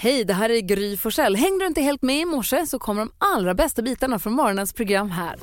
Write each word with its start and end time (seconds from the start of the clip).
Hej, 0.00 0.24
det 0.24 0.34
här 0.34 0.50
är 0.50 0.60
Gry 0.60 0.96
Forssell. 0.96 1.36
Hängde 1.36 1.64
du 1.64 1.66
inte 1.66 1.80
helt 1.80 2.02
med 2.02 2.20
i 2.20 2.24
morse 2.24 2.66
så 2.66 2.78
kommer 2.78 3.00
de 3.00 3.10
allra 3.18 3.54
bästa 3.54 3.82
bitarna 3.82 4.18
från 4.18 4.32
morgonens 4.32 4.72
program 4.72 5.10
här. 5.10 5.36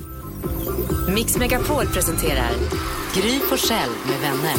Mix 1.15 1.37
Megapol 1.37 1.87
presenterar 1.87 2.49
Gry 3.13 3.39
Forssell 3.39 3.89
med 4.05 4.19
vänner. 4.19 4.55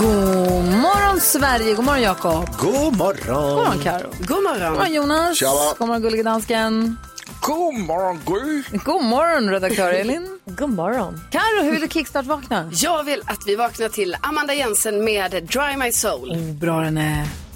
God 0.00 0.64
morgon 0.64 1.20
Sverige, 1.20 1.74
god 1.74 1.84
morgon 1.84 2.02
Jakob. 2.02 2.48
God 2.58 2.96
morgon. 2.96 3.56
God 3.56 3.66
morgon 3.66 3.82
Karo. 3.82 4.10
God 4.20 4.42
morgon. 4.42 4.70
God 4.70 4.78
morgon 4.78 4.92
Jonas. 4.92 5.38
Tjaba. 5.38 5.74
God 5.78 5.88
morgon 5.88 6.02
gullige 6.02 6.22
dansken. 6.22 6.96
God 7.40 7.74
morgon, 7.74 8.20
Gry. 8.26 8.78
God 8.84 9.04
morgon 9.04 9.50
redaktör 9.50 9.92
Elin. 9.92 10.38
God 10.44 10.70
morgon. 10.70 11.20
Karo, 11.30 11.62
hur 11.62 11.70
vill 11.72 11.80
du 11.80 11.88
kickstart-vakna? 11.88 12.70
Jag 12.72 13.04
vill 13.04 13.22
att 13.26 13.46
vi 13.46 13.56
vaknar 13.56 13.88
till 13.88 14.16
Amanda 14.20 14.54
Jensen 14.54 15.04
med 15.04 15.30
Dry 15.30 15.76
My 15.76 15.92
Soul. 15.92 16.30
Oh, 16.30 16.52
bra 16.52 16.80
den 16.80 16.98
är. 16.98 17.47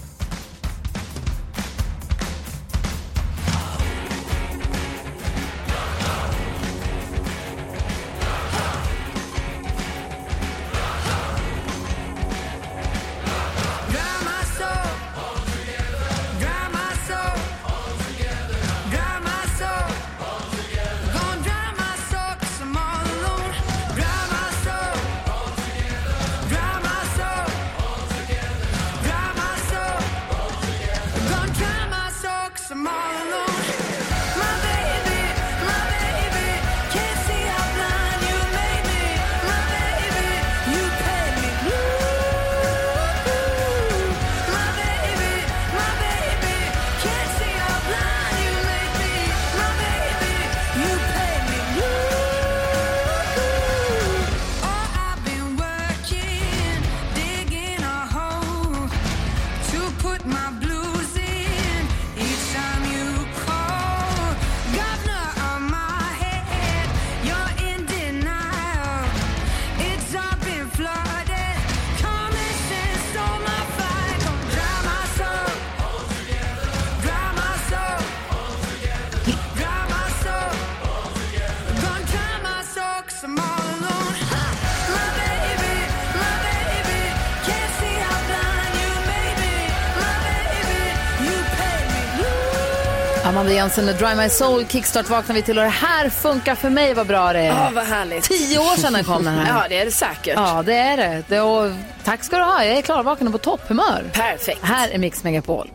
Jensen 93.63 93.89
och 93.89 93.95
Dry 93.95 94.15
My 94.15 94.29
Soul 94.29 94.67
Kickstart 94.67 95.09
vaknar 95.09 95.35
vi 95.35 95.43
till 95.43 95.59
och 95.59 95.65
det 95.65 95.71
här 95.71 96.09
funkar 96.09 96.55
för 96.55 96.71
mig 96.71 96.95
vad 96.95 97.07
bra 97.07 97.33
det 97.33 97.39
är. 97.39 97.47
Ja, 97.47 97.71
vad 97.75 97.85
härligt. 97.85 98.25
Tio 98.25 98.59
år 98.59 98.77
sedan 98.77 98.93
den 98.93 99.05
kom 99.05 99.25
den 99.25 99.35
här. 99.35 99.47
Ja, 99.63 99.69
det 99.69 99.79
är 99.79 99.85
det 99.85 99.91
säkert. 99.91 100.35
Ja, 100.37 100.63
det 100.67 100.75
är 100.75 100.97
det. 100.97 101.23
det 101.29 101.41
och, 101.41 101.71
tack 102.05 102.25
ska 102.25 102.37
du 102.39 102.43
ha. 102.43 102.65
Jag 102.65 102.79
är 102.79 102.83
klarvaken 102.83 103.27
och 103.27 103.33
på 103.33 103.39
topphumör. 103.39 104.05
Perfekt. 104.13 104.65
Här 104.65 104.89
är 104.89 104.99
Mix 104.99 105.25
Megapol. 105.25 105.71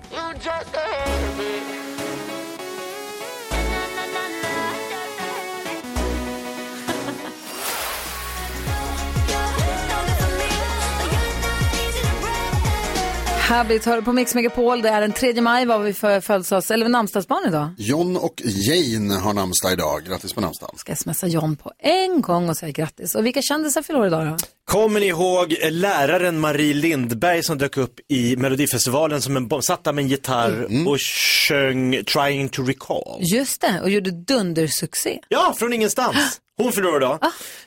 Habit 13.48 13.86
hör 13.86 14.02
på 14.02 14.14
Mix 14.14 14.36
Megapol. 14.36 14.82
Det 14.82 14.90
är 14.90 15.02
den 15.02 15.12
3 15.12 15.42
maj. 15.42 15.66
Vad 15.66 15.78
har 15.78 15.84
vi 15.84 15.94
för 15.94 16.22
födelsedags 16.22 16.72
eller 16.72 16.90
namnsdagsbarn 16.90 17.48
idag? 17.48 17.70
John 17.78 18.18
och 18.18 18.42
Jane 18.46 19.14
har 19.14 19.34
namnsdag 19.34 19.74
idag. 19.74 20.06
Grattis 20.06 20.34
på 20.34 20.42
namnsdagen. 20.42 20.78
Ska 20.78 20.96
smsa 20.96 21.28
John 21.28 21.56
på 21.56 21.72
en 21.80 22.22
gång 22.22 22.50
och 22.50 22.58
säga 22.58 22.72
grattis. 22.72 23.16
Och 23.16 23.26
vilka 23.26 23.42
kändisar 23.42 23.82
fyller 23.82 24.00
år 24.00 24.08
idag 24.08 24.28
då? 24.28 24.38
Kommer 24.66 25.00
ni 25.00 25.06
ihåg 25.06 25.56
läraren 25.72 26.40
Marie 26.40 26.74
Lindberg 26.74 27.44
som 27.44 27.58
dök 27.58 27.78
upp 27.78 28.00
i 28.08 28.36
Melodifestivalen 28.36 29.22
som 29.22 29.38
en 29.38 29.48
bomb, 29.48 29.64
satt 29.64 29.84
där 29.84 29.94
med 29.94 30.02
en 30.02 30.10
gitarr 30.10 30.88
och 30.88 31.00
sjöng 31.48 32.04
Trying 32.04 32.50
to 32.50 32.62
recall? 32.62 33.20
Just 33.20 33.62
det, 33.62 33.82
och 33.82 33.90
gjorde 33.90 34.12
dundersuccé. 34.12 35.20
Ja, 35.30 35.56
från 35.58 35.74
ingenstans. 35.74 36.42
Hon 36.58 36.72
fyller 36.72 36.90
år 36.90 36.98
idag. 36.98 37.20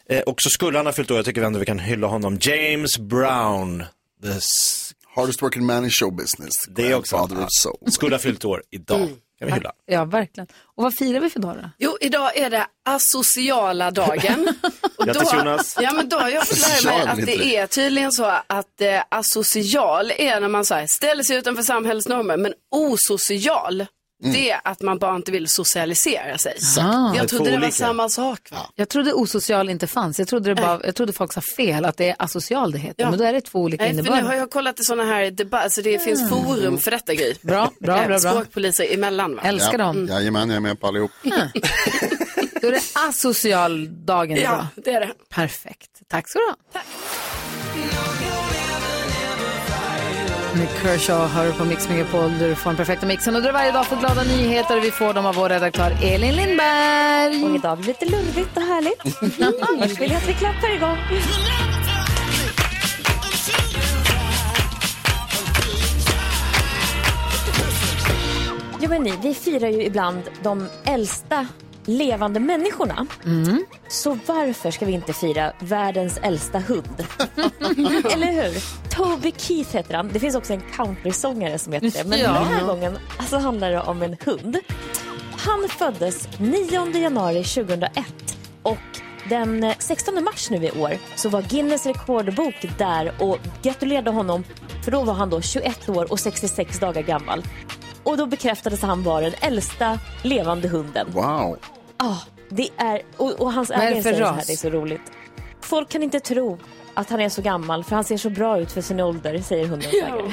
Eh, 0.08 0.20
och 0.20 0.36
så 0.42 0.50
skulle 0.50 0.78
han 0.78 0.86
ha 0.86 0.92
fyllt 0.92 1.10
år, 1.10 1.16
jag 1.16 1.24
tycker 1.24 1.42
ändå 1.42 1.58
vi 1.58 1.66
kan 1.66 1.78
hylla 1.78 2.06
honom. 2.06 2.38
James 2.40 2.98
Brown. 2.98 3.84
The 4.22 4.40
Hardest 5.20 5.42
working 5.42 5.66
man 5.66 5.84
in 5.84 5.90
show 5.90 6.16
business. 6.16 6.52
Det 6.68 6.90
är 6.90 6.94
också. 6.94 7.28
Skulle 7.90 8.14
ha 8.14 8.20
fyllt 8.20 8.44
år 8.44 8.62
idag. 8.70 9.08
Kan 9.38 9.48
vi 9.48 9.52
hylla. 9.52 9.72
Ja, 9.86 10.04
verkligen. 10.04 10.46
Och 10.76 10.82
vad 10.82 10.94
firar 10.94 11.20
vi 11.20 11.30
för 11.30 11.40
dag 11.40 11.56
då? 11.56 11.70
Jo, 11.78 11.96
idag 12.00 12.36
är 12.36 12.50
det 12.50 12.66
asociala 12.84 13.90
dagen. 13.90 14.54
Och 14.98 15.06
Grattis, 15.06 15.32
Jonas. 15.32 15.76
Ja, 15.80 15.92
men 15.92 16.08
då 16.08 16.16
har 16.16 16.28
jag 16.28 16.48
fått 16.48 16.84
lära 16.84 16.94
mig 16.94 17.08
att 17.08 17.26
det 17.26 17.56
är 17.56 17.66
tydligen 17.66 18.12
så 18.12 18.24
att 18.46 18.80
eh, 18.80 19.02
asocial 19.08 20.12
är 20.18 20.40
när 20.40 20.48
man 20.48 20.64
så 20.64 20.74
här, 20.74 20.86
ställer 20.90 21.22
sig 21.22 21.36
utanför 21.36 21.62
samhällets 21.62 22.08
normer, 22.08 22.36
men 22.36 22.52
osocial, 22.70 23.86
det 24.22 24.50
är 24.50 24.60
att 24.64 24.82
man 24.82 24.98
bara 24.98 25.16
inte 25.16 25.32
vill 25.32 25.48
socialisera 25.48 26.38
sig. 26.38 26.56
Ah. 26.80 27.14
Jag 27.16 27.28
trodde 27.28 27.44
det 27.44 27.50
var 27.50 27.56
olika. 27.58 27.72
samma 27.72 28.08
sak. 28.08 28.48
Va? 28.52 28.58
Jag 28.74 28.88
trodde 28.88 29.12
osocial 29.12 29.68
inte 29.70 29.86
fanns. 29.86 30.18
Jag 30.18 30.28
trodde, 30.28 30.54
det 30.54 30.62
bara, 30.62 30.80
jag 30.84 30.94
trodde 30.94 31.12
folk 31.12 31.32
sa 31.32 31.40
fel, 31.56 31.84
att 31.84 31.96
det 31.96 32.08
är 32.08 32.16
asocial 32.18 32.72
det 32.72 32.78
heter. 32.78 33.02
Ja. 33.02 33.10
Men 33.10 33.18
då 33.18 33.24
är 33.24 33.32
det 33.32 33.40
två 33.40 33.58
olika 33.58 33.84
Nej, 33.84 33.90
för 33.90 33.94
nu 33.96 34.00
innebörder. 34.00 34.26
har 34.28 34.34
jag 34.34 34.50
kollat 34.50 34.80
i 34.80 34.84
sådana 34.84 35.04
här 35.04 35.30
debatter, 35.30 35.64
alltså 35.64 35.82
det 35.82 35.98
finns 35.98 36.28
forum 36.30 36.78
för 36.78 36.90
detta 36.90 37.14
grej. 37.14 37.36
Bra, 37.42 37.70
bra, 37.80 37.96
bra, 37.96 38.06
bra. 38.06 38.18
Språkpoliser 38.18 38.94
emellan 38.94 39.36
va? 39.36 39.42
Älskar 39.44 39.78
dem. 39.78 40.06
Jajamän, 40.10 40.48
jag 40.48 40.56
är 40.56 40.60
med 40.60 40.80
på 40.80 40.86
allihop. 40.86 41.10
Då 42.62 42.68
är 42.68 42.72
det 42.72 42.82
asocial 43.08 44.04
dagen 44.06 44.36
idag. 44.36 44.52
Ja, 44.76 44.82
det 44.84 44.90
är 44.90 45.00
det. 45.00 45.12
Perfekt. 45.28 45.90
Tack 46.08 46.28
ska 46.28 46.38
du 46.38 46.44
ha. 46.44 46.80
Nick 50.54 50.70
Kershaw 50.82 51.28
hör 51.28 51.52
på 51.52 51.64
Mix 51.64 51.88
Megapol 51.88 52.38
där 52.38 52.48
du 52.48 52.54
får 52.54 52.70
den 52.70 52.76
perfekta 52.76 53.06
mixen 53.06 53.36
och 53.36 53.42
där 53.42 53.52
varje 53.52 53.72
dag 53.72 53.86
får 53.86 53.96
glada 53.96 54.22
nyheter 54.22 54.76
och 54.76 54.84
vi 54.84 54.90
får 54.90 55.14
dem 55.14 55.26
av 55.26 55.34
vår 55.34 55.48
redaktör 55.48 55.96
Elin 56.02 56.36
Lindberg. 56.36 57.44
Och 57.44 57.54
idag 57.54 57.84
lite 57.84 58.04
lurvigt 58.04 58.56
och 58.56 58.62
härligt. 58.62 59.22
Annars 59.70 60.00
vill 60.00 60.10
jag 60.10 60.18
att 60.18 60.28
vi 60.28 60.34
klappar 60.34 60.74
igång. 60.74 60.96
Jo 68.80 68.88
men 68.88 69.02
ni, 69.02 69.12
vi 69.22 69.34
firar 69.34 69.68
ju 69.68 69.82
ibland 69.82 70.22
de 70.42 70.68
äldsta 70.84 71.46
levande 71.98 72.40
människorna. 72.40 73.06
Så 73.88 74.18
varför 74.26 74.70
ska 74.70 74.86
vi 74.86 74.92
inte 74.92 75.12
fira 75.12 75.52
världens 75.58 76.18
äldsta 76.22 76.58
hund? 76.58 77.04
Eller 78.12 78.32
hur? 78.32 78.62
Toby 78.90 79.32
Keith 79.36 79.76
heter 79.76 79.94
han. 79.94 80.10
Det 80.12 80.20
finns 80.20 80.34
också 80.34 80.52
en 80.52 80.62
countrysångare 80.76 81.58
som 81.58 81.72
heter 81.72 81.90
det. 81.90 82.04
Men 82.08 82.18
Ja. 82.18 82.32
den 82.32 82.44
här 82.46 82.64
gången 82.66 82.98
alltså, 83.16 83.38
handlar 83.38 83.70
det 83.70 83.80
om 83.80 84.02
en 84.02 84.16
hund. 84.24 84.56
Han 85.36 85.68
föddes 85.68 86.28
9 86.38 86.90
januari 87.00 87.44
2001 87.44 88.04
och 88.62 88.78
den 89.28 89.64
eh, 89.64 89.74
16 89.78 90.24
mars 90.24 90.50
nu 90.50 90.64
i 90.66 90.70
år 90.70 90.96
så 91.16 91.28
var 91.28 91.42
Guinness 91.42 91.86
rekordbok 91.86 92.54
där 92.78 93.12
och 93.18 93.38
gratulerade 93.62 94.10
honom 94.10 94.44
för 94.84 94.90
då 94.90 95.02
var 95.02 95.14
han 95.14 95.30
då 95.30 95.40
21 95.40 95.88
år 95.88 96.12
och 96.12 96.20
66 96.20 96.78
dagar 96.78 97.02
gammal. 97.02 97.44
Och 98.02 98.16
då 98.16 98.26
bekräftades 98.26 98.82
han 98.82 99.02
vara 99.02 99.20
den 99.20 99.34
äldsta 99.40 99.98
levande 100.22 100.68
hunden. 100.68 101.06
Wow. 101.12 101.56
Ah, 102.02 102.16
det 102.48 102.68
är, 102.76 103.02
och, 103.16 103.32
och 103.40 103.52
hans 103.52 103.70
ägare 103.70 103.94
för 103.94 104.02
säger 104.02 104.18
så 104.18 104.24
här, 104.24 104.36
ras? 104.36 104.46
det 104.46 104.52
är 104.52 104.56
så 104.56 104.70
roligt. 104.70 105.00
Folk 105.60 105.88
kan 105.88 106.02
inte 106.02 106.20
tro 106.20 106.58
att 106.94 107.10
han 107.10 107.20
är 107.20 107.28
så 107.28 107.42
gammal 107.42 107.84
för 107.84 107.94
han 107.94 108.04
ser 108.04 108.16
så 108.16 108.30
bra 108.30 108.58
ut 108.60 108.72
för 108.72 108.80
sin 108.80 109.00
ålder, 109.00 109.38
säger 109.38 109.66
hundens 109.66 109.94
ägare. 110.02 110.32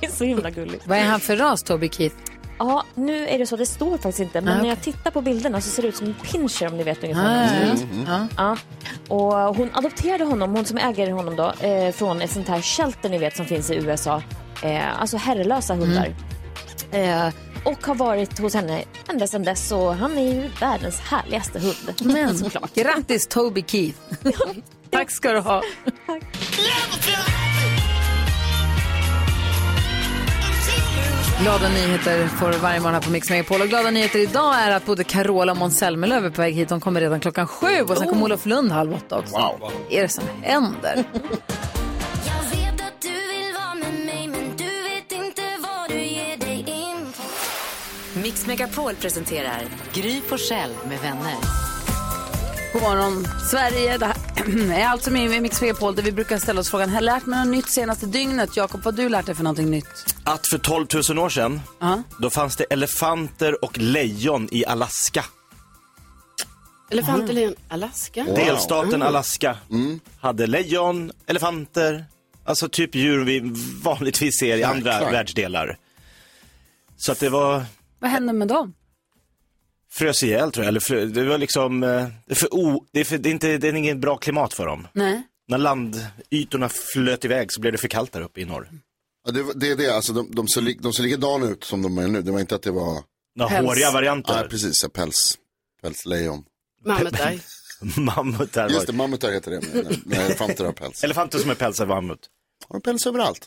det 0.00 0.06
är 0.06 0.10
så 0.10 0.24
himla 0.24 0.50
gulligt. 0.50 0.86
Vad 0.86 0.98
är 0.98 1.04
han 1.04 1.20
för 1.20 1.36
ras, 1.36 1.62
Toby 1.62 1.88
Keith? 1.88 2.16
Ja, 2.58 2.84
nu 2.94 3.28
är 3.28 3.38
det 3.38 3.46
så, 3.46 3.56
det 3.56 3.66
står 3.66 3.90
faktiskt 3.92 4.20
inte, 4.20 4.40
men 4.40 4.48
Ah, 4.52 4.54
när 4.56 4.60
okej. 4.60 4.68
jag 4.68 4.80
tittar 4.82 5.10
på 5.10 5.20
bilderna 5.20 5.60
så 5.60 5.70
ser 5.70 5.82
det 5.82 5.88
ut 5.88 5.96
som 5.96 6.06
en 6.06 6.14
pinscher 6.14 6.66
om 6.68 6.76
ni 6.76 6.82
vet 6.82 7.02
ungefär. 7.04 7.22
hur 7.48 7.66
Ah, 7.66 7.72
det 7.72 7.76
ser 7.78 7.84
ut. 7.84 7.90
ja. 8.06 8.26
Ja. 8.36 8.56
Och 9.48 9.56
hon 9.56 9.70
adopterade 9.72 10.24
honom, 10.24 10.54
hon 10.56 10.64
som 10.64 10.78
äger 10.78 11.10
honom 11.10 11.36
då, 11.36 11.66
eh, 11.66 11.92
från 11.92 12.22
ett 12.22 12.30
sånt 12.30 12.48
här 12.48 12.60
shelter 12.62 13.08
ni 13.08 13.18
vet 13.18 13.36
som 13.36 13.46
finns 13.46 13.70
i 13.70 13.74
USA. 13.74 14.22
Eh, 14.62 15.00
alltså 15.00 15.16
herrelösa 15.16 15.74
hundar. 15.74 16.14
Eh, 16.90 17.28
och 17.66 17.86
har 17.86 17.94
varit 17.94 18.38
hos 18.38 18.54
henne 18.54 18.84
ända 19.08 19.26
sedan 19.26 19.42
dess 19.42 19.72
och 19.72 19.94
han 19.94 20.18
är 20.18 20.34
ju 20.34 20.48
världens 20.60 21.00
härligaste 21.00 21.58
hund. 21.58 22.14
Men 22.16 22.38
såklart. 22.38 22.74
Grattis 22.74 23.26
Toby 23.26 23.64
Keith. 23.66 23.98
Tack 24.90 25.10
ska 25.10 25.32
du 25.32 25.40
ha. 25.40 25.62
Glada 31.42 31.68
nyheter 31.68 32.28
får 32.28 32.50
du 32.50 32.58
varje 32.58 32.80
morgon 32.80 32.94
här 32.94 33.00
på 33.00 33.10
Mix 33.10 33.30
Megapol. 33.30 33.60
Och 33.60 33.68
glada 33.68 33.90
nyheter 33.90 34.18
idag 34.18 34.54
är 34.54 34.70
att 34.70 34.86
både 34.86 35.04
Carola 35.04 35.52
och 35.52 35.58
Måns 35.58 35.78
Zelmerlöw 35.78 36.26
är 36.26 36.30
på 36.30 36.42
väg 36.42 36.54
hit. 36.54 36.68
De 36.68 36.80
kommer 36.80 37.00
redan 37.00 37.20
klockan 37.20 37.46
sju 37.46 37.82
och 37.88 37.98
sen 37.98 38.08
kommer 38.08 38.22
Olof 38.22 38.46
Lund 38.46 38.72
halv 38.72 38.94
åtta 38.94 39.18
också. 39.18 39.36
Wow. 39.36 39.56
Vad 39.60 39.72
är 39.90 40.02
det 40.02 40.08
som 40.08 40.24
händer? 40.42 41.04
Mix 48.22 48.46
Megapol 48.46 48.94
presenterar 48.94 49.64
Gry 49.94 50.20
Forssell 50.20 50.70
med 50.88 51.00
vänner. 51.00 51.34
God 52.72 52.82
morgon, 52.82 53.28
Sverige. 53.50 53.98
Det 53.98 54.06
här 54.06 54.16
är 54.72 54.86
alltså 54.86 55.10
med 55.10 55.30
i 55.32 55.40
Mix 55.40 55.60
Megapol 55.60 55.94
där 55.94 56.02
vi 56.02 56.12
brukar 56.12 56.38
ställa 56.38 56.60
oss 56.60 56.70
frågan, 56.70 56.88
har 56.88 56.96
jag 56.96 57.04
lärt 57.04 57.26
mig 57.26 57.38
något 57.38 57.48
nytt 57.54 57.68
senaste 57.70 58.06
dygnet? 58.06 58.56
Jakob, 58.56 58.82
vad 58.84 58.94
har 58.94 59.02
du 59.02 59.08
lärt 59.08 59.26
dig 59.26 59.34
för 59.34 59.42
någonting 59.44 59.70
nytt? 59.70 60.14
Att 60.24 60.48
för 60.50 60.58
12 60.58 60.86
000 61.08 61.18
år 61.18 61.28
sedan, 61.28 61.60
Ja. 61.80 62.02
då 62.18 62.30
fanns 62.30 62.56
det 62.56 62.64
elefanter 62.64 63.64
och 63.64 63.78
lejon 63.78 64.48
i 64.52 64.64
Alaska. 64.66 65.24
Elefant 66.90 67.30
eller 67.30 67.54
Alaska? 67.68 68.24
Delstaten 68.24 69.02
Alaska 69.02 69.56
hade 70.20 70.46
lejon, 70.46 71.12
elefanter, 71.26 72.04
alltså 72.44 72.68
typ 72.68 72.94
djur 72.94 73.24
vi 73.24 73.40
vanligtvis 73.82 74.38
ser 74.38 74.56
i 74.56 74.64
andra 74.64 74.92
Jäklar. 74.92 75.12
världsdelar. 75.12 75.78
Så 76.96 77.12
att 77.12 77.20
det 77.20 77.28
var, 77.28 77.64
Vad 77.98 78.10
hände 78.10 78.32
med 78.32 78.48
dem? 78.48 78.74
frös 79.90 80.22
ihjäl 80.22 80.52
tror 80.52 80.64
jag, 80.64 80.68
eller 80.68 80.80
frö, 80.80 81.04
det 81.04 81.24
var 81.24 81.38
liksom, 81.38 81.82
eh, 81.82 81.88
det 82.26 82.32
är, 82.32 82.34
för 82.34 82.54
o, 82.54 82.86
det 82.92 83.00
är, 83.00 83.04
för, 83.04 83.18
det 83.18 83.28
är 83.28 83.30
inte, 83.30 83.58
det 83.58 83.68
är 83.68 83.74
inget 83.74 83.98
bra 83.98 84.16
klimat 84.16 84.54
för 84.54 84.66
dem. 84.66 84.88
Nej. 84.92 85.22
När 85.48 85.58
landytorna 85.58 86.68
flöt 86.68 87.24
iväg 87.24 87.52
så 87.52 87.60
blev 87.60 87.72
det 87.72 87.78
för 87.78 87.88
kallt 87.88 88.12
där 88.12 88.20
uppe 88.20 88.40
i 88.40 88.44
norr. 88.44 88.68
Ja, 89.26 89.32
det, 89.32 89.52
det 89.54 89.70
är 89.70 89.76
det, 89.76 89.90
alltså 89.96 90.12
de, 90.12 90.30
de, 90.34 90.48
ser, 90.48 90.60
lik- 90.60 90.82
de 90.82 90.92
ser 90.92 91.02
likadana 91.02 91.46
ut 91.46 91.64
som 91.64 91.82
de 91.82 91.98
är 91.98 92.08
nu. 92.08 92.22
Det 92.22 92.30
var 92.32 92.40
inte 92.40 92.54
att 92.54 92.62
det 92.62 92.70
var, 92.70 93.02
Några 93.36 93.50
Päls. 93.50 93.66
håriga 93.68 93.90
varianter. 93.90 94.34
nej 94.34 94.48
precis, 94.48 94.78
så 94.78 94.88
päls, 94.88 95.38
pälslejon. 95.82 96.44
Mammutar. 96.84 97.38
Mammutar 98.00 98.68
Just 98.68 98.86
det, 98.86 98.92
mammutar 98.92 99.32
heter 99.32 99.50
det, 99.50 99.60
när, 99.74 99.96
när 100.04 100.24
elefanter 100.26 100.64
har 100.64 100.72
päls. 100.72 101.04
Elefanter 101.04 101.38
som 101.38 101.50
är 101.50 101.54
pälsade 101.54 101.88
mammut. 101.88 102.30
Har 102.68 102.74
de 102.78 102.82
päls 102.82 103.06
överallt? 103.06 103.46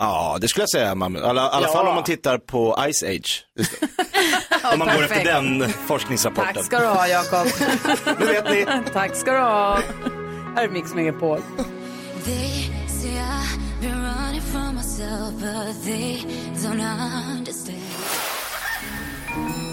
Ja, 0.00 0.38
det 0.40 0.48
skulle 0.48 0.62
jag 0.62 0.70
säga. 0.70 0.86
I 0.88 1.22
alla, 1.24 1.48
alla 1.48 1.66
Ja. 1.66 1.72
fall 1.72 1.86
om 1.88 1.94
man 1.94 2.04
tittar 2.04 2.38
på 2.38 2.76
Ice 2.92 3.02
Age. 3.02 3.44
om 4.72 4.78
man 4.78 4.88
går 4.96 5.04
efter 5.04 5.24
den 5.24 5.68
forskningsrapporten. 5.72 6.54
Tack 6.54 6.64
ska 6.64 6.78
du 6.80 6.86
ha, 6.86 7.08
Jakob. 7.08 7.46
Nu 8.20 8.26
vet 8.26 8.44
ni. 8.50 8.66
Tack 8.92 9.16
ska 9.16 9.32
du 9.32 9.38
ha. 9.38 9.78
Här 10.56 10.64
är 10.64 10.68
Mix 10.68 10.94
Megapol. 10.94 11.40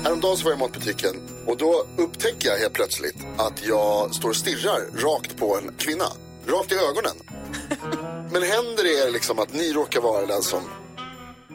Häromdagen 0.04 0.38
så 0.38 0.44
var 0.46 0.52
jag 0.52 0.58
i 0.58 0.62
matbutiken 0.62 1.12
och 1.48 1.58
då 1.58 1.86
upptäcker 1.98 2.50
jag 2.50 2.58
helt 2.58 2.74
plötsligt 2.74 3.16
att 3.38 3.66
jag 3.68 4.16
står 4.16 4.30
och 4.30 4.36
stirrar 4.36 4.80
rakt 5.04 5.38
på 5.38 5.58
en 5.58 5.74
kvinna. 5.78 6.06
Rakt 6.48 6.72
i 6.72 6.76
ögonen. 6.76 7.16
Men 8.31 8.44
händer 8.44 8.83
det 8.83 8.94
er 9.07 9.12
liksom 9.12 9.39
att 9.39 9.54
ni 9.54 9.74
råkar 9.74 10.01
vara 10.01 10.25
den 10.25 10.42
som... 10.42 10.62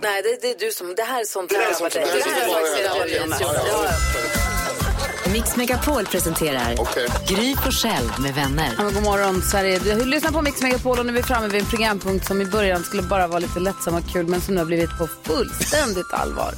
Nej, 0.02 0.22
det, 0.22 0.38
det 0.42 0.50
är 0.50 0.58
du 0.66 0.72
som, 0.72 0.94
det 0.94 1.02
här 1.02 1.20
är 1.20 1.24
sånt 1.24 1.50
Det 1.50 1.56
här 1.56 1.70
är 1.70 1.74
sånt 1.74 1.92
som- 1.92 2.02
det 2.02 2.08
här 2.08 3.06
är 3.06 3.28
som 3.28 3.40
Ja. 3.40 3.90
Mix 5.32 5.56
Megapol 5.56 6.06
presenterar 6.06 6.74
Okej. 6.78 7.08
Gry 7.28 7.56
Forssell 7.56 8.10
med 8.18 8.34
vänner. 8.34 8.74
Ja, 8.78 8.84
god 8.84 9.02
morgon 9.02 9.42
Sverige. 9.42 9.78
Du 9.78 10.04
lyssnar 10.04 10.30
på 10.30 10.42
Mix 10.42 10.62
Megapol 10.62 10.98
och 10.98 11.06
nu 11.06 11.12
är 11.12 11.16
vi 11.16 11.22
framme 11.22 11.48
vid 11.48 11.60
en 11.60 11.66
programpunkt 11.66 12.26
som 12.26 12.40
i 12.40 12.44
början 12.44 12.84
skulle 12.84 13.02
bara 13.02 13.26
vara 13.26 13.38
lite 13.38 13.60
lättsam 13.60 13.94
och 13.94 14.12
kul 14.12 14.26
men 14.26 14.40
som 14.40 14.54
nu 14.54 14.60
har 14.60 14.66
blivit 14.66 14.98
på 14.98 15.08
fullständigt 15.22 16.12
allvar. 16.12 16.54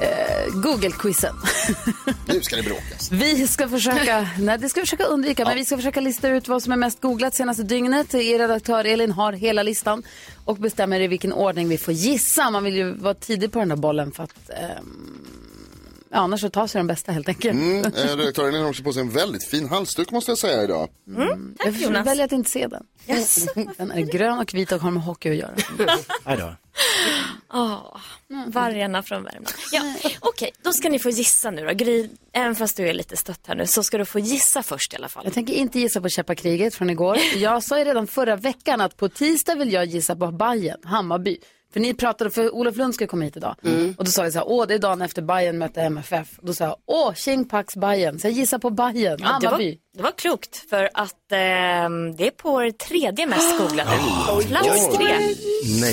Eh, 0.00 0.54
Google-quizen. 0.54 1.34
Nu 2.26 2.42
ska 2.42 2.56
det 2.56 2.62
bråkas. 2.62 3.12
Vi 3.12 3.46
ska 3.46 3.68
försöka, 3.68 4.28
nej 4.38 4.58
det 4.58 4.68
ska 4.68 4.80
vi 4.80 4.86
försöka 4.86 5.04
undvika, 5.04 5.44
men 5.44 5.54
vi 5.54 5.64
ska 5.64 5.76
försöka 5.76 6.00
lista 6.00 6.28
ut 6.28 6.48
vad 6.48 6.62
som 6.62 6.72
är 6.72 6.76
mest 6.76 7.00
googlat 7.00 7.34
senaste 7.34 7.62
dygnet. 7.62 8.14
Er 8.14 8.38
redaktör 8.38 8.84
Elin 8.84 9.12
har 9.12 9.32
hela 9.32 9.62
listan 9.62 10.02
och 10.44 10.56
bestämmer 10.56 11.00
i 11.00 11.06
vilken 11.06 11.32
ordning 11.32 11.68
vi 11.68 11.78
får 11.78 11.94
gissa. 11.94 12.50
Man 12.50 12.64
vill 12.64 12.76
ju 12.76 12.92
vara 12.92 13.14
tidig 13.14 13.52
på 13.52 13.58
den 13.58 13.68
där 13.68 13.76
bollen 13.76 14.12
för 14.12 14.24
att 14.24 14.50
ehm, 14.50 15.39
ja, 16.12 16.18
annars 16.18 16.40
så 16.40 16.50
tar 16.50 16.66
sig 16.66 16.78
den 16.78 16.86
bästa 16.86 17.12
helt 17.12 17.28
enkelt. 17.28 17.54
Mm, 17.54 17.84
eh, 17.84 18.16
redaktören 18.16 18.48
Elin 18.48 18.62
har 18.62 18.70
också 18.70 18.82
på 18.82 18.92
sig 18.92 19.02
en 19.02 19.10
väldigt 19.10 19.44
fin 19.48 19.68
halsduk 19.68 20.10
måste 20.10 20.30
jag 20.30 20.38
säga 20.38 20.62
idag. 20.62 20.88
Jag 21.64 21.72
Jonas. 21.72 22.06
väljer 22.06 22.24
att 22.24 22.32
inte 22.32 22.50
se 22.50 22.66
den. 22.66 22.82
Yes. 23.08 23.46
Den 23.76 23.90
är 23.90 24.00
grön 24.00 24.38
och 24.38 24.54
vit 24.54 24.72
och 24.72 24.80
har 24.80 24.90
med 24.90 25.02
hockey 25.02 25.30
att 25.30 25.36
göra. 25.36 25.54
Nej 26.24 26.36
då. 26.36 26.54
Åh, 27.52 27.96
vargarna 28.46 29.02
från 29.02 29.22
Värmland. 29.22 29.48
Ja, 29.72 29.94
Okej, 30.20 30.50
då 30.62 30.72
ska 30.72 30.88
ni 30.88 30.98
få 30.98 31.10
gissa 31.10 31.50
nu 31.50 31.66
då. 31.66 31.74
Gry, 31.74 32.08
även 32.32 32.54
fast 32.54 32.76
du 32.76 32.88
är 32.88 32.94
lite 32.94 33.16
stött 33.16 33.46
här 33.46 33.54
nu 33.54 33.66
så 33.66 33.82
ska 33.82 33.98
du 33.98 34.04
få 34.04 34.18
gissa 34.18 34.62
först 34.62 34.92
i 34.92 34.96
alla 34.96 35.08
fall. 35.08 35.24
Jag 35.24 35.34
tänker 35.34 35.54
inte 35.54 35.80
gissa 35.80 36.00
på 36.00 36.08
Käppakriget 36.08 36.74
från 36.74 36.90
igår. 36.90 37.18
Jag 37.36 37.62
sa 37.64 37.78
ju 37.78 37.84
redan 37.84 38.06
förra 38.06 38.36
veckan 38.36 38.80
att 38.80 38.96
på 38.96 39.08
tisdag 39.08 39.54
vill 39.54 39.72
jag 39.72 39.84
gissa 39.86 40.16
på 40.16 40.30
Bayern, 40.32 40.80
Hammarby. 40.84 41.38
För 41.72 41.80
ni 41.80 41.94
pratade, 41.94 42.30
för 42.30 42.54
Olof 42.54 42.76
Lund 42.76 42.94
ska 42.94 43.06
komma 43.06 43.24
hit 43.24 43.36
idag. 43.36 43.54
Och 43.98 44.04
då 44.04 44.10
sa 44.10 44.22
vi 44.22 44.32
så 44.32 44.38
här, 44.38 44.48
åh 44.48 44.66
det 44.66 44.74
är 44.74 44.78
dagen 44.78 45.02
efter 45.02 45.22
Bayern 45.22 45.58
mötte 45.58 45.80
MFF. 45.82 46.38
Och 46.38 46.46
då 46.46 46.54
sa 46.54 46.64
jag, 46.64 46.76
åh 46.86 47.14
Tjing 47.14 47.48
Pax 47.48 47.76
Bayern. 47.76 48.18
Så 48.18 48.26
jag 48.26 48.32
gissar 48.32 48.58
på 48.58 48.70
Bayern, 48.70 49.18
Ja, 49.20 49.38
det, 49.40 49.46
var. 49.46 49.58
Det 49.96 50.02
var 50.02 50.12
klokt 50.12 50.70
för 50.70 50.90
att 50.94 51.32
ehm, 51.32 52.16
det 52.16 52.26
är 52.26 52.30
på 52.30 52.60
det 52.60 52.78
tredje 52.78 53.26
mest 53.26 53.58
googlade. 53.58 53.90
Plats 54.48 54.96
tre. 54.96 55.34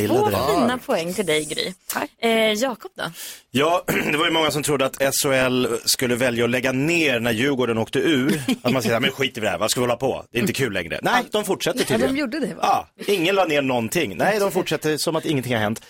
Två 0.07 0.29
fina 0.29 0.79
poäng 0.85 1.13
till 1.13 1.25
dig 1.25 1.45
Gry. 1.45 1.73
Tack. 1.87 2.09
Eh, 2.17 2.53
Jakob 2.53 2.91
då? 2.95 3.03
Ja, 3.51 3.83
det 4.11 4.17
var 4.17 4.25
ju 4.25 4.31
många 4.31 4.51
som 4.51 4.63
trodde 4.63 4.85
att 4.85 4.95
SHL 5.15 5.65
skulle 5.85 6.15
välja 6.15 6.43
att 6.43 6.49
lägga 6.49 6.71
ner 6.71 7.19
när 7.19 7.31
Djurgården 7.31 7.77
åkte 7.77 7.99
ur. 7.99 8.41
Att 8.61 8.73
man 8.73 8.83
säger, 8.83 8.99
men 8.99 9.11
skit 9.11 9.37
i 9.37 9.41
det 9.41 9.49
här, 9.49 9.57
vad 9.57 9.71
ska 9.71 9.79
vi 9.79 9.83
hålla 9.83 9.97
på? 9.97 10.25
Det 10.31 10.37
är 10.37 10.41
inte 10.41 10.53
kul 10.53 10.73
längre. 10.73 10.99
Nej, 11.03 11.23
de 11.31 11.45
fortsätter 11.45 11.79
Ja, 11.79 11.85
tydligen. 11.85 12.15
de 12.15 12.19
gjorde 12.21 12.39
det 12.39 12.53
va? 12.55 12.87
Ja, 12.97 13.03
ingen 13.13 13.35
la 13.35 13.45
ner 13.45 13.61
någonting. 13.61 14.17
Nej, 14.17 14.39
de 14.39 14.51
fortsätter 14.51 14.97
som 14.97 15.15
att 15.15 15.25
ingenting 15.25 15.53
har 15.53 15.61
hänt. 15.61 15.81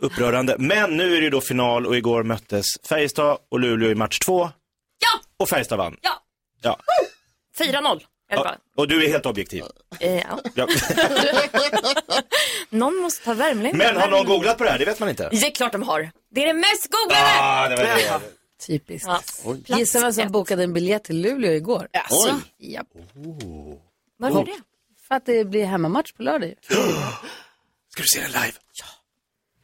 Upprörande. 0.00 0.56
Men 0.58 0.96
nu 0.96 1.04
är 1.16 1.18
det 1.20 1.24
ju 1.24 1.30
då 1.30 1.40
final 1.40 1.86
och 1.86 1.96
igår 1.96 2.22
möttes 2.22 2.64
Färjestad 2.88 3.38
och 3.50 3.60
Luleå 3.60 3.90
i 3.90 3.94
match 3.94 4.18
två. 4.18 4.40
Ja! 4.42 5.20
Och 5.38 5.48
Färjestad 5.48 5.78
vann. 5.78 5.96
Ja! 6.02 6.10
Ja. 6.62 6.78
4-0. 7.58 8.00
Eller 8.30 8.44
ja. 8.44 8.44
vad? 8.44 8.56
Och 8.76 8.88
du 8.88 9.04
är 9.04 9.08
helt 9.08 9.26
objektiv. 9.26 9.64
Eh, 10.00 10.16
ja. 10.16 10.40
Ja. 10.54 10.68
Någon 12.70 12.96
måste 12.96 13.24
ta 13.24 13.34
värmlänning. 13.34 13.76
Men 13.76 13.96
har 13.96 14.08
någon 14.08 14.26
googlat 14.26 14.58
på 14.58 14.64
det 14.64 14.70
här? 14.70 14.78
Det 14.78 14.84
vet 14.84 15.00
man 15.00 15.08
inte. 15.08 15.28
Det 15.28 15.46
är 15.46 15.50
klart 15.50 15.72
de 15.72 15.82
har. 15.82 16.10
Det 16.30 16.42
är 16.42 16.46
det 16.46 16.54
mest 16.54 16.88
googlade! 16.90 17.30
Ah, 17.40 17.68
det 17.68 17.76
var 17.76 17.84
det. 17.84 18.20
Typiskt. 18.66 19.08
Ja. 19.08 19.20
Gissa 19.76 20.00
vem 20.00 20.12
som 20.12 20.24
ett. 20.24 20.32
bokade 20.32 20.62
en 20.62 20.72
biljett 20.72 21.04
till 21.04 21.20
Luleå 21.20 21.52
igår? 21.52 21.88
Oj, 22.10 22.32
Japp. 22.58 22.86
Varför 24.16 24.44
det? 24.44 24.60
För 25.08 25.14
att 25.14 25.26
det 25.26 25.44
blir 25.44 25.64
hemmamatch 25.64 26.12
på 26.12 26.22
lördag 26.22 26.48
ju. 26.48 26.54
Ska 27.88 28.02
du 28.02 28.08
se 28.08 28.20
den 28.20 28.30
live? 28.30 28.52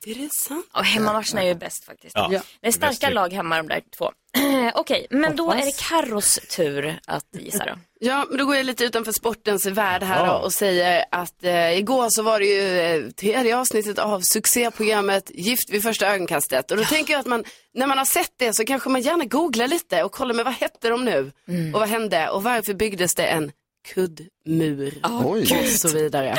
Är 0.06 0.14
det 0.14 0.32
sant? 0.32 0.66
Och 0.72 0.84
hemmamatcherna 0.84 1.42
är 1.42 1.46
ju 1.46 1.54
bäst 1.54 1.84
faktiskt. 1.84 2.16
Ja. 2.16 2.28
Det 2.60 2.68
är 2.68 2.72
starka 2.72 3.06
Bäst 3.06 3.14
lag 3.14 3.32
hemma 3.32 3.56
de 3.56 3.68
där 3.68 3.82
två. 3.96 4.12
Okej, 4.74 5.06
men 5.10 5.36
då 5.36 5.50
är 5.50 5.66
det 5.66 5.78
Carros 5.78 6.40
tur 6.56 6.98
att 7.06 7.26
gissa 7.32 7.64
då. 7.64 7.78
Ja, 8.04 8.26
men 8.28 8.38
då 8.38 8.44
går 8.44 8.56
jag 8.56 8.66
lite 8.66 8.84
utanför 8.84 9.12
sportens 9.12 9.66
värld 9.66 10.02
här 10.02 10.26
då 10.26 10.32
och 10.32 10.52
säger 10.52 11.04
att 11.10 11.44
eh, 11.44 11.78
igår 11.78 12.06
så 12.10 12.22
var 12.22 12.40
det 12.40 12.46
ju 12.46 12.80
eh, 12.80 13.10
tredje 13.10 13.56
avsnittet 13.56 13.98
av 13.98 14.20
succéprogrammet 14.20 15.30
Gift 15.34 15.70
vid 15.70 15.82
första 15.82 16.06
ögonkastet. 16.14 16.70
Och 16.70 16.76
då 16.76 16.84
tänker 16.84 17.12
jag 17.12 17.20
att 17.20 17.26
man, 17.26 17.44
när 17.74 17.86
man 17.86 17.98
har 17.98 18.04
sett 18.04 18.32
det 18.38 18.54
så 18.54 18.64
kanske 18.64 18.88
man 18.88 19.00
gärna 19.00 19.24
googlar 19.24 19.68
lite 19.68 20.02
och 20.02 20.12
kollar 20.12 20.34
med 20.34 20.44
vad 20.44 20.54
hette 20.54 20.88
de 20.88 21.04
nu? 21.04 21.32
Och 21.74 21.80
vad 21.80 21.88
hände? 21.88 22.28
Och 22.28 22.42
varför 22.42 22.74
byggdes 22.74 23.14
det 23.14 23.26
en 23.26 23.52
kuddmur? 23.94 25.00
oj. 25.24 25.58
Och 25.60 25.66
så 25.68 25.88
vidare. 25.88 26.36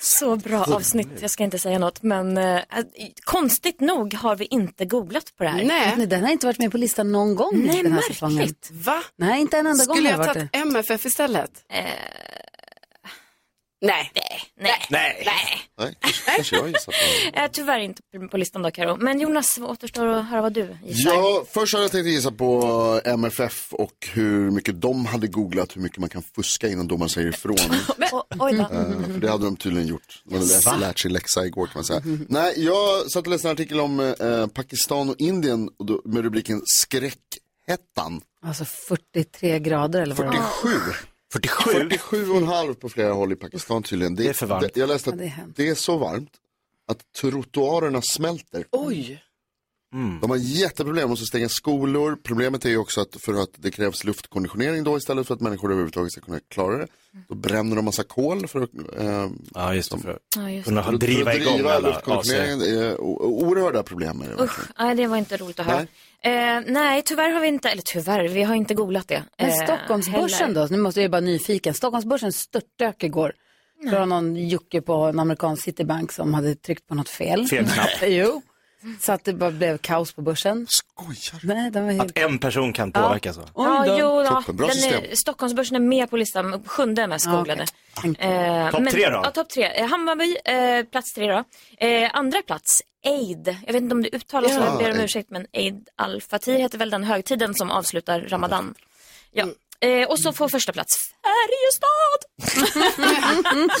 Så 0.00 0.36
bra 0.36 0.64
avsnitt, 0.64 1.08
jag 1.20 1.30
ska 1.30 1.44
inte 1.44 1.58
säga 1.58 1.78
något. 1.78 2.02
Men 2.02 2.38
eh, 2.38 2.60
konstigt 3.24 3.80
nog 3.80 4.14
har 4.14 4.36
vi 4.36 4.44
inte 4.50 4.84
googlat 4.84 5.36
på 5.36 5.44
det 5.44 5.50
här. 5.50 5.64
Nej, 5.64 5.94
Nej, 5.96 6.06
den 6.06 6.24
har 6.24 6.30
inte 6.30 6.46
varit 6.46 6.58
med 6.58 6.72
på 6.72 6.78
listan 6.78 7.12
någon 7.12 7.34
gång 7.34 7.50
Nej, 7.54 7.66
den 7.66 7.76
här 7.76 7.90
märkligt. 7.92 8.06
säsongen. 8.16 8.54
va? 8.70 9.02
Nej, 9.16 9.40
inte 9.40 9.58
en 9.58 9.66
enda 9.66 9.84
gång 9.84 9.96
Skulle 9.96 10.08
har 10.08 10.12
jag 10.12 10.18
varit 10.18 10.34
tagit 10.34 10.52
det. 10.52 10.58
MFF 10.58 11.06
istället? 11.06 11.50
Nej. 13.80 14.10
Nej. 14.60 14.86
Nej. 14.90 15.24
Nej, 15.78 15.94
kanske, 16.00 16.30
kanske 16.36 16.56
jag 16.56 16.64
på. 16.84 16.92
Eh, 17.38 17.50
tyvärr 17.52 17.78
inte 17.80 18.02
på 18.30 18.36
listan 18.36 18.62
då 18.62 18.70
Karo. 18.70 18.96
Men 18.96 19.20
Jonas, 19.20 19.58
vad 19.58 19.70
återstår 19.70 20.06
att 20.06 20.26
höra 20.28 20.42
vad 20.42 20.52
du 20.52 20.76
gissar. 20.86 21.10
Ja, 21.14 21.44
först 21.52 21.72
hade 21.74 21.84
jag 21.84 21.92
tänkt 21.92 22.06
gissa 22.06 22.30
på 22.32 23.00
MFF 23.04 23.72
och 23.72 24.08
hur 24.12 24.50
mycket 24.50 24.80
de 24.80 25.06
hade 25.06 25.26
googlat 25.26 25.76
hur 25.76 25.80
mycket 25.82 25.98
man 25.98 26.08
kan 26.08 26.22
fuska 26.22 26.68
innan 26.68 26.88
domaren 26.88 27.08
säger 27.08 27.28
ifrån. 27.28 27.56
O- 28.12 28.22
oj 28.38 28.52
då. 28.52 28.62
Eh, 28.62 28.68
För 29.12 29.18
det 29.20 29.30
hade 29.30 29.44
de 29.44 29.56
tydligen 29.56 29.88
gjort. 29.88 30.22
De 30.24 30.34
hade 30.34 30.46
läst, 30.46 30.80
lärt 30.80 30.98
sig 30.98 31.10
läxa 31.10 31.46
igår 31.46 31.66
kan 31.66 31.72
man 31.74 31.84
säga. 31.84 32.02
Nej, 32.28 32.64
jag 32.64 33.10
satt 33.10 33.26
och 33.26 33.30
läste 33.30 33.48
en 33.48 33.52
artikel 33.52 33.80
om 33.80 34.00
eh, 34.00 34.46
Pakistan 34.46 35.08
och 35.10 35.14
Indien 35.18 35.70
och 35.78 35.86
då, 35.86 36.02
med 36.04 36.22
rubriken 36.22 36.62
Skräckhettan. 36.76 38.20
Alltså 38.42 38.64
43 38.64 39.58
grader 39.58 40.02
eller 40.02 40.14
vad 40.14 40.26
det 40.26 40.38
var. 40.38 40.46
47. 40.62 40.92
47? 41.32 41.70
47,5 41.70 42.74
på 42.74 42.88
flera 42.88 43.12
håll 43.12 43.32
i 43.32 43.36
Pakistan 43.36 43.82
tydligen. 43.82 44.14
Det 44.14 44.28
är 44.28 44.32
för 44.32 44.46
varmt. 44.46 44.76
jag 44.76 44.88
läste 44.88 45.10
att 45.10 45.16
Ja, 45.16 45.22
det 45.22 45.28
är 45.28 45.46
det 45.56 45.68
är 45.68 45.74
så 45.74 45.96
varmt 45.96 46.30
att 46.90 46.98
trottoarerna 47.20 48.02
smälter. 48.02 48.64
Oj. 48.72 49.22
De 50.20 50.30
har 50.30 50.36
jätteproblem 50.36 51.12
att 51.12 51.18
stänga 51.18 51.48
skolor. 51.48 52.18
Problemet 52.22 52.64
är 52.64 52.68
ju 52.70 52.76
också 52.76 53.00
att 53.00 53.16
för 53.20 53.42
att 53.42 53.48
det 53.56 53.70
krävs 53.70 54.04
luftkonditionering 54.04 54.84
då 54.84 54.96
istället 54.96 55.26
för 55.26 55.34
att 55.34 55.40
människor 55.40 55.68
överhuvudtaget 55.70 56.12
ska 56.12 56.20
kunna 56.20 56.40
klara 56.48 56.76
det. 56.78 56.86
Då 57.28 57.34
bränner 57.34 57.76
de 57.76 57.84
massa 57.84 58.02
kol 58.04 58.46
för 58.48 58.60
att 58.60 58.70
eh, 58.98 59.28
Ja, 59.54 59.74
just 59.74 59.90
det. 59.90 59.98
För 59.98 60.10
att 60.10 60.18
Ja, 60.36 60.50
just 60.50 60.68
kunna 60.68 60.82
det. 60.82 60.88
att 60.88 61.00
driva 61.00 61.34
igång 61.34 61.60
alla 61.60 61.78
luftkonditioneringen. 61.88 62.58
Det 62.58 62.70
är 62.70 63.00
oerhörda 63.00 63.82
problem 63.82 64.16
med 64.18 64.28
det. 64.30 64.44
Usch, 64.44 64.58
nej, 64.78 64.94
det 64.94 65.06
var 65.06 65.16
inte 65.16 65.36
roligt 65.36 65.60
att 65.60 65.66
höra. 65.66 65.86
Eh, 66.24 66.60
nej, 66.66 67.02
tyvärr 67.02 67.30
har 67.30 67.40
vi 67.40 67.48
inte, 67.48 67.68
eller 67.70 67.82
tyvärr, 67.84 68.28
vi 68.28 68.42
har 68.42 68.54
inte 68.54 68.74
googlat 68.74 69.08
det. 69.08 69.22
Men 69.38 69.48
eh, 69.48 69.54
Stockholmsbörsen 69.54 70.46
heller. 70.48 70.60
då? 70.60 70.66
Nu 70.70 70.78
måste 70.78 71.02
jag 71.02 71.10
bara 71.10 71.20
nyfiken. 71.20 71.74
Stockholmsbörsen 71.74 72.32
störtdök 72.32 73.02
igår. 73.04 73.32
Det 73.82 73.98
var 73.98 74.06
någon 74.06 74.36
jucke 74.36 74.80
på 74.82 74.94
en 74.94 75.18
amerikansk 75.20 75.62
Citibank 75.64 76.12
som 76.12 76.34
hade 76.34 76.54
tryckt 76.54 76.86
på 76.86 76.94
något 76.94 77.08
fel. 77.08 77.46
Fel 77.46 77.66
knapp. 77.68 77.88
jo. 78.02 78.42
Så 79.00 79.12
att 79.12 79.24
det 79.24 79.32
bara 79.32 79.50
blev 79.50 79.78
kaos 79.78 80.12
på 80.12 80.22
börsen. 80.22 80.66
Skojar 80.68 81.40
du? 81.40 81.48
Nej, 81.48 81.70
den 81.70 81.84
var 81.84 81.92
helt... 81.92 82.10
Att 82.10 82.18
en 82.18 82.38
person 82.38 82.72
kan 82.72 82.92
påverka 82.92 83.32
så. 83.32 83.40
Ja, 83.54 83.84
jo, 83.98 84.22
ja. 84.22 84.30
Toppen, 84.30 84.56
bra 84.56 84.66
Den 84.66 84.76
system. 84.76 85.04
är, 85.10 85.14
Stockholmsbörsen 85.16 85.76
är 85.76 85.80
med 85.80 86.10
på 86.10 86.16
listan, 86.16 86.62
sjunde 86.66 87.06
mest 87.06 87.26
Ja, 87.26 87.32
googlade. 87.36 87.64
okej. 87.96 88.14
Eh, 88.18 88.70
Topp 88.70 88.80
men- 88.80 88.92
tre 88.92 89.10
då? 89.10 89.20
Ja, 89.24 89.30
topp 89.30 89.48
tre. 89.50 89.64
Eh, 89.64 89.86
Hammarby, 89.86 90.36
eh, 90.44 90.84
plats 90.90 91.12
tre 91.14 91.32
då. 91.32 91.44
Eh, 91.86 92.10
andra 92.14 92.42
plats, 92.42 92.82
Eid. 93.06 93.56
Jag 93.66 93.72
vet 93.72 93.82
inte 93.82 93.94
om 93.94 94.02
det 94.02 94.08
uttalas 94.16 94.54
så, 94.54 94.60
jag 94.60 94.78
ber 94.78 94.90
om 94.90 95.00
ursäkt, 95.00 95.30
men 95.30 95.46
Eid 95.52 95.88
al-Fatir 95.96 96.58
heter 96.58 96.78
väl 96.78 96.90
den 96.90 97.04
högtiden 97.04 97.54
som 97.54 97.70
avslutar 97.70 98.20
Ramadan. 98.20 98.74
Ja. 99.32 99.46
Eh, 99.80 100.08
och 100.08 100.18
så 100.20 100.32
får 100.32 100.48
första 100.48 100.72
plats 100.72 100.94
Färjestad. 101.24 102.20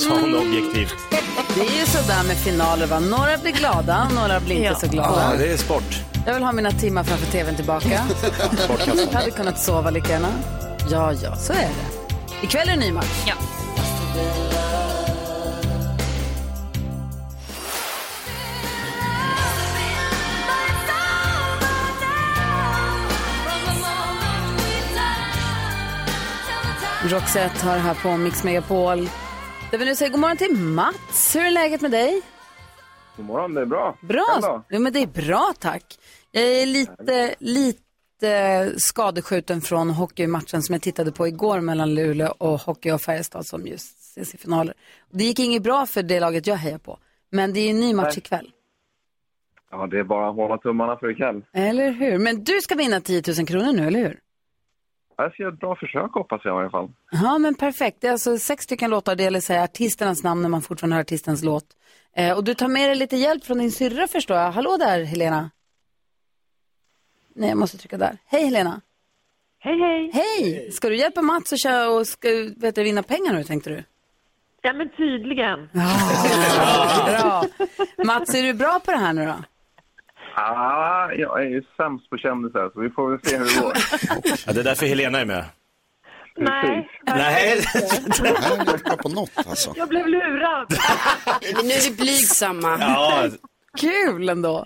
Sa 0.00 0.20
hon 0.20 0.34
objektivt. 0.34 0.94
Det 1.54 1.60
är 1.60 1.80
ju 1.80 1.86
sådär 1.86 2.24
med 2.26 2.36
finaler 2.36 2.86
va. 2.86 3.00
Några 3.00 3.38
blir 3.38 3.52
glada, 3.52 4.08
några 4.14 4.40
blir 4.40 4.56
inte 4.56 4.66
Ja. 4.68 4.74
så 4.78 4.86
Ja, 4.86 4.90
glada. 4.92 5.36
det 5.36 5.52
är 5.52 5.56
sport. 5.56 5.82
Jag 6.26 6.34
vill 6.34 6.42
ha 6.42 6.52
mina 6.52 6.70
timmar 6.70 7.04
framför 7.04 7.32
tvn 7.32 7.56
tillbaka. 7.56 7.88
Jag 8.86 9.06
hade 9.12 9.30
kunnat 9.30 9.58
sova 9.60 9.90
lika 9.90 10.08
gärna. 10.08 10.32
Ja, 10.90 11.12
ja, 11.12 11.36
så 11.36 11.52
är 11.52 11.56
det. 11.56 12.46
Ikväll 12.46 12.68
är 12.68 12.72
det 12.72 12.80
ny 12.80 12.92
match. 12.92 13.24
Ja. 13.26 13.34
Roxette 27.04 27.66
har 27.66 27.78
här 27.78 27.94
på 27.94 28.16
Mix 28.16 28.44
Megapol. 28.44 29.08
Där 29.70 29.78
vi 29.78 29.84
nu 29.84 29.94
säger 29.94 30.12
god 30.12 30.20
morgon 30.20 30.36
till 30.36 30.56
Mats. 30.56 31.36
Hur 31.36 31.44
är 31.44 31.50
läget 31.50 31.80
med 31.80 31.90
dig? 31.90 32.22
God 33.16 33.26
morgon, 33.26 33.54
det 33.54 33.60
är 33.60 33.66
bra. 33.66 33.96
Bra. 34.00 34.64
Jo, 34.68 34.80
men 34.80 34.92
det 34.92 35.02
är 35.02 35.06
bra, 35.06 35.52
tack. 35.58 35.98
Jag 36.30 36.44
är 36.44 36.66
lite, 36.66 37.34
lite 37.38 38.72
skadeskjuten 38.76 39.60
från 39.60 39.90
hockeymatchen 39.90 40.62
som 40.62 40.72
jag 40.72 40.82
tittade 40.82 41.12
på 41.12 41.28
igår 41.28 41.60
mellan 41.60 41.94
Luleå 41.94 42.34
och 42.38 42.60
Hockey 42.60 42.90
och 42.90 43.00
Färjestad 43.00 43.46
som 43.46 43.66
just 43.66 44.00
ses 44.00 44.34
i 44.34 44.38
finaler. 44.38 44.74
Det 45.10 45.24
gick 45.24 45.38
inget 45.38 45.62
bra 45.62 45.86
för 45.86 46.02
det 46.02 46.20
laget 46.20 46.46
jag 46.46 46.56
hejar 46.56 46.78
på. 46.78 46.98
Men 47.30 47.52
det 47.52 47.60
är 47.60 47.70
en 47.70 47.80
ny 47.80 47.94
match 47.94 48.04
Nej. 48.06 48.18
ikväll. 48.18 48.50
Ja, 49.70 49.86
det 49.86 49.98
är 49.98 50.04
bara 50.04 50.28
att 50.28 50.36
hålla 50.36 50.58
tummarna 50.58 50.96
för 50.96 51.10
ikväll. 51.10 51.42
Eller 51.52 51.90
hur? 51.90 52.18
Men 52.18 52.44
du 52.44 52.60
ska 52.60 52.74
vinna 52.74 53.00
10 53.00 53.22
000 53.38 53.46
kronor 53.46 53.72
nu, 53.72 53.86
eller 53.86 54.00
hur? 54.00 54.18
Jag 55.22 55.32
ska 55.32 55.42
göra 55.42 55.52
ett 55.52 55.60
bra 55.60 55.76
försök 55.76 56.12
hoppas 56.12 56.40
jag 56.44 56.56
i 56.56 56.60
alla 56.60 56.70
fall. 56.70 56.88
Ja, 57.10 57.38
men 57.38 57.54
perfekt. 57.54 58.00
Det 58.00 58.06
är 58.06 58.12
alltså 58.12 58.38
sex 58.38 58.64
stycken 58.64 58.90
låtar. 58.90 59.16
Det 59.16 59.22
gäller 59.22 59.38
att 59.38 59.44
säga 59.44 59.62
artisternas 59.62 60.22
namn 60.22 60.42
när 60.42 60.48
man 60.48 60.62
fortfarande 60.62 60.96
hör 60.96 61.00
artistens 61.00 61.44
låt. 61.44 61.64
Eh, 62.16 62.36
och 62.36 62.44
du 62.44 62.54
tar 62.54 62.68
med 62.68 62.88
dig 62.88 62.96
lite 62.96 63.16
hjälp 63.16 63.44
från 63.44 63.58
din 63.58 63.72
syrra 63.72 64.08
förstår 64.08 64.36
jag. 64.36 64.52
Hallå 64.52 64.76
där, 64.76 65.04
Helena. 65.04 65.50
Nej, 67.34 67.48
jag 67.48 67.58
måste 67.58 67.78
trycka 67.78 67.98
där. 67.98 68.18
Hej, 68.26 68.44
Helena. 68.44 68.80
Hej, 69.58 69.78
hej. 69.80 70.10
Hej! 70.12 70.70
Ska 70.72 70.88
du 70.88 70.96
hjälpa 70.96 71.22
Mats 71.22 71.52
och, 71.52 71.58
köra 71.58 71.90
och 71.90 72.06
ska, 72.06 72.28
vet 72.56 72.74
du, 72.74 72.82
vinna 72.82 73.02
pengar 73.02 73.32
nu, 73.32 73.44
tänkte 73.44 73.70
du? 73.70 73.84
Ja, 74.62 74.72
men 74.72 74.88
tydligen. 74.88 75.68
Bra. 77.06 77.44
Mats, 78.04 78.34
är 78.34 78.42
du 78.42 78.54
bra 78.54 78.80
på 78.84 78.90
det 78.90 78.96
här 78.98 79.12
nu 79.12 79.26
då? 79.26 79.34
Ah, 80.40 81.12
jag 81.12 81.42
är 81.42 81.48
ju 81.48 81.62
sämst 81.76 82.10
på 82.10 82.16
kändisar 82.16 82.70
så 82.74 82.80
vi 82.80 82.90
får 82.90 83.10
väl 83.10 83.20
se 83.24 83.36
hur 83.38 83.44
det 83.44 83.60
går. 83.60 83.72
Ja, 84.46 84.52
det 84.52 84.60
är 84.60 84.64
därför 84.64 84.86
Helena 84.86 85.18
är 85.20 85.24
med. 85.24 85.44
Nej, 86.36 86.88
Nej. 87.06 87.16
Nej, 87.16 87.62
jag 88.22 88.26
är 88.74 88.84
bra 88.84 88.96
på 88.96 89.08
något 89.08 89.30
alltså. 89.36 89.72
jag 89.76 89.88
blev 89.88 90.06
lurad. 90.08 90.66
Men 91.56 91.66
nu 91.66 91.72
är 91.72 91.90
vi 91.90 91.96
blygsamma. 91.96 92.76
Ja, 92.80 93.24
Kul 93.78 94.28
ändå. 94.28 94.64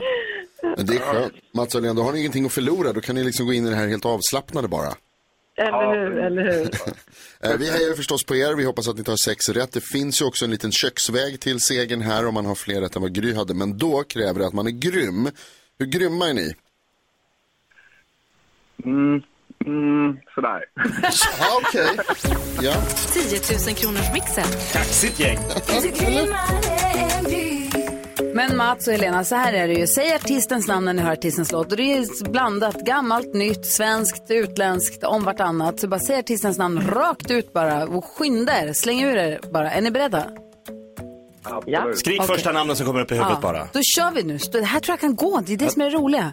Men 0.77 0.87
det 0.87 0.95
är 0.95 0.99
skönt. 0.99 1.33
Mats 1.55 1.75
och 1.75 1.81
Helena, 1.81 1.95
då 2.01 2.03
har 2.03 2.13
ni 2.13 2.19
ingenting 2.21 2.47
att 2.47 2.53
förlora. 2.53 2.93
Då 2.93 3.01
kan 3.01 3.15
ni 3.15 3.25
liksom 3.25 3.47
gå 3.47 3.53
in 3.53 3.67
i 3.67 3.71
det 3.71 3.77
här 3.77 3.89
helt 3.89 4.05
avslappnade 4.07 4.69
bara. 4.69 4.93
Eller 5.57 5.95
hur, 6.01 6.19
eller 6.19 6.43
hur. 6.53 6.71
Eh, 7.51 7.59
Vi 7.59 7.71
hejar 7.71 7.89
ju 7.89 7.95
förstås 7.95 8.25
på 8.25 8.37
er. 8.37 8.55
Vi 8.55 8.65
hoppas 8.65 8.89
att 8.89 8.97
ni 8.99 9.05
tar 9.05 9.17
sex 9.17 9.49
rätt. 9.49 9.73
Det 9.73 9.81
finns 9.85 10.21
ju 10.23 10.25
också 10.25 10.45
en 10.45 10.51
liten 10.51 10.73
köksväg 10.73 11.41
till 11.41 11.61
segern 11.61 12.01
här 12.01 12.27
om 12.27 12.35
man 12.35 12.47
har 12.47 12.55
fler 12.55 12.81
rätt 12.81 12.97
än 12.97 13.03
vad 13.03 13.15
Gry 13.15 13.35
hade. 13.35 13.55
Men 13.55 13.79
då 13.79 14.03
kräver 14.03 14.41
det 14.41 14.47
att 14.47 14.53
man 14.53 14.67
är 14.67 14.71
grym. 14.71 15.29
Hur 15.83 15.87
grymma 15.87 16.29
är 16.29 16.35
ni? 16.35 16.55
Mm, 18.85 19.23
mm, 19.67 20.19
sådär. 20.35 20.65
Ja, 21.41 21.61
okej. 21.67 21.97
Ja. 22.63 22.75
10 23.13 23.41
000 23.67 23.77
kronors 23.77 24.13
mixen. 24.13 24.45
kaxigt 24.73 25.21
gäng. 25.21 25.39
Men 28.35 28.57
Mats 28.57 28.87
och 28.87 28.93
Helena, 28.93 29.25
så 29.25 29.35
här 29.35 29.53
är 29.53 29.69
det 29.69 29.75
ju. 29.75 29.87
Säg 29.87 30.15
artistens 30.15 30.69
namn 30.69 30.85
när 30.85 30.93
ni 30.93 31.03
hör 31.03 31.13
artistens 31.13 31.53
låt. 31.53 31.71
Och 31.71 31.77
det 31.77 31.93
är 31.97 32.31
blandat, 32.31 32.77
gammalt, 32.81 33.35
nytt, 33.35 33.67
svenskt, 33.67 34.31
utländskt, 34.31 35.05
om 35.05 35.25
vartannat. 35.25 35.81
Så 35.81 35.89
bara 35.89 36.01
säg 36.01 36.19
artistens 36.19 36.59
namn 36.59 36.81
rakt 36.81 37.31
ut 37.31 37.53
bara 37.53 37.87
och 37.87 38.05
skynda 38.05 38.63
er. 38.63 38.73
Släng 38.73 39.03
ur 39.03 39.17
er 39.17 39.41
bara. 39.53 39.71
Är 39.71 39.81
ni 39.81 39.91
beredda? 39.91 40.31
Absolut. 41.45 41.99
Skrik 41.99 42.21
Okej. 42.21 42.35
första 42.35 42.53
namnen 42.53 42.77
som 42.77 42.87
kommer 42.87 43.01
upp 43.01 43.13
i 43.13 43.15
huvudet 43.15 43.41
bara. 43.41 43.69
Då 43.73 43.81
kör 43.83 44.11
vi 44.15 44.23
nu. 44.23 44.39
Det 44.53 44.65
här 44.65 44.81
tror 44.81 44.93
jag 44.93 45.01
kan 45.01 45.15
gå. 45.17 45.41
Det 45.47 45.53
är 45.53 45.57
det 45.57 45.71
som 45.71 45.83
är 45.83 45.91
det 45.91 45.97
roliga. 45.97 46.33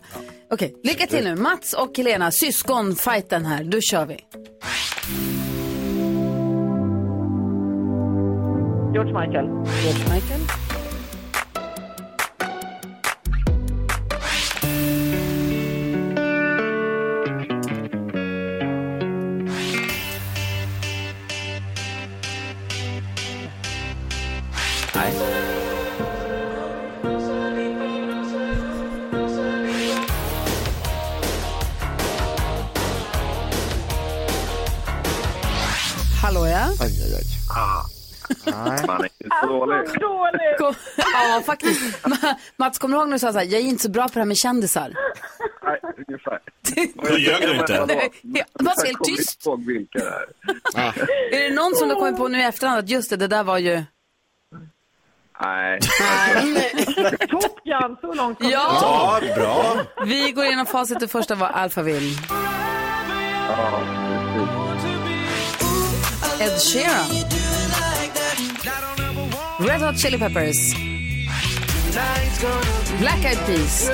Okej, 0.51 0.75
lycka 0.84 1.08
till 1.08 1.24
nu. 1.24 1.36
Mats 1.36 1.74
och 1.74 1.98
Helena, 1.98 2.32
syskonfighten 2.32 3.46
här. 3.46 3.63
Då 3.63 3.80
kör 3.82 4.06
vi. 4.06 4.18
George 8.94 9.13
Michael. 9.13 9.46
George 9.84 10.13
Michael. 10.13 10.42
Faktiskt. 41.62 42.01
Ma- 42.06 42.36
Mats, 42.58 42.80
kommer 42.80 42.96
du 42.96 43.01
ihåg 43.01 43.10
när 43.10 43.16
du 43.16 43.20
sa 43.20 43.32
så 43.34 43.39
här, 43.39 43.46
jag 43.46 43.62
är 43.62 43.66
inte 43.66 43.84
så 43.84 43.89
bra 43.89 44.04
på 44.04 44.13
det 44.13 44.20
här 44.20 44.25
med 44.25 44.38
kändisar? 44.38 44.94
Nej, 45.63 45.80
ungefär. 46.08 46.39
Då 47.10 47.18
ljög 47.18 47.42
du 47.42 47.56
inte. 47.60 47.74
Jag 47.74 47.92
Jag 47.92 48.86
helt 48.86 48.98
kommer 48.98 49.06
tyst. 49.18 49.36
inte 49.39 49.50
ihåg 49.50 49.66
vilka 49.66 50.00
det 50.00 50.06
är. 50.80 51.36
Är 51.46 51.50
det 51.50 51.56
någon 51.56 51.75
som 51.75 51.89
du 51.89 51.96
kommit 51.96 52.18
på 52.18 52.28
nu 52.28 52.39
i 52.39 52.44
efterhand 52.44 52.80
att 52.80 52.89
just 52.89 53.10
det, 53.10 53.16
det 53.16 53.28
där 53.28 53.44
var 53.44 53.58
ju... 53.58 53.84
Nej. 55.42 55.80
Top 57.30 57.63
Gun, 57.63 57.98
så 58.01 58.13
långt 58.13 58.39
kom 58.39 58.50
Ja, 58.50 59.20
Ja, 59.22 59.36
bra. 59.36 59.75
vi 60.06 60.32
går 60.32 60.46
igenom 60.46 60.66
facit. 60.66 61.00
Det 61.00 61.08
första 61.08 61.36
var 61.36 61.48
Alphaville. 61.48 62.16
Ja. 63.50 63.84
Ed 66.42 66.62
Sheeran. 66.62 67.06
Red 69.60 69.82
Hot 69.82 70.00
Chili 70.00 70.18
Peppers. 70.18 70.58
Black 73.00 73.25
Eyed 73.25 73.46
Peas. 73.46 73.89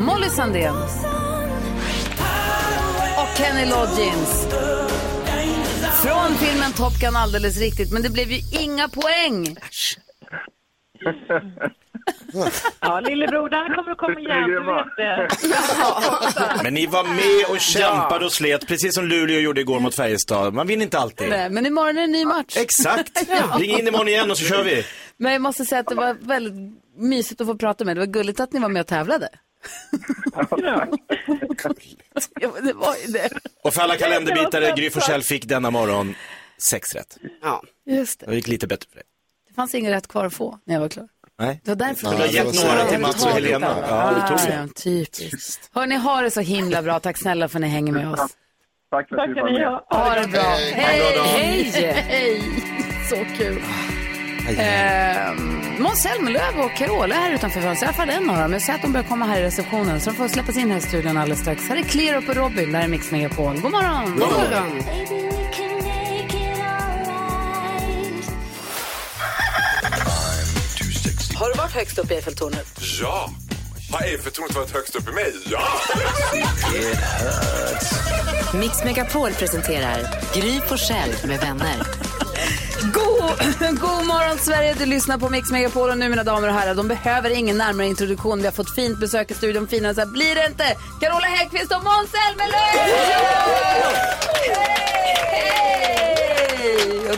Molly 0.00 0.28
Sandén. 0.28 0.74
Och 3.18 3.36
Kenny 3.38 3.64
Loggins. 3.70 4.46
Från 6.02 6.34
filmen 6.38 6.72
Top 6.72 6.92
Gun 7.00 7.16
alldeles 7.16 7.58
riktigt, 7.58 7.92
men 7.92 8.02
det 8.02 8.10
blev 8.10 8.30
ju 8.32 8.40
inga 8.60 8.88
poäng. 8.88 9.56
Ja, 12.80 13.00
lillebror, 13.00 13.48
där 13.48 13.74
kommer 13.74 13.90
du 13.90 13.96
komma 13.96 14.20
igen. 14.20 14.42
Du 14.48 14.60
vet 14.64 15.36
det. 16.56 16.62
Men 16.62 16.74
ni 16.74 16.86
var 16.86 17.04
med 17.04 17.46
och 17.54 17.60
kämpade 17.60 18.24
och 18.24 18.32
slet, 18.32 18.66
precis 18.66 18.94
som 18.94 19.04
Luleå 19.04 19.40
gjorde 19.40 19.60
igår 19.60 19.80
mot 19.80 19.94
Färjestad. 19.94 20.54
Man 20.54 20.66
vinner 20.66 20.82
inte 20.84 20.98
alltid. 20.98 21.28
Nej, 21.28 21.50
men 21.50 21.66
imorgon 21.66 21.88
är 21.88 21.94
det 21.94 22.00
en 22.02 22.10
ny 22.12 22.24
match. 22.24 22.56
Exakt. 22.56 23.26
Ring 23.58 23.70
in 23.78 23.88
imorgon 23.88 24.08
igen 24.08 24.30
och 24.30 24.38
så 24.38 24.44
kör 24.44 24.64
vi. 24.64 24.84
Men 25.16 25.32
jag 25.32 25.42
måste 25.42 25.64
säga 25.64 25.80
att 25.80 25.86
det 25.88 25.94
var 25.94 26.14
väldigt 26.14 26.78
mysigt 26.96 27.40
att 27.40 27.46
få 27.46 27.54
prata 27.54 27.84
med. 27.84 27.96
Det 27.96 28.00
var 28.00 28.06
gulligt 28.06 28.40
att 28.40 28.52
ni 28.52 28.60
var 28.60 28.68
med 28.68 28.80
och 28.80 28.86
tävlade. 28.86 29.28
ja, 32.40 32.50
men 32.54 32.66
det 32.66 32.72
var 32.72 32.94
ju 33.06 33.12
det. 33.12 33.28
Och 33.64 33.74
för 33.74 33.82
alla 33.82 33.96
kalenderbitare, 33.96 34.72
Gry 34.76 34.90
Forssell 34.90 35.22
fick 35.22 35.44
denna 35.44 35.70
morgon 35.70 36.14
sex 36.58 36.94
rätt. 36.94 37.18
Ja. 37.42 37.62
Just 37.86 38.20
det. 38.20 38.26
Det 38.26 38.34
gick 38.36 38.48
lite 38.48 38.66
bättre 38.66 38.88
för 38.88 38.94
dig. 38.96 39.04
Det 39.48 39.54
fanns 39.54 39.74
inget 39.74 39.92
rätt 39.92 40.08
kvar 40.08 40.24
att 40.24 40.34
få 40.34 40.58
när 40.64 40.74
jag 40.74 40.80
var 40.80 40.88
klar. 40.88 41.08
Nej. 41.38 41.60
Det 41.64 41.70
var 41.70 41.76
därför. 41.76 42.10
Du 42.10 42.16
har 42.16 42.26
gett 42.26 42.64
några 42.64 42.84
till 42.84 42.98
Mats 43.00 43.24
och 43.24 43.30
Helena. 43.30 43.76
Ja, 43.88 44.28
tog 44.28 44.38
Ja, 44.52 44.62
det. 44.62 44.68
typiskt. 44.74 45.70
Hörni, 45.74 45.96
ha 45.96 46.20
det 46.22 46.30
så 46.30 46.40
himla 46.40 46.82
bra. 46.82 47.00
Tack 47.00 47.18
snälla 47.18 47.48
för 47.48 47.58
att 47.58 47.60
ni 47.60 47.68
hänger 47.68 47.92
med 47.92 48.12
oss. 48.12 48.36
Tack 48.90 49.08
för 49.08 49.16
att 49.16 49.28
du 49.28 49.34
var 49.34 49.50
med. 49.52 49.68
ha. 49.68 49.86
Ha 49.88 50.14
det 50.20 50.28
bra. 50.28 50.42
Hej. 50.42 51.12
Hej, 51.24 51.92
hej. 52.08 52.42
Så 53.10 53.16
kul. 53.38 53.62
Eh, 54.48 55.32
Måns 55.78 56.02
Zelmerlöw 56.02 56.60
och 56.64 56.74
Carola 56.76 57.14
är 57.14 57.20
här 57.20 57.32
utanför 57.34 57.60
fönstret. 57.60 57.82
I 57.82 58.00
alla 58.00 58.06
fall 58.06 58.22
en 58.22 58.30
av 58.30 58.36
dem. 58.38 58.52
Jag 58.52 58.62
ser 58.62 58.72
att 58.74 58.82
de 58.82 58.92
börjar 58.92 59.08
komma 59.08 59.26
här 59.26 59.40
i 59.40 59.42
receptionen. 59.42 60.00
Så 60.00 60.10
de 60.10 60.16
får 60.16 60.28
släppas 60.28 60.56
in 60.56 60.70
här 60.70 60.78
i 60.78 60.80
studion 60.80 61.16
alldeles 61.16 61.40
strax. 61.40 61.68
Här 61.68 61.76
är 61.76 61.82
Clear 61.82 62.16
Up 62.22 62.28
och 62.28 62.36
Robin. 62.36 62.72
Det 62.72 62.78
här 62.78 62.84
är 62.84 62.88
Mix 62.88 63.10
Megapol. 63.10 63.60
God 63.60 63.72
morgon. 63.72 64.10
God 64.10 64.18
morgon. 64.18 64.82
Har 71.36 71.48
du 71.48 71.54
varit 71.58 71.72
högst 71.72 71.98
upp 71.98 72.10
i 72.10 72.14
Eiffeltornet? 72.14 72.80
Ja! 73.00 73.30
Har 73.92 74.02
Eiffeltornet 74.06 74.54
varit 74.54 74.70
högst 74.70 74.96
upp 74.96 75.08
i 75.08 75.12
mig? 75.12 75.32
Ja! 75.50 75.60
Mix 78.54 78.84
Megapol 78.84 79.30
presenterar 79.32 80.00
Gry 80.34 80.60
Forssell 80.60 81.10
med 81.24 81.40
vänner. 81.40 81.76
God, 83.24 83.38
god 83.80 84.06
morgon 84.06 84.38
Sverige, 84.38 84.74
du 84.78 84.86
lyssnar 84.86 85.18
på 85.18 85.28
Mix 85.28 85.50
Megapol 85.50 85.90
och 85.90 85.98
nu 85.98 86.08
mina 86.08 86.24
damer 86.24 86.48
och 86.48 86.54
herrar, 86.54 86.74
de 86.74 86.88
behöver 86.88 87.30
ingen 87.30 87.58
närmare 87.58 87.86
introduktion. 87.86 88.38
Vi 88.38 88.44
har 88.44 88.52
fått 88.52 88.74
fint 88.74 89.00
besök 89.00 89.30
i 89.30 89.34
studion, 89.34 89.66
finare 89.66 89.94
så 89.94 90.00
här 90.00 90.08
blir 90.08 90.34
det 90.34 90.46
inte. 90.46 90.64
Carola 91.00 91.26
Häggkvist 91.26 91.72
och 91.72 91.84
Måns 91.84 92.10
Zelmerlöw! 92.10 92.74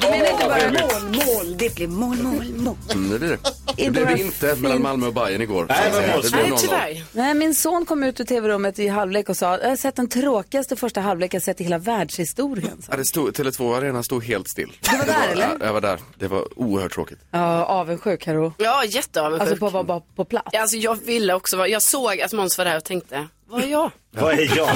Hej! 0.03 0.26
Bara 0.49 0.71
Mål, 0.71 1.03
mål, 1.27 1.57
det 1.59 1.75
blir 1.75 1.87
mål, 1.89 2.17
mål, 2.17 2.45
mål. 2.57 2.77
Mm, 2.95 3.11
det 3.11 3.19
blir 3.19 3.29
det. 3.29 3.39
Det 3.77 3.83
Inte 3.83 3.91
blev 4.05 4.07
det 4.17 4.23
inte 4.23 4.57
mellan. 4.57 4.83
Malmö 4.83 5.07
och 5.07 5.13
Bayern 5.15 5.43
igår. 5.43 5.67
Nej, 5.69 6.13
måste- 6.17 6.31
blev 6.31 6.43
Nej, 6.43 6.51
0-0. 6.53 6.57
tyvärr. 6.61 7.05
Nej, 7.13 7.35
min 7.35 7.55
son 7.55 7.87
kom 7.87 8.03
ut 8.03 8.21
ur 8.21 8.25
tv-rummet 8.25 8.79
i 8.79 8.89
halvlek 8.89 9.29
och 9.29 9.37
sa 9.37 9.59
jag 9.59 9.69
har 9.69 9.77
sett 9.77 9.97
den 9.97 10.09
tråkigaste 10.09 10.77
första 10.77 11.01
halvlek 11.01 11.35
jag 11.35 11.43
sett 11.43 11.61
i 11.61 11.65
hela 11.65 11.79
världshistorien. 11.79 12.83
Ja, 12.91 12.97
det 12.97 13.05
stod, 13.05 13.35
Tele2 13.37 13.77
Arena 13.77 14.03
stod 14.03 14.25
helt 14.25 14.49
still. 14.49 14.73
Du 14.91 14.97
var 14.99 15.05
där, 15.07 15.29
eller? 15.33 15.43
Ja, 15.61 15.67
jag 15.67 15.73
var 15.73 15.81
där. 15.81 15.99
Det 16.19 16.29
var 16.29 16.59
oerhört 16.59 16.93
tråkigt. 16.93 17.19
Ja, 17.31 17.65
avundsjuk 17.65 18.21
Karo. 18.21 18.53
Ja, 18.59 18.85
jätteavundsjuk. 18.85 19.41
Alltså 19.41 19.57
på 19.57 19.67
att 19.67 19.73
vara 19.73 19.85
bara 19.85 20.01
på 20.17 20.25
plats. 20.25 20.49
Ja, 20.53 20.61
Alltså, 20.61 20.77
jag 20.77 20.99
ville 21.05 21.35
också 21.35 21.57
vara, 21.57 21.69
jag 21.69 21.83
såg 21.83 22.21
att 22.21 22.33
Måns 22.33 22.59
var 22.59 22.65
där 22.65 22.77
och 22.77 22.85
tänkte, 22.85 23.27
vad 23.49 23.63
är 23.63 23.67
jag? 23.67 23.91
Vad 24.11 24.33
är 24.39 24.57
jag? 24.57 24.75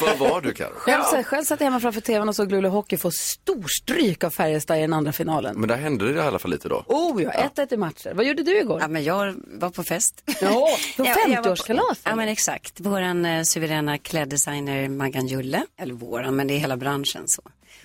Vad 0.00 0.18
var 0.18 0.40
du 0.40 0.52
Karo? 0.52 0.72
Själv, 0.74 1.24
själv 1.24 1.44
satt 1.44 1.60
jag 1.60 1.64
hemma 1.64 1.80
framför 1.80 2.00
tvn 2.00 2.28
och 2.28 2.36
såg 2.36 2.50
Luleå 2.52 2.70
Hockey 2.70 2.96
få 2.96 3.10
storstryk 3.10 4.24
av 4.24 4.30
Färjestad 4.30 4.78
i 4.78 4.80
den 4.80 4.92
andra 4.92 5.12
finalen. 5.12 5.56
Men 5.60 5.68
där 5.68 5.76
hände 5.76 6.12
det 6.12 6.18
i 6.18 6.20
alla 6.20 6.38
fall 6.38 6.50
lite 6.50 6.68
då. 6.68 6.84
Oh 6.86 7.22
ja, 7.22 7.30
1-1 7.56 7.74
i 7.74 7.76
matcher. 7.76 8.12
Vad 8.14 8.26
gjorde 8.26 8.42
du 8.42 8.58
igår? 8.60 8.80
Ja, 8.80 8.88
men 8.88 9.04
jag 9.04 9.34
var 9.46 9.70
på 9.70 9.84
fest. 9.84 10.22
Ja, 10.40 10.68
på 10.96 11.04
Ja, 11.04 11.16
jag 11.28 11.28
var 11.28 11.42
på- 11.42 11.48
50-årskalas. 11.54 12.00
Ja, 12.04 12.14
men 12.16 12.28
exakt. 12.28 12.80
Våran 12.80 13.24
eh, 13.24 13.42
suveräna 13.42 13.98
kläddesigner 13.98 14.88
Maggan 14.88 15.26
Julle, 15.26 15.66
eller 15.78 15.94
våran, 15.94 16.36
men 16.36 16.46
det 16.46 16.54
är 16.54 16.58
hela 16.58 16.76
branschen 16.76 17.28
så. 17.28 17.42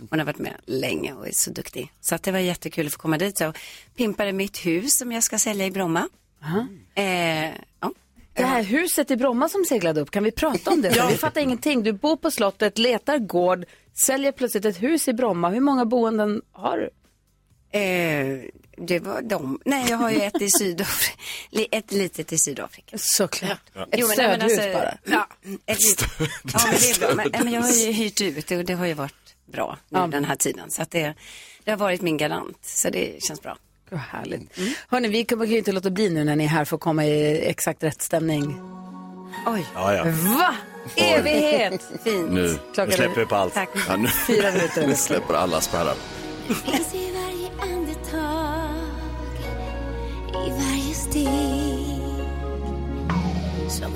Hon 0.09 0.19
har 0.19 0.25
varit 0.25 0.39
med 0.39 0.53
länge 0.65 1.13
och 1.13 1.27
är 1.27 1.31
så 1.31 1.51
duktig. 1.51 1.91
Så 2.01 2.15
att 2.15 2.23
det 2.23 2.31
var 2.31 2.39
jättekul 2.39 2.87
att 2.87 2.93
få 2.93 2.99
komma 2.99 3.17
dit 3.17 3.41
och 3.41 3.57
pimpade 3.95 4.33
mitt 4.33 4.57
hus 4.65 4.97
som 4.97 5.11
jag 5.11 5.23
ska 5.23 5.37
sälja 5.39 5.65
i 5.65 5.71
Bromma. 5.71 6.09
Eh, 6.95 7.45
ja. 7.79 7.91
Det 8.39 8.45
här 8.45 8.63
huset 8.63 9.11
i 9.11 9.15
Bromma 9.17 9.49
som 9.49 9.65
seglade 9.65 10.01
upp, 10.01 10.11
kan 10.11 10.23
vi 10.23 10.31
prata 10.31 10.71
om 10.71 10.81
det? 10.81 10.91
För 10.93 11.07
Vi 11.07 11.17
fattar 11.17 11.41
ingenting. 11.41 11.83
Du 11.83 11.91
bor 11.93 12.17
på 12.17 12.31
slottet, 12.31 12.77
letar 12.77 13.17
gård, 13.17 13.65
säljer 14.05 14.31
plötsligt 14.31 14.65
ett 14.65 14.81
hus 14.83 15.07
i 15.07 15.13
Bromma. 15.13 15.49
Hur 15.49 15.59
många 15.61 15.85
boenden 15.85 16.41
har 16.51 16.77
du? 16.77 16.89
Eh, 17.79 18.39
det 18.77 18.99
var 18.99 19.21
de. 19.21 19.59
Nej, 19.65 19.89
jag 19.89 19.97
har 19.97 20.11
ju 20.11 20.21
ett 20.21 20.41
i 20.41 20.49
Sydafrika. 20.59 21.17
Ett 21.71 21.91
litet 21.91 22.33
i 22.33 22.37
Sydafrika. 22.37 22.97
Såklart. 22.99 23.59
Ett 23.75 23.87
Jo, 23.97 24.07
men- 24.07 24.13
stödhus 24.15 24.51
alltså, 24.57 24.73
bara. 24.73 24.97
Ja, 25.05 25.27
ett 25.65 25.79
litet. 25.81 26.09
ja, 26.19 26.59
men 26.65 26.75
det 26.75 26.89
är 26.89 26.99
bra. 26.99 27.15
Men, 27.15 27.43
men 27.43 27.53
jag 27.53 27.61
har 27.61 27.71
ju 27.71 27.91
hyrt 27.91 28.21
ut 28.21 28.51
och 28.51 28.65
det 28.65 28.73
har 28.73 28.85
ju 28.85 28.93
varit 28.93 29.13
bra 29.51 29.77
nu 29.89 30.07
den 30.07 30.25
här 30.25 30.35
tiden. 30.35 30.71
Så 30.71 30.81
att 30.81 30.91
det, 30.91 31.13
det 31.63 31.71
har 31.71 31.77
varit 31.77 32.01
min 32.01 32.17
garant. 32.17 32.57
Så 32.65 32.89
det 32.89 33.23
känns 33.23 33.41
bra. 33.41 33.57
Vad 33.91 33.99
härligt. 33.99 34.59
Hörni, 34.89 35.07
vi 35.07 35.25
kommer 35.25 35.45
ju 35.45 35.57
inte 35.57 35.71
låta 35.71 35.89
bli 35.89 36.09
nu 36.09 36.23
när 36.23 36.35
ni 36.35 36.43
är 36.43 36.47
här 36.47 36.65
för 36.65 36.75
att 36.75 36.81
komma 36.81 37.05
i 37.05 37.41
exakt 37.49 37.83
rätt 37.83 38.01
stämning. 38.01 38.61
Oj, 39.47 39.65
Ja, 39.75 39.93
ja. 39.95 40.03
Va? 40.03 40.55
Evighet! 40.95 41.81
fint. 42.03 42.31
Nu, 42.31 42.41
Nu 42.41 42.57
släpper 42.91 43.15
vi 43.15 43.21
är 43.21 43.25
på 43.25 43.35
allt. 43.35 43.53
Tack. 43.53 43.69
ja, 43.87 43.95
nu, 43.95 44.07
fyra 44.07 44.51
minuter. 44.51 44.83
nu 44.87 44.95
släpper 44.95 45.33
alla 45.33 45.61
spärrar. 45.61 45.95
Finns 46.47 46.93
i 46.95 47.11
varje 47.13 47.73
andetag 47.75 48.69
I 50.47 50.49
varje 50.49 50.95
steg 50.95 51.29
Som 53.69 53.91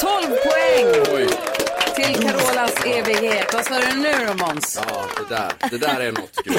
12 0.00 0.10
poäng 0.22 1.16
Oj, 1.16 1.28
till 1.96 2.22
Carolas 2.22 2.84
evighet. 2.86 3.54
Vad 3.54 3.64
svarar 3.64 3.92
du 3.92 4.00
nu 4.00 4.26
då 4.26 4.34
Måns? 4.46 4.80
ja, 4.88 5.04
det 5.28 5.34
där, 5.34 5.52
det 5.70 5.78
där 5.78 6.00
är 6.00 6.12
något. 6.12 6.36
Gud. 6.44 6.56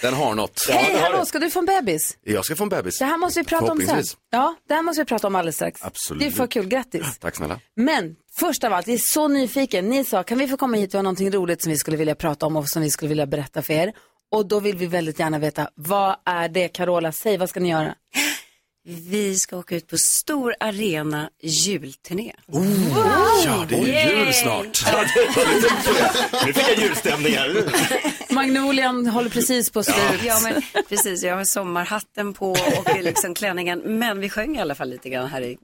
Den 0.00 0.14
har 0.14 0.34
något. 0.34 0.66
Hej, 0.70 0.96
hallå, 1.00 1.24
ska 1.24 1.38
du 1.38 1.50
få 1.50 1.58
en 1.58 1.66
bebis? 1.66 2.16
Jag 2.24 2.44
ska 2.44 2.56
få 2.56 2.62
en 2.62 2.68
bebis. 2.68 2.98
Det 2.98 3.04
här 3.04 3.16
måste 3.18 3.40
vi 3.40 3.44
prata 3.46 3.72
om 3.72 3.78
sen. 3.78 3.86
Förhoppningsvis. 3.86 4.16
Ja, 4.30 4.54
det 4.68 4.74
här 4.74 4.82
måste 4.82 5.02
vi 5.02 5.06
prata 5.06 5.26
om 5.26 5.34
alldeles 5.36 5.54
strax. 5.56 5.82
Absolut. 5.82 6.20
Det 6.20 6.26
är 6.26 6.30
för 6.30 6.46
kul, 6.46 6.68
grattis. 6.68 7.18
Tack 7.18 7.36
snälla. 7.36 7.60
Men 7.76 8.16
först 8.38 8.64
av 8.64 8.72
allt, 8.72 8.86
jag 8.86 8.94
är 8.94 9.00
så 9.04 9.28
nyfiken. 9.28 9.88
Ni 9.88 10.04
sa, 10.04 10.22
kan 10.22 10.38
vi 10.38 10.48
få 10.48 10.56
komma 10.56 10.76
hit 10.76 10.94
och 10.94 10.98
ha 10.98 11.02
någonting 11.02 11.30
roligt 11.30 11.62
som 11.62 11.72
vi 11.72 11.78
skulle 11.78 11.96
vilja 11.96 12.14
prata 12.14 12.46
om 12.46 12.56
och 12.56 12.68
som 12.68 12.82
vi 12.82 12.90
skulle 12.90 13.08
vilja 13.08 13.26
berätta 13.26 13.62
för 13.62 13.72
er? 13.74 13.92
Och 14.32 14.46
då 14.48 14.60
vill 14.60 14.76
vi 14.76 14.86
väldigt 14.86 15.18
gärna 15.18 15.38
veta, 15.38 15.68
vad 15.74 16.16
är 16.26 16.48
det 16.48 16.68
Carola? 16.68 17.12
Säg, 17.12 17.36
vad 17.38 17.48
ska 17.48 17.60
ni 17.60 17.70
göra? 17.70 17.94
Vi 18.90 19.38
ska 19.38 19.56
åka 19.56 19.76
ut 19.76 19.86
på 19.86 19.96
stor 19.98 20.54
arena 20.60 21.30
julturné. 21.40 22.32
Ja, 23.44 23.66
det 23.68 23.74
är 23.74 24.10
ju 24.10 24.18
jul 24.18 24.32
snart. 24.32 24.84
Nu 26.46 26.52
fick 26.52 26.68
jag 26.68 26.78
julstämningar. 26.78 27.54
Magnolian 28.32 29.06
håller 29.06 29.30
precis 29.30 29.70
på 29.70 29.78
att 29.78 29.86
slå 29.86 30.14
ut. 30.14 30.24
Ja, 30.24 30.40
men 30.42 30.62
precis. 30.88 31.22
Jag 31.22 31.36
har 31.36 31.44
sommarhatten 31.44 32.32
på 32.34 32.50
och 32.50 33.02
liksom 33.02 33.34
klänningen. 33.34 33.82
Men 33.84 34.20
vi 34.20 34.28
sjöng 34.28 34.56
i 34.56 34.60
alla 34.60 34.74
fall 34.74 34.90
lite 34.90 35.10
grann 35.10 35.28
här 35.28 35.42
i, 35.42 35.58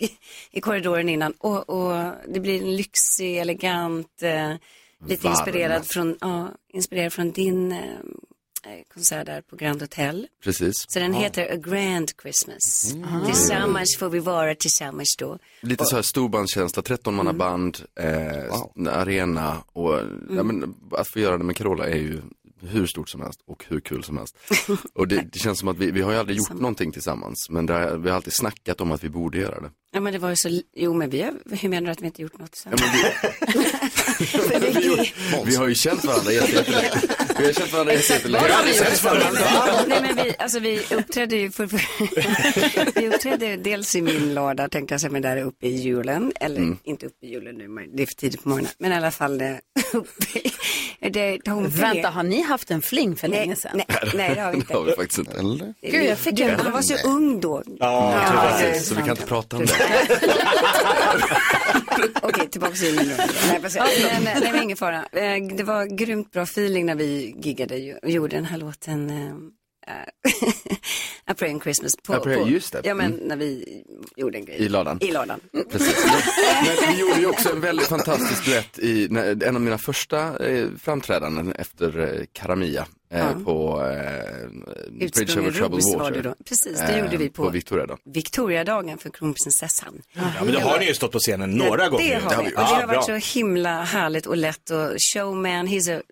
i 0.50 0.60
korridoren 0.60 1.08
innan. 1.08 1.32
Och, 1.38 1.68
och 1.68 2.12
det 2.28 2.40
blir 2.40 2.62
en 2.62 2.76
lyxig, 2.76 3.38
elegant, 3.38 4.22
eh, 4.22 4.54
lite 5.06 5.24
Varm. 5.24 5.32
inspirerad 5.32 5.86
från, 5.86 6.18
ja, 6.20 6.48
inspirerad 6.72 7.12
från 7.12 7.30
din 7.30 7.72
eh, 7.72 7.78
konsert 8.94 9.26
där 9.26 9.40
på 9.42 9.56
Grand 9.56 9.80
Hotel. 9.82 10.26
Precis. 10.44 10.74
Så 10.88 10.98
den 10.98 11.12
heter 11.14 11.52
A 11.52 11.56
Grand 11.56 12.10
Christmas. 12.22 12.94
Tillsammans 13.26 13.96
får 13.98 14.08
vi 14.10 14.18
vara 14.18 14.54
tillsammans 14.54 15.16
då. 15.18 15.38
Lite 15.62 15.84
så 15.84 15.94
här 15.96 16.02
storbandskänsla, 16.02 16.82
13 16.82 17.14
manna 17.14 17.32
band, 17.32 17.78
eh, 18.00 18.88
arena 18.98 19.56
och 19.72 19.92
ja, 20.30 20.42
men, 20.42 20.74
att 20.92 21.08
få 21.08 21.18
göra 21.18 21.38
det 21.38 21.44
med 21.44 21.56
Carola 21.56 21.86
är 21.86 21.96
ju 21.96 22.20
hur 22.60 22.86
stort 22.86 23.08
som 23.08 23.20
helst 23.20 23.40
och 23.46 23.64
hur 23.68 23.80
kul 23.80 24.04
som 24.04 24.16
helst. 24.18 24.36
Och 24.94 25.08
det, 25.08 25.22
det 25.32 25.38
känns 25.38 25.58
som 25.58 25.68
att 25.68 25.76
vi, 25.78 25.90
vi 25.90 26.00
har 26.02 26.12
ju 26.12 26.18
aldrig 26.18 26.38
gjort 26.38 26.52
någonting 26.52 26.92
tillsammans 26.92 27.46
men 27.50 27.66
det, 27.66 27.72
har- 27.74 27.96
vi 27.96 28.08
har 28.08 28.16
alltid 28.16 28.32
snackat 28.32 28.80
om 28.80 28.92
att 28.92 29.04
vi 29.04 29.08
borde 29.08 29.38
göra 29.38 29.60
det. 29.60 29.70
Ja 29.92 30.00
men 30.00 30.12
det 30.12 30.18
var 30.18 30.30
ju 30.30 30.36
så, 30.36 30.60
jo 30.76 30.94
men 30.94 31.10
vi 31.10 31.22
har, 31.22 31.34
hur 31.50 31.68
menar 31.68 31.86
du 31.86 31.92
att 31.92 32.00
vi 32.02 32.06
inte 32.06 32.22
gjort 32.22 32.38
något 32.38 32.56
sen? 32.56 32.72
Ja, 32.78 32.86
men 34.50 34.60
vi, 34.60 34.76
vi, 34.80 35.12
vi 35.44 35.56
har 35.56 35.68
ju 35.68 35.74
känt 35.74 36.04
varandra 36.04 36.32
jätte- 36.32 36.52
jättelänge. 36.52 36.90
Vi 37.38 37.46
har 37.46 37.52
känt 37.52 37.72
varandra 37.72 37.92
jättelänge. 37.94 38.44
Nej, 39.86 40.02
men 40.02 40.16
vi, 40.24 40.34
alltså, 40.38 40.58
vi 40.60 40.80
uppträdde 40.90 41.36
ju 41.36 41.50
för, 41.50 41.66
vi 43.00 43.08
uppträdde 43.08 43.56
dels 43.56 43.96
i 43.96 44.02
min 44.02 44.34
låda, 44.34 44.68
tänkte 44.68 44.94
jag 44.94 45.00
säga, 45.00 45.10
men 45.10 45.22
där 45.22 45.36
uppe 45.42 45.66
i 45.66 45.76
julen. 45.76 46.32
Eller 46.40 46.56
Mm. 46.56 46.78
inte 46.84 47.06
uppe 47.06 47.26
i 47.26 47.30
julen 47.30 47.54
nu, 47.54 47.68
men 47.68 47.96
det 47.96 48.02
är 48.02 48.06
för 48.06 48.14
tidigt 48.14 48.42
på 48.42 48.48
morgonen. 48.48 48.70
Men 48.78 48.92
i 48.92 48.94
alla 48.94 49.10
fall 49.10 49.40
eh, 49.40 49.50
uppe 49.92 50.38
i... 50.38 50.52
Det, 51.10 51.38
de, 51.44 51.68
Vänta, 51.68 52.08
har 52.10 52.22
ni 52.22 52.42
haft 52.42 52.70
en 52.70 52.82
fling 52.82 53.16
för 53.16 53.28
Nej, 53.28 53.38
länge 53.40 53.56
sedan? 53.56 53.70
nej, 53.74 53.86
nej, 54.14 54.32
det 54.34 54.40
har 54.40 54.50
vi 54.52 54.56
inte. 54.58 54.72
Det 54.72 54.78
har 54.78 54.84
vi 54.84 54.92
faktiskt 54.92 55.18
inte. 55.18 55.38
Eller? 55.38 55.74
Gud, 55.82 56.04
jag 56.04 56.18
fick 56.18 56.40
en- 56.40 56.60
Han 56.60 56.72
var 56.72 56.82
så 56.82 57.08
ung 57.08 57.40
då. 57.40 57.62
Ja, 57.80 58.22
Ja, 58.34 58.58
precis. 58.58 58.88
Så 58.88 58.94
vi 58.94 59.00
kan 59.00 59.10
inte 59.10 59.26
prata 59.26 59.56
om 59.56 59.66
det. 59.66 59.72
Okej, 62.22 62.48
tillbaka 62.48 62.72
till 62.74 62.84
julen 62.86 63.08
då. 63.16 63.24
Nej, 63.48 63.60
nej, 63.62 64.20
nej, 64.24 64.50
nej, 64.52 64.62
ingen 64.62 64.76
fara. 64.76 64.96
Eh, 64.96 65.42
Det 65.56 65.62
var 65.62 65.84
grymt 65.96 66.32
bra 66.32 66.42
feeling 66.42 66.86
när 66.86 66.94
vi 66.94 67.25
giggade 67.30 67.76
ju- 67.78 67.96
och 68.02 68.10
gjorde 68.10 68.36
den 68.36 68.44
här 68.44 68.58
låten 68.58 69.10
eh, 69.10 69.26
eh, 69.96 70.08
A 71.28 71.34
Prayer 71.34 71.54
in 71.54 71.60
Christmas. 71.60 71.96
På, 72.06 72.14
A 72.14 72.20
Prayer, 72.20 72.42
på, 72.42 72.48
just 72.48 72.72
det. 72.72 72.80
Ja, 72.84 72.94
men 72.94 73.12
Mm. 73.14 73.26
när 73.28 73.36
vi 73.36 73.82
gjorde 74.16 74.38
en 74.38 74.44
grej. 74.44 74.56
I 74.56 74.68
ladan. 74.68 74.98
I 75.00 75.10
ladan. 75.12 75.40
Precis. 75.70 76.06
Men 76.66 76.94
vi 76.94 77.00
gjorde 77.00 77.20
ju 77.20 77.26
också 77.26 77.52
en 77.52 77.60
väldigt 77.60 77.86
fantastisk 77.86 78.44
duett 78.46 78.78
i 78.78 79.06
när, 79.10 79.44
en 79.44 79.56
av 79.56 79.62
mina 79.62 79.78
första 79.78 80.46
eh, 80.46 80.68
framträdanden 80.78 81.52
efter 81.52 81.98
eh, 82.00 82.24
Karamia 82.32 82.86
eh, 83.12 83.18
Ja. 83.18 83.26
på 83.44 83.82
eh, 83.82 84.48
Bridge 84.92 85.40
over 85.40 85.50
Troubled 85.50 85.84
Water. 85.98 86.10
det 86.10 86.22
då. 86.22 86.34
Precis, 86.44 86.78
det 86.78 86.98
gjorde 86.98 87.16
vi 87.16 87.28
på- 87.28 87.44
På 87.44 87.50
Victoria 87.50 87.86
då. 87.86 87.96
Victoriadagen 88.04 88.98
för 88.98 89.10
kronprinsessan. 89.10 90.02
Ja, 90.12 90.22
men 90.44 90.52
då 90.54 90.60
har 90.60 90.78
ni 90.78 90.86
ju 90.86 90.94
stått 90.94 91.12
på 91.12 91.18
scenen 91.18 91.50
några 91.50 91.82
ja, 91.82 91.88
gånger. 91.88 92.08
Det 92.08 92.34
har 92.34 92.42
vi. 92.42 92.48
Och 92.48 92.52
det 92.52 92.60
har 92.62 92.86
varit 92.86 93.04
så 93.04 93.38
himla 93.38 93.82
härligt 93.82 94.26
och 94.26 94.36
lätt 94.36 94.70
och 94.70 94.90
showman, 95.14 95.68
he's 95.68 95.98
a, 95.98 96.02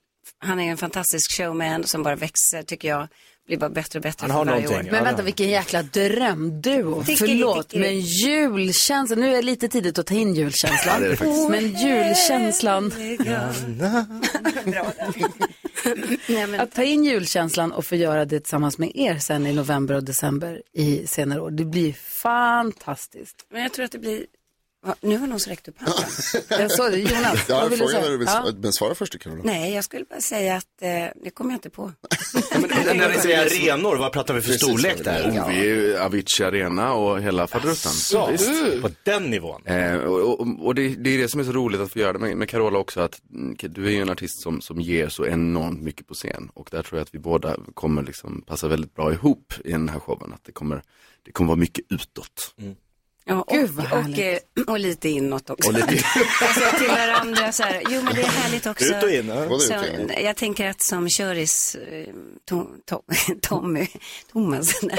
han 0.44 0.60
är 0.60 0.70
en 0.70 0.76
fantastisk 0.76 1.36
showman 1.36 1.84
som 1.84 2.02
bara 2.02 2.16
växer 2.16 2.62
tycker 2.62 2.88
jag. 2.88 3.08
Blir 3.46 3.58
bara 3.58 3.70
bättre 3.70 3.98
och 3.98 4.02
bättre 4.02 4.26
Han 4.26 4.30
för 4.30 4.36
har 4.36 4.44
varje 4.44 4.64
någonting, 4.64 4.88
år. 4.88 4.92
Men 4.92 5.04
vänta, 5.04 5.22
vilken 5.22 5.48
jäkla 5.48 5.82
drömduo. 5.82 7.04
Förlåt, 7.18 7.68
du? 7.68 7.78
men 7.78 8.00
julkänslan. 8.00 9.20
Nu 9.20 9.30
är 9.30 9.36
det 9.36 9.42
lite 9.42 9.68
tidigt 9.68 9.98
att 9.98 10.06
ta 10.06 10.14
in 10.14 10.34
julkänslan. 10.34 10.94
Ja, 10.94 11.00
det 11.00 11.06
är 11.06 11.10
det 11.10 11.16
faktiskt. 11.16 11.48
men 11.48 11.60
julkänslan. 11.60 12.92
Att 16.58 16.74
ta 16.74 16.82
in 16.82 17.04
julkänslan 17.04 17.72
och 17.72 17.86
få 17.86 17.96
göra 17.96 18.24
det 18.24 18.40
tillsammans 18.40 18.78
med 18.78 18.90
er 18.94 19.18
sen 19.18 19.46
i 19.46 19.52
november 19.52 19.94
och 19.94 20.04
december 20.04 20.62
i 20.72 21.06
senare 21.06 21.40
år. 21.40 21.50
Det 21.50 21.64
blir 21.64 21.92
fantastiskt. 21.92 23.46
Men 23.52 23.62
jag 23.62 23.72
tror 23.72 23.84
att 23.84 23.92
det 23.92 23.98
blir, 23.98 24.26
Va, 24.84 24.94
nu 25.00 25.18
har 25.18 25.26
någon 25.26 25.40
som 25.40 25.50
räckt 25.50 25.68
upp 25.68 25.78
handen. 25.78 26.04
Jag 26.48 26.70
såg 26.70 26.90
det, 26.90 26.98
Jonas. 26.98 27.48
Ja, 27.48 27.60
vad 27.60 27.70
vill 27.70 27.78
du 27.78 27.86
säga? 27.88 28.08
du 28.08 28.24
Ja. 28.24 28.52
men 28.62 28.72
svara 28.72 28.94
först 28.94 29.16
jag. 29.24 29.44
Nej, 29.44 29.74
jag 29.74 29.84
skulle 29.84 30.04
bara 30.04 30.20
säga 30.20 30.56
att 30.56 30.82
eh, 30.82 30.88
det 31.24 31.30
kommer 31.30 31.50
jag 31.50 31.56
inte 31.56 31.70
på. 31.70 31.92
Men 32.52 32.96
när 32.96 33.08
ni 33.08 33.18
säger 33.18 33.46
arenor, 33.46 33.96
vad 33.96 34.12
pratar 34.12 34.34
vi 34.34 34.40
för 34.40 34.48
Precis, 34.48 34.68
storlek 34.68 35.04
där? 35.04 35.30
Oh, 35.30 35.48
vi 35.48 35.60
är 35.60 35.64
ju 35.64 35.98
Avicii 35.98 36.44
Arena 36.46 36.92
och 36.92 37.22
hela 37.22 37.46
faderuttan. 37.46 37.92
Så, 37.92 38.26
på 38.82 38.90
den 39.02 39.22
nivån. 39.30 39.66
Eh, 39.66 39.94
och 39.94 40.40
och, 40.40 40.66
och 40.66 40.74
det, 40.74 40.88
det 40.88 41.10
är 41.10 41.18
det 41.18 41.28
som 41.28 41.40
är 41.40 41.44
så 41.44 41.52
roligt 41.52 41.80
att 41.80 41.92
få 41.92 41.98
göra 41.98 42.12
det 42.12 42.18
med, 42.18 42.36
med 42.36 42.48
Carola 42.48 42.78
också, 42.78 43.00
att 43.00 43.20
mm, 43.32 43.56
du 43.60 43.86
är 43.86 43.90
ju 43.90 44.00
en 44.00 44.10
artist 44.10 44.42
som, 44.42 44.60
som 44.60 44.80
ger 44.80 45.08
så 45.08 45.26
enormt 45.26 45.82
mycket 45.82 46.06
på 46.06 46.14
scen. 46.14 46.50
Och 46.54 46.68
där 46.70 46.82
tror 46.82 46.98
jag 46.98 47.02
att 47.04 47.14
vi 47.14 47.18
båda 47.18 47.56
kommer 47.74 48.02
liksom 48.02 48.42
passa 48.46 48.68
väldigt 48.68 48.94
bra 48.94 49.12
ihop 49.12 49.54
i 49.64 49.72
den 49.72 49.88
här 49.88 49.98
showen. 50.00 50.32
Att 50.32 50.44
det 50.44 50.52
kommer, 50.52 50.82
det 51.22 51.32
kommer 51.32 51.48
vara 51.48 51.58
mycket 51.60 51.84
utåt. 51.88 52.54
Ja, 53.26 53.42
och, 53.42 53.54
Gud, 53.56 53.70
vad 53.70 53.92
och, 53.92 54.02
härligt. 54.02 54.42
eh, 54.58 54.62
och 54.64 54.78
lite 54.78 55.08
inåt 55.08 55.50
också. 55.50 55.68
Och 55.68 55.74
lite, 55.74 55.86
alltså, 56.42 56.60
jag 56.60 56.78
tillhör 56.78 57.08
andra 57.08 57.52
så 57.52 57.62
här, 57.62 57.82
jo 57.90 58.02
men 58.02 58.14
det 58.14 58.20
är 58.22 58.26
härligt 58.26 58.66
också. 58.66 58.84
Ut 58.84 59.02
och 59.02 59.10
in, 59.10 59.28
ja. 59.28 59.58
Så, 59.58 59.74
och 59.78 60.22
jag 60.22 60.36
tänker 60.36 60.68
att 60.70 60.82
som 60.82 61.08
köris, 61.08 61.74
eh, 61.74 62.06
Tom, 62.48 62.68
Tom, 62.86 63.00
Tommy, 63.42 63.86
Thomas, 64.32 64.74
nej. 64.82 64.98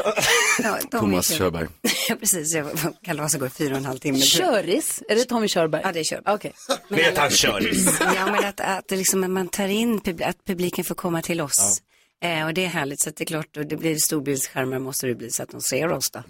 ja, 0.63 0.77
Tommy 0.91 1.11
Thomas 1.11 1.27
kör- 1.29 1.37
Körberg. 1.37 1.67
Ja 2.09 2.15
precis, 2.15 2.53
jag, 2.53 2.67
kalaset 3.05 3.39
går 3.39 3.49
fyra 3.49 3.71
och 3.71 3.77
en 3.77 3.85
halv 3.85 3.97
timme. 3.99 4.19
Köris? 4.19 5.03
Är 5.09 5.15
det 5.15 5.25
Tommy 5.25 5.47
Körberg? 5.47 5.81
Ja, 5.85 5.91
det 5.91 5.99
är 5.99 6.03
Körberg. 6.03 6.33
Okej. 6.35 6.53
Vet 6.89 7.17
han 7.17 7.29
köris? 7.29 7.97
Ja, 8.15 8.25
men 8.25 8.45
att, 8.45 8.59
att, 8.59 8.87
det 8.87 8.95
liksom, 8.95 9.23
att 9.23 9.29
man 9.29 9.47
tar 9.47 9.67
in, 9.67 9.99
pub- 10.01 10.29
att 10.29 10.45
publiken 10.45 10.85
får 10.85 10.95
komma 10.95 11.21
till 11.21 11.41
oss. 11.41 11.81
Eh, 12.23 12.45
och 12.45 12.53
det 12.53 12.65
är 12.65 12.67
härligt, 12.67 13.01
så 13.01 13.09
att 13.09 13.15
det 13.15 13.23
är 13.23 13.25
klart, 13.25 13.57
och 13.57 13.65
det 13.65 13.77
blir 13.77 13.95
storbildsskärmar 13.95 14.79
måste 14.79 15.07
det 15.07 15.15
bli 15.15 15.31
så 15.31 15.43
att 15.43 15.49
de 15.49 15.61
ser 15.61 15.91
oss 15.91 16.11
då. 16.11 16.23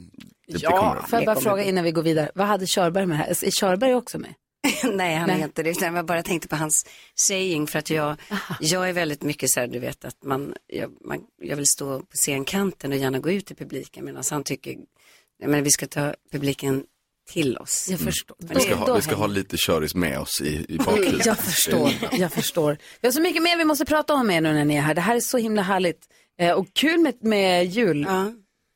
Det, 0.48 0.58
Ja, 0.62 1.06
får 1.10 1.20
jag 1.20 1.26
bara 1.26 1.42
fråga 1.42 1.64
innan 1.64 1.84
vi 1.84 1.92
går 1.92 2.04
vidare. 2.04 2.32
Vad 2.36 2.48
hade 2.48 2.68
Körberg 2.68 3.06
med 3.06 3.18
här? 3.18 3.28
Är 3.28 3.52
Körberg 3.52 3.96
också 3.96 4.20
med? 4.20 4.34
Nej, 4.84 5.16
han 5.16 5.28
Nej. 5.28 5.40
är 5.40 5.44
inte 5.44 5.64
det. 5.64 5.70
Utan 5.70 5.96
jag 5.96 6.06
bara 6.06 6.24
tänkte 6.24 6.48
på 6.48 6.56
hans 6.56 6.86
saying 7.16 7.68
för 7.68 7.80
att 7.80 7.90
jag, 7.90 8.16
jag 8.60 8.90
är 8.90 8.94
väldigt 8.94 9.24
mycket 9.24 9.50
så 9.50 9.60
här, 9.60 9.68
du 9.68 9.80
vet 9.80 10.06
att 10.06 10.24
man 10.24 10.54
jag, 10.68 10.92
man, 11.02 11.20
jag 11.42 11.56
vill 11.56 11.68
stå 11.68 12.00
på 12.00 12.06
scenkanten 12.14 12.92
och 12.92 12.98
gärna 12.98 13.20
gå 13.20 13.32
ut 13.32 13.52
i 13.52 13.56
publiken 13.56 14.06
medan 14.06 14.24
han 14.32 14.44
tycker, 14.44 14.76
jag 15.38 15.50
menar, 15.50 15.64
vi 15.64 15.72
ska 15.72 15.88
ta 15.88 16.16
publiken 16.32 16.84
till 17.30 17.58
oss. 17.58 17.88
Jag 17.90 18.00
förstår. 18.00 18.36
Vi 18.40 18.60
ska, 18.60 18.76
ha, 18.76 18.96
vi 18.96 19.02
ska 19.02 19.16
ha 19.16 19.28
lite 19.28 19.58
köris 19.58 19.96
med 19.96 20.20
oss 20.20 20.42
i, 20.42 20.66
i 20.70 20.78
bakhuvudet. 20.78 21.26
Jag 21.26 21.38
förstår, 21.38 21.92
jag 22.12 22.32
förstår. 22.34 22.78
Vi 23.02 23.08
har 23.08 23.14
så 23.14 23.22
mycket 23.22 23.44
mer 23.44 23.58
vi 23.58 23.66
måste 23.66 23.86
prata 23.86 24.14
om 24.14 24.32
er 24.32 24.42
nu 24.42 24.54
när 24.54 24.66
ni 24.66 24.76
är 24.76 24.82
här. 24.82 24.94
Det 24.94 25.02
här 25.02 25.16
är 25.16 25.20
så 25.20 25.38
himla 25.38 25.62
härligt. 25.62 26.00
Eh, 26.40 26.52
och 26.52 26.68
kul 26.74 27.00
med, 27.00 27.14
med 27.24 27.66
jul. 27.66 28.06
Ja. 28.10 28.32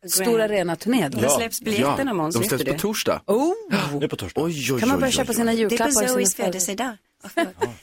Stora 0.10 0.44
arena-turnén. 0.44 1.12
När 1.22 1.30
släpps 1.30 1.62
biljetterna 1.62 2.14
Måns? 2.14 2.36
de 2.36 2.44
släpps 2.44 2.64
på 2.64 2.72
det? 2.72 2.78
torsdag. 2.80 3.22
Oh! 3.28 4.00
Nu 4.00 4.08
på 4.08 4.16
torsdag. 4.16 4.42
Oj, 4.42 4.72
oj, 4.74 4.80
Kan 4.80 4.90
man 4.90 4.98
oj, 4.98 5.00
börja 5.02 5.10
oj, 5.10 5.16
köpa 5.16 5.32
oj. 5.32 5.36
sina 5.36 5.52
Det 5.52 5.58
är 5.58 5.60
julklappar? 5.60 6.02
på 6.02 6.08
Zoes 6.08 6.40
är 6.40 6.44
födelsedag. 6.44 6.98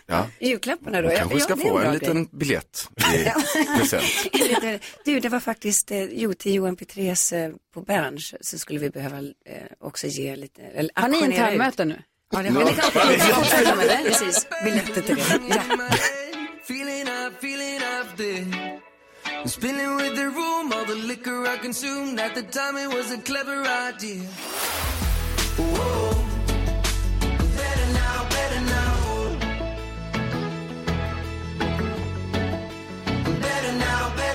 Ja. 0.07 0.27
Julklapparna 0.41 1.03
då? 1.03 1.09
Du 1.09 1.15
Ja, 1.15 1.19
kanske 1.21 1.41
ska 1.41 1.53
ja, 1.53 1.57
få 1.57 1.79
en 1.79 1.85
grej. 1.85 1.93
liten 2.01 2.25
biljett 2.33 2.89
i 2.97 3.31
present. 3.79 4.83
Du, 5.05 5.21
det 5.21 5.29
var 5.29 5.41
faktiskt, 5.41 5.91
eh, 5.91 6.03
jo, 6.05 6.35
till 6.35 6.55
Johan 6.55 6.77
Petrés 6.77 7.33
eh, 7.33 7.51
på 7.75 7.81
Berns 7.81 8.35
så 8.41 8.59
skulle 8.59 8.79
vi 8.79 8.91
behöva 8.91 9.19
eh, 9.19 9.23
också 9.81 10.07
ge 10.07 10.37
lite, 10.37 10.63
eller 10.63 10.91
Har 10.95 11.09
ni 11.09 11.19
internmöte 11.25 11.85
nu? 11.85 12.03
Ja, 12.33 12.43
det 12.43 12.49
har 12.51 12.65
vi. 14.05 14.11
Precis, 14.11 14.47
biljetter 14.65 15.03
till 15.03 15.17
det. 15.17 15.41
Ja. 15.49 15.63
Feeling 16.69 17.03
up, 17.09 17.33
feeling 17.45 17.77
up 17.77 18.17
there. 18.17 18.81
I'm 19.45 19.49
spinning 19.49 19.97
with 19.97 20.15
the 20.17 20.25
room, 20.25 20.73
all 20.73 20.85
the 20.87 20.95
liquor 20.95 21.47
I 21.55 21.59
consumed. 21.63 22.21
At 22.21 22.35
the 22.35 22.43
time, 22.43 22.77
it 22.79 22.89
was 22.89 23.13
a 23.13 23.21
clever 23.25 23.61
idea. 23.89 24.29
Whoa. 25.59 26.06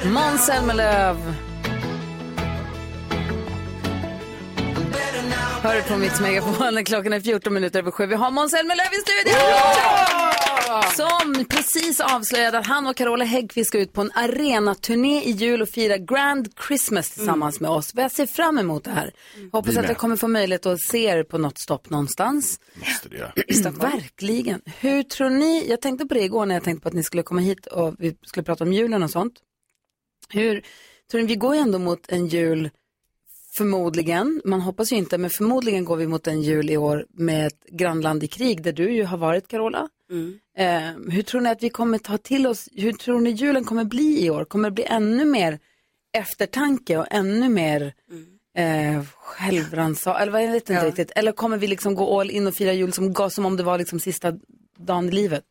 Måns 0.03 0.45
Zelmerlöw. 0.45 1.50
Hör 5.63 5.75
du 5.75 5.81
på 5.81 5.97
Mix 5.97 6.21
Megapol, 6.21 6.83
klockan 6.85 7.13
är 7.13 7.19
14 7.19 7.53
minuter 7.53 7.79
över 7.79 7.91
sju. 7.91 8.05
Vi 8.05 8.15
har 8.15 8.31
Måns 8.31 8.51
Zelmerlöw 8.51 8.89
i 8.93 9.01
studion! 9.01 9.41
Som 10.95 11.45
precis 11.45 11.99
avslöjade 11.99 12.57
att 12.57 12.67
han 12.67 12.87
och 12.87 12.95
Carola 12.95 13.25
Häggkvist 13.25 13.67
ska 13.67 13.79
ut 13.79 13.93
på 13.93 14.01
en 14.01 14.11
arenaturné 14.13 15.23
i 15.23 15.31
jul 15.31 15.61
och 15.61 15.69
fira 15.69 15.97
Grand 15.97 16.47
Christmas 16.67 17.09
tillsammans 17.09 17.59
med 17.59 17.71
oss. 17.71 17.91
Jag 17.95 18.11
ser 18.11 18.25
fram 18.25 18.57
emot 18.57 18.83
det 18.83 18.91
här. 18.91 19.11
Hoppas 19.51 19.73
Vi 19.73 19.77
att 19.77 19.83
med. 19.83 19.89
jag 19.89 19.97
kommer 19.97 20.15
få 20.15 20.27
möjlighet 20.27 20.65
att 20.65 20.81
se 20.81 21.05
er 21.05 21.23
på 21.23 21.37
något 21.37 21.59
stopp 21.59 21.89
någonstans. 21.89 22.59
Måste 22.75 23.09
det 23.09 23.17
göra. 23.17 23.31
Verkligen. 23.91 24.61
Hur 24.79 25.03
tror 25.03 25.29
ni, 25.29 25.69
jag 25.69 25.81
tänkte 25.81 26.05
på 26.05 26.13
det 26.13 26.23
igår 26.23 26.45
när 26.45 26.55
jag 26.55 26.63
tänkte 26.63 26.83
på 26.83 26.87
att 26.87 26.93
ni 26.93 27.03
skulle 27.03 27.23
komma 27.23 27.41
hit 27.41 27.65
och 27.65 27.95
vi 27.99 28.15
skulle 28.21 28.43
prata 28.43 28.63
om 28.63 28.73
julen 28.73 29.03
och 29.03 29.11
sånt. 29.11 29.33
Hur, 30.29 30.65
tror 31.11 31.21
ni, 31.21 31.27
vi 31.27 31.35
går 31.35 31.55
ju 31.55 31.61
ändå 31.61 31.79
mot 31.79 32.11
en 32.11 32.27
jul, 32.27 32.69
förmodligen, 33.53 34.41
man 34.45 34.61
hoppas 34.61 34.91
ju 34.91 34.95
inte, 34.95 35.17
men 35.17 35.29
förmodligen 35.29 35.85
går 35.85 35.95
vi 35.95 36.07
mot 36.07 36.27
en 36.27 36.41
jul 36.41 36.69
i 36.69 36.77
år 36.77 37.05
med 37.09 37.47
ett 37.47 37.63
grannland 37.69 38.23
i 38.23 38.27
krig 38.27 38.63
där 38.63 38.71
du 38.73 38.91
ju 38.91 39.03
har 39.03 39.17
varit 39.17 39.47
Carola. 39.47 39.89
Eh, 40.57 41.11
hur 41.11 41.21
tror 41.21 41.41
ni 41.41 41.49
att 41.49 41.63
vi 41.63 41.69
kommer 41.69 41.97
ta 41.97 42.17
till 42.17 42.47
oss, 42.47 42.69
hur 42.73 42.93
tror 42.93 43.19
ni 43.19 43.29
julen 43.29 43.63
kommer 43.63 43.83
bli 43.83 44.25
i 44.25 44.29
år? 44.29 44.45
Kommer 44.45 44.69
det 44.69 44.73
bli 44.73 44.83
ännu 44.83 45.25
mer 45.25 45.59
eftertanke 46.13 46.97
och 46.97 47.07
ännu 47.11 47.49
mer 47.49 47.93
eh, 48.57 49.03
självrannsakan, 49.17 50.21
eller 50.21 50.31
vad 50.31 50.43
jag 50.43 50.51
vet 50.51 50.69
inte 50.69 50.85
riktigt. 50.87 51.11
Eller 51.15 51.31
kommer 51.31 51.57
vi 51.57 51.67
liksom 51.67 51.95
gå 51.95 52.19
all 52.19 52.31
in 52.31 52.47
och 52.47 52.53
fira 52.53 52.73
jul 52.73 52.93
som, 52.93 53.29
som 53.29 53.45
om 53.45 53.57
det 53.57 53.63
var 53.63 53.77
liksom 53.77 53.99
sista 53.99 54.33
dagen 54.77 55.09
i 55.09 55.11
livet? 55.11 55.45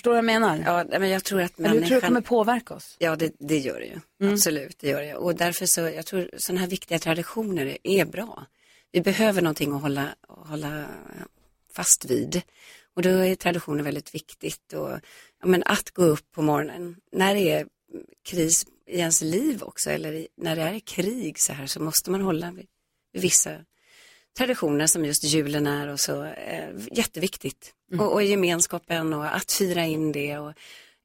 Förstår 0.00 0.10
du 0.10 0.14
vad 0.14 0.18
jag 0.18 0.40
menar? 0.40 0.86
Ja, 0.90 0.98
men 0.98 1.10
jag 1.10 1.24
tror 1.24 1.40
att 1.42 1.52
hur 1.56 1.64
tror 1.64 1.74
du 1.74 1.80
det 1.80 1.80
människan... 1.80 2.00
kommer 2.00 2.20
påverka 2.20 2.74
oss? 2.74 2.96
Ja, 2.98 3.16
det, 3.16 3.32
det 3.38 3.58
gör 3.58 3.80
det 3.80 3.86
ju. 3.86 4.30
Absolut, 4.32 4.78
det 4.78 4.88
gör 4.88 5.02
det. 5.02 5.14
Och 5.14 5.34
därför 5.34 5.66
så, 5.66 5.80
jag 5.80 6.06
tror 6.06 6.30
sådana 6.36 6.60
här 6.60 6.68
viktiga 6.68 6.98
traditioner 6.98 7.78
är 7.82 8.04
bra. 8.04 8.46
Vi 8.92 9.00
behöver 9.00 9.42
någonting 9.42 9.72
att 9.72 9.82
hålla, 9.82 10.08
hålla 10.28 10.84
fast 11.74 12.04
vid. 12.04 12.42
Och 12.94 13.02
då 13.02 13.08
är 13.10 13.34
traditioner 13.34 13.82
väldigt 13.84 14.14
viktigt. 14.14 14.72
Och, 14.72 14.90
ja, 15.40 15.46
men 15.46 15.62
att 15.66 15.90
gå 15.90 16.04
upp 16.04 16.32
på 16.32 16.42
morgonen 16.42 16.96
när 17.12 17.34
det 17.34 17.50
är 17.50 17.66
kris 18.24 18.66
i 18.86 18.98
ens 18.98 19.22
liv 19.22 19.62
också, 19.62 19.90
eller 19.90 20.12
i, 20.12 20.28
när 20.36 20.56
det 20.56 20.62
är 20.62 20.78
krig 20.78 21.38
så 21.38 21.52
här, 21.52 21.66
så 21.66 21.82
måste 21.82 22.10
man 22.10 22.20
hålla 22.20 22.50
vid, 22.50 22.66
vid 23.12 23.22
vissa 23.22 23.50
traditioner 24.38 24.86
som 24.86 25.04
just 25.04 25.24
julen 25.24 25.66
är 25.66 25.88
och 25.88 26.00
så. 26.00 26.24
Eh, 26.24 26.68
jätteviktigt. 26.92 27.72
Och, 27.98 28.12
och 28.12 28.22
gemenskapen 28.22 29.12
och 29.14 29.36
att 29.36 29.52
fira 29.52 29.84
in 29.84 30.12
det. 30.12 30.38
Och, 30.38 30.50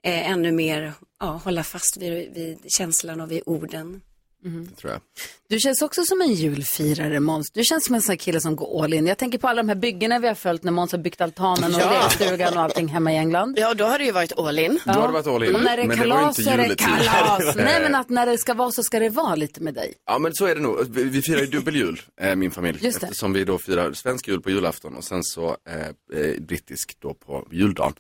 eh, 0.03 0.31
ännu 0.31 0.51
mer 0.51 0.93
ja, 1.19 1.25
hålla 1.25 1.63
fast 1.63 1.97
vid, 1.97 2.33
vid 2.33 2.71
känslan 2.71 3.21
och 3.21 3.31
vid 3.31 3.43
orden. 3.45 4.01
Det 4.45 4.75
tror 4.75 4.91
jag. 4.91 5.01
Du 5.47 5.60
känns 5.60 5.81
också 5.81 6.03
som 6.03 6.21
en 6.21 6.34
julfirare 6.34 7.19
Måns. 7.19 7.51
Du 7.51 7.63
känns 7.63 7.86
som 7.86 7.95
en 7.95 8.01
sån 8.01 8.12
här 8.12 8.17
kille 8.17 8.41
som 8.41 8.55
går 8.55 8.84
all 8.84 8.93
in. 8.93 9.08
Jag 9.08 9.17
tänker 9.17 9.38
på 9.38 9.47
alla 9.47 9.63
de 9.63 9.69
här 9.69 9.75
byggena 9.75 10.19
vi 10.19 10.27
har 10.27 10.36
följt 10.36 10.63
när 10.63 10.71
Måns 10.71 10.91
har 10.91 10.99
byggt 10.99 11.21
altanen 11.21 11.75
och 11.75 11.81
Ja. 11.81 11.91
lekstugan 11.91 12.53
och 12.58 12.63
allting 12.63 12.88
hemma 12.88 13.13
i 13.13 13.17
England. 13.17 13.55
Ja, 13.60 13.73
då 13.73 13.86
har 13.86 13.99
det 13.99 14.05
ju 14.05 14.12
varit 14.12 14.39
all 14.39 14.60
in. 14.60 14.79
Då 14.86 14.91
har 14.91 15.08
det 15.08 15.13
varit 15.13 15.27
all 15.27 15.43
in. 15.43 15.55
Och 15.55 15.63
när 15.63 15.77
det 15.77 15.84
är 15.84 15.97
kalas 15.97 16.39
inte 16.39 16.51
så 16.51 16.58
är 16.58 16.58
det 16.69 16.75
kalas. 16.75 17.55
Nej 17.55 17.81
men 17.81 17.95
att 17.95 18.10
när 18.10 18.25
det 18.25 18.38
ska 18.38 18.53
vara 18.53 18.71
så 18.71 18.84
ska 18.84 18.99
det 18.99 19.10
vara 19.10 19.36
lite 19.36 19.62
med 19.62 19.73
dig. 19.73 19.93
Ja 20.05 20.19
men 20.19 20.34
så 20.34 20.45
är 20.45 20.55
det 20.55 20.62
nog. 20.62 20.88
Vi, 20.89 21.21
firar 21.21 21.39
ju 21.39 21.45
dubbeljul, 21.45 22.01
eh, 22.21 22.36
min 22.36 22.51
familj. 22.51 22.79
Just 22.81 23.01
det. 23.01 23.08
Eftersom 23.08 23.34
vi 23.34 23.43
då 23.43 23.58
firar 23.58 23.93
svensk 23.93 24.27
jul 24.27 24.41
på 24.41 24.49
julafton 24.49 24.95
och 24.95 25.03
sen 25.03 25.23
så 25.23 25.58
eh, 25.69 26.19
eh, 26.21 26.41
brittisk 26.41 26.97
då 26.99 27.13
på 27.13 27.47
juldagen. 27.51 27.93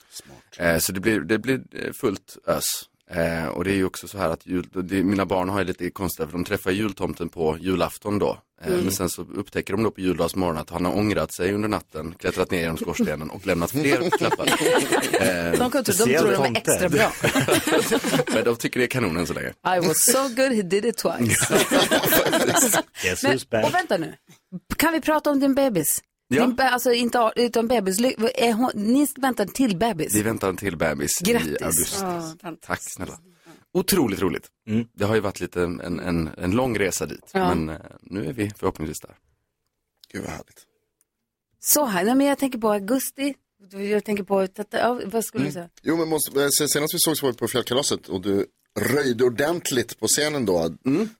Eh, 0.57 0.77
så 0.77 0.91
det 0.91 0.99
blir, 0.99 1.19
det 1.19 1.37
blir 1.37 1.55
eh, 1.55 1.91
fullt 2.01 2.37
ös. 2.47 2.63
Eh, 3.11 3.45
och 3.47 3.63
det 3.63 3.71
är 3.71 3.75
ju 3.75 3.85
också 3.85 4.07
så 4.07 4.17
här 4.17 4.29
att 4.29 4.47
jul, 4.47 4.67
det, 4.73 5.03
mina 5.03 5.25
barn 5.25 5.49
har 5.49 5.59
ju 5.59 5.65
lite 5.65 5.89
konstigt, 5.89 6.25
för 6.25 6.31
de 6.31 6.45
träffar 6.45 6.71
jultomten 6.71 7.29
på 7.29 7.57
julafton 7.61 8.19
då. 8.19 8.29
Eh, 8.29 8.67
Mm. 8.67 8.79
Men 8.81 8.91
sen 8.91 9.09
så 9.09 9.21
upptäcker 9.35 9.73
de 9.73 9.83
då 9.83 9.91
på 9.91 10.01
juldagsmorgon 10.01 10.57
att 10.57 10.69
han 10.69 10.85
har 10.85 10.95
ångrat 10.97 11.33
sig 11.33 11.53
under 11.53 11.69
natten, 11.69 12.15
klättrat 12.19 12.51
ner 12.51 12.59
genom 12.59 12.77
skorstenen 12.77 13.29
och 13.29 13.47
lämnat 13.47 13.71
fler 13.71 14.09
klappar. 14.17 14.45
Eh, 14.47 15.59
De, 15.59 15.71
de 15.83 16.17
tror 16.17 16.31
de 16.31 16.43
är 16.45 16.57
extra 16.57 16.89
bra. 16.89 17.11
men 18.33 18.43
de 18.43 18.55
tycker 18.55 18.79
det 18.79 18.85
är 18.85 18.87
kanon 18.87 19.17
än 19.17 19.27
så 19.27 19.33
länge. 19.33 19.49
I 19.49 19.87
was 19.87 19.97
so 20.11 20.21
good 20.27 20.51
he 20.53 20.61
did 20.61 20.85
it 20.85 20.97
twice. 20.97 21.65
Men, 23.51 23.63
och 23.65 23.73
vänta 23.73 23.97
nu. 23.97 24.13
Kan 24.77 24.93
vi 24.93 25.01
prata 25.01 25.31
om 25.31 25.39
din 25.39 25.55
bebis? 25.55 25.99
Ja. 26.27 26.45
Din, 26.47 26.59
alltså 26.59 26.93
inte 26.93 27.31
utan 27.35 27.67
bebis. 27.67 27.99
Är 28.35 28.53
hon, 28.53 28.71
ni 28.75 29.07
väntar 29.17 29.45
till 29.45 29.77
bebis? 29.77 30.15
Vi 30.15 30.21
väntar 30.21 30.49
en 30.49 30.57
till 30.57 30.77
bebis 30.77 31.11
Grattis. 31.23 31.47
i 31.61 31.63
augusti. 31.63 31.99
Ja, 32.41 32.55
Tack 32.61 32.79
snälla. 32.81 33.19
Otroligt 33.73 34.21
roligt. 34.21 34.47
Det 34.93 35.05
har 35.05 35.15
ju 35.15 35.21
varit 35.21 35.39
lite 35.39 35.63
en, 35.63 35.79
en, 35.79 36.29
en 36.37 36.51
lång 36.51 36.79
resa 36.79 37.05
dit. 37.05 37.29
Ja. 37.33 37.55
Men 37.55 37.69
eh, 37.69 37.81
nu 38.01 38.25
är 38.27 38.33
vi 38.33 38.51
förhoppningsvis 38.57 38.99
där. 38.99 39.15
Gud 40.11 40.21
vad 40.21 40.31
härligt. 40.31 40.63
Så 41.59 41.85
här, 41.85 42.03
nej 42.05 42.15
men 42.15 42.27
jag 42.27 42.37
tänker 42.37 42.59
på 42.59 42.71
augusti. 42.71 43.35
Jag 43.71 44.05
tänker 44.05 44.23
på, 44.23 44.47
vad 45.05 45.25
skulle 45.25 45.45
du 45.45 45.51
säga? 45.51 45.69
Jo, 45.81 45.97
men 45.97 46.07
måste, 46.09 46.43
eh, 46.43 46.47
senast 46.49 46.93
vi 46.93 46.99
såg 46.99 47.17
så 47.17 47.25
var 47.25 47.33
vi 47.33 47.37
på 47.37 47.47
fjällkalaset 47.47 48.07
och 48.07 48.21
du 48.21 48.45
röjde 48.79 49.23
ordentligt 49.23 49.99
på 49.99 50.07
scenen 50.07 50.45
då. 50.45 50.69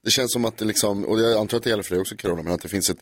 Det 0.01 0.11
känns 0.11 0.33
som 0.33 0.45
att 0.45 0.57
det 0.57 0.65
liksom, 0.65 1.05
och 1.05 1.19
jag 1.19 1.37
antar 1.39 1.57
att 1.57 1.63
det 1.63 1.69
gäller 1.69 1.83
för 1.83 1.91
dig 1.91 2.01
också 2.01 2.15
Carola, 2.15 2.43
men 2.43 2.53
att 2.53 2.61
det 2.61 2.69
finns 2.69 2.89
ett 2.89 2.99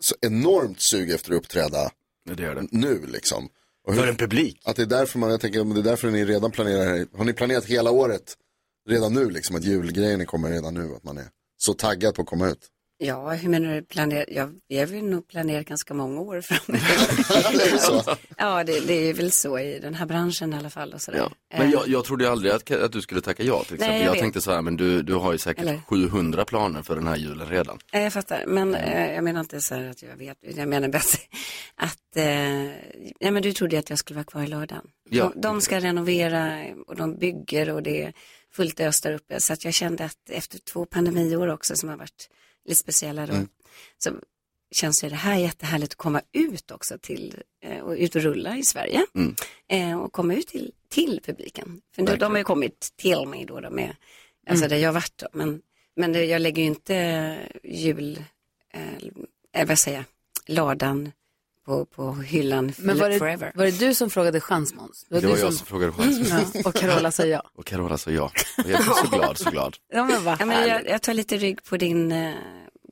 så 0.00 0.14
enormt 0.20 0.82
sug 0.82 1.10
efter 1.10 1.32
att 1.32 1.36
uppträda 1.36 1.90
det 2.28 2.54
det. 2.54 2.68
nu 2.70 3.06
liksom. 3.06 3.48
Och 3.86 3.94
För 3.94 4.06
en 4.06 4.16
publik. 4.16 4.60
Att 4.64 4.76
det 4.76 4.82
är 4.82 4.86
därför 4.86 5.18
man, 5.18 5.30
jag 5.30 5.40
tänker, 5.40 5.64
det 5.64 5.80
är 5.80 5.82
därför 5.82 6.10
ni 6.10 6.24
redan 6.24 6.50
planerar, 6.50 7.16
har 7.16 7.24
ni 7.24 7.32
planerat 7.32 7.64
hela 7.64 7.90
året 7.90 8.36
redan 8.88 9.14
nu 9.14 9.30
liksom, 9.30 9.56
att 9.56 9.64
julgrejen 9.64 10.26
kommer 10.26 10.50
redan 10.50 10.74
nu, 10.74 10.94
att 10.94 11.04
man 11.04 11.18
är 11.18 11.28
så 11.56 11.74
taggad 11.74 12.14
på 12.14 12.22
att 12.22 12.28
komma 12.28 12.48
ut? 12.48 12.68
Ja, 12.98 13.30
hur 13.30 13.48
menar 13.48 13.74
du 13.74 13.82
planera? 13.82 14.24
Ja, 14.28 14.48
vi 14.68 14.78
har 14.78 14.86
väl 14.86 15.04
nog 15.04 15.28
planerat 15.28 15.66
ganska 15.66 15.94
många 15.94 16.20
år 16.20 16.40
framöver. 16.40 18.18
ja, 18.36 18.64
det, 18.64 18.80
det 18.80 18.94
är 18.94 19.14
väl 19.14 19.32
så 19.32 19.58
i 19.58 19.78
den 19.78 19.94
här 19.94 20.06
branschen 20.06 20.52
i 20.52 20.56
alla 20.56 20.70
fall. 20.70 20.92
Och 20.92 21.00
sådär. 21.00 21.28
Men 21.58 21.70
jag, 21.70 21.88
jag 21.88 22.04
trodde 22.04 22.30
aldrig 22.30 22.52
att, 22.52 22.70
att 22.70 22.92
du 22.92 23.00
skulle 23.02 23.20
tacka 23.20 23.42
ja 23.42 23.64
till 23.64 23.74
exempel. 23.74 23.88
Nej, 23.88 24.04
jag 24.04 24.16
jag 24.16 24.20
tänkte 24.20 24.40
så 24.40 24.52
här, 24.52 24.62
men 24.62 24.76
du, 24.76 25.02
du 25.02 25.14
har 25.14 25.32
ju 25.32 25.38
säkert 25.38 25.62
Eller? 25.62 25.80
700 25.88 26.44
planer 26.44 26.82
för 26.82 26.94
den 26.94 27.06
här 27.06 27.16
julen 27.16 27.48
redan. 27.48 27.78
Ja, 27.92 28.00
jag 28.00 28.12
fattar, 28.12 28.44
men 28.46 28.74
eh, 28.74 29.14
jag 29.14 29.24
menar 29.24 29.40
inte 29.40 29.60
så 29.60 29.74
här 29.74 29.90
att 29.90 30.02
jag 30.02 30.16
vet, 30.16 30.38
jag 30.40 30.68
menar 30.68 30.88
bättre 30.88 31.18
att, 31.74 32.16
eh, 32.16 32.66
ja 33.18 33.30
men 33.30 33.42
du 33.42 33.52
trodde 33.52 33.78
att 33.78 33.90
jag 33.90 33.98
skulle 33.98 34.14
vara 34.14 34.24
kvar 34.24 34.42
i 34.42 34.46
lördagen. 34.46 34.86
Ja. 35.10 35.32
De, 35.34 35.40
de 35.40 35.60
ska 35.60 35.80
renovera 35.80 36.58
och 36.86 36.96
de 36.96 37.18
bygger 37.18 37.70
och 37.70 37.82
det 37.82 38.02
är 38.02 38.12
fullt 38.52 38.80
ös 38.80 39.00
där 39.00 39.12
uppe. 39.12 39.40
Så 39.40 39.52
att 39.52 39.64
jag 39.64 39.74
kände 39.74 40.04
att 40.04 40.30
efter 40.30 40.58
två 40.58 40.86
pandemiår 40.86 41.48
också 41.48 41.76
som 41.76 41.88
har 41.88 41.96
varit 41.96 42.28
lite 42.68 42.80
speciella 42.80 43.26
då, 43.26 43.32
Mm. 43.32 43.48
så 43.98 44.10
känns 44.70 45.04
ju 45.04 45.08
det 45.08 45.14
här 45.16 45.36
jättehärligt 45.38 45.92
att 45.92 45.96
komma 45.98 46.22
ut 46.32 46.70
också 46.70 46.98
till, 46.98 47.42
eh, 47.62 47.78
och 47.78 47.92
ut 47.92 48.14
och 48.16 48.22
rulla 48.22 48.56
i 48.56 48.62
Sverige. 48.64 49.06
Mm. 49.14 49.34
Eh, 49.68 50.00
och 50.00 50.12
komma 50.12 50.34
ut 50.34 50.46
till, 50.48 50.72
till 50.88 51.20
publiken. 51.24 51.80
För 51.94 52.02
Verkligen. 52.02 52.18
de 52.20 52.32
har 52.32 52.38
ju 52.38 52.44
kommit 52.44 52.92
till 52.96 53.26
mig 53.26 53.44
då, 53.44 53.60
de 53.60 53.78
är, 53.78 53.96
alltså 54.48 54.64
Mm. 54.64 54.68
där 54.68 54.76
jag 54.84 54.92
varit 54.92 55.18
då. 55.18 55.26
Men, 55.32 55.62
men 55.96 56.28
jag 56.28 56.42
lägger 56.42 56.62
ju 56.62 56.68
inte 56.68 57.38
jul, 57.64 58.24
eh, 59.52 59.66
vad 59.66 59.78
säger 59.78 59.96
jag, 59.98 60.04
ladan 60.54 61.12
på, 61.66 61.84
på 61.84 62.12
hyllan 62.12 62.72
Men 62.78 62.98
var 62.98 63.10
det, 63.10 63.18
forever. 63.18 63.52
var 63.54 63.64
det 63.64 63.78
du 63.78 63.94
som 63.94 64.10
frågade 64.10 64.40
chans 64.40 64.74
Måns? 64.74 65.06
Det 65.10 65.20
du 65.20 65.26
var 65.26 65.36
jag 65.38 65.52
som 65.54 65.66
frågade 65.66 65.92
chans. 65.92 66.30
Ja, 66.54 66.62
och 66.64 66.74
Carola 66.74 67.10
sa 67.10 67.24
ja. 67.24 67.42
Och 67.54 67.66
Carola 67.66 67.98
sa 67.98 68.10
ja. 68.10 68.24
Och 68.58 68.70
jag 68.70 68.80
är 68.80 68.84
så 68.84 69.16
glad, 69.16 69.38
så 69.38 69.50
glad. 69.50 69.76
Ja 69.92 70.04
men 70.04 70.24
vad 70.24 70.40
Ja, 70.40 70.44
men 70.46 70.68
jag, 70.68 70.88
jag 70.88 71.02
tar 71.02 71.14
lite 71.14 71.36
rygg 71.36 71.62
på 71.64 71.76
din 71.76 72.12
eh, 72.12 72.32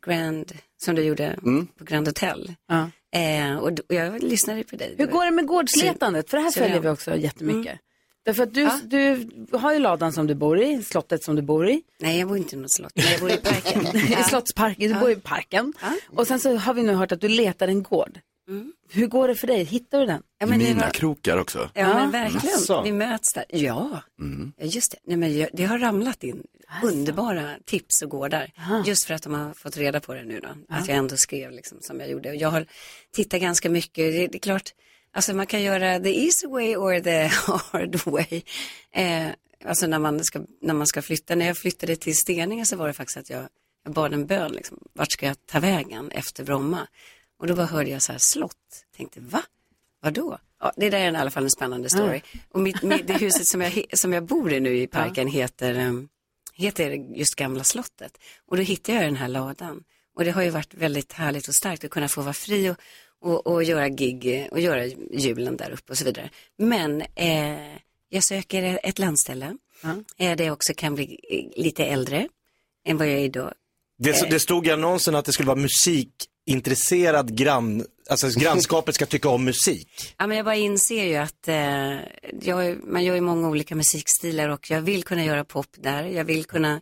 Grand, 0.07 0.53
som 0.83 0.95
du 0.95 1.03
gjorde 1.03 1.25
Mm. 1.27 1.67
på 1.79 1.85
Grand 1.85 2.09
Hotel. 2.09 2.55
Ja. 2.69 2.91
Eh, 3.21 3.57
och, 3.57 3.69
och 3.69 3.95
jag 3.95 4.23
lyssnade 4.23 4.65
på 4.65 4.77
dig. 4.77 4.95
Hur 4.99 5.07
går 5.07 5.25
det 5.25 5.31
med 5.31 5.47
gårdsletandet? 5.47 6.31
För 6.31 6.37
det 6.37 6.43
här 6.43 6.51
Så- 6.51 6.61
följer 6.61 6.77
så- 6.77 6.83
vi 6.83 6.89
också 6.89 7.17
jättemycket. 7.17 7.73
Mm. 7.73 7.79
Därför 8.25 8.43
att 8.43 8.55
du, 8.55 8.69
du 8.85 9.29
har 9.59 9.73
ju 9.73 9.79
ladan 9.79 10.13
som 10.13 10.27
du 10.27 10.35
bor 10.35 10.61
i, 10.63 10.83
slottet 10.83 11.23
som 11.25 11.37
du 11.37 11.43
bor 11.43 11.69
i. 11.69 11.83
Nej, 12.01 12.19
jag 12.19 12.29
bor 12.29 12.37
inte 12.37 12.57
i 12.57 12.59
något 12.59 12.71
slott, 12.73 12.93
men 12.95 13.05
jag 13.05 13.21
bor 13.21 13.31
i 13.31 13.37
parken. 13.37 13.97
I 14.21 14.25
slottsparken, 14.25 14.93
du 14.93 15.01
bor 15.01 15.11
i 15.11 15.17
parken. 15.17 15.73
Och 16.11 16.27
sen 16.27 16.41
så 16.41 16.57
har 16.57 16.75
vi 16.75 16.83
nu 16.83 16.93
hört 16.95 17.13
att 17.13 17.21
du 17.21 17.29
letar 17.29 17.69
en 17.69 17.83
gård. 17.83 18.21
Hur 18.91 19.07
går 19.07 19.29
det 19.29 19.35
för 19.35 19.47
dig? 19.47 19.65
Hittar 19.65 20.01
du 20.01 20.07
den? 20.07 20.23
Ja, 20.39 20.47
Mina 20.47 20.81
var- 20.85 20.91
krokar 20.91 21.37
också. 21.39 21.71
Ja, 21.75 21.95
men 21.95 22.11
verkligen. 22.11 22.57
Asså. 22.57 22.83
Vi 22.83 22.93
möts 22.93 23.33
där. 23.33 23.45
Ja, 23.49 24.03
Mm. 24.21 24.53
Ja, 24.57 24.67
just 24.67 24.91
det. 24.91 24.99
Nej, 25.05 25.17
men 25.17 25.39
jag, 25.39 25.49
det 25.53 25.65
har 25.65 25.79
ramlat 25.79 26.25
in 26.25 26.43
underbara 26.83 27.51
tips 27.65 28.03
och 28.03 28.11
gårdar. 28.11 28.53
Just 28.87 29.05
för 29.05 29.15
att 29.15 29.23
de 29.23 29.35
har 29.35 29.55
fått 29.55 29.77
reda 29.77 30.01
på 30.01 30.15
det 30.15 30.25
nu 30.25 30.41
då. 30.41 30.49
Att 30.69 30.89
jag 30.89 30.97
ändå 30.97 31.17
skrev 31.17 31.51
liksom 31.51 31.79
som 31.81 32.01
jag 32.01 32.11
gjorde. 32.11 32.29
Och 32.29 32.37
jag 32.37 32.49
har 32.49 32.67
tittat 33.13 33.41
ganska 33.41 33.71
mycket. 33.71 34.13
Det, 34.13 34.27
det 34.27 34.39
är 34.39 34.41
klart, 34.41 34.71
alltså 35.13 35.35
man 35.35 35.47
kan 35.47 35.63
göra 35.63 36.01
the 36.01 36.25
easy 36.25 36.47
way 36.47 36.77
or 36.77 37.01
the 37.01 37.25
hard 37.73 37.97
way. 38.07 38.43
Eh, 38.93 39.27
alltså 39.65 39.87
när 39.87 39.99
man, 39.99 40.25
ska, 40.25 40.41
när 40.63 40.75
man 40.75 40.87
ska 40.87 41.03
flytta. 41.03 41.35
När 41.35 41.47
jag 41.47 41.57
flyttade 41.59 41.97
till 41.97 42.17
Steninge 42.17 42.65
så 42.67 42.77
var 42.77 42.87
det 42.87 42.93
faktiskt 42.95 43.17
att 43.19 43.31
jag, 43.31 43.49
jag 43.85 43.93
bad 43.93 44.15
en 44.15 44.27
bön. 44.27 44.53
Liksom, 44.53 44.79
vart 44.93 45.13
ska 45.13 45.27
jag 45.27 45.37
ta 45.47 45.61
vägen 45.61 46.11
efter 46.11 46.45
Bromma? 46.45 46.87
Och 47.45 47.49
då 47.49 47.55
bara 47.55 47.67
hörde 47.67 47.91
jag 47.91 48.03
så 48.03 48.13
här 48.13 48.19
slott. 48.19 48.85
Tänkte, 48.97 49.21
va? 49.21 49.43
Vadå? 50.03 50.39
Ja, 50.61 50.73
det 50.77 50.91
där 50.91 50.99
är 50.99 51.13
i 51.13 51.17
alla 51.17 51.31
fall 51.31 51.45
en 51.45 51.51
spännande 51.51 51.91
story. 51.91 52.21
Och 52.51 52.61
mitt, 52.61 52.83
mitt, 52.83 53.07
det 53.07 53.13
huset 53.13 53.47
som 53.47 53.61
jag, 53.61 53.85
som 53.93 54.13
jag 54.13 54.25
bor 54.25 54.53
i 54.53 54.61
nu 54.61 54.77
i 54.77 54.87
parken 54.87 55.29
heter, 55.29 55.87
um, 55.87 56.09
heter 56.55 56.91
just 56.91 57.35
Gamla 57.35 57.65
slottet. 57.65 58.19
Och 58.47 58.57
då 58.57 58.63
hittade 58.63 58.99
jag 58.99 59.07
den 59.07 59.17
här 59.17 59.29
ladan. 59.29 59.85
Och 60.17 60.25
det 60.25 60.31
har 60.31 60.43
ju 60.43 60.51
varit 60.51 60.75
väldigt 60.75 61.13
härligt 61.13 61.49
och 61.49 61.55
starkt 61.55 61.85
att 61.85 61.91
kunna 61.91 62.09
få 62.09 62.23
vara 62.23 62.33
fri 62.33 62.71
och, 62.71 62.77
och, 63.21 63.47
och 63.47 63.65
göra 63.65 63.89
gig 63.89 64.41
eh, 64.41 64.47
och 64.47 64.61
göra 64.61 64.87
julen 65.13 65.57
där 65.57 65.71
uppe 65.71 65.93
och 65.93 65.99
så 65.99 66.05
vidare. 66.05 66.31
Men 66.59 67.03
eh, 67.15 67.77
jag 68.09 68.23
söker 68.23 68.81
ett 68.83 68.99
landställe 68.99 69.57
eh, 70.19 70.37
där 70.37 70.45
jag 70.45 70.53
också 70.53 70.73
kan 70.77 70.95
bli 70.95 71.21
eh, 71.31 71.63
lite 71.63 71.85
äldre 71.85 72.29
än 72.85 72.97
vad 72.97 73.07
jag 73.07 73.15
är 73.15 73.25
idag. 73.25 73.53
Det, 73.99 74.31
det 74.31 74.41
stod 74.41 74.67
i 74.67 74.71
annonsen 74.71 75.15
att 75.15 75.25
det 75.25 75.33
skulle 75.33 75.47
vara 75.47 75.59
musikintresserad 76.47 77.37
grann, 77.37 77.85
alltså 78.11 78.41
grannskapet 78.41 78.95
ska 78.95 79.07
tycka 79.07 79.29
om 79.29 79.45
musik. 79.45 80.15
Ja, 80.19 80.27
men 80.27 80.37
jag 80.37 80.45
bara 80.45 80.55
inser 80.55 81.05
ju 81.05 81.17
att 81.17 81.49
eh, 81.49 81.99
jag, 82.43 82.85
man 82.85 83.05
gör 83.05 83.15
ju 83.15 83.21
många 83.21 83.49
olika 83.49 83.75
musikstilar 83.75 84.49
och 84.49 84.71
jag 84.71 84.81
vill 84.81 85.05
kunna 85.05 85.25
göra 85.25 85.45
pop 85.45 85.67
där. 85.77 86.05
Jag 86.05 86.25
vill 86.25 86.45
kunna 86.45 86.81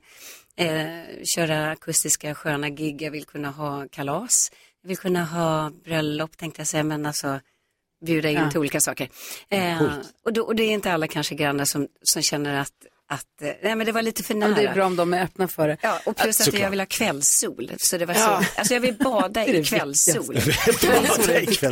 eh, 0.57 1.25
köra 1.37 1.71
akustiska 1.71 2.35
sköna 2.35 2.69
gig. 2.71 3.03
Jag 3.03 3.11
vill 3.11 3.25
kunna 3.25 3.51
ha 3.51 3.87
kalas. 3.91 4.51
Jag 4.83 4.89
vill 4.89 4.99
kunna 4.99 5.25
ha 5.25 5.71
bröllop 5.85 6.37
tänkte 6.37 6.61
jag 6.61 6.67
säga, 6.67 6.83
men 6.85 7.07
alltså 7.07 7.41
bjuda 8.07 8.31
in 8.31 8.37
Ja. 8.39 8.51
till 8.51 8.59
olika 8.61 8.81
saker. 8.81 9.09
Eh, 9.49 9.83
och, 10.25 10.33
då, 10.33 10.43
och 10.43 10.57
det 10.57 10.63
är 10.63 10.71
inte 10.73 10.93
alla 10.93 11.07
kanske 11.09 11.35
grannar 11.35 11.65
som, 11.65 11.89
som 12.03 12.23
känner 12.23 12.61
att, 12.61 12.73
att 13.15 13.43
eh, 13.43 13.49
nej 13.63 13.77
men 13.77 13.87
det 13.87 13.93
var 13.93 14.03
lite 14.03 14.23
för 14.23 14.35
nära. 14.35 14.49
Men 14.49 14.59
det 14.65 14.69
är 14.71 14.75
bra 14.75 14.87
om 14.87 14.97
de 14.97 15.15
är 15.15 15.23
öppna 15.25 15.49
för 15.49 15.69
det. 15.69 15.77
Ja, 15.81 16.01
och 16.07 16.17
plus 16.17 16.41
att 16.49 16.55
jag 16.59 16.71
vill 16.71 16.81
ha 16.81 16.87
kvällssol. 16.87 17.71
Så 17.79 17.99
det 17.99 18.07
var 18.07 18.15
Ja. 18.15 18.21
så, 18.55 18.61
alltså 18.61 18.75
jag 18.75 18.81
vill 18.81 18.95
bada 18.95 19.29
Det 19.47 19.53
det 19.53 19.59
i 19.59 19.65
kvällssol. 19.65 20.35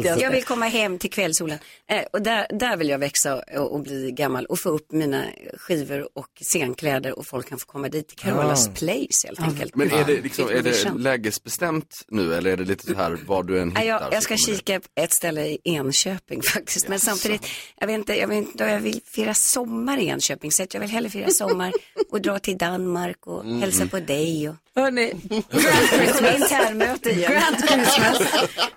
det 0.02 0.16
jag 0.20 0.30
vill 0.30 0.44
komma 0.44 0.66
hem 0.66 0.98
till 0.98 1.10
kvällssolen. 1.10 1.58
Eh, 1.90 2.02
och 2.12 2.22
där, 2.22 2.46
där 2.50 2.76
vill 2.76 2.88
jag 2.88 2.98
växa 2.98 3.42
och, 3.56 3.72
och 3.72 3.80
bli 3.80 4.10
gammal 4.12 4.46
och 4.46 4.58
få 4.60 4.68
upp 4.68 4.92
mina 4.92 5.24
skivor 5.56 6.08
och 6.14 6.28
scenkläder 6.52 7.18
och 7.18 7.26
folk 7.26 7.48
kan 7.48 7.58
få 7.58 7.66
komma 7.66 7.88
dit 7.88 8.08
till 8.08 8.18
Carolas 8.18 8.68
Ah. 8.68 8.70
Place 8.74 9.26
helt 9.26 9.40
enkelt. 9.40 9.76
Men 9.76 9.92
är 9.92 10.04
det, 10.04 10.20
liksom, 10.20 10.48
är 10.48 10.62
det 10.62 10.92
lägesbestämt 10.96 12.04
nu 12.08 12.34
eller 12.34 12.50
är 12.52 12.56
det 12.56 12.64
lite 12.64 12.86
så 12.86 12.94
här 12.94 13.18
vad 13.26 13.46
du 13.46 13.60
än 13.60 13.68
hittar? 13.70 13.82
Ja, 13.82 14.00
jag, 14.02 14.12
jag 14.14 14.22
ska 14.22 14.34
det? 14.34 14.38
kika 14.38 14.80
på 14.80 14.86
ett 15.00 15.12
ställe 15.12 15.46
i 15.46 15.58
Enköping 15.64 16.42
faktiskt. 16.42 16.88
Men 16.88 17.00
samtidigt, 17.00 17.46
jag 17.80 17.86
vet 17.86 17.94
inte, 17.94 18.14
jag, 18.18 18.28
vet 18.28 18.36
inte, 18.36 18.64
jag 18.64 18.80
vill 18.80 19.00
fira 19.06 19.34
sommar 19.34 19.98
i 19.98 20.06
Enköping. 20.06 20.52
Så 20.52 20.62
att 20.62 20.74
jag 20.74 20.80
vill 20.80 20.90
hellre 20.90 21.10
fira 21.10 21.29
i 21.30 21.32
sommar 21.32 21.72
och 22.10 22.20
dra 22.20 22.38
till 22.38 22.58
Danmark 22.58 23.26
och 23.26 23.44
Mm. 23.44 23.60
hälsa 23.60 23.86
på 23.86 24.00
dig. 24.00 24.48
Och... 24.48 24.54
Hörni, 24.76 25.12
Internmöte 26.36 27.10
igen. 27.10 27.32
Grand 27.32 27.68
Christmas 27.68 28.20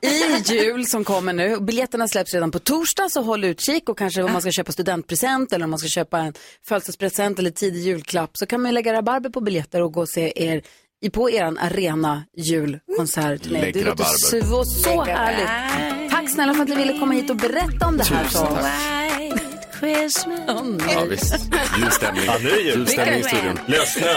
i 0.01 0.53
jul 0.53 0.85
som 0.87 1.03
kommer 1.03 1.33
nu. 1.33 1.57
Biljetterna 1.59 2.07
släpps 2.07 2.33
redan 2.33 2.51
på 2.51 2.59
torsdag 2.59 3.09
så 3.09 3.21
håll 3.21 3.43
utkik 3.43 3.89
och 3.89 3.97
kanske 3.97 4.23
om 4.23 4.31
man 4.31 4.41
ska 4.41 4.51
köpa 4.51 4.71
studentpresent 4.71 5.53
eller 5.53 5.63
om 5.65 5.69
man 5.69 5.79
ska 5.79 5.87
köpa 5.89 6.19
en 6.19 6.33
födelsedagspresent 6.67 7.39
eller 7.39 7.51
tidig 7.51 7.79
julklapp 7.81 8.37
så 8.37 8.45
kan 8.45 8.61
man 8.61 8.73
lägga 8.73 8.93
rabarber 8.93 9.29
på 9.29 9.41
biljetter 9.41 9.81
och 9.81 9.93
gå 9.93 10.01
och 10.01 10.09
se 10.09 10.33
er 10.35 10.61
i 11.01 11.09
på 11.09 11.29
er 11.29 11.43
arena 11.59 12.23
julkonsertturné. 12.37 13.61
Lägg 13.61 13.73
Det 13.73 13.83
låter 13.83 14.03
så, 14.03 14.63
så 14.65 15.03
härligt. 15.03 16.11
Tack 16.11 16.29
snälla 16.29 16.53
för 16.53 16.63
att 16.63 16.69
ni 16.69 16.75
ville 16.75 16.99
komma 16.99 17.13
hit 17.13 17.29
och 17.29 17.35
berätta 17.35 17.87
om 17.87 17.97
det 17.97 18.03
här 18.03 18.23
för 18.25 18.43
oss. 18.43 19.42
Christmas. 19.83 20.93
Ja 20.93 21.05
visst, 21.09 21.35
julstämning. 21.79 22.23
Ja, 22.25 22.37
nu 22.43 22.49
är 22.49 22.57
jul. 22.57 22.77
Julstämning 22.77 23.19
i 23.19 23.23
studion. 23.23 23.59
Lössnö. 23.67 24.13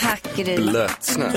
Tack 0.00 0.36
Gry. 0.36 0.56
Blötsnö. 0.56 1.32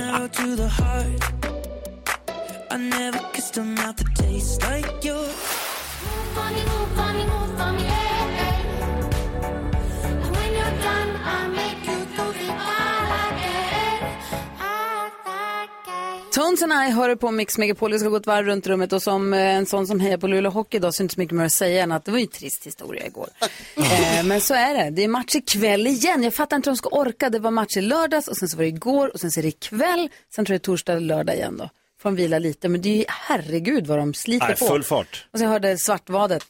Tones 16.31 16.61
and 16.61 16.73
I 16.73 16.91
hör 16.91 17.15
på 17.15 17.31
Mix 17.31 17.57
Megapol. 17.57 17.91
Vi 17.91 17.99
ska 17.99 18.09
gå 18.09 18.15
ett 18.15 18.27
varv 18.27 18.45
runt 18.45 18.67
rummet 18.67 18.93
och 18.93 19.01
som 19.01 19.33
eh, 19.33 19.39
en 19.39 19.65
sån 19.65 19.87
som 19.87 19.99
hejar 19.99 20.17
på 20.17 20.27
Luleå 20.27 20.51
Hockey 20.51 20.77
idag 20.77 20.93
så 20.93 21.01
är 21.01 21.03
det 21.03 21.05
inte 21.05 21.15
så 21.15 21.19
mycket 21.19 21.35
mer 21.35 21.45
att 21.45 21.53
säga 21.53 21.83
än 21.83 21.91
att 21.91 22.05
det 22.05 22.11
var 22.11 22.17
ju 22.17 22.23
en 22.23 22.29
trist 22.31 22.65
historia 22.65 23.05
igår. 23.05 23.29
eh, 23.75 24.23
men 24.25 24.41
så 24.41 24.53
är 24.53 24.73
det. 24.73 24.89
Det 24.89 25.03
är 25.03 25.07
match 25.07 25.35
ikväll 25.35 25.87
igen. 25.87 26.23
Jag 26.23 26.33
fattar 26.33 26.55
inte 26.57 26.69
hur 26.69 26.75
de 26.75 26.77
ska 26.77 26.89
orka. 26.89 27.29
Det 27.29 27.39
var 27.39 27.51
match 27.51 27.77
i 27.77 27.81
lördags 27.81 28.27
och 28.27 28.37
sen 28.37 28.49
så 28.49 28.57
var 28.57 28.63
det 28.63 28.69
igår 28.69 29.13
och 29.13 29.19
sen 29.19 29.31
så 29.31 29.39
är 29.39 29.41
det 29.41 29.47
ikväll. 29.47 30.09
Sen 30.35 30.45
tror 30.45 30.53
jag 30.53 30.61
det 30.61 30.63
är 30.63 30.65
torsdag 30.65 30.93
eller 30.93 31.07
lördag 31.07 31.35
igen 31.35 31.57
då. 31.57 31.69
Får 32.01 32.09
de 32.09 32.15
vila 32.15 32.39
lite. 32.39 32.69
Men 32.69 32.81
det 32.81 32.89
är 32.89 32.97
ju 32.97 33.05
herregud 33.07 33.87
vad 33.87 33.97
de 33.97 34.13
sliter 34.13 34.47
Nej, 34.47 34.57
på. 34.57 34.65
full 34.65 34.83
fart. 34.83 35.27
Och 35.31 35.39
så 35.39 35.45
jag 35.45 35.49
hörde 35.49 35.77
Svartvadet 35.77 36.45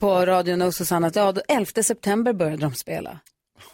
på 0.00 0.26
radion 0.26 0.62
och 0.62 0.74
Susanna 0.74 1.06
att 1.06 1.16
ja, 1.16 1.32
då 1.32 1.40
11 1.48 1.82
september 1.82 2.32
började 2.32 2.62
de 2.62 2.74
spela. 2.74 3.18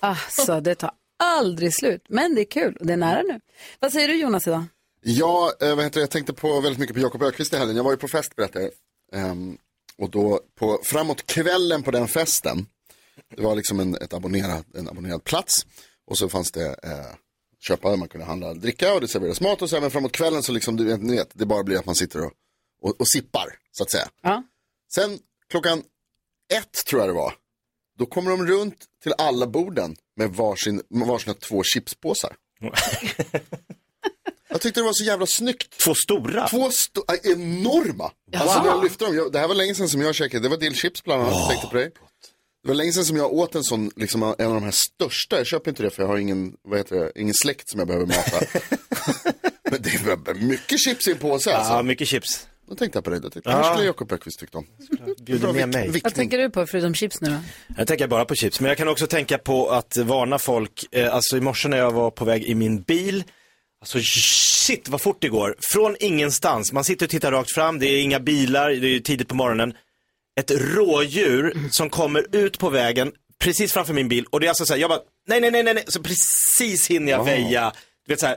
Alltså, 0.00 0.60
det 0.60 0.74
tar 0.74 0.90
aldrig 1.18 1.74
slut. 1.74 2.04
Men 2.08 2.34
det 2.34 2.40
är 2.40 2.50
kul 2.50 2.76
och 2.80 2.86
det 2.86 2.92
är 2.92 2.96
nära 2.96 3.22
nu. 3.22 3.40
Vad 3.80 3.92
säger 3.92 4.08
du 4.08 4.14
Jonas 4.14 4.46
idag? 4.46 4.64
Ja, 5.10 5.52
eh, 5.60 5.74
vad 5.74 5.84
heter 5.84 6.00
det? 6.00 6.00
jag 6.00 6.10
tänkte 6.10 6.32
på 6.32 6.60
väldigt 6.60 6.78
mycket 6.78 6.94
på 6.96 7.00
Jakob 7.00 7.22
Ökvist 7.22 7.52
i 7.52 7.56
helgen. 7.56 7.76
Jag 7.76 7.84
var 7.84 7.90
ju 7.90 7.96
på 7.96 8.08
fest 8.08 8.36
berättade 8.36 8.70
jag. 9.10 9.20
Ehm, 9.20 9.58
och 9.98 10.10
då 10.10 10.40
på, 10.58 10.80
framåt 10.84 11.26
kvällen 11.26 11.82
på 11.82 11.90
den 11.90 12.08
festen, 12.08 12.66
det 13.36 13.42
var 13.42 13.56
liksom 13.56 13.80
en, 13.80 13.94
ett 13.94 14.12
abonnerad, 14.12 14.64
en 14.74 14.88
abonnerad 14.88 15.24
plats. 15.24 15.66
Och 16.06 16.18
så 16.18 16.28
fanns 16.28 16.52
det 16.52 16.66
eh, 16.66 17.14
köpa, 17.58 17.96
man 17.96 18.08
kunde 18.08 18.26
handla 18.26 18.54
dricka 18.54 18.94
och 18.94 19.00
det 19.00 19.08
serverades 19.08 19.40
mat. 19.40 19.62
Och 19.62 19.70
så 19.70 19.76
även 19.76 19.90
framåt 19.90 20.12
kvällen 20.12 20.42
så 20.42 20.52
liksom, 20.52 20.76
du 20.76 20.84
vet, 20.84 21.02
ni 21.02 21.16
vet, 21.16 21.30
det 21.32 21.46
bara 21.46 21.62
blir 21.62 21.78
att 21.78 21.86
man 21.86 21.94
sitter 21.94 22.24
och, 22.24 22.32
och, 22.82 23.00
och 23.00 23.08
sippar, 23.08 23.58
så 23.70 23.82
att 23.82 23.90
säga. 23.90 24.08
Ja. 24.22 24.42
Sen 24.94 25.18
klockan 25.50 25.82
ett 26.54 26.86
tror 26.88 27.02
jag 27.02 27.08
det 27.08 27.14
var, 27.14 27.34
då 27.98 28.06
kommer 28.06 28.30
de 28.30 28.46
runt 28.46 28.84
till 29.02 29.14
alla 29.18 29.46
borden 29.46 29.96
med 30.16 30.30
varsin, 30.30 30.82
med 30.88 31.08
varsina 31.08 31.34
två 31.34 31.62
chipspåsar. 31.62 32.36
Jag 34.48 34.60
tyckte 34.60 34.80
det 34.80 34.84
var 34.84 34.92
så 34.92 35.04
jävla 35.04 35.26
snyggt. 35.26 35.78
Två 35.84 35.94
stora? 35.94 36.48
Två 36.48 36.68
sto- 36.68 37.04
äh, 37.24 37.32
enorma. 37.32 38.10
Alltså 38.36 38.62
när 38.62 38.66
jag 38.70 38.84
lyfte 38.84 39.04
dem, 39.04 39.16
jag, 39.16 39.32
det 39.32 39.38
här 39.38 39.48
var 39.48 39.54
länge 39.54 39.74
sedan 39.74 39.88
som 39.88 40.00
jag 40.00 40.14
käkade, 40.14 40.42
det 40.42 40.48
var 40.48 40.56
dillchips 40.56 41.04
bland 41.04 41.22
annat, 41.22 41.34
jag 41.34 41.48
tänkte 41.50 41.66
på 41.66 41.76
det. 41.76 41.84
Det 42.62 42.68
var 42.68 42.74
länge 42.74 42.92
sedan 42.92 43.04
som 43.04 43.16
jag 43.16 43.32
åt 43.32 43.54
en 43.54 43.64
sån, 43.64 43.90
liksom 43.96 44.22
en 44.22 44.46
av 44.48 44.54
de 44.54 44.62
här 44.62 44.70
största, 44.70 45.36
jag 45.36 45.46
köper 45.46 45.70
inte 45.70 45.82
det 45.82 45.90
för 45.90 46.02
jag 46.02 46.08
har 46.08 46.16
ingen, 46.18 46.52
vad 46.68 46.78
heter 46.78 46.96
det, 46.96 47.12
ingen 47.20 47.34
släkt 47.34 47.70
som 47.70 47.78
jag 47.78 47.86
behöver 47.88 48.06
mata. 48.06 48.40
Men 49.70 49.82
det 49.82 50.02
var 50.06 50.34
mycket 50.34 50.80
chips 50.80 51.08
i 51.08 51.10
en 51.12 51.18
påse 51.18 51.54
alltså. 51.56 51.72
Ja, 51.72 51.82
mycket 51.82 52.08
chips. 52.08 52.46
Då 52.68 52.74
tänkte 52.74 52.96
jag 52.96 53.04
på 53.04 53.10
det, 53.10 53.16
jag 53.16 53.32
tänkte, 53.32 53.50
Ja. 53.50 53.56
det 53.56 53.62
här 53.64 53.72
skulle 53.72 53.86
Jakob 53.86 54.12
Öqvist 54.12 54.40
tyckt 54.40 54.54
om. 54.54 54.66
Bjuder 55.20 55.52
med 55.52 55.68
mig. 55.68 56.00
Vad 56.04 56.14
tänker 56.14 56.38
du 56.38 56.50
på 56.50 56.66
förutom 56.66 56.94
chips 56.94 57.20
nu 57.20 57.28
då? 57.30 57.36
Jag 57.76 57.86
tänker 57.86 58.06
bara 58.06 58.24
på 58.24 58.34
chips, 58.34 58.60
men 58.60 58.68
jag 58.68 58.78
kan 58.78 58.88
också 58.88 59.06
tänka 59.06 59.38
på 59.38 59.70
att 59.70 59.96
varna 59.96 60.38
folk. 60.38 60.84
Eh, 60.92 61.14
alltså 61.14 61.36
i 61.36 61.40
morse 61.40 61.68
när 61.68 61.78
jag 61.78 61.92
var 61.92 62.10
på 62.10 62.24
väg 62.24 62.44
i 62.44 62.54
min 62.54 62.82
bil, 62.82 63.24
alltså 63.80 63.98
shit 64.02 64.88
vad 64.88 65.00
fort 65.00 65.16
det 65.20 65.28
går. 65.28 65.54
Från 65.60 65.96
ingenstans, 66.00 66.72
man 66.72 66.84
sitter 66.84 67.06
och 67.06 67.10
tittar 67.10 67.32
rakt 67.32 67.54
fram, 67.54 67.78
det 67.78 67.86
är 67.86 68.02
inga 68.02 68.20
bilar, 68.20 68.70
det 68.70 68.88
är 68.88 69.00
tidigt 69.00 69.28
på 69.28 69.34
morgonen. 69.34 69.74
Ett 70.40 70.50
rådjur 70.50 71.68
som 71.70 71.90
kommer 71.90 72.36
ut 72.36 72.58
på 72.58 72.70
vägen 72.70 73.12
precis 73.38 73.72
framför 73.72 73.94
min 73.94 74.08
bil 74.08 74.24
och 74.30 74.40
det 74.40 74.46
är 74.46 74.48
alltså 74.48 74.64
så 74.64 74.72
här, 74.72 74.80
jag 74.80 74.90
bara, 74.90 75.00
nej, 75.28 75.40
nej, 75.40 75.50
nej, 75.50 75.62
nej, 75.62 75.84
så 75.86 76.02
precis 76.02 76.90
hinner 76.90 77.12
jag 77.12 77.24
väja. 77.24 77.72
Du 78.06 78.12
vet 78.12 78.20
så 78.20 78.26
här, 78.26 78.36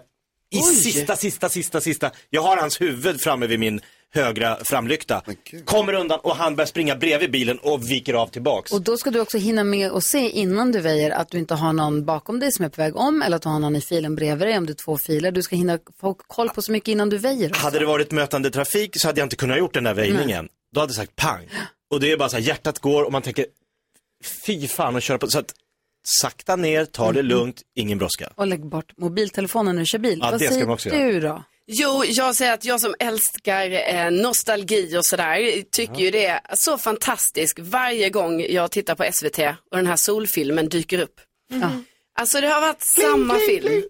i 0.52 0.60
sista, 0.60 1.16
sista, 1.16 1.50
sista, 1.50 1.82
sista. 1.82 2.12
Jag 2.30 2.42
har 2.42 2.58
hans 2.58 2.82
huvud 2.82 3.22
framme 3.22 3.48
vid 3.48 3.60
min 3.60 3.82
högra 4.14 4.58
framlykta. 4.64 5.22
Kommer 5.66 5.94
undan 5.94 6.20
och 6.20 6.36
han 6.36 6.56
börjar 6.56 6.66
springa 6.68 6.96
bredvid 6.96 7.32
bilen 7.32 7.60
och 7.60 7.92
viker 7.92 8.14
av 8.14 8.28
tillbaks. 8.28 8.72
Och 8.72 8.82
då 8.82 8.98
ska 8.98 9.12
du 9.12 9.20
också 9.20 9.38
hinna 9.38 9.64
med 9.64 9.92
att 9.92 10.04
se 10.04 10.30
innan 10.30 10.72
du 10.72 10.80
väjer 10.80 11.12
att 11.12 11.30
du 11.30 11.38
inte 11.38 11.54
har 11.56 11.74
någon 11.74 12.06
bakom 12.06 12.40
dig 12.40 12.52
som 12.52 12.66
är 12.66 12.70
på 12.70 12.82
väg 12.82 12.96
om 12.96 13.22
eller 13.22 13.36
att 13.38 13.42
du 13.44 13.50
har 13.50 13.60
någon 13.60 13.76
i 13.76 13.82
filen 13.82 14.16
bredvid 14.16 14.48
dig 14.48 14.58
om 14.58 14.66
det 14.66 14.72
är 14.74 14.84
två 14.86 14.98
filer. 14.98 15.32
Du 15.32 15.42
ska 15.44 15.56
hinna 15.56 15.80
få 16.02 16.14
koll 16.14 16.50
på 16.50 16.62
så 16.62 16.72
mycket 16.72 16.88
innan 16.92 17.10
du 17.10 17.18
väjer. 17.18 17.50
också. 17.50 17.62
Hade 17.62 17.80
det 17.80 17.86
varit 17.86 18.12
mötande 18.12 18.52
trafik 18.52 19.00
så 19.00 19.08
hade 19.08 19.20
jag 19.20 19.26
inte 19.26 19.36
kunnat 19.36 19.58
gjort 19.58 19.74
den 19.74 19.84
där 19.84 19.94
väjningen. 19.94 20.48
Då 20.74 20.80
hade 20.80 20.90
jag 20.92 20.96
sagt 20.96 21.16
pang. 21.16 21.48
Och 21.92 22.00
det 22.00 22.12
är 22.12 22.18
bara 22.18 22.30
så 22.30 22.36
här, 22.38 22.44
hjärtat 22.44 22.80
går 22.80 23.04
och 23.04 23.12
man 23.12 23.22
tänker, 23.22 23.46
fy 24.46 24.68
fan 24.68 24.96
och 24.96 25.02
köra 25.02 25.18
på. 25.18 25.28
Så 25.28 25.40
att 25.40 25.54
sakta 26.22 26.56
ner, 26.56 26.86
ta 26.86 27.12
det 27.12 27.22
lugnt, 27.22 27.62
ingen 27.76 27.98
brådska. 27.98 28.30
Och 28.36 28.48
lägg 28.48 28.66
bort 28.70 28.94
mobiltelefonen 28.98 29.76
när 29.76 29.82
du 29.82 29.86
kör 29.86 30.00
bil. 30.00 30.20
Ja, 30.22 30.32
Vad 30.32 30.40
det 30.40 30.46
ska 30.46 30.54
säger 30.54 30.66
man 30.66 30.74
också 30.74 30.90
du 30.90 30.96
göra. 30.98 31.30
då? 31.34 31.44
Jo, 31.68 32.04
jag 32.06 32.36
säger 32.36 32.54
att 32.54 32.66
jag 32.66 32.82
som 32.82 32.96
älskar 33.00 33.72
eh, 33.96 34.12
nostalgi 34.12 34.98
och 34.98 35.06
sådär 35.06 35.64
tycker 35.72 35.96
ju 36.00 36.12
det 36.12 36.26
är 36.26 36.40
så 36.54 36.78
fantastiskt 36.78 37.60
varje 37.60 38.10
gång 38.10 38.46
jag 38.50 38.72
tittar 38.72 38.96
på 38.96 39.06
SVT 39.14 39.40
och 39.72 39.78
den 39.78 39.88
här 39.88 39.96
solfilmen 39.96 40.70
dyker 40.70 41.00
upp. 41.00 41.22
Ja. 41.62 41.72
Alltså 42.20 42.42
det 42.42 42.48
har 42.48 42.62
varit 42.62 42.82
samma 42.84 43.36
film. 43.40 43.84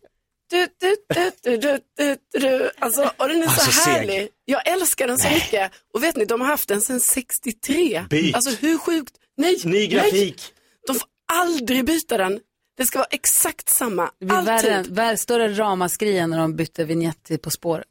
Du, 0.50 0.68
du, 0.80 0.96
du, 1.14 1.32
du, 1.44 1.58
du, 1.58 1.80
du, 1.98 2.18
du. 2.40 2.72
Alltså, 2.80 3.12
och 3.18 3.28
den 3.28 3.42
är 3.44 3.48
Alltså, 3.48 3.66
så 3.66 3.72
seg. 3.72 3.94
härlig. 3.94 4.30
Jag 4.46 4.68
älskar 4.68 5.08
den 5.08 5.18
så 5.18 5.30
mycket. 5.30 5.72
Och 5.94 6.04
vet 6.04 6.16
ni, 6.16 6.26
de 6.26 6.42
har 6.42 6.48
haft 6.48 6.68
den 6.70 6.82
sedan 6.82 7.00
63. 7.00 8.06
Byt. 8.10 8.36
Alltså 8.36 8.52
hur 8.62 8.78
sjukt? 8.78 9.14
Nej, 9.38 9.58
Ny 9.64 9.72
nej. 9.72 9.88
grafik. 9.88 10.54
De 10.88 10.94
får 10.96 11.08
aldrig 11.34 11.86
byta 11.86 12.18
den. 12.18 12.40
Det 12.78 12.86
ska 12.86 12.98
vara 13.00 13.08
exakt 13.12 13.70
samma. 13.70 14.12
Det 14.20 14.26
blir 14.26 14.38
Alltid. 14.38 14.72
värre, 14.72 14.84
värre, 14.90 15.18
större 15.18 15.54
ramaskri 15.54 16.28
när 16.28 16.38
de 16.38 16.56
bytte 16.56 16.86
vignett 16.86 17.24
till 17.24 17.40
På 17.40 17.50
spåret. 17.50 17.86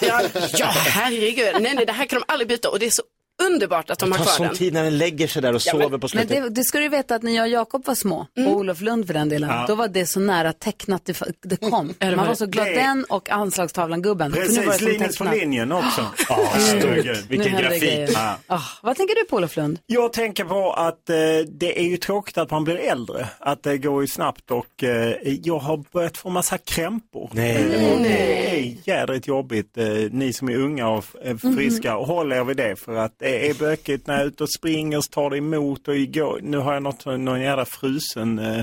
Ja, 0.00 0.22
ja, 0.52 0.66
herregud. 0.66 1.62
Nej, 1.62 1.74
nej, 1.74 1.86
det 1.86 1.92
här 1.92 2.06
kan 2.06 2.20
de 2.20 2.24
aldrig 2.32 2.48
byta 2.48 2.70
och 2.70 2.78
det 2.78 2.86
är 2.86 2.90
så 2.90 3.02
underbart 3.46 3.90
att 3.90 3.98
de 3.98 4.10
Det 4.10 4.16
har 4.16 4.24
tar 4.24 4.24
kvar 4.24 4.32
sån 4.36 4.46
den. 4.46 4.56
tid 4.56 4.72
när 4.72 4.84
den 4.84 4.98
lägger 4.98 5.26
sig 5.26 5.42
där 5.42 5.54
och 5.54 5.62
Ja, 5.66 5.72
men- 5.74 5.82
sover 5.82 5.98
på 5.98 6.02
Men 6.02 6.08
slutet. 6.26 6.42
det, 6.42 6.48
det 6.50 6.64
ska 6.64 6.78
du 6.78 6.88
veta 6.88 7.14
att 7.14 7.22
när 7.22 7.32
jag 7.32 7.42
och 7.44 7.48
Jakob 7.48 7.86
var 7.86 7.94
små, 7.94 8.26
och 8.36 8.52
Olof 8.56 8.80
Lund 8.80 9.06
för 9.06 9.14
den 9.14 9.28
delen, 9.28 9.50
Ja. 9.50 9.64
då 9.68 9.74
var 9.74 9.88
det 9.88 10.06
så 10.06 10.20
nära 10.20 10.52
tecknat 10.52 11.04
det, 11.04 11.22
det 11.42 11.56
kom. 11.56 11.94
Man 12.00 12.16
var 12.26 12.34
så 12.34 12.46
glad, 12.46 12.66
Det- 12.66 12.74
den 12.74 13.04
och 13.08 13.30
anslagstavlan-gubben. 13.30 14.30
Det 14.30 14.40
Precis, 14.40 14.80
Linus 14.80 15.18
på 15.18 15.24
linjen 15.24 15.72
också. 15.72 16.06
Ja, 16.28 16.48
Herregud. 16.52 17.06
Nu 17.06 17.14
vilken 17.28 17.52
grafik. 17.60 18.16
Ah, 18.46 18.60
vad 18.82 18.96
tänker 18.96 19.14
du 19.14 19.24
på 19.24 19.36
Olof 19.36 19.56
Lund? 19.56 19.78
Jag 19.86 20.12
tänker 20.12 20.44
på 20.44 20.72
att 20.72 21.10
eh, 21.10 21.16
det 21.48 21.80
är 21.80 21.84
ju 21.84 21.96
tråkigt 21.96 22.38
att 22.38 22.50
man 22.50 22.64
blir 22.64 22.76
äldre. 22.76 23.28
Att 23.38 23.62
det 23.62 23.78
går 23.78 24.02
ju 24.02 24.06
snabbt 24.08 24.50
och 24.50 24.84
eh, 24.84 25.14
jag 25.42 25.58
har 25.58 25.84
börjat 25.92 26.16
få 26.16 26.28
massa 26.30 26.58
krämpor. 26.58 27.30
Nej. 27.32 27.64
Och 27.94 28.00
det 28.02 28.48
är 28.60 28.74
jädrigt 28.84 29.26
jobbigt. 29.26 29.78
Eh, 29.78 29.86
ni 30.10 30.32
som 30.32 30.48
är 30.48 30.56
unga 30.56 30.88
och 30.88 31.04
eh, 31.24 31.36
friska, 31.36 31.92
håll 31.94 32.32
er 32.32 32.44
vid 32.44 32.56
det. 32.56 32.76
För 32.76 32.96
att 32.96 33.12
det 33.18 33.33
är 33.50 33.54
bökigt 33.54 34.06
när 34.06 34.14
jag 34.14 34.22
är 34.22 34.26
ute 34.26 34.42
och 34.42 34.50
springer 34.52 35.00
så 35.00 35.10
tar 35.10 35.30
det 35.30 35.36
emot. 35.38 35.88
Och 35.88 35.96
igår, 35.96 36.40
nu 36.42 36.56
har 36.58 36.74
jag 36.74 36.82
något, 36.82 37.04
någon 37.06 37.40
jävla 37.40 37.64
frusen 37.64 38.38
eh, 38.38 38.58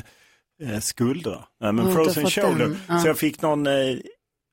eh, 0.63 0.79
skuldra. 0.81 1.39
Nej, 1.61 1.71
men 1.73 1.87
Oh, 1.87 1.93
frozen 1.93 2.29
shoulder. 2.29 2.75
ja. 2.87 2.99
Så 2.99 3.07
jag 3.07 3.17
fick 3.17 3.41
någon, 3.41 3.67
eh, 3.67 3.73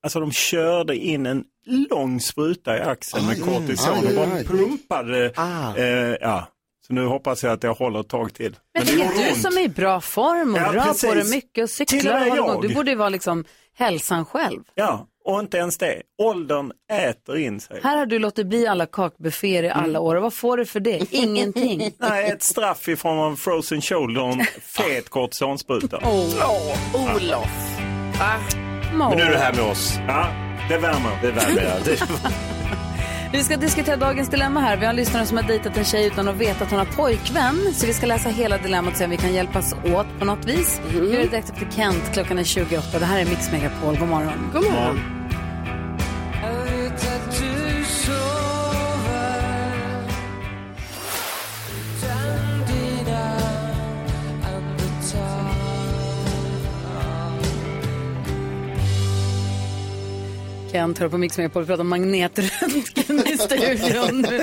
alltså 0.02 0.20
de 0.20 0.32
körde 0.32 0.96
in 0.96 1.26
en 1.26 1.44
lång 1.90 2.20
spruta 2.20 2.76
i 2.78 2.80
axeln 2.80 3.26
med 3.26 3.34
Aj, 3.34 3.40
kortison 3.40 3.98
aj, 3.98 4.06
och 4.06 4.14
bara 4.14 4.42
pumpade. 4.42 5.32
Ah. 5.36 5.76
Eh, 5.76 6.16
ja. 6.20 6.48
Så 6.86 6.92
nu 6.94 7.04
hoppas 7.06 7.42
jag 7.42 7.52
att 7.52 7.62
jag 7.62 7.74
håller 7.74 8.00
ett 8.00 8.08
tag 8.08 8.34
till. 8.34 8.56
Men 8.74 8.86
det 8.86 8.92
det 8.96 9.02
är 9.02 9.24
du 9.24 9.28
ont. 9.32 9.42
som 9.42 9.58
är 9.58 9.62
i 9.62 9.68
bra 9.68 10.00
form 10.00 10.54
och 10.54 10.60
Ja, 10.60 10.72
rör 10.72 11.08
på 11.08 11.14
dig 11.14 11.30
mycket 11.30 11.58
och 11.58 11.62
och 11.62 11.70
cyklar. 11.70 12.20
med 12.30 12.40
och. 12.40 12.62
Du 12.62 12.74
borde 12.74 12.90
ju 12.90 12.96
vara 12.96 13.08
liksom 13.08 13.44
hälsan 13.74 14.24
själv. 14.24 14.60
Ja, 14.74 15.06
och 15.28 15.40
inte 15.40 15.56
ens 15.56 15.78
det. 15.78 16.02
Åldern 16.22 16.72
äter 16.92 17.38
in 17.38 17.60
sig. 17.60 17.80
Här 17.82 17.96
har 17.96 18.06
du 18.06 18.18
låtit 18.18 18.46
bli 18.46 18.66
alla 18.66 18.86
kakbufféer 18.86 19.62
i 19.62 19.70
alla 19.70 20.00
år 20.00 20.16
och 20.16 20.22
vad 20.22 20.34
får 20.34 20.56
du 20.56 20.66
för 20.66 20.80
det? 20.80 21.00
Ingenting. 21.10 21.92
Nej, 21.98 22.30
ett 22.30 22.42
straff 22.42 22.88
i 22.88 22.96
form 22.96 23.18
av 23.18 23.36
frozen 23.36 23.80
shoulder 23.80 24.22
och 24.22 24.32
en 24.32 24.44
fet 24.62 25.08
kortisonspruta. 25.08 26.00
Åh, 26.04 27.14
Olof. 27.16 27.78
Va? 28.18 28.34
Men 28.92 29.16
nu 29.18 29.22
är 29.22 29.30
du 29.30 29.36
här 29.36 29.52
med 29.52 29.64
oss. 29.64 29.94
Ja, 30.08 30.26
det 30.68 30.78
värmer. 30.78 31.18
Det 31.22 31.30
värmer. 31.30 31.80
Det- 31.84 32.02
Vi 33.32 33.44
ska 33.44 33.56
diskutera 33.56 33.96
dagens 33.96 34.28
dilemma 34.28 34.60
här. 34.60 34.76
Vi 34.76 34.84
har 34.84 34.90
en 34.90 34.96
lyssnare 34.96 35.26
som 35.26 35.36
har 35.36 35.44
dejtat 35.44 35.76
en 35.76 35.84
tjej 35.84 36.06
utan 36.06 36.28
att 36.28 36.36
veta 36.36 36.64
att 36.64 36.70
hon 36.70 36.78
har 36.78 36.86
pojkvän. 36.86 37.74
Så 37.74 37.86
vi 37.86 37.92
ska 37.92 38.06
läsa 38.06 38.28
hela 38.28 38.58
dilemmat 38.58 38.92
och 38.92 38.98
se 38.98 39.04
om 39.04 39.10
vi 39.10 39.16
kan 39.16 39.32
hjälpas 39.34 39.72
åt 39.72 40.06
på 40.18 40.24
något 40.24 40.44
vis. 40.44 40.80
Vi 40.92 40.98
gör 40.98 41.20
det 41.22 41.28
direkt 41.28 41.50
efter 41.50 41.68
Kent. 41.76 42.02
Klockan 42.12 42.38
är 42.38 42.44
28. 42.44 42.98
Det 42.98 43.04
här 43.04 43.20
är 43.20 43.24
Mix 43.24 43.52
Megapol. 43.52 43.98
God 43.98 44.08
morgon. 44.08 44.50
God 44.52 44.64
morgon. 44.64 45.17
Kent 60.72 60.98
hör 60.98 61.08
på 61.08 61.18
Mix 61.18 61.38
Megapol. 61.38 61.62
Vi 61.62 61.66
pratar 61.66 61.80
om 61.80 61.88
magnetröntgen 61.88 63.26
i 63.26 63.38
studion. 63.38 64.26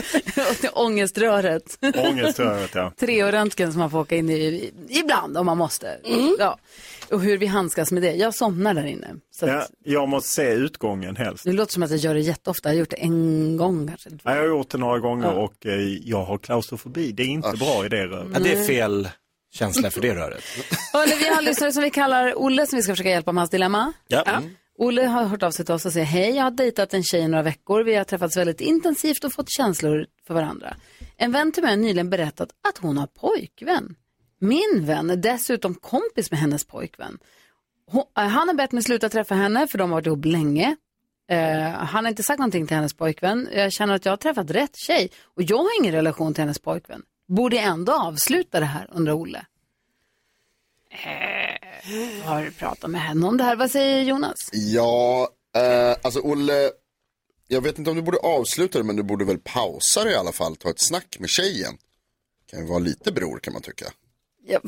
Och 0.50 0.84
ångeströret. 0.86 1.78
Ångeströret, 1.96 2.76
ja. 2.76 2.92
Treoröntgen 3.00 3.72
som 3.72 3.80
man 3.80 3.90
får 3.92 4.00
åka 4.00 4.16
in 4.16 4.30
i 4.30 4.72
ibland 4.90 5.38
om 5.38 5.46
man 5.46 5.58
måste. 5.58 5.98
Ja. 6.40 6.58
Och 7.12 7.22
hur 7.22 7.38
vi 7.38 7.46
handskas 7.46 7.92
med 7.92 8.04
det. 8.04 8.12
Jag 8.14 8.36
somnar 8.36 8.74
där 8.74 8.86
inne. 8.86 9.08
Så 9.32 9.48
ja. 9.48 9.58
att, 9.62 9.72
Jag 9.84 10.10
måste 10.10 10.30
se 10.30 10.50
utgången 10.54 11.16
helst. 11.16 11.44
det 11.44 11.52
låter 11.52 11.74
som 11.74 11.84
att 11.84 11.90
jag 11.92 12.00
gör 12.00 12.14
det 12.14 12.20
jätteofta. 12.20 12.70
Jag 12.70 12.74
har 12.74 12.80
gjort 12.80 12.90
det 12.90 12.96
en 12.96 13.58
gång 13.58 13.88
kanske. 13.88 14.10
Ja, 14.24 14.36
Jag 14.36 14.42
har 14.42 14.48
gjort 14.48 14.70
det 14.70 14.78
några 14.78 15.00
gånger 15.00 15.26
Ja. 15.26 15.32
och 15.34 15.66
eh, 15.66 15.80
jag 16.04 16.24
har 16.26 16.38
klaustrofobi. 16.38 17.12
Det 17.12 17.24
är 17.24 17.28
inte 17.28 17.52
bra 17.60 17.86
i 17.86 17.90
det 17.90 18.06
röret. 18.06 18.28
Ja, 18.34 18.40
det 18.40 18.54
är 18.54 18.64
fel 18.64 19.10
känsla 19.54 19.92
för 19.92 20.02
det 20.02 20.16
röret. 20.16 20.44
Hörrni, 20.94 21.16
vi 21.20 21.30
har 21.30 21.38
en 21.38 21.46
lyssnare 21.46 21.72
som 21.72 21.84
vi 21.84 21.90
kallar 21.90 22.34
Olle 22.38 22.66
som 22.68 22.78
vi 22.78 22.84
ska 22.84 22.92
försöka 22.94 23.10
hjälpa 23.10 23.32
med 23.32 23.42
hans 23.42 23.50
dilemma. 23.52 23.94
Ja. 24.08 24.42
Olle 24.78 25.06
har 25.06 25.24
hört 25.24 25.44
av 25.44 25.52
sig 25.52 25.66
till 25.66 25.74
oss 25.76 25.86
och 25.86 25.94
säger 25.94 26.06
hej, 26.06 26.36
jag 26.36 26.44
har 26.44 26.52
dejtat 26.52 26.94
en 26.94 27.04
tjej 27.04 27.22
i 27.22 27.28
några 27.28 27.44
veckor. 27.44 27.84
Vi 27.84 27.96
har 27.96 28.04
träffats 28.04 28.38
väldigt 28.38 28.62
intensivt 28.62 29.24
och 29.24 29.34
fått 29.34 29.50
känslor 29.50 30.06
för 30.28 30.34
varandra. 30.34 30.76
En 31.18 31.32
vän 31.32 31.52
till 31.52 31.64
mig 31.64 31.70
har 31.72 31.78
nyligen 31.78 32.10
berättat 32.10 32.50
att 32.70 32.78
hon 32.78 32.98
har 32.98 33.08
pojkvän. 33.08 33.96
Min 34.40 34.86
vän 34.86 35.10
är 35.10 35.16
dessutom 35.16 35.76
kompis 35.76 36.32
med 36.32 36.40
hennes 36.40 36.66
pojkvän. 36.66 37.20
Hon, 37.92 38.04
eh, 38.18 38.24
han 38.24 38.48
har 38.48 38.56
bett 38.56 38.72
mig 38.72 38.84
sluta 38.84 39.10
träffa 39.10 39.36
henne 39.36 39.68
för 39.68 39.78
de 39.78 39.90
har 39.90 39.98
varit 39.98 40.08
ihop 40.08 40.26
länge. 40.26 40.76
Eh, 41.30 41.70
han 41.70 42.06
har 42.06 42.10
inte 42.10 42.24
sagt 42.24 42.40
någonting 42.40 42.68
till 42.68 42.76
hennes 42.76 42.94
pojkvän. 42.94 43.50
Jag 43.54 43.72
känner 43.72 43.94
att 43.94 44.06
jag 44.06 44.12
har 44.12 44.18
träffat 44.18 44.52
rätt 44.52 44.76
tjej 44.76 45.12
och 45.24 45.44
jag 45.44 45.58
har 45.58 45.82
ingen 45.82 45.94
relation 45.94 46.34
till 46.34 46.42
hennes 46.42 46.60
pojkvän. 46.60 47.02
Borde 47.28 47.56
jag 47.56 47.66
ändå 47.66 47.94
avsluta 47.94 48.60
det 48.60 48.66
här, 48.66 48.90
undrar 48.94 49.14
Olle. 49.14 49.46
Eh, 50.90 52.24
har 52.26 52.44
du 52.44 52.52
pratat 52.52 52.92
med 52.92 53.02
henne 53.02 53.28
om 53.28 53.38
det 53.38 53.44
här? 53.44 53.56
Vad 53.56 53.72
säger 53.72 54.04
Jonas? 54.04 54.50
Ja, 54.52 55.30
eh, 55.56 55.98
alltså 56.02 56.20
Olle, 56.20 56.72
jag 57.48 57.62
vet 57.62 57.78
inte 57.80 57.90
om 57.90 57.96
du 57.96 58.02
borde 58.02 58.18
avsluta 58.18 58.78
det, 58.78 58.84
men 58.84 58.96
du 58.96 59.04
borde 59.04 59.26
väl 59.26 59.38
pausa 59.38 60.04
det 60.04 60.12
i 60.12 60.16
alla 60.16 60.32
fall, 60.32 60.56
ta 60.56 60.70
ett 60.70 60.82
snack 60.82 61.18
med 61.20 61.30
tjejen. 61.30 61.78
Kan 62.50 62.60
ju 62.60 62.66
vara 62.66 62.80
lite 62.80 63.12
bror 63.12 63.40
kan 63.40 63.54
man 63.54 63.62
tycka. 63.62 63.86
Ja, 64.48 64.60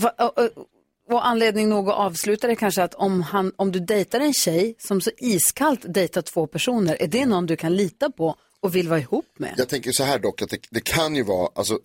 och, 1.09 1.27
anledning 1.27 1.69
nog 1.69 1.89
att 1.89 1.95
avsluta 1.95 2.47
det 2.47 2.55
kanske 2.55 2.83
att 2.83 2.93
om, 2.93 3.21
han, 3.21 3.51
om 3.55 3.71
du 3.71 3.79
dejtar 3.79 4.19
en 4.19 4.33
tjej 4.33 4.75
som 4.79 5.01
så 5.01 5.11
iskallt 5.17 5.93
dejtar 5.93 6.21
två 6.21 6.47
personer, 6.47 7.01
är 7.01 7.07
det 7.07 7.25
någon 7.25 7.45
du 7.45 7.55
kan 7.55 7.75
lita 7.75 8.09
på 8.11 8.35
och 8.59 8.75
vill 8.75 8.87
vara 8.87 8.99
ihop 8.99 9.25
med? 9.37 9.53
Jag 9.57 9.69
tänker 9.69 9.91
så 9.91 10.03
här 10.03 10.19
dock, 10.19 10.41
att 10.41 10.49
det, 10.49 10.57
det 10.69 10.83
kan 10.83 11.15
ju 11.15 11.23
vara, 11.23 11.49
alltså 11.55 11.79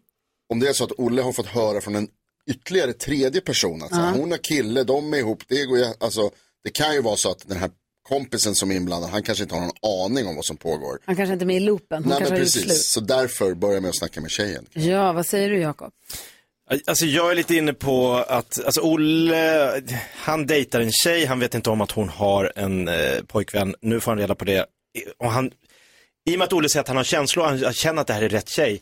om 0.48 0.60
det 0.60 0.68
är 0.68 0.72
så 0.72 0.84
att 0.84 0.92
Olle 0.92 1.22
har 1.22 1.32
fått 1.32 1.46
höra 1.46 1.80
från 1.80 1.96
en 1.96 2.08
ytterligare 2.50 2.92
tredje 2.92 3.40
person 3.40 3.82
att 3.82 3.92
här, 3.92 4.06
Ja. 4.06 4.20
hon 4.20 4.30
har 4.30 4.38
kille, 4.38 4.84
de 4.84 5.14
är 5.14 5.18
ihop, 5.18 5.42
det 5.48 5.66
går 5.66 5.78
alltså 6.00 6.30
det 6.64 6.70
kan 6.70 6.94
ju 6.94 7.02
vara 7.02 7.16
så 7.16 7.30
att 7.30 7.48
den 7.48 7.58
här 7.58 7.70
kompisen 8.08 8.54
som 8.54 8.70
är 8.70 8.74
inblandad, 8.74 9.10
han 9.10 9.22
kanske 9.22 9.44
inte 9.44 9.54
har 9.54 9.62
någon 9.62 10.04
aning 10.04 10.26
om 10.26 10.36
vad 10.36 10.44
som 10.44 10.56
pågår. 10.56 10.98
Han 11.04 11.16
kanske 11.16 11.32
inte 11.32 11.44
är 11.44 11.46
med 11.46 11.56
i 11.56 11.60
loopen, 11.60 12.04
hon 12.04 12.10
Nej 12.12 12.20
men 12.30 12.38
precis, 12.38 12.86
så 12.86 13.00
därför 13.00 13.54
börja 13.54 13.80
med 13.80 13.88
att 13.88 13.98
snacka 13.98 14.20
med 14.20 14.30
tjejen. 14.30 14.66
Ja, 14.72 15.12
vad 15.12 15.26
säger 15.26 15.50
du 15.50 15.58
Jakob? 15.58 15.92
Alltså 16.86 17.06
jag 17.06 17.30
är 17.30 17.34
lite 17.34 17.54
inne 17.54 17.72
på 17.72 18.14
att, 18.28 18.64
alltså 18.64 18.80
Olle, 18.80 19.82
han 20.16 20.46
dejtar 20.46 20.80
en 20.80 20.92
tjej, 20.92 21.24
han 21.24 21.40
vet 21.40 21.54
inte 21.54 21.70
om 21.70 21.80
att 21.80 21.90
hon 21.90 22.08
har 22.08 22.52
en 22.56 22.88
eh, 22.88 23.22
pojkvän, 23.26 23.74
nu 23.80 24.00
får 24.00 24.10
han 24.10 24.18
reda 24.18 24.34
på 24.34 24.44
det. 24.44 24.66
Och 25.18 25.30
han, 25.32 25.50
I 26.26 26.34
och 26.34 26.38
med 26.38 26.44
att 26.44 26.52
Olle 26.52 26.68
säger 26.68 26.80
att 26.80 26.88
han 26.88 26.96
har 26.96 27.04
känslor, 27.04 27.44
han 27.44 27.72
känner 27.72 28.00
att 28.00 28.06
det 28.06 28.12
här 28.12 28.22
är 28.22 28.28
rätt 28.28 28.48
tjej, 28.48 28.80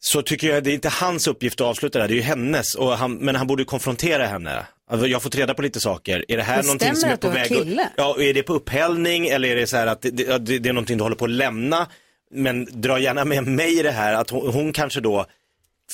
så 0.00 0.22
tycker 0.22 0.48
jag 0.48 0.64
det 0.64 0.70
är 0.70 0.74
inte 0.74 0.88
hans 0.88 1.26
uppgift 1.26 1.60
att 1.60 1.66
avsluta 1.66 1.98
det 1.98 2.02
här, 2.02 2.08
det 2.08 2.14
är 2.14 2.16
ju 2.16 2.22
hennes. 2.22 2.74
Och 2.74 2.98
han, 2.98 3.14
men 3.14 3.36
han 3.36 3.46
borde 3.46 3.62
ju 3.62 3.66
konfrontera 3.66 4.26
henne. 4.26 4.66
Alltså, 4.90 5.06
jag 5.06 5.16
har 5.16 5.20
fått 5.20 5.34
reda 5.34 5.54
på 5.54 5.62
lite 5.62 5.80
saker. 5.80 6.24
Är 6.28 6.36
det 6.36 6.42
här 6.42 6.56
Men 6.56 6.66
någonting 6.66 6.96
som 6.96 7.10
är 7.10 7.16
på 7.16 7.28
väg? 7.28 7.48
kille? 7.48 7.88
Ja, 7.96 8.14
och 8.14 8.22
är 8.22 8.34
det 8.34 8.42
på 8.42 8.54
upphällning 8.54 9.26
eller 9.26 9.48
är 9.48 9.56
det 9.56 9.66
så 9.66 9.76
här 9.76 9.86
att 9.86 10.02
det, 10.02 10.10
det, 10.10 10.58
det 10.58 10.68
är 10.68 10.72
någonting 10.72 10.96
du 10.96 11.02
håller 11.02 11.16
på 11.16 11.24
att 11.24 11.30
lämna? 11.30 11.86
Men 12.32 12.68
dra 12.70 12.98
gärna 13.00 13.24
med 13.24 13.46
mig 13.46 13.78
i 13.78 13.82
det 13.82 13.90
här, 13.90 14.14
att 14.14 14.30
hon, 14.30 14.52
hon 14.52 14.72
kanske 14.72 15.00
då 15.00 15.26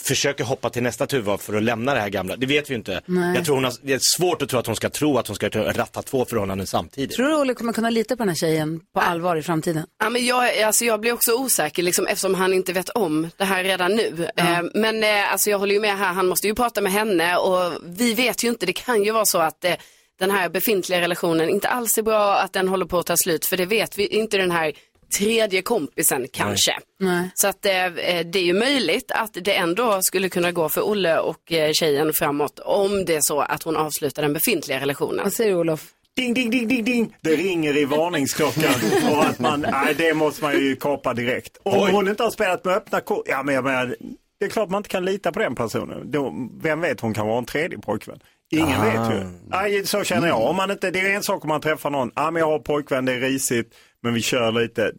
försöker 0.04 0.44
hoppa 0.44 0.70
till 0.70 0.82
nästa 0.82 1.06
tuva 1.06 1.38
för 1.38 1.54
att 1.54 1.62
lämna 1.62 1.94
det 1.94 2.00
här 2.00 2.08
gamla. 2.08 2.36
Det 2.36 2.46
vet 2.46 2.70
vi 2.70 2.72
ju 2.72 2.78
inte. 2.78 3.00
Nej. 3.06 3.36
Jag 3.36 3.44
tror 3.44 3.54
hon 3.54 3.64
har, 3.64 3.72
det 3.82 3.92
är 3.92 3.98
svårt 4.18 4.42
att 4.42 4.48
tro 4.48 4.58
att 4.58 4.66
hon 4.66 4.76
ska 4.76 4.90
tro 4.90 5.18
att 5.18 5.26
hon 5.26 5.36
ska 5.36 5.48
ratta 5.48 6.02
två 6.02 6.24
förhållanden 6.24 6.66
samtidigt. 6.66 7.16
Tror 7.16 7.28
du 7.28 7.36
Olle 7.36 7.54
kommer 7.54 7.72
kunna 7.72 7.90
lita 7.90 8.16
på 8.16 8.22
den 8.22 8.28
här 8.28 8.36
tjejen 8.36 8.80
på 8.94 9.00
allvar 9.00 9.36
i 9.36 9.42
framtiden? 9.42 9.86
Ja, 10.00 10.10
men 10.10 10.26
jag, 10.26 10.62
alltså 10.62 10.84
jag 10.84 11.00
blir 11.00 11.12
också 11.12 11.32
osäker 11.32 11.82
liksom, 11.82 12.06
eftersom 12.06 12.34
han 12.34 12.52
inte 12.52 12.72
vet 12.72 12.88
om 12.88 13.30
det 13.36 13.44
här 13.44 13.64
redan 13.64 13.92
nu. 13.92 14.28
Eh, 14.36 14.62
men 14.74 15.04
eh, 15.04 15.32
alltså 15.32 15.50
jag 15.50 15.58
håller 15.58 15.74
ju 15.74 15.80
med 15.80 15.98
här, 15.98 16.12
han 16.12 16.26
måste 16.26 16.46
ju 16.46 16.54
prata 16.54 16.80
med 16.80 16.92
henne 16.92 17.36
och 17.36 17.72
vi 17.84 18.14
vet 18.14 18.44
ju 18.44 18.48
inte, 18.48 18.66
det 18.66 18.72
kan 18.72 19.04
ju 19.04 19.12
vara 19.12 19.24
så 19.24 19.38
att 19.38 19.64
eh, 19.64 19.74
den 20.18 20.30
här 20.30 20.48
befintliga 20.48 21.00
relationen 21.00 21.48
inte 21.48 21.68
alls 21.68 21.98
är 21.98 22.02
bra, 22.02 22.36
att 22.36 22.52
den 22.52 22.68
håller 22.68 22.86
på 22.86 22.98
att 22.98 23.06
ta 23.06 23.16
slut, 23.16 23.46
för 23.46 23.56
det 23.56 23.66
vet 23.66 23.98
vi 23.98 24.06
inte 24.06 24.36
den 24.36 24.50
här 24.50 24.72
tredje 25.18 25.62
kompisen 25.62 26.26
kanske. 26.32 26.72
Nej. 27.00 27.30
Så 27.34 27.48
att 27.48 27.66
eh, 27.66 27.84
eh, 27.84 28.26
det 28.26 28.38
är 28.38 28.44
ju 28.44 28.52
möjligt 28.52 29.10
att 29.14 29.30
det 29.40 29.56
ändå 29.56 29.98
skulle 30.02 30.28
kunna 30.28 30.52
gå 30.52 30.68
för 30.68 30.80
Olle 30.88 31.18
och 31.18 31.52
eh, 31.52 31.72
tjejen 31.72 32.12
framåt 32.12 32.58
om 32.58 33.04
det 33.04 33.14
är 33.14 33.20
så 33.22 33.40
att 33.40 33.62
hon 33.62 33.76
avslutar 33.76 34.22
den 34.22 34.32
befintliga 34.32 34.80
relationen. 34.80 35.24
Vad 35.24 35.32
säger 35.32 35.50
du 35.50 35.56
Olof? 35.56 35.86
Ding, 36.16 36.34
ding, 36.34 36.50
ding, 36.50 36.68
ding, 36.68 36.84
ding. 36.84 37.16
Det 37.20 37.36
ringer 37.36 37.76
i 37.76 37.84
varningsklockan 37.84 38.74
och 39.12 39.24
att 39.24 39.38
man, 39.38 39.60
nej 39.60 39.94
det 39.98 40.14
måste 40.14 40.42
man 40.44 40.52
ju 40.52 40.76
kapa 40.76 41.14
direkt. 41.14 41.56
Om 41.62 41.82
Oj. 41.82 41.90
hon 41.92 42.08
inte 42.08 42.22
har 42.22 42.30
spelat 42.30 42.64
med 42.64 42.74
öppna 42.76 43.00
kort, 43.00 43.24
ja 43.28 43.42
men 43.42 43.54
jag 43.54 43.64
menar, 43.64 43.96
det 44.40 44.46
är 44.46 44.50
klart 44.50 44.70
man 44.70 44.78
inte 44.78 44.88
kan 44.88 45.04
lita 45.04 45.32
på 45.32 45.38
den 45.38 45.54
personen. 45.54 46.10
Då, 46.10 46.34
vem 46.62 46.80
vet, 46.80 47.00
hon 47.00 47.14
kan 47.14 47.26
vara 47.26 47.38
en 47.38 47.44
tredje 47.44 47.78
pojkvän. 47.78 48.18
Ingen 48.50 48.80
Ah. 48.80 48.84
vet 48.84 49.16
ju. 49.16 49.24
Nej, 49.48 49.86
så 49.86 50.04
känner 50.04 50.28
jag. 50.28 50.40
Om 50.42 50.56
man 50.56 50.70
inte, 50.70 50.90
det 50.90 51.00
är 51.00 51.10
en 51.10 51.22
sak 51.22 51.44
om 51.44 51.48
man 51.48 51.60
träffar 51.60 51.90
någon, 51.90 52.10
ja 52.14 52.30
men 52.30 52.40
jag 52.40 52.46
har 52.46 52.58
pojkvän, 52.58 53.04
det 53.04 53.12
är 53.12 53.20
risigt, 53.20 53.74
men 54.06 54.14
vi 54.14 54.22
kör 54.22 54.52
lite. 54.52 54.92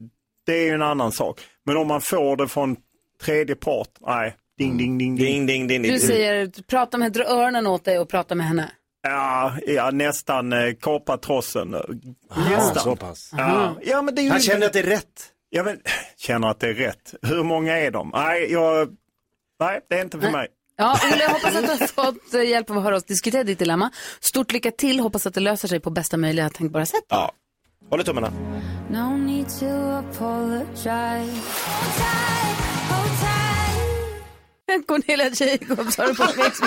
Det 0.45 0.53
är 0.53 0.63
ju 0.65 0.71
en 0.71 0.81
annan 0.81 1.11
sak. 1.11 1.41
Men 1.65 1.77
om 1.77 1.87
man 1.87 2.01
får 2.01 2.37
det 2.37 2.47
från 2.47 2.75
tredje 3.25 3.55
part, 3.55 3.89
nej, 4.07 4.35
ding, 4.57 4.77
ding, 4.77 4.97
ding, 4.97 5.15
ding. 5.15 5.25
Ding, 5.25 5.47
ding, 5.47 5.67
ding, 5.67 5.81
Du 5.81 5.89
ding. 5.89 5.99
säger 5.99 6.51
prata 6.67 6.97
med, 6.97 7.11
dra 7.11 7.23
öronen 7.23 7.67
åt 7.67 7.85
dig 7.85 7.99
och 7.99 8.09
prata 8.09 8.35
med 8.35 8.47
henne. 8.47 8.71
Ja, 9.03 9.53
ja 9.67 9.91
nästan 9.91 10.53
eh, 10.53 10.73
kapa 10.81 11.17
trossen. 11.17 11.75
Nästan. 12.49 12.83
så 12.83 12.95
pass. 12.95 13.29
Ja, 13.37 13.77
ja, 13.81 14.01
men 14.01 14.15
det 14.15 14.21
är 14.21 14.23
ju 14.23 14.29
Han 14.29 14.39
känner 14.39 14.65
att 14.65 14.73
det 14.73 14.79
är 14.79 14.83
rätt. 14.83 15.33
Ja, 15.49 15.63
men, 15.63 15.79
känner 16.17 16.47
att 16.47 16.59
det 16.59 16.67
är 16.69 16.73
rätt. 16.73 17.13
Hur 17.21 17.43
många 17.43 17.77
är 17.77 17.91
de? 17.91 18.11
Nej, 18.13 18.51
jag... 18.51 18.89
Nej, 19.59 19.79
det 19.89 19.95
är 19.95 20.01
inte 20.01 20.19
för 20.19 20.31
mig. 20.31 20.47
Ja, 20.75 20.99
Olle, 21.13 21.23
jag 21.23 21.29
hoppas 21.29 21.55
att 21.55 21.61
du 21.61 21.67
har 21.67 21.87
fått 21.87 22.33
eh, 22.33 22.41
hjälp 22.43 22.69
av 22.69 22.77
att 22.77 22.83
höra 22.83 22.95
oss 22.95 23.03
diskutera 23.03 23.43
ditt 23.43 23.59
dilemma. 23.59 23.91
Stort 24.19 24.51
lycka 24.51 24.71
till, 24.71 24.99
hoppas 24.99 25.25
att 25.27 25.33
det 25.33 25.39
löser 25.39 25.67
sig 25.67 25.79
på 25.79 25.89
bästa 25.89 26.17
möjliga 26.17 26.49
tänkbara 26.49 26.85
sätt. 26.85 27.03
Ja, 27.09 27.31
håller 27.89 28.03
tummarna. 28.03 28.31
No 28.89 29.17
need 29.17 29.49
to 29.59 29.65
apologize. 29.65 31.41
Cornelia 34.87 35.29
Jacobs 35.29 35.97
har 35.97 36.07
du 36.07 36.15
på 36.15 36.23
Mix. 36.43 36.59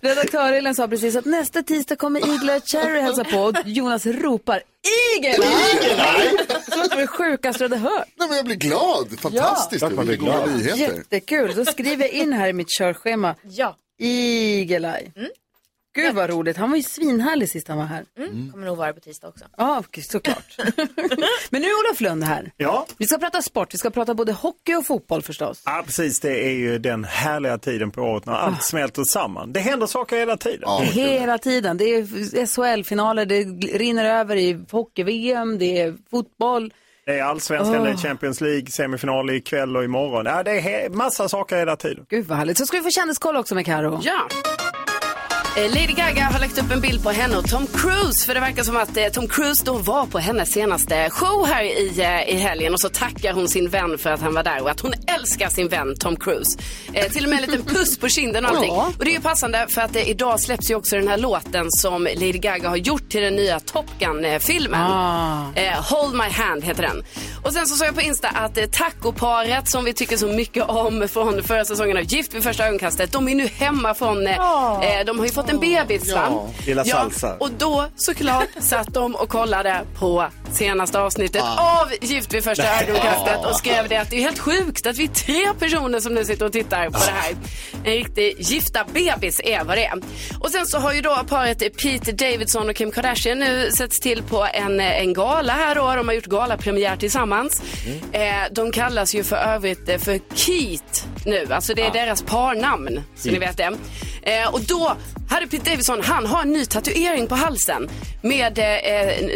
Redaktör 0.00 0.52
Elin 0.52 0.74
sa 0.74 0.88
precis 0.88 1.16
att 1.16 1.24
nästa 1.24 1.62
tisdag 1.62 1.96
kommer 1.96 2.20
Eagle 2.28 2.60
Cherry 2.60 3.00
hälsa 3.00 3.24
på 3.24 3.36
och 3.38 3.56
Jonas 3.64 4.06
ropar 4.06 4.62
Eagle 5.16 5.28
Eye! 5.46 6.30
Som 6.70 6.80
att 6.82 6.90
det 6.90 6.94
var 6.96 7.00
det 7.00 7.06
sjukaste 7.06 7.68
du 7.68 7.74
hade 7.74 7.76
hört. 7.90 8.08
Nej 8.18 8.28
men 8.28 8.36
jag 8.36 8.46
blir 8.46 8.56
glad, 8.56 9.18
fantastiskt. 9.20 9.78
Klart 9.80 9.92
man 9.92 10.06
blir 10.06 10.16
glad. 10.16 10.56
nyheter. 10.56 10.76
Jättekul, 10.78 11.54
då 11.56 11.64
skriver 11.64 12.04
jag 12.04 12.12
in 12.12 12.32
här 12.32 12.48
i 12.48 12.52
mitt 12.52 12.68
körschema. 12.78 13.34
Ja. 13.42 13.76
Eagle 13.98 14.88
Eye. 14.88 15.12
Gud 15.94 16.14
vad 16.14 16.30
roligt, 16.30 16.56
han 16.56 16.70
var 16.70 16.76
ju 16.76 16.82
svinhärlig 16.82 17.50
sist 17.50 17.68
han 17.68 17.78
var 17.78 17.84
här. 17.84 18.04
Mm. 18.18 18.52
Kommer 18.52 18.66
nog 18.66 18.76
vara 18.76 18.92
på 18.92 19.00
tisdag 19.00 19.28
också. 19.28 19.44
Ja, 19.56 19.78
okej, 19.86 20.02
såklart. 20.04 20.56
Men 21.50 21.62
nu 21.62 21.68
är 21.68 21.88
Olof 21.88 22.00
Lund 22.00 22.24
här. 22.24 22.50
Ja. 22.56 22.86
Vi 22.98 23.06
ska 23.06 23.18
prata 23.18 23.42
sport, 23.42 23.74
vi 23.74 23.78
ska 23.78 23.90
prata 23.90 24.14
både 24.14 24.32
hockey 24.32 24.74
och 24.74 24.86
fotboll 24.86 25.22
förstås. 25.22 25.62
ja, 25.66 25.82
precis. 25.86 26.20
Det 26.20 26.46
är 26.46 26.50
ju 26.52 26.78
den 26.78 27.04
härliga 27.04 27.58
tiden 27.58 27.90
på 27.90 28.02
året 28.02 28.26
när 28.26 28.32
allt 28.32 28.64
smälter 28.64 29.04
samman. 29.04 29.52
Det 29.52 29.60
händer 29.60 29.86
saker 29.86 30.16
hela 30.16 30.36
tiden. 30.36 30.60
Ja. 30.62 30.80
Hela 30.80 31.38
tiden. 31.38 31.76
Det 31.76 31.84
är 31.84 32.46
SHL-finaler, 32.46 33.26
det 33.26 33.42
rinner 33.78 34.04
över 34.04 34.36
i 34.36 34.60
hockey-VM, 34.70 35.58
det 35.58 35.80
är 35.80 35.96
fotboll. 36.10 36.72
Det 37.06 37.18
är 37.18 37.22
allsvenskan, 37.22 37.84
det 37.84 37.90
är. 37.90 37.96
Champions 37.96 38.40
League, 38.40 38.66
semifinal 38.66 39.30
ikväll 39.30 39.76
och 39.76 39.84
imorgon. 39.84 40.26
Ja, 40.26 40.42
det 40.42 40.60
är 40.84 40.90
massa 40.90 41.28
saker 41.28 41.56
hela 41.56 41.76
tiden. 41.76 42.06
Gud 42.08 42.26
vad 42.26 42.38
härligt. 42.38 42.58
Så 42.58 42.66
ska 42.66 42.76
vi 42.76 42.82
få 42.82 42.90
kändiskoll 42.90 43.36
också 43.36 43.54
med 43.54 43.66
Karo. 43.66 44.00
Ja, 44.02 44.28
Lady 45.56 45.92
Gaga 45.92 46.24
har 46.24 46.40
lagt 46.40 46.58
upp 46.58 46.70
en 46.70 46.80
bild 46.80 47.02
på 47.02 47.10
henne 47.10 47.36
och 47.36 47.50
Tom 47.50 47.66
Cruise. 47.66 48.26
För 48.26 48.34
det 48.34 48.40
verkar 48.40 48.62
som 48.62 48.76
att 48.76 48.96
eh, 48.96 49.06
Tom 49.06 49.28
Cruise 49.28 49.64
då 49.64 49.72
var 49.72 50.06
på 50.06 50.18
hennes 50.18 50.52
senaste 50.52 51.10
show 51.10 51.46
här 51.46 51.64
i, 51.64 52.00
eh, 52.00 52.34
i 52.34 52.38
helgen. 52.38 52.74
Och 52.74 52.80
så 52.80 52.88
tackar 52.88 53.32
hon 53.32 53.48
sin 53.48 53.68
vän 53.68 53.98
för 53.98 54.10
att 54.10 54.20
han 54.20 54.34
var 54.34 54.42
där 54.42 54.62
och 54.62 54.70
att 54.70 54.80
hon 54.80 54.92
älskar 55.06 55.48
sin 55.48 55.68
vän 55.68 55.94
Tom 55.98 56.16
Cruise. 56.16 56.58
Eh, 56.92 57.10
till 57.10 57.24
och 57.24 57.30
med 57.30 57.44
en 57.44 57.50
liten 57.50 57.64
puss 57.74 57.98
på 57.98 58.08
kinden 58.08 58.44
och 58.44 58.50
allting. 58.50 58.72
Ja. 58.74 58.92
Och 58.98 59.04
det 59.04 59.10
är 59.10 59.14
ju 59.14 59.20
passande 59.20 59.66
för 59.68 59.80
att 59.80 59.96
eh, 59.96 60.08
idag 60.10 60.40
släpps 60.40 60.70
ju 60.70 60.74
också 60.74 60.96
den 60.96 61.08
här 61.08 61.18
låten 61.18 61.66
som 61.70 62.04
Lady 62.04 62.32
Gaga 62.38 62.68
har 62.68 62.76
gjort 62.76 63.08
till 63.08 63.22
den 63.22 63.36
nya 63.36 63.60
Top 63.60 63.86
Gun-filmen. 63.98 64.80
Ah. 64.80 65.44
Eh, 65.54 65.82
Hold 65.90 66.14
My 66.14 66.28
Hand 66.30 66.64
heter 66.64 66.82
den. 66.82 67.02
Och 67.44 67.52
sen 67.52 67.66
så 67.66 67.76
såg 67.76 67.86
jag 67.86 67.94
på 67.94 68.00
Insta 68.00 68.28
att 68.28 68.58
eh, 68.58 68.64
tacoparet 68.66 69.68
som 69.68 69.84
vi 69.84 69.92
tycker 69.92 70.16
så 70.16 70.26
mycket 70.26 70.64
om 70.68 71.08
från 71.08 71.42
förra 71.42 71.64
säsongen 71.64 71.96
av 71.96 72.02
Gift 72.02 72.34
vid 72.34 72.42
första 72.42 72.66
ögonkastet, 72.66 73.12
de 73.12 73.28
är 73.28 73.34
nu 73.34 73.46
hemma 73.46 73.94
från, 73.94 74.26
eh, 74.26 74.34
eh, 74.34 75.04
de 75.06 75.18
har 75.18 75.26
ju 75.26 75.32
fått 75.40 75.50
en 75.50 75.60
bebis? 75.60 76.08
Ja, 76.08 76.48
lilla 76.66 76.84
salsa. 76.84 77.36
Och 77.36 77.50
då 77.50 77.86
såklart 77.96 78.48
satt 78.60 78.94
de 78.94 79.14
och 79.14 79.28
kollade 79.28 79.80
på 79.98 80.26
senaste 80.52 81.00
avsnittet 81.00 81.42
av 81.42 81.92
Gift 82.00 82.34
vid 82.34 82.44
första 82.44 82.80
ögonkastet 82.82 83.44
och 83.44 83.56
skrev 83.56 83.88
det 83.88 83.96
att 83.96 84.10
det 84.10 84.16
är 84.16 84.20
helt 84.20 84.38
sjukt 84.38 84.86
att 84.86 84.96
vi 84.96 85.04
är 85.04 85.08
tre 85.08 85.48
personer 85.58 86.00
som 86.00 86.14
nu 86.14 86.24
sitter 86.24 86.46
och 86.46 86.52
tittar 86.52 86.84
på 86.84 86.98
det 86.98 87.12
här. 87.12 87.36
En 87.84 87.92
riktig 87.92 88.34
gifta 88.38 88.84
bebis 88.92 89.40
är 89.44 89.64
vad 89.64 89.76
det 89.76 89.84
är. 89.84 89.94
Och 90.40 90.50
sen 90.50 90.66
så 90.66 90.78
har 90.78 90.92
ju 90.92 91.00
då 91.00 91.18
paret 91.28 91.58
Pete 91.58 92.12
Davidson 92.12 92.68
och 92.68 92.76
Kim 92.76 92.90
Kardashian 92.90 93.38
nu 93.38 93.70
setts 93.70 94.00
till 94.00 94.22
på 94.22 94.46
en, 94.52 94.80
en 94.80 95.12
gala 95.12 95.52
här 95.52 95.74
då. 95.74 95.94
De 95.94 96.08
har 96.08 96.14
gjort 96.14 96.26
galapremiär 96.26 96.96
tillsammans. 96.96 97.62
Eh, 98.12 98.22
de 98.52 98.72
kallas 98.72 99.14
ju 99.14 99.24
för 99.24 99.36
övrigt 99.36 100.02
för 100.04 100.20
Keat 100.34 101.06
nu, 101.24 101.46
alltså 101.50 101.74
det 101.74 101.82
är 101.82 101.92
deras 101.92 102.22
parnamn. 102.22 103.02
Så 103.16 103.30
ni 103.30 103.38
vet 103.38 103.56
det. 103.56 103.72
Eh, 104.22 104.54
och 104.54 104.60
då 104.60 104.96
hade 105.30 105.46
Pete 105.46 105.70
Davidson, 105.70 106.00
han 106.02 106.26
har 106.26 106.42
en 106.42 106.52
ny 106.52 106.64
tatuering 106.64 107.26
på 107.26 107.34
halsen 107.34 107.88
med 108.22 108.58
eh, 108.58 109.30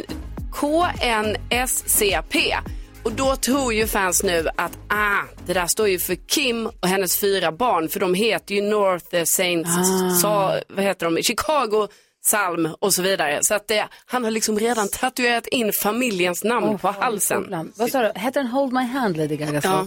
KNSCP. 0.53 2.57
Och 3.05 3.13
då 3.13 3.37
tror 3.37 3.75
ju 3.75 3.87
fans 3.87 4.23
nu 4.23 4.47
att 4.57 4.73
ah, 4.89 5.23
det 5.47 5.53
där 5.53 5.67
står 5.67 5.89
ju 5.89 5.99
för 5.99 6.15
Kim 6.29 6.67
och 6.67 6.89
hennes 6.89 7.19
fyra 7.19 7.53
barn 7.53 7.89
för 7.89 8.01
de 8.01 8.15
heter 8.15 8.55
ju 8.55 8.63
North 8.63 9.25
Saints, 9.25 9.71
Ah. 9.71 10.11
sa, 10.21 10.61
vad 10.69 10.85
heter 10.85 11.11
de, 11.11 11.23
Chicago, 11.23 11.89
Salm 12.27 12.69
och 12.81 12.95
så 12.95 13.03
vidare. 13.03 13.39
Så 13.43 13.55
att 13.55 13.69
det, 13.69 13.85
han 14.07 14.25
har 14.25 14.31
liksom 14.31 14.59
redan 14.59 14.89
tatuerat 14.89 15.47
in 15.47 15.73
familjens 15.83 16.45
namn 16.45 16.67
Åh, 16.67 16.77
på 16.77 16.89
halsen. 16.91 17.71
Vad 17.77 17.91
sa 17.91 18.03
du? 18.03 18.13
Heter 18.21 18.41
den 18.41 18.47
Hold 18.51 18.73
My 18.73 18.83
Hand, 18.83 19.17
Lady 19.17 19.37
Gaga? 19.37 19.61
Ja. 19.65 19.87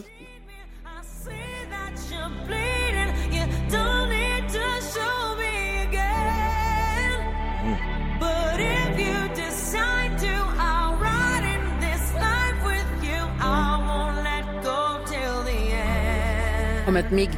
Om 16.88 16.95
ett 16.95 17.11
migg. 17.11 17.29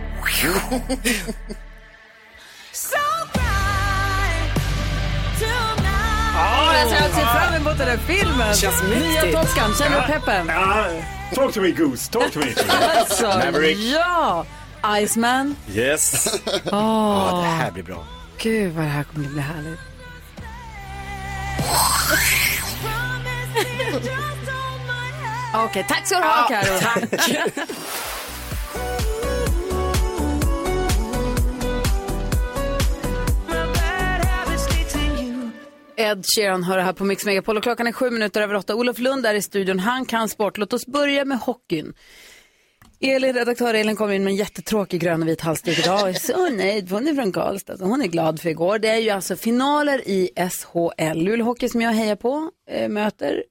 Ja, 6.36 6.74
jag 6.78 6.89
ser- 6.89 7.10
fram 7.26 7.54
emot 7.54 7.78
den 7.78 7.88
här 7.88 7.97
filmen. 7.97 8.56
Känns 8.56 8.84
Nya. 8.84 9.22
Top 9.22 9.56
Gun. 9.56 9.76
Känner 9.76 10.02
du 10.08 10.14
peppen? 10.14 10.47
Ja, 10.47 10.86
talk 11.36 11.54
to 11.54 11.62
me 11.62 11.72
Goose, 11.72 12.12
talk 12.12 12.32
to 12.34 12.39
me. 12.39 12.45
Alltså, 13.00 13.26
Maverick. 13.28 13.78
ja! 13.78 14.45
Iceman. 15.04 15.56
Yes. 15.74 16.28
Åh. 16.45 16.62
Ja, 16.72 17.39
det 17.43 17.47
här 17.47 17.72
blir 17.72 17.84
bra. 17.84 18.06
Gud 18.38 18.74
vad 18.74 18.84
det 18.86 18.89
här 18.89 19.04
kommer 19.04 19.28
bli 19.28 19.41
härligt. 19.41 19.80
Okej, 25.54 25.86
tack 25.88 26.08
ska 26.08 26.16
du 26.20 26.26
ha 26.26 26.47
Ja, 26.50 26.62
Karo. 26.62 26.80
tack. 26.80 27.30
Ed 36.00 36.26
Sheeran 36.26 36.64
hör 36.64 36.78
det 36.78 36.84
här 36.84 36.93
på 36.93 37.04
Mix 37.04 37.26
Megapol 37.26 37.58
och 37.58 37.64
klockan 37.64 37.88
är 37.88 37.91
sju 37.91 38.10
minuter 38.10 38.41
över 38.41 38.56
åtta. 38.56 38.76
Olof 38.76 39.00
Lund 39.00 39.26
är 39.26 39.34
i 39.34 39.41
studion. 39.41 39.80
Han 39.80 40.06
kan 40.06 40.30
sport. 40.30 40.58
Låt 40.58 40.74
oss 40.74 40.86
börja 40.86 41.26
med 41.26 41.39
hockeyn. 41.39 41.93
Elin, 43.00 43.34
redaktör 43.34 43.74
Elin 43.74 43.95
kommer 43.95 44.14
in 44.14 44.24
med 44.24 44.32
en 44.32 44.38
jättetråkig 44.38 45.02
grön 45.02 45.22
och 45.22 45.28
vit 45.28 45.41
halsduk 45.41 45.80
idag. 45.80 46.02
Och 46.02 46.10
är 46.10 46.14
Så 46.14 46.50
nöjd, 46.50 46.91
hon 46.91 47.08
är 47.08 47.14
från 47.14 47.32
Karlstad. 47.32 47.78
Så 47.78 47.86
hon 47.86 48.02
är 48.02 48.08
glad 48.08 48.41
för 48.41 48.50
igår. 48.50 48.80
Det 48.80 48.88
är 48.88 48.97
ju 48.97 49.10
alltså 49.10 49.36
finaler 49.36 50.08
i 50.08 50.30
SHL. 50.36 51.18
Luleå 51.18 51.45
Hockey 51.45 51.70
som 51.70 51.82
jag 51.82 51.91
hejar 51.91 52.16
på 52.16 52.52
eh, 52.70 52.89
möter 52.89 53.43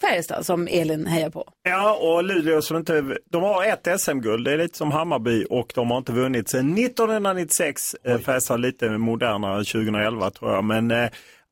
Färjestad 0.00 0.46
som 0.46 0.68
Elin 0.70 1.06
hejar 1.06 1.30
på. 1.30 1.48
Ja, 1.62 1.96
och 1.96 2.24
Luleå 2.24 2.62
som 2.62 2.76
inte, 2.76 3.16
de 3.30 3.42
har 3.42 3.64
ett 3.64 4.00
SM-guld, 4.00 4.44
det 4.44 4.52
är 4.52 4.58
lite 4.58 4.78
som 4.78 4.90
Hammarby 4.92 5.46
och 5.50 5.72
de 5.74 5.90
har 5.90 5.98
inte 5.98 6.12
vunnit 6.12 6.48
sedan 6.48 6.78
1996. 6.78 7.96
Eh, 8.04 8.18
Färjestad 8.18 8.60
lite 8.60 8.90
modernare 8.90 9.64
2011 9.64 10.30
tror 10.30 10.52
jag, 10.52 10.64
men 10.64 10.90
eh, 10.90 11.08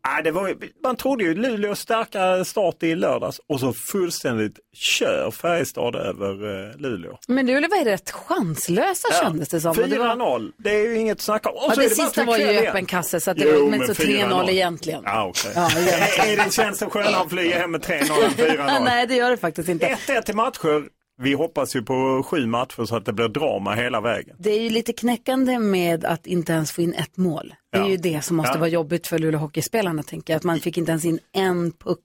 nej, 0.07 0.22
det 0.22 0.30
var, 0.30 0.55
man 0.84 0.96
trodde 0.96 1.24
ju 1.24 1.34
Luleå 1.34 1.74
starka 1.74 2.44
start 2.44 2.82
i 2.82 2.94
lördags 2.94 3.40
och 3.48 3.61
så 3.61 3.72
fullständigt 3.72 4.59
kör 4.74 5.30
Färjestad 5.30 5.94
över 5.96 6.68
eh, 6.70 6.76
Luleå. 6.80 7.18
Men 7.28 7.46
Luleå 7.46 7.70
var 7.70 7.76
ju 7.78 7.84
rätt 7.84 8.11
chanslösa 8.11 9.09
kändes 9.22 9.48
det 9.48 9.61
som. 9.61 9.70
Och 9.70 9.76
det 9.88 9.98
var- 9.98 10.07
4-0, 10.16 10.53
det 10.59 10.70
är 10.70 10.86
ju 10.88 10.96
inget 10.98 11.16
att 11.18 11.20
snacka 11.22 11.48
om. 11.51 11.57
Ja, 11.68 11.68
det 11.74 11.76
bara 11.76 11.88
sista 12.07 12.24
var 12.24 12.38
ju 12.38 12.51
igen. 12.51 12.66
öppen 12.66 12.86
kasse 12.86 13.20
så 13.20 13.30
att 13.30 13.36
det 13.36 13.44
Jo, 13.55 13.61
var 13.64 13.70
men 13.70 13.86
så 13.86 13.92
3-0 13.92 14.28
4-0. 14.28 14.51
egentligen. 14.51 15.03
Ja, 15.05 15.26
okej. 15.28 15.53
Ja, 15.55 15.70
egentligen. 15.78 16.38
är 16.40 16.44
det 16.44 16.53
känns 16.53 16.78
det 16.78 16.86
skönare 16.86 17.16
att 17.16 17.30
flyga 17.30 17.59
hem 17.59 17.70
med 17.70 17.80
3-0 17.80 17.94
än 18.24 18.30
4-0? 18.30 18.80
Nej, 18.84 19.07
det 19.07 19.14
gör 19.14 19.30
det 19.30 19.36
faktiskt 19.36 19.68
inte. 19.68 19.86
1-1 20.07 20.30
i 20.30 20.34
matcher. 20.34 20.99
Vi 21.23 21.33
hoppas 21.35 21.77
ju 21.77 21.83
på 21.83 22.23
sju 22.27 22.47
matcher 22.47 22.85
så 22.85 22.97
att 22.97 23.05
det 23.05 23.12
blir 23.12 23.29
drama 23.29 23.75
hela 23.75 24.01
vägen. 24.01 24.37
Det 24.39 24.51
är 24.51 24.61
ju 24.62 24.71
lite 24.71 24.93
knäckande 24.93 25.59
med 25.59 26.05
att 26.05 26.27
inte 26.27 26.53
ens 26.53 26.73
få 26.73 26.83
in 26.83 26.95
ett 26.95 27.16
mål. 27.16 27.55
Det 27.73 27.79
är 27.79 27.83
Ja. 27.83 27.89
ju 27.89 27.97
det 27.97 28.23
som 28.25 28.37
måste 28.37 28.53
Ja. 28.55 28.59
vara 28.59 28.68
jobbigt 28.68 29.07
för 29.07 29.18
Luleå 29.18 29.41
hockeyspelarna, 29.41 30.03
tänker 30.03 30.33
jag. 30.33 30.37
Att 30.39 30.45
man 30.45 30.61
fick 30.61 30.79
inte 30.79 30.91
ens 30.91 31.05
in 31.05 31.18
en 31.33 31.73
puck. 31.73 31.99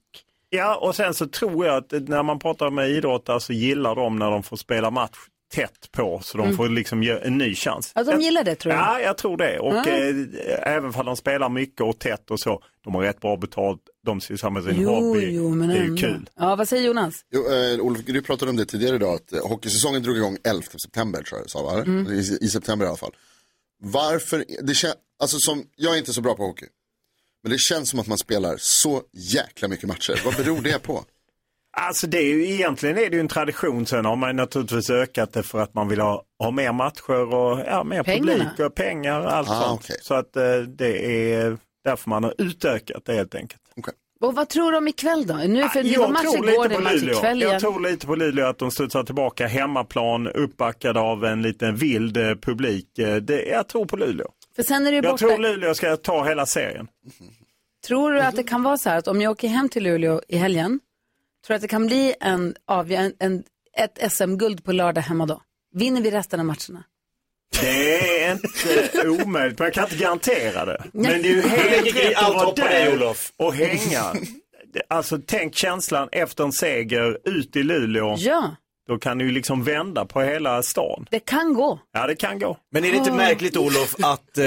Ja, 0.50 0.76
och 0.76 0.94
sen 0.94 1.14
så 1.14 1.26
tror 1.26 1.66
jag 1.66 1.76
att 1.76 2.08
när 2.08 2.22
man 2.22 2.38
pratar 2.38 2.70
med 2.70 2.90
idrottare 2.90 3.40
så 3.40 3.52
gillar 3.52 3.94
de 3.94 4.16
när 4.18 4.30
de 4.30 4.42
får 4.42 4.56
spela 4.56 4.90
match 4.90 5.16
tätt 5.54 5.92
på 5.92 6.20
så 6.24 6.38
de 6.38 6.44
Mm. 6.44 6.56
får 6.56 6.68
liksom 6.68 7.02
ge 7.02 7.10
en 7.22 7.38
ny 7.38 7.54
chans. 7.54 7.92
Ja, 7.94 8.04
de 8.04 8.20
gillar 8.20 8.44
det 8.44 8.54
tror 8.54 8.74
jag. 8.74 8.82
Ja, 8.82 9.00
jag 9.00 9.18
tror 9.18 9.36
det. 9.36 9.58
Och 9.58 9.74
Ja. 9.74 9.86
eh, 9.86 10.74
även 10.76 10.94
om 10.94 11.06
de 11.06 11.16
spelar 11.16 11.48
mycket 11.48 11.80
och 11.80 11.98
tätt 11.98 12.30
och 12.30 12.40
så, 12.40 12.62
de 12.84 12.94
har 12.94 13.02
rätt 13.02 13.20
bra 13.20 13.36
betalt, 13.36 13.80
de 14.06 14.20
sysslar 14.20 14.50
med 14.50 14.64
sin 14.64 14.80
Jo, 14.80 14.90
hobby. 14.90 15.30
jo, 15.30 15.50
men 15.54 15.68
det 15.68 15.76
är 15.78 15.84
ju 15.84 15.96
kul. 15.96 16.30
Ja, 16.36 16.56
vad 16.56 16.68
säger 16.68 16.86
Jonas? 16.86 17.14
Jo, 17.30 17.40
eh, 17.52 17.80
Olof, 17.80 18.00
du 18.06 18.22
pratade 18.22 18.50
om 18.50 18.56
det 18.56 18.66
tidigare 18.66 18.96
idag, 18.96 19.14
att 19.14 19.32
eh, 19.32 19.46
hockeysäsongen 19.48 20.02
drog 20.02 20.16
igång 20.16 20.36
11 20.44 20.62
september 20.82 21.22
tror 21.22 21.40
jag 21.40 21.50
sa, 21.50 21.62
va? 21.62 21.72
Mm. 21.82 22.06
I, 22.12 22.18
I 22.40 22.48
september 22.48 22.86
i 22.86 22.88
alla 22.88 22.96
fall. 22.98 23.12
Varför, 23.82 24.44
det 24.62 24.74
kän, 24.74 24.92
alltså 25.20 25.36
som, 25.38 25.64
jag 25.76 25.94
är 25.94 25.98
inte 25.98 26.12
så 26.12 26.20
bra 26.20 26.34
på 26.34 26.42
hockey. 26.46 26.66
Men 27.42 27.52
det 27.52 27.58
känns 27.58 27.90
som 27.90 27.98
att 28.00 28.06
man 28.06 28.18
spelar 28.18 28.56
så 28.58 29.02
jäkla 29.12 29.68
mycket 29.68 29.88
matcher. 29.88 30.20
Vad 30.24 30.36
beror 30.36 30.60
det 30.60 30.78
på? 30.82 31.04
Alltså 31.80 32.06
det 32.06 32.18
är 32.18 32.22
ju, 32.24 32.50
egentligen 32.50 32.98
är 32.98 33.10
det 33.10 33.16
ju 33.16 33.20
en 33.20 33.28
tradition. 33.28 33.86
Sen 33.86 34.04
har 34.04 34.16
man 34.16 34.36
naturligtvis 34.36 34.90
ökat 34.90 35.32
det 35.32 35.42
för 35.42 35.58
att 35.60 35.74
man 35.74 35.88
vill 35.88 36.00
ha, 36.00 36.22
ha 36.38 36.50
mer 36.50 36.72
matcher 36.72 37.34
och 37.34 37.60
ja, 37.66 37.84
mer 37.84 38.02
Pengarna. 38.02 38.32
publik 38.32 38.66
och 38.66 38.74
pengar 38.74 39.20
och 39.20 39.32
allt 39.32 39.48
Ah, 39.50 39.60
sånt. 39.62 39.80
okej. 39.84 39.96
Så 40.02 40.14
att 40.14 40.36
eh, 40.36 40.42
det 40.58 41.32
är 41.34 41.56
därför 41.84 42.10
man 42.10 42.24
har 42.24 42.34
utökat 42.38 43.02
det 43.04 43.14
helt 43.14 43.34
enkelt. 43.34 43.62
Och 44.20 44.34
vad 44.34 44.48
tror 44.48 44.72
de 44.72 44.88
ikväll 44.88 45.26
då? 45.26 45.34
Nu 45.34 45.68
för 45.68 45.82
det 45.82 45.96
var 45.98 46.04
Jag 46.04 46.12
match 46.12 46.22
tror 46.22 46.48
igår, 46.48 46.62
lite 46.64 46.68
det 46.68 46.74
är 46.74 46.78
på 46.78 46.82
match 46.84 46.92
Luleå. 46.94 47.16
ikväll 47.16 47.38
igen. 47.42 47.52
Jag 47.52 47.60
tror 47.60 47.80
lite 47.80 48.06
på 48.06 48.14
Luleå 48.14 48.46
att 48.46 48.58
de 48.58 48.70
studsar 48.70 49.02
tillbaka 49.02 49.46
hemmaplan 49.46 50.28
uppbackade 50.28 51.00
av 51.00 51.24
en 51.24 51.42
liten 51.42 51.76
vild 51.76 52.16
eh, 52.16 52.34
publik. 52.34 52.98
Eh, 52.98 53.16
Det, 53.16 53.42
jag 53.42 53.68
tror 53.68 53.84
på 53.86 53.96
Luleå. 53.96 54.26
För 54.56 54.62
sen 54.62 54.86
är 54.86 54.90
det 54.90 54.96
Jag 54.96 55.04
borta. 55.04 55.16
tror 55.16 55.38
Luleå 55.38 55.74
ska 55.74 55.96
ta 55.96 56.24
hela 56.24 56.46
serien. 56.46 56.88
Tror 57.86 58.12
du 58.12 58.20
att 58.20 58.36
det 58.36 58.42
kan 58.42 58.62
vara 58.62 58.78
så 58.78 58.88
här 58.90 58.98
att 58.98 59.08
om 59.08 59.20
jag 59.22 59.30
åker 59.30 59.48
hem 59.48 59.68
till 59.68 59.82
Luleå 59.82 60.20
i 60.28 60.36
helgen, 60.36 60.80
tror 61.46 61.54
du 61.54 61.56
att 61.56 61.62
det 61.62 61.68
kan 61.68 61.86
bli 61.86 62.14
en, 62.20 62.56
en, 62.88 63.12
en, 63.18 63.44
ett 63.78 64.12
SM-guld 64.12 64.64
på 64.64 64.72
lördag 64.72 65.02
hemma 65.02 65.26
då? 65.26 65.42
Vinner 65.74 66.00
vi 66.00 66.10
resten 66.10 66.40
av 66.40 66.46
matcherna? 66.46 66.84
Det 67.60 68.22
är 68.24 68.32
inte 68.32 69.08
omöjligt, 69.08 69.58
men 69.58 69.66
jag 69.66 69.74
kan 69.74 69.84
inte 69.84 69.96
garantera 69.96 70.64
det. 70.64 70.84
Men 70.92 71.22
det 71.22 71.28
är 71.28 71.34
ju 71.34 71.42
helt 71.42 71.96
rätt 71.96 72.16
allt 72.16 72.36
att 72.36 72.58
vara 72.58 72.68
där 72.68 72.92
Olof. 72.92 73.32
och 73.36 73.54
hänga. 73.54 74.14
Alltså 74.88 75.18
tänk 75.26 75.54
känslan 75.54 76.08
efter 76.12 76.44
en 76.44 76.52
seger 76.52 77.18
ut 77.24 77.56
i 77.56 77.62
Luleå. 77.62 78.14
Ja. 78.18 78.56
Då 78.88 78.98
kan 78.98 79.18
du 79.18 79.30
liksom 79.30 79.64
vända 79.64 80.04
på 80.04 80.20
hela 80.22 80.62
stan. 80.62 81.06
Det 81.10 81.20
kan 81.20 81.54
gå. 81.54 81.78
Ja, 81.92 82.06
det 82.06 82.16
kan 82.16 82.38
gå. 82.38 82.56
Men 82.72 82.84
är 82.84 82.90
det 82.90 82.96
inte 82.96 83.10
Åh. 83.10 83.16
märkligt 83.16 83.56
Olof 83.56 83.94
att 84.02 84.38
eh, 84.38 84.44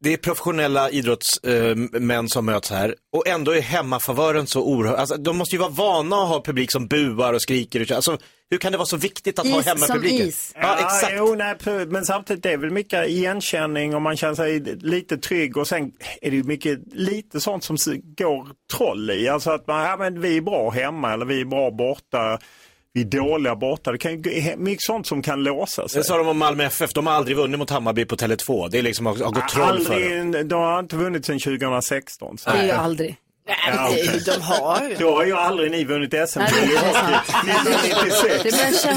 det 0.00 0.12
är 0.12 0.16
professionella 0.16 0.90
idrottsmän 0.90 2.24
eh, 2.24 2.26
som 2.26 2.46
möts 2.46 2.70
här 2.70 2.94
och 3.12 3.26
ändå 3.28 3.52
är 3.52 3.60
hemmafavören 3.60 4.46
så 4.46 4.62
oerhört, 4.62 4.98
alltså 4.98 5.16
de 5.16 5.36
måste 5.36 5.54
ju 5.56 5.60
vara 5.60 5.70
vana 5.70 6.16
att 6.16 6.28
ha 6.28 6.42
publik 6.42 6.72
som 6.72 6.86
buar 6.86 7.32
och 7.32 7.42
skriker. 7.42 7.80
och. 7.80 7.90
Alltså, 7.90 8.18
hur 8.50 8.58
kan 8.58 8.72
det 8.72 8.78
vara 8.78 8.86
så 8.86 8.96
viktigt 8.96 9.38
att 9.38 9.46
ha 9.48 9.58
Is 9.58 9.64
som 9.64 9.80
hemmapubliken? 9.80 10.28
is. 10.28 10.52
Ja, 10.56 10.78
exakt. 10.78 11.12
Jo, 11.16 11.34
nej, 11.34 11.86
men 11.86 12.04
samtidigt 12.04 12.42
det 12.42 12.52
är 12.52 12.56
väl 12.56 12.70
mycket 12.70 13.08
igenkänning 13.08 13.94
och 13.94 14.02
man 14.02 14.16
känner 14.16 14.34
sig 14.34 14.60
lite 14.80 15.18
trygg 15.18 15.56
och 15.56 15.68
sen 15.68 15.92
är 16.22 16.30
det 16.30 16.36
ju 16.36 16.42
mycket 16.44 16.80
lite 16.92 17.40
sånt 17.40 17.64
som 17.64 17.76
går 18.18 18.48
troll 18.76 19.10
i. 19.10 19.28
Alltså 19.28 19.50
att 19.50 19.66
man, 19.66 19.84
ja 19.84 19.96
men 19.96 20.20
vi 20.20 20.36
är 20.36 20.40
bra 20.40 20.70
hemma 20.70 21.12
eller 21.12 21.26
vi 21.26 21.40
är 21.40 21.44
bra 21.44 21.70
borta. 21.70 22.38
Vi 22.94 23.00
är 23.00 23.04
dåliga 23.04 23.56
borta. 23.56 23.92
Det 23.92 23.98
kan 23.98 24.22
ju 24.22 24.56
mycket 24.56 24.82
sånt 24.82 25.06
som 25.06 25.22
kan 25.22 25.42
låsa 25.42 25.88
sig. 25.88 26.00
Det 26.00 26.04
sa 26.04 26.16
de 26.18 26.28
om 26.28 26.38
Malmö 26.38 26.64
FF, 26.64 26.92
de 26.92 27.06
har 27.06 27.14
aldrig 27.14 27.36
vunnit 27.36 27.58
mot 27.58 27.70
Hammarby 27.70 28.04
på 28.04 28.16
Tele2. 28.16 28.68
Det 28.70 28.78
är 28.78 28.82
liksom 28.82 29.06
har, 29.06 29.16
har 29.16 29.30
gått 29.30 29.48
troll 29.48 29.84
för 29.84 30.00
dem. 30.00 30.20
Aldrig, 30.20 30.46
de 30.46 30.60
har 30.60 30.80
inte 30.80 30.96
vunnit 30.96 31.26
sedan 31.26 31.38
2016. 31.38 32.38
Så. 32.38 32.50
Det 32.50 32.56
är 32.56 32.64
ju 32.64 32.70
aldrig. 32.70 33.16
Ja, 33.46 33.88
okej. 33.90 34.22
de 34.26 34.40
har 34.40 34.88
ju. 34.88 34.94
Då 34.94 35.16
har 35.16 35.24
ju 35.24 35.36
aldrig 35.36 35.70
ni 35.70 35.84
vunnit 35.84 36.14
SM 36.28 36.38
Nej, 36.38 36.52
det 36.52 36.76
är 36.76 36.92
sant. 36.92 37.16
1996. 38.42 38.42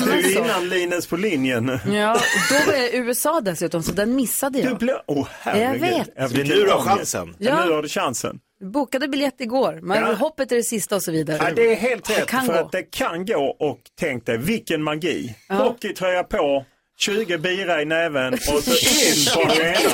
Det 0.06 0.12
är 0.12 0.38
innan 0.38 0.70
Linus 0.70 1.08
på 1.08 1.18
linjen. 1.18 1.80
Ja, 1.86 2.20
då 2.50 2.72
var 2.72 2.96
USA 2.96 3.42
dessutom, 3.42 3.84
så 3.84 3.92
den 3.92 4.16
missade 4.16 4.60
jag. 4.60 4.72
Du 4.72 4.76
blev... 4.76 4.96
Åh, 5.08 5.28
herregud. 5.40 5.84
Jag 5.84 5.98
vet. 5.98 6.16
Det 6.16 6.42
är 6.42 6.46
nu 6.46 6.56
du 6.56 6.72
har 6.72 6.82
chansen. 6.82 7.36
Ja. 7.40 7.66
Nu 7.66 7.72
har 7.72 7.82
du 7.82 7.90
chansen. 7.90 8.40
Bokade 8.72 9.08
biljett 9.08 9.42
igår, 9.42 9.80
men 9.84 10.02
Ja. 10.04 10.14
hoppet 10.14 10.52
är 10.52 10.56
det 10.56 10.64
sista 10.64 10.96
och 10.96 11.04
så 11.04 11.12
vidare. 11.12 11.38
Ja, 11.42 11.52
det 11.56 11.72
är 11.72 11.76
helt 11.76 12.10
rätt. 12.10 12.26
kan 12.28 12.46
för 12.46 12.54
gå. 12.54 12.60
att 12.60 12.72
det 12.72 12.84
kan 12.84 13.26
gå 13.26 13.56
och 13.60 13.80
tänk 14.00 14.26
dig 14.26 14.38
vilken 14.38 14.84
magi. 14.84 15.36
Ja. 15.50 15.56
Hockeytröja 15.56 16.24
på, 16.24 16.66
20 16.98 17.38
bira 17.38 17.82
i 17.82 17.86
näven 17.86 18.34
och 18.34 18.40
så 18.40 18.72
in 18.72 19.26
på 19.36 19.52
arenan. 19.52 19.92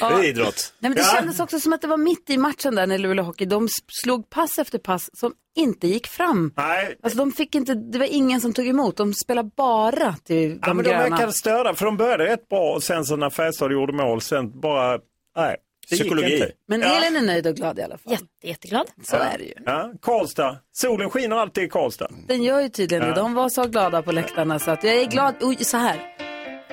Det 0.00 0.04
är 0.04 0.24
idrott. 0.24 0.72
Nej, 0.78 0.90
men 0.90 0.96
det 0.96 1.02
Ja. 1.02 1.14
kändes 1.16 1.40
också 1.40 1.60
som 1.60 1.72
att 1.72 1.80
det 1.80 1.86
var 1.86 1.96
mitt 1.96 2.30
i 2.30 2.36
matchen 2.36 2.74
där 2.74 2.86
när 2.86 2.98
Luleå 2.98 3.24
Hockey, 3.24 3.44
de 3.44 3.68
slog 4.04 4.30
pass 4.30 4.58
efter 4.58 4.78
pass 4.78 5.10
som 5.12 5.32
inte 5.56 5.86
gick 5.88 6.06
fram. 6.06 6.52
Nej. 6.56 6.96
Alltså 7.02 7.18
de 7.18 7.32
fick 7.32 7.54
inte, 7.54 7.74
det 7.74 7.98
var 7.98 8.06
ingen 8.06 8.40
som 8.40 8.52
tog 8.52 8.66
emot, 8.66 8.96
de 8.96 9.14
spelade 9.14 9.50
bara 9.56 10.12
till 10.24 10.48
de 10.50 10.58
Ja, 10.66 10.74
men 10.74 10.84
de 10.84 10.90
gröna. 10.90 11.08
verkade 11.08 11.32
störda 11.32 11.74
för 11.74 11.84
de 11.84 11.96
började 11.96 12.24
rätt 12.24 12.48
bra 12.48 12.72
och 12.74 12.82
sen 12.82 13.04
så 13.04 13.16
när 13.16 13.30
Färjestad 13.30 13.72
gjorde 13.72 13.92
mål 13.92 14.20
sen 14.20 14.60
bara, 14.60 14.98
nej. 15.36 15.56
Det 15.90 15.96
Psykologi. 15.96 16.44
Men 16.68 16.80
ja. 16.80 16.86
Elin 16.96 17.16
är 17.16 17.22
nöjd 17.26 17.46
och 17.46 17.54
glad 17.56 17.78
i 17.78 17.82
alla 17.82 17.98
fall. 17.98 18.12
Jätte, 18.12 18.24
jätteglad. 18.42 18.86
Så 19.04 19.16
är 19.16 19.38
det 19.38 19.44
ju. 19.44 19.52
Ja, 19.66 19.92
Karlstad. 20.02 20.56
Solen 20.72 21.10
skiner 21.10 21.36
alltid 21.36 21.64
i 21.64 21.68
Karlstad. 21.68 22.08
Den 22.28 22.42
gör 22.42 22.60
ju 22.60 22.68
tydligen 22.68 23.02
Ja. 23.04 23.14
det. 23.14 23.20
De 23.20 23.34
var 23.34 23.48
så 23.48 23.64
glada 23.64 24.02
på 24.02 24.12
läktarna 24.12 24.58
så 24.58 24.70
att 24.70 24.84
jag 24.84 24.94
är 24.96 25.04
glad, 25.06 25.34
oj, 25.40 25.56
så 25.64 25.76
här. 25.76 25.96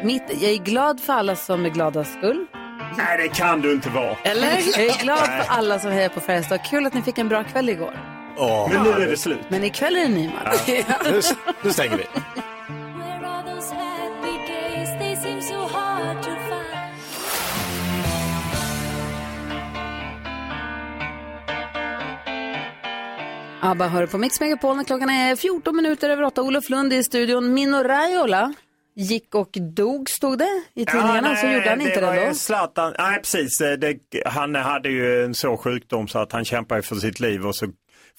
Mitt, 0.04 0.24
jag 0.42 0.52
är 0.52 0.58
glad 0.58 1.00
för 1.02 1.14
alla 1.14 1.36
som 1.36 1.66
är 1.66 1.70
glada 1.70 2.04
skull. 2.04 2.46
Nej, 2.98 3.18
det 3.18 3.28
kan 3.36 3.62
du 3.62 3.72
inte 3.74 3.90
vara. 3.90 4.16
Eller? 4.24 4.48
Jag 4.78 4.86
är 4.86 5.04
glad 5.04 5.20
för 5.20 5.44
alla 5.48 5.80
som 5.80 5.92
hejar 5.92 6.10
på 6.10 6.20
Färjestad. 6.20 6.60
Kul 6.70 6.86
att 6.86 6.94
ni 6.94 7.02
fick 7.02 7.18
en 7.18 7.30
bra 7.30 7.44
kväll 7.44 7.70
igår. 7.70 8.00
Men 8.72 8.84
nu 8.84 8.90
är 9.04 9.08
det 9.10 9.18
slut. 9.18 9.40
Men 9.50 9.64
ikväll 9.64 9.96
är 9.96 10.00
det 10.02 10.08
ny 10.10 10.28
match. 10.30 10.68
Nu, 11.12 11.22
nu 11.64 11.72
stänger 11.74 11.98
vi. 11.98 12.04
ABBA 23.66 23.88
hör 23.88 24.06
på 24.08 24.18
Mix 24.18 24.40
Megapol 24.40 24.76
när 24.78 24.84
klockan 24.84 25.10
är 25.10 25.36
14 25.36 25.76
minuter 25.76 26.10
över 26.10 26.24
8. 26.24 26.42
Olof 26.42 26.70
Lund 26.70 26.94
i 26.94 27.04
studion. 27.04 27.54
Mino 27.54 27.84
Raiola 27.84 28.54
gick 28.96 29.36
och 29.36 29.50
dog, 29.76 30.10
stod 30.10 30.38
det 30.38 30.64
i 30.74 30.86
tidningarna. 30.86 31.36
så 31.36 31.48
gjorde 31.48 31.70
han 31.70 31.82
inte 31.82 32.02
det, 32.02 32.22
ju 32.22 32.28
då. 32.28 32.34
Zlatan, 32.34 32.94
nej 32.98 33.18
precis, 33.18 33.58
det, 33.58 33.98
han 34.26 34.56
hade 34.56 34.90
ju 34.90 35.24
en 35.24 35.34
så 35.34 35.58
sjukdom 35.58 36.08
så 36.08 36.20
att 36.20 36.32
han 36.32 36.46
kämpade 36.46 36.82
för 36.82 36.96
sitt 36.96 37.20
liv 37.20 37.48
och 37.48 37.56
så 37.56 37.68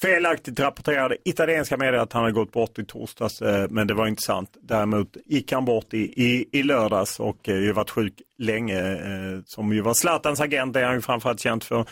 felaktigt 0.03 0.61
rapporterade 0.61 1.17
italienska 1.25 1.77
medier 1.77 2.01
att 2.01 2.13
han 2.13 2.23
hade 2.23 2.35
gått 2.35 2.53
bort 2.53 2.79
i 2.79 2.85
torsdags, 2.85 3.43
eh, 3.43 3.67
men 3.71 3.87
det 3.87 3.95
var 3.95 4.07
inte 4.07 4.23
sant. 4.23 4.51
Däremot 4.61 5.17
gick 5.27 5.53
han 5.53 5.65
bort 5.65 5.95
i, 5.95 5.99
i, 6.25 6.49
i 6.53 6.63
lördags 6.63 7.21
och 7.21 7.49
eh, 7.49 7.55
ju 7.55 7.73
varit 7.73 7.91
sjuk 7.91 8.15
länge. 8.39 8.93
eh, 8.93 9.41
Som 9.47 9.73
ju 9.73 9.81
var 9.81 9.95
Zlatans 9.95 10.41
agent, 10.41 10.75
det 10.75 10.81
är 10.81 10.85
han 10.85 10.95
ju 10.95 11.01
framförallt 11.01 11.41
känt 11.41 11.65
för 11.65 11.87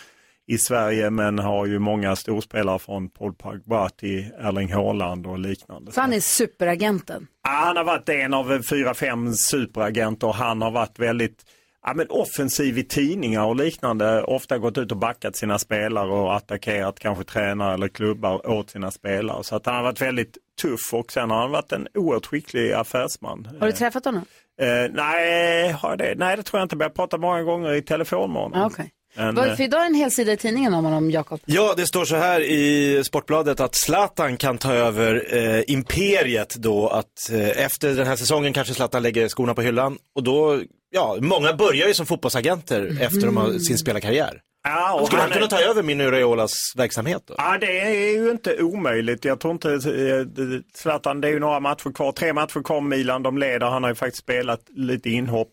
i 0.47 0.59
Sverige, 0.59 1.11
men 1.11 1.39
har 1.39 1.67
ju 1.67 1.79
många 1.79 2.17
storspelare 2.17 2.79
från 2.79 3.09
Paul 3.09 3.35
Pogba 3.35 3.89
till 3.89 4.31
Erling 4.39 4.73
Haaland 4.73 5.27
och 5.27 5.39
liknande. 5.39 5.93
Så 5.93 6.01
han 6.01 6.13
är 6.13 6.21
superagenten. 6.21 7.27
Ja, 7.45 7.51
Han 7.51 7.77
har 7.77 7.85
varit 7.85 8.09
en 8.09 8.35
av 8.35 8.63
fyra, 8.71 8.95
fem 8.95 9.33
superagenter 9.35 10.27
och 10.27 10.35
han 10.35 10.63
har 10.63 10.71
varit 10.71 10.99
väldigt 10.99 11.45
ja, 11.87 11.95
men 11.95 12.07
offensiv 12.11 12.79
i 12.79 12.85
tidningar 12.85 13.45
och 13.45 13.57
liknande. 13.57 14.23
Ofta 14.23 14.59
gått 14.59 14.79
ut 14.79 14.93
och 14.93 14.99
backat 14.99 15.37
sina 15.37 15.59
spelare 15.59 16.11
och 16.11 16.35
attackerat 16.37 16.99
kanske 16.99 17.25
tränare 17.25 17.75
eller 17.75 17.89
klubbar 17.89 18.51
åt 18.51 18.71
sina 18.71 18.91
spelare. 18.91 19.45
Så 19.45 19.57
att 19.57 19.67
han 19.67 19.75
har 19.75 19.83
varit 19.83 20.01
väldigt 20.01 20.39
tuff 20.63 20.93
och 20.95 21.13
sen 21.13 21.31
har 21.31 21.41
han 21.41 21.51
varit 21.51 21.73
en 21.73 21.89
oerhört 21.95 22.27
skicklig 22.27 22.73
affärsman. 22.73 23.49
Har 23.61 23.67
du 23.67 23.73
träffat 23.73 24.05
honom? 24.05 24.25
Eh, 24.61 24.91
nej, 24.93 25.73
har 25.73 25.97
det? 25.97 26.15
nej, 26.17 26.37
det 26.37 26.43
tror 26.43 26.59
jag 26.61 26.65
inte. 26.65 26.77
Men 26.77 26.85
Jag 26.85 26.91
har 26.91 26.95
pratat 26.95 27.21
många 27.21 27.43
gånger 27.43 27.73
i 27.75 27.83
telefon 27.83 28.33
med 28.33 28.43
honom. 28.43 28.61
Ah, 28.63 28.67
okej. 28.67 28.91
Men, 29.15 29.35
Vad- 29.35 29.49
eh, 29.49 29.57
För 29.57 29.65
idag 29.65 29.83
är 29.83 29.87
en 29.87 29.95
hel 29.95 30.11
sida 30.11 30.33
i 30.33 30.37
tidningen 30.37 30.75
om 30.75 30.85
honom, 30.85 31.11
Jakob. 31.11 31.41
Ja, 31.45 31.75
det 31.77 31.87
står 31.87 32.05
så 32.05 32.17
här 32.17 32.41
i 32.41 33.03
Sportbladet 33.05 33.61
att 33.61 33.75
Zlatan 33.75 34.37
kan 34.37 34.59
ta 34.59 34.73
över 34.73 35.37
eh, 35.37 35.63
imperiet 35.67 36.55
då 36.55 36.89
att 36.89 37.31
eh, 37.33 37.65
efter 37.65 37.95
den 37.95 38.07
här 38.07 38.17
säsongen 38.17 38.53
kanske 38.53 38.75
Zlatan 38.75 39.03
lägger 39.03 39.29
skorna 39.29 39.55
på 39.55 39.63
hyllan 39.63 39.99
och 40.15 40.23
då, 40.23 40.61
ja, 40.91 41.17
många 41.21 41.53
börjar 41.53 41.89
ju 41.89 41.95
som 41.95 42.07
fotbollsagenter 42.07 42.97
efter 43.01 43.21
de 43.27 43.37
har 43.37 43.59
sin 43.59 43.79
spelarkarriär. 43.79 44.41
Ja, 44.67 44.95
och 45.01 45.07
Skulle 45.07 45.23
han 45.23 45.31
han 45.31 45.39
kunna 45.39 45.51
ta 45.51 45.61
över 45.61 45.83
Mino 45.83 46.03
Raiolas 46.11 46.53
verksamhet 46.77 47.23
då? 47.27 47.35
Ja, 47.39 47.59
det 47.61 47.81
är 47.81 48.11
ju 48.13 48.31
inte 48.31 48.63
omöjligt. 48.63 49.25
Jag 49.25 49.41
tror 49.41 49.53
inte, 49.53 49.69
eh, 49.73 49.79
det- 50.27 50.63
Zlatan, 50.75 51.21
det 51.21 51.29
är 51.29 51.33
ju 51.33 51.39
några 51.39 51.61
matcher 51.61 51.93
kvar. 51.95 52.13
Tre 52.13 52.33
matcher 52.33 52.63
kvar 52.63 52.81
Milan, 52.81 53.23
de 53.23 53.39
leder. 53.39 53.67
Han 53.67 53.83
har 53.83 53.91
ju 53.91 53.95
faktiskt 53.95 54.23
spelat 54.23 54.61
lite 54.77 55.11
inhopp. 55.11 55.49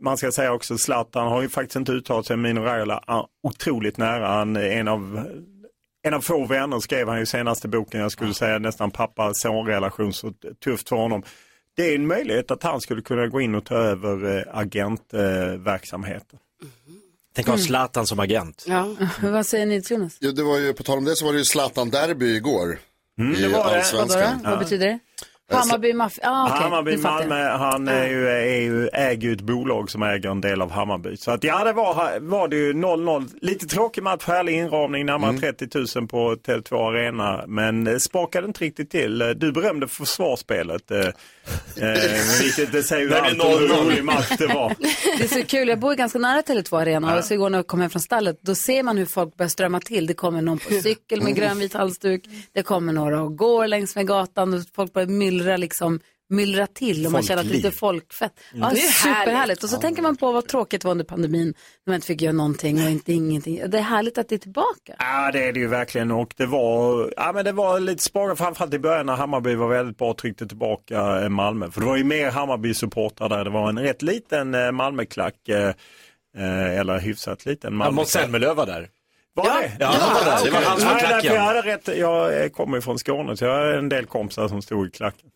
Man 0.00 0.16
ska 0.16 0.32
säga 0.32 0.52
också 0.52 0.78
Zlatan 0.78 1.28
har 1.28 1.42
ju 1.42 1.48
faktiskt 1.48 1.76
inte 1.76 1.92
uttalat 1.92 2.26
sig. 2.26 2.36
Mino 2.36 2.60
Raiola 2.60 3.26
otroligt 3.42 3.96
nära. 3.96 4.28
Han 4.28 4.56
är 4.56 4.70
en 4.70 4.88
av, 4.88 5.26
en 6.02 6.14
av 6.14 6.20
få 6.20 6.46
vänner 6.46 6.80
skrev 6.80 7.08
han 7.08 7.18
ju 7.18 7.26
senaste 7.26 7.68
boken. 7.68 8.00
Jag 8.00 8.12
skulle 8.12 8.34
säga 8.34 8.58
nästan 8.58 8.90
pappa-son-relation, 8.90 10.12
så 10.12 10.32
tufft 10.64 10.88
för 10.88 10.96
honom. 10.96 11.22
Det 11.76 11.90
är 11.90 11.94
en 11.94 12.06
möjlighet 12.06 12.50
att 12.50 12.62
han 12.62 12.80
skulle 12.80 13.02
kunna 13.02 13.26
gå 13.26 13.40
in 13.40 13.54
och 13.54 13.64
ta 13.64 13.74
över 13.74 14.38
eh, 14.38 14.58
agentverksamheten. 14.58 16.38
Tänk 17.34 17.48
att 17.48 17.54
ha 17.54 17.58
Zlatan 17.58 18.06
som 18.06 18.20
agent. 18.20 18.64
Ja. 18.68 18.96
Vad 19.22 19.46
säger 19.46 19.66
ni 19.66 19.82
Jonas? 19.90 20.16
Ja, 20.20 20.32
det 20.32 20.42
var 20.42 20.58
ju, 20.58 20.72
på 20.72 20.82
tal 20.82 20.98
om 20.98 21.04
det 21.04 21.16
så 21.16 21.24
var 21.24 21.32
det 21.32 21.38
ju 21.38 21.44
Zlatan-derby 21.44 22.36
igår. 22.36 22.78
Mm, 23.18 23.34
I 23.34 23.42
det 23.42 23.48
var 23.48 23.70
det. 23.70 23.76
Allsvenskan. 23.78 24.42
då? 24.44 24.50
Vad 24.50 24.58
betyder 24.58 24.86
det? 24.86 24.98
Hammarby 25.50 25.92
Mafia? 25.92 26.24
Ah, 26.30 26.46
okej, 26.48 26.62
Hammarby. 26.62 26.96
Malmö, 26.96 27.48
han 27.50 27.88
är 27.88 28.06
ju, 28.08 28.28
är 28.28 28.60
ju, 28.60 28.88
äger 28.88 29.28
ju 29.28 29.32
ett 29.34 29.40
bolag 29.40 29.90
som 29.90 30.02
äger 30.02 30.28
en 30.30 30.40
del 30.40 30.62
av 30.62 30.70
Hammarby. 30.70 31.16
Så 31.16 31.30
att 31.30 31.44
ja, 31.44 31.64
det 31.64 31.72
var, 31.72 32.20
var 32.20 32.48
det 32.48 32.56
ju 32.56 32.72
0-0. 32.72 33.28
Lite 33.40 33.66
tråkig 33.66 34.02
match, 34.02 34.24
härlig 34.26 34.54
inramning, 34.54 35.06
närmare 35.06 35.30
Mm. 35.30 35.40
30 35.40 35.98
000 35.98 36.08
på 36.08 36.34
Tele2 36.34 36.88
Arena. 36.88 37.44
Men 37.46 37.86
eh, 37.86 37.96
spakade 37.96 38.46
inte 38.46 38.64
riktigt 38.64 38.90
till. 38.90 39.22
Eh, 39.22 39.28
Du 39.28 39.52
berömde 39.52 39.88
försvarsspelet. 39.88 40.90
Eh, 41.76 42.42
vilket 42.42 42.72
det 42.72 42.82
säger 42.82 43.08
ju 43.08 43.14
allt 43.14 43.40
om 43.40 43.48
hur 43.48 43.68
0-0. 43.68 43.84
rolig 43.84 44.04
match 44.04 44.28
det 44.38 44.46
var. 44.46 44.74
Det 45.18 45.24
är 45.24 45.40
så 45.40 45.44
kul, 45.46 45.68
jag 45.68 45.78
bor 45.78 45.94
ganska 45.94 46.18
nära 46.18 46.42
Tele2 46.42 46.80
Arena 46.80 47.18
och 47.18 47.24
så 47.24 47.34
igår 47.34 47.50
när 47.50 47.58
jag 47.58 47.66
kom 47.66 47.80
hem 47.80 47.90
från 47.90 48.02
stallet, 48.02 48.38
då 48.40 48.54
ser 48.54 48.82
man 48.82 48.98
hur 48.98 49.06
folk 49.06 49.36
börjar 49.36 49.48
strömma 49.48 49.80
till. 49.80 50.06
Det 50.06 50.14
kommer 50.14 50.42
någon 50.42 50.58
på 50.58 50.74
cykel 50.82 51.22
med 51.22 51.34
grönvit 51.34 51.74
halsduk, 51.74 52.24
det 52.52 52.62
kommer 52.62 52.92
några 52.92 53.22
och 53.22 53.36
går 53.36 53.66
längs 53.66 53.96
med 53.96 54.06
gatan 54.06 54.54
och 54.54 54.60
folk 54.74 54.92
börjar 54.92 55.08
myllra 55.08 55.56
liksom 55.56 56.00
myllra 56.30 56.66
till 56.66 57.06
och 57.06 57.12
man 57.12 57.22
känner 57.22 57.42
att 57.42 57.48
det 57.48 57.52
är 57.52 57.56
lite 57.56 57.70
folkfett. 57.70 58.32
Ja, 58.54 58.70
Det 58.74 58.80
är 58.80 58.86
superhärligt. 58.86 59.36
härligt. 59.36 59.62
Och 59.64 59.70
så 59.70 59.76
tänker 59.76 60.02
man 60.02 60.16
på 60.16 60.32
vad 60.32 60.48
tråkigt 60.48 60.80
det 60.80 60.84
var 60.84 60.92
under 60.92 61.04
pandemin 61.04 61.46
när 61.86 61.90
man 61.90 61.94
inte 61.94 62.06
fick 62.06 62.22
göra 62.22 62.32
någonting 62.32 62.84
och 62.84 62.90
inte 62.90 63.12
ingenting. 63.12 63.62
Det 63.70 63.78
är 63.78 63.82
härligt 63.82 64.18
att 64.18 64.28
det 64.28 64.34
är 64.34 64.38
tillbaka. 64.38 64.94
Ja, 64.98 65.30
det 65.32 65.44
är 65.48 65.52
det 65.52 65.60
ju 65.60 65.66
verkligen 65.66 66.10
och 66.10 66.34
det 66.36 66.46
var, 66.46 67.12
ja, 67.16 67.32
men 67.34 67.44
det 67.44 67.52
var 67.52 67.80
lite 67.80 68.02
spagat 68.02 68.38
framförallt 68.38 68.74
i 68.74 68.78
början 68.78 69.06
när 69.06 69.14
Hammarby 69.16 69.54
var 69.54 69.68
väldigt 69.68 69.98
bra 69.98 70.10
och 70.10 70.18
tryckte 70.18 70.46
tillbaka 70.46 71.22
eh, 71.22 71.28
Malmö. 71.28 71.70
För 71.70 71.80
det 71.80 71.86
var 71.86 71.96
ju 71.96 72.04
mer 72.04 72.30
Hammarby-supportrar 72.30 73.28
där. 73.28 73.44
Det 73.44 73.50
var 73.50 73.68
en 73.68 73.78
rätt 73.78 74.02
liten 74.02 74.54
eh, 74.54 74.72
Malmöklack, 74.72 75.48
eh, 75.48 75.72
eller 76.80 76.98
hyfsat 76.98 77.46
liten 77.46 77.80
Ja, 77.80 77.90
Måns. 77.90 78.10
Zelmerlöw 78.10 78.54
var 78.54 78.66
där. 78.66 78.88
Var 79.34 79.44
det? 79.44 79.72
Ja, 79.80 79.86
han 79.86 80.14
var 80.14 80.24
där. 80.24 80.44
Det 80.44 80.50
var 80.50 80.60
han 80.62 80.78
som 80.78 80.88
var 80.88 80.94
Nej, 80.94 81.04
klacken. 81.04 81.34
Jag, 81.34 81.40
hade 81.42 81.60
rätt, 81.62 81.88
jag 81.98 82.52
kommer 82.52 82.76
ju 82.76 82.80
från 82.82 82.98
Skåne 82.98 83.36
så 83.36 83.44
jag 83.44 83.52
har 83.52 83.66
en 83.72 83.88
del 83.88 84.06
kompisar 84.06 84.48
som 84.48 84.62
stod 84.62 84.86
i 84.88 84.90
klacken. 84.90 85.30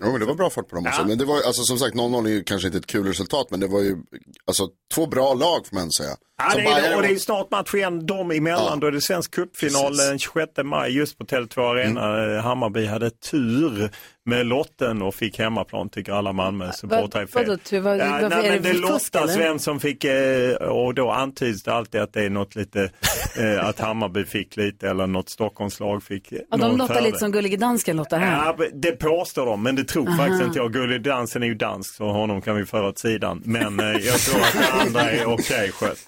Jo, 0.00 0.10
men 0.10 0.20
det 0.20 0.26
var 0.26 0.34
bra 0.34 0.50
fart 0.50 0.68
på 0.68 0.76
dem 0.76 0.86
också. 0.86 1.00
Ja. 1.00 1.06
Men 1.06 1.18
det 1.18 1.24
var, 1.24 1.36
alltså 1.42 1.62
som 1.62 1.78
sagt, 1.78 1.94
0-0 1.94 2.26
är 2.26 2.30
ju 2.30 2.44
kanske 2.44 2.68
inte 2.68 2.78
ett 2.78 2.86
kul 2.86 3.06
resultat, 3.06 3.50
men 3.50 3.60
det 3.60 3.66
var 3.66 3.80
ju, 3.80 3.96
alltså 4.44 4.68
två 4.94 5.06
bra 5.06 5.34
lag 5.34 5.66
får 5.66 5.76
man 5.76 5.90
säga. 5.90 6.16
Ja, 6.38 6.52
det 6.56 6.62
är, 6.62 6.96
och 6.96 7.02
det 7.02 7.08
är 7.08 7.16
snart 7.16 7.50
match 7.50 7.74
igen 7.74 8.06
dem 8.06 8.30
emellan. 8.30 8.80
Då 8.80 8.86
är 8.86 8.90
det 8.92 9.00
svensk 9.00 9.34
cupfinal 9.34 9.96
den 9.96 10.18
26 10.18 10.50
maj 10.64 10.96
just 10.96 11.18
på 11.18 11.24
Tele2 11.24 11.70
Arena. 11.70 12.18
Mm. 12.18 12.36
Eh, 12.36 12.42
Hammarby 12.42 12.86
hade 12.86 13.10
tur 13.10 13.90
med 14.24 14.46
lotten 14.46 15.02
och 15.02 15.14
fick 15.14 15.38
hemmaplan 15.38 15.88
tycker 15.88 16.12
alla 16.12 16.32
Malmö-supportrar 16.32 17.22
är 17.22 17.28
vadå 17.32 17.46
fel. 17.46 17.58
tur? 17.58 17.80
Vad- 17.80 17.98
Ja, 17.98 18.04
varför 18.22 18.28
nej, 18.28 18.46
är 18.48 18.52
men 18.52 18.62
det 18.62 18.72
det 18.72 18.78
lottas 18.78 19.14
eller? 19.14 19.38
vem 19.38 19.58
som 19.58 19.80
fick 19.80 20.04
eh, 20.04 20.54
och 20.54 20.94
då 20.94 21.10
antyds 21.10 21.62
det 21.62 21.72
alltid 21.72 22.00
att 22.00 22.12
det 22.12 22.24
är 22.24 22.30
något 22.30 22.54
lite 22.56 22.90
eh, 23.38 23.64
att 23.68 23.78
Hammarby 23.80 24.24
fick 24.24 24.56
lite 24.56 24.88
eller 24.88 25.06
något 25.06 25.28
Stockholmslag 25.28 26.02
fick. 26.02 26.32
Ja, 26.32 26.56
de 26.56 26.76
låter 26.76 26.86
fördel. 26.94 27.04
lite 27.04 27.18
som 27.18 27.32
Gullige 27.32 27.56
Dansken 27.56 27.96
låter 27.96 28.18
här. 28.18 28.54
Ja, 28.58 28.66
det 28.74 28.92
påstår 28.92 29.46
de, 29.46 29.62
men 29.62 29.76
det 29.76 29.84
tror 29.84 30.08
Aha. 30.08 30.16
faktiskt 30.16 30.42
inte 30.42 30.58
jag. 30.58 30.72
Gullig 30.72 31.02
Dansen 31.02 31.42
är 31.42 31.46
ju 31.46 31.54
dansk, 31.54 31.94
så 31.94 32.04
honom 32.12 32.40
kan 32.42 32.56
vi 32.56 32.64
föra 32.66 32.88
åt 32.88 32.98
sidan. 32.98 33.42
Men 33.44 33.78
jag 33.78 34.18
tror 34.18 34.40
att 34.40 34.52
det 34.52 34.72
andra 34.72 35.10
är 35.10 35.26
okej 35.26 35.72
skött. 35.72 35.98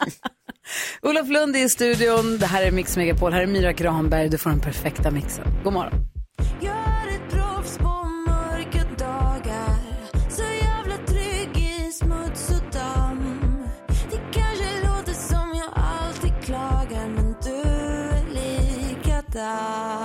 Olof 1.02 1.28
Lund 1.28 1.56
är 1.56 1.64
i 1.64 1.68
studion. 1.68 2.38
Det 2.38 2.46
här 2.46 2.62
är 2.62 2.70
Mix 2.70 2.96
Megapol. 2.96 3.32
Här 3.32 3.42
är 3.42 3.46
Myra 3.46 3.72
Granberg. 3.72 4.28
Du 4.28 4.38
får 4.38 4.50
den 4.50 4.60
perfekta 4.60 5.10
mixen. 5.10 5.44
God 5.64 5.72
morgon. 5.72 5.92
Jag 6.60 6.72
är 6.72 7.08
ett 7.14 7.30
proffs 7.30 7.78
på 7.78 8.04
mörka 8.28 8.84
dagar 8.98 9.76
Så 10.28 10.42
jävla 10.42 10.96
trygg 11.06 11.56
i 11.56 11.92
smuts 11.92 12.50
och 12.50 12.72
damm 12.72 13.64
Det 14.10 14.20
kanske 14.32 14.86
låter 14.86 15.12
som 15.12 15.54
jag 15.54 15.84
alltid 15.84 16.32
klagar 16.44 17.08
Men 17.08 17.34
du 17.44 17.60
är 18.10 18.24
likadan 18.34 19.99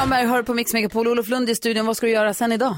Granberg 0.00 0.26
hör 0.26 0.42
på 0.42 0.54
Mix 0.54 0.72
Megapol. 0.72 1.08
Olof 1.08 1.28
Lund 1.28 1.50
i 1.50 1.54
studion. 1.54 1.86
Vad 1.86 1.96
ska 1.96 2.06
du 2.06 2.12
göra 2.12 2.34
sen 2.34 2.52
idag? 2.52 2.76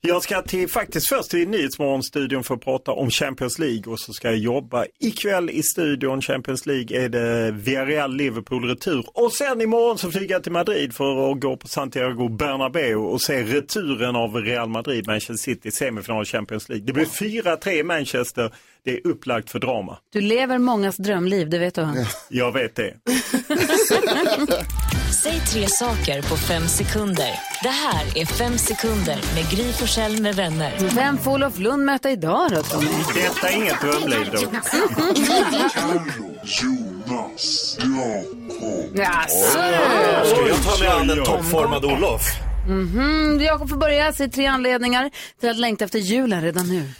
Jag 0.00 0.22
ska 0.22 0.42
till, 0.42 0.68
faktiskt 0.68 1.08
först 1.08 1.30
till 1.30 1.48
Nyhetsmorgonstudion 1.48 2.44
för 2.44 2.54
att 2.54 2.60
prata 2.60 2.92
om 2.92 3.10
Champions 3.10 3.58
League 3.58 3.92
och 3.92 4.00
så 4.00 4.12
ska 4.12 4.28
jag 4.28 4.38
jobba 4.38 4.84
ikväll 5.00 5.50
i 5.50 5.62
studion. 5.62 6.22
Champions 6.22 6.66
League 6.66 7.04
är 7.04 7.08
det 7.08 7.50
Villarreal 7.50 8.16
Liverpool 8.16 8.68
retur 8.68 9.04
och 9.14 9.32
sen 9.32 9.60
imorgon 9.60 9.98
så 9.98 10.10
flyger 10.10 10.34
jag 10.34 10.42
till 10.42 10.52
Madrid 10.52 10.94
för 10.94 11.32
att 11.32 11.40
gå 11.40 11.56
på 11.56 11.68
Santiago 11.68 12.28
Bernabéu 12.28 12.94
och 12.94 13.20
se 13.20 13.42
returen 13.42 14.16
av 14.16 14.34
Real 14.36 14.68
Madrid, 14.68 15.06
Manchester 15.06 15.34
City, 15.34 15.70
semifinal 15.70 16.24
Champions 16.24 16.68
League. 16.68 16.86
Det 16.86 16.92
blir 16.92 17.04
4-3 17.04 17.82
Manchester. 17.82 18.52
Det 18.84 18.90
är 18.90 19.06
upplagt 19.06 19.50
för 19.50 19.58
drama. 19.58 19.98
Du 20.12 20.20
lever 20.20 20.58
mångas 20.58 20.96
drömliv, 20.96 21.50
det 21.50 21.58
vet 21.58 21.74
du. 21.74 21.80
va? 21.82 21.94
Jag 22.28 22.52
vet 22.52 22.76
det. 22.76 22.94
Säg 25.22 25.40
tre 25.40 25.66
saker 25.68 26.22
på 26.22 26.36
fem 26.36 26.68
sekunder. 26.68 27.30
Det 27.62 27.68
här 27.68 28.18
är 28.18 28.26
Fem 28.26 28.58
sekunder 28.58 29.18
med 29.34 29.50
Gry 29.50 29.72
Forssell 29.72 30.20
med 30.22 30.34
vänner. 30.34 30.72
Vem 30.94 31.18
får 31.18 31.30
Olof 31.32 31.58
Lund 31.58 31.84
möta 31.84 32.10
idag 32.10 32.50
då, 32.50 32.62
Tommy? 32.62 32.86
Detta 33.14 33.48
är 33.48 33.56
inget 33.56 33.80
drömliv 33.80 34.28
då. 34.32 34.38
Jonas, 36.44 37.78
Jakob. 37.80 38.96
Jaså? 38.98 39.58
Ska 40.26 40.48
jag 40.48 40.62
ta 40.64 40.78
mig 40.78 40.88
an 40.88 41.10
en 41.10 41.24
toppformad 41.24 41.84
Olof? 41.84 42.22
Mhm, 42.68 43.40
Jakob 43.40 43.68
får 43.68 43.76
börja. 43.76 44.12
Säg 44.12 44.30
tre 44.30 44.46
anledningar 44.46 45.10
till 45.40 45.48
att 45.50 45.56
längta 45.58 45.84
efter 45.84 45.98
julen 45.98 46.42
redan 46.42 46.68
nu. 46.68 46.90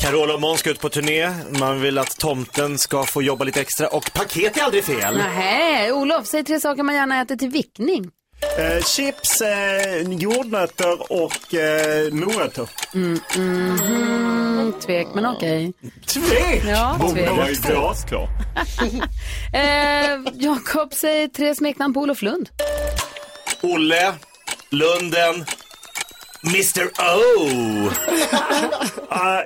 Carola 0.00 0.34
och 0.34 0.40
Måns 0.40 0.60
ska 0.60 0.70
ut 0.70 0.80
på 0.80 0.88
turné. 0.88 1.30
Man 1.58 1.80
vill 1.80 1.98
att 1.98 2.18
tomten 2.18 2.78
ska 2.78 3.04
få 3.04 3.22
jobba 3.22 3.44
lite 3.44 3.60
extra 3.60 3.88
och 3.88 4.12
paket 4.12 4.56
är 4.56 4.62
aldrig 4.62 4.84
fel. 4.84 5.16
Nej, 5.16 5.92
Olof, 5.92 6.26
säg 6.26 6.44
tre 6.44 6.60
saker 6.60 6.82
man 6.82 6.94
gärna 6.94 7.20
äter 7.20 7.36
till 7.36 7.48
vickning. 7.48 8.10
Eh, 8.58 8.84
chips, 8.84 9.40
eh, 9.40 10.02
jordnötter 10.02 11.12
och 11.12 11.54
eh, 11.54 12.12
morötter. 12.12 12.68
Mm, 12.94 13.20
mhm. 13.36 14.72
Tvek, 14.86 15.06
men 15.14 15.26
okej. 15.26 15.72
Tvek? 16.06 16.62
Ja, 16.66 16.98
tvek. 17.12 17.30
vara 17.30 17.48
ju 17.50 17.54
glasklar. 17.54 18.28
Eh, 19.54 20.20
Jakob, 20.34 20.92
säg 20.94 21.28
tre 21.28 21.54
smeknamn 21.54 21.94
på 21.94 22.00
Olof 22.00 22.22
Lund. 22.22 22.48
Olle, 23.62 24.14
Lunden, 24.70 25.44
Mr 26.46 26.84
O. 26.86 27.90
Ah, 29.08 29.42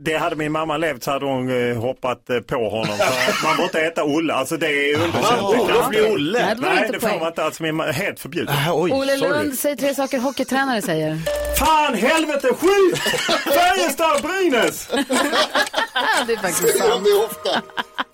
det 0.00 0.16
hade 0.18 0.36
min 0.36 0.52
mamma 0.52 0.76
levt 0.76 1.02
så 1.04 1.10
hade 1.10 1.24
hon 1.26 1.70
eh, 1.70 1.76
hoppat 1.76 2.30
eh, 2.30 2.40
på 2.40 2.68
honom. 2.68 2.96
För 2.96 3.44
man 3.46 3.56
får 3.56 3.64
inte 3.64 3.80
äta 3.80 4.04
Olle, 4.04 4.34
alltså 4.34 4.56
det 4.56 4.66
är 4.66 4.94
underkänt. 4.94 5.24
Ah, 5.42 5.48
Olof 5.48 5.88
blir 5.88 6.12
Olle. 6.12 6.42
Nej, 6.46 6.54
det 6.54 6.62
var 6.62 6.74
Nej, 6.74 6.78
inte 6.86 6.92
det 6.92 7.00
får 7.00 7.18
man 7.18 7.28
inte. 7.28 7.44
Alltså, 7.44 7.62
min 7.62 7.80
ma- 7.80 7.92
helt 7.92 8.20
förbjudet. 8.20 8.54
Olle 8.72 9.16
Lund, 9.16 9.54
säg 9.58 9.76
tre 9.76 9.94
saker 9.94 10.18
hockeytränare 10.18 10.82
säger. 10.82 11.18
Fan, 11.58 11.94
helvete, 11.94 12.48
skit! 12.48 12.98
Färjestad, 13.54 14.22
Brynäs! 14.22 14.88
det 16.26 16.32
är 16.32 16.36
faktiskt 16.36 16.78
sant. 16.78 17.04
Det 17.04 17.24
ofta. 17.26 17.62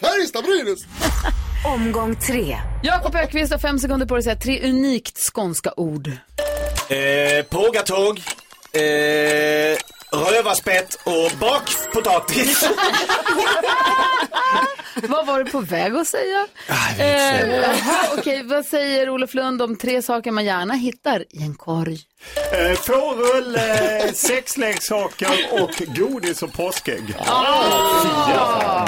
Färjestad, 0.00 0.44
Brynäs. 0.44 0.80
Omgång 1.66 2.16
tre. 2.16 2.56
Jakob 2.82 3.14
Ökvist 3.14 3.52
har 3.52 3.58
fem 3.58 3.78
sekunder 3.78 4.06
på 4.06 4.14
dig 4.14 4.18
att 4.18 4.24
säga 4.24 4.36
tre 4.36 4.70
unikt 4.70 5.18
skånska 5.18 5.72
ord. 5.76 6.10
Eh, 6.88 7.44
pågatåg, 7.50 8.20
eh, 8.72 8.82
rövarspett 10.16 10.94
och 11.04 11.30
bakpotatis. 11.40 12.68
Vad 15.08 15.26
var 15.26 15.44
du 15.44 15.50
på 15.50 15.60
väg 15.60 15.94
att 15.96 16.06
säga? 16.08 16.46
Eh, 16.98 17.50
jaha, 17.50 18.06
Okej, 18.18 18.42
vad 18.42 18.66
säger 18.66 19.10
Olof 19.10 19.34
Lund 19.34 19.62
om 19.62 19.76
tre 19.76 20.02
saker 20.02 20.30
man 20.30 20.44
gärna 20.44 20.74
hittar 20.74 21.20
i 21.30 21.42
en 21.42 21.54
korg? 21.54 21.98
Eh, 22.52 22.72
fårull, 22.78 23.56
eh, 23.56 24.12
sexleksaker 24.12 25.28
och 25.50 25.70
godis 25.96 26.42
och 26.42 26.52
påskägg. 26.52 27.14
Ah! 27.18 28.86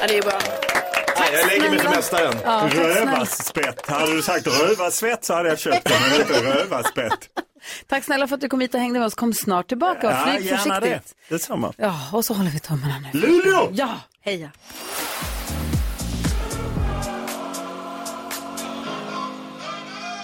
Ja, 0.00 0.06
det 0.08 0.18
är 0.18 0.22
bra. 0.22 0.38
Nej, 1.18 1.28
jag 1.32 1.46
lägger 1.46 1.70
mig 1.70 1.78
för 1.78 1.88
mästaren. 1.88 2.34
Ja. 2.44 2.68
Rövarspett. 2.74 3.90
Hade 3.90 4.12
du 4.16 4.22
sagt 4.22 4.46
rövarsvett 4.46 5.24
så 5.24 5.34
hade 5.34 5.48
jag 5.48 5.58
köpt 5.58 5.84
det, 5.84 5.94
men 6.10 6.20
inte 6.20 6.42
rövarspett. 6.58 7.28
Tack 7.86 8.04
snälla 8.04 8.28
för 8.28 8.34
att 8.34 8.40
du 8.40 8.48
kom 8.48 8.60
hit 8.60 8.74
och 8.74 8.80
hängde 8.80 8.98
med 8.98 9.06
oss. 9.06 9.14
Kom 9.14 9.32
snart 9.34 9.68
tillbaka 9.68 10.06
och 10.06 10.12
Ja, 10.12 10.26
flyg 10.38 10.50
det. 10.50 10.56
försiktigt. 10.58 11.14
Detsamma. 11.28 11.72
Ja, 11.76 12.08
och 12.12 12.24
så 12.24 12.34
håller 12.34 12.50
vi 12.50 12.60
tummarna 12.60 12.94
nu. 13.12 13.20
Luleå! 13.20 13.68
Ja, 13.72 14.00
heja. 14.22 14.50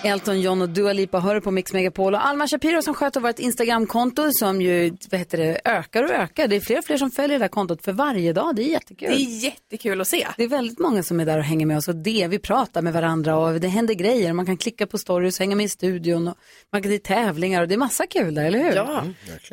Elton 0.05 0.41
John 0.41 0.63
och 0.63 0.69
Dua 0.69 0.93
Lipa 0.93 1.21
hör 1.21 1.41
på 1.41 1.51
Mix 1.51 1.73
Megapol 1.73 2.15
och 2.15 2.27
Alma 2.27 2.47
Shapiro 2.49 2.83
som 2.83 2.95
sköter 2.95 3.21
vårt 3.21 3.39
Instagramkonto 3.39 4.33
som 4.33 4.63
ju 4.63 4.97
vad 5.11 5.19
heter 5.19 5.39
det, 5.39 5.61
ökar 5.65 6.03
och 6.03 6.11
ökar. 6.11 6.49
Det 6.49 6.57
är 6.57 6.61
fler 6.61 6.79
och 6.79 6.85
fler 6.85 6.97
som 6.97 7.11
följer 7.11 7.39
det 7.39 7.45
här 7.45 7.49
kontot 7.49 7.85
för 7.85 7.93
varje 7.93 8.33
dag. 8.33 8.57
Det 8.57 8.63
är 8.63 8.69
jättekul. 8.69 9.09
Det 9.09 9.15
är 9.15 9.45
jättekul 9.45 10.01
att 10.01 10.09
se. 10.09 10.27
Det 10.37 10.45
är 10.45 10.49
väldigt 10.49 10.79
många 10.79 11.03
som 11.03 11.21
är 11.21 11.27
där 11.27 11.39
och 11.39 11.45
hänger 11.45 11.67
med 11.67 11.77
oss 11.77 11.89
och 11.89 11.97
det, 11.97 12.29
vi 12.29 12.39
pratar 12.39 12.83
med 12.83 12.93
varandra 12.93 13.37
och 13.37 13.61
det 13.61 13.69
händer 13.69 13.95
grejer. 13.95 14.33
Man 14.33 14.47
kan 14.47 14.57
klicka 14.57 14.87
på 14.87 14.99
stories, 14.99 15.39
hänga 15.39 15.57
med 15.57 15.67
i 15.67 15.69
studion 15.69 16.29
och 16.29 16.37
man 16.73 16.83
kan 16.83 16.91
till 16.91 17.03
tävlingar 17.03 17.63
och 17.63 17.69
det 17.69 17.75
är 17.75 17.79
massa 17.79 18.07
kul 18.07 18.35
där, 18.35 18.45
eller 18.45 18.59
hur? 18.59 18.73
Ja. 18.73 19.05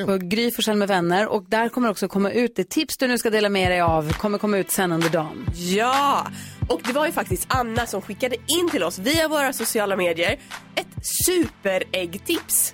På 0.05 0.17
Gry 0.17 0.51
Forssell 0.51 0.77
med 0.77 0.87
vänner 0.87 1.27
och 1.27 1.43
där 1.47 1.69
kommer 1.69 1.89
också 1.89 2.07
komma 2.07 2.31
ut 2.31 2.55
det 2.55 2.69
tips 2.69 2.97
du 2.97 3.07
nu 3.07 3.17
ska 3.17 3.29
dela 3.29 3.49
med 3.49 3.71
dig 3.71 3.81
av 3.81 4.13
kommer 4.13 4.37
komma 4.37 4.57
ut 4.57 4.71
sen 4.71 4.91
under 4.91 5.09
dagen. 5.09 5.45
Ja, 5.53 6.27
och 6.67 6.81
det 6.83 6.93
var 6.93 7.05
ju 7.05 7.11
faktiskt 7.11 7.45
Anna 7.49 7.85
som 7.85 8.01
skickade 8.01 8.35
in 8.35 8.69
till 8.71 8.83
oss 8.83 8.99
via 8.99 9.27
våra 9.27 9.53
sociala 9.53 9.95
medier 9.95 10.39
ett 10.75 10.87
superäggtips 11.25 12.73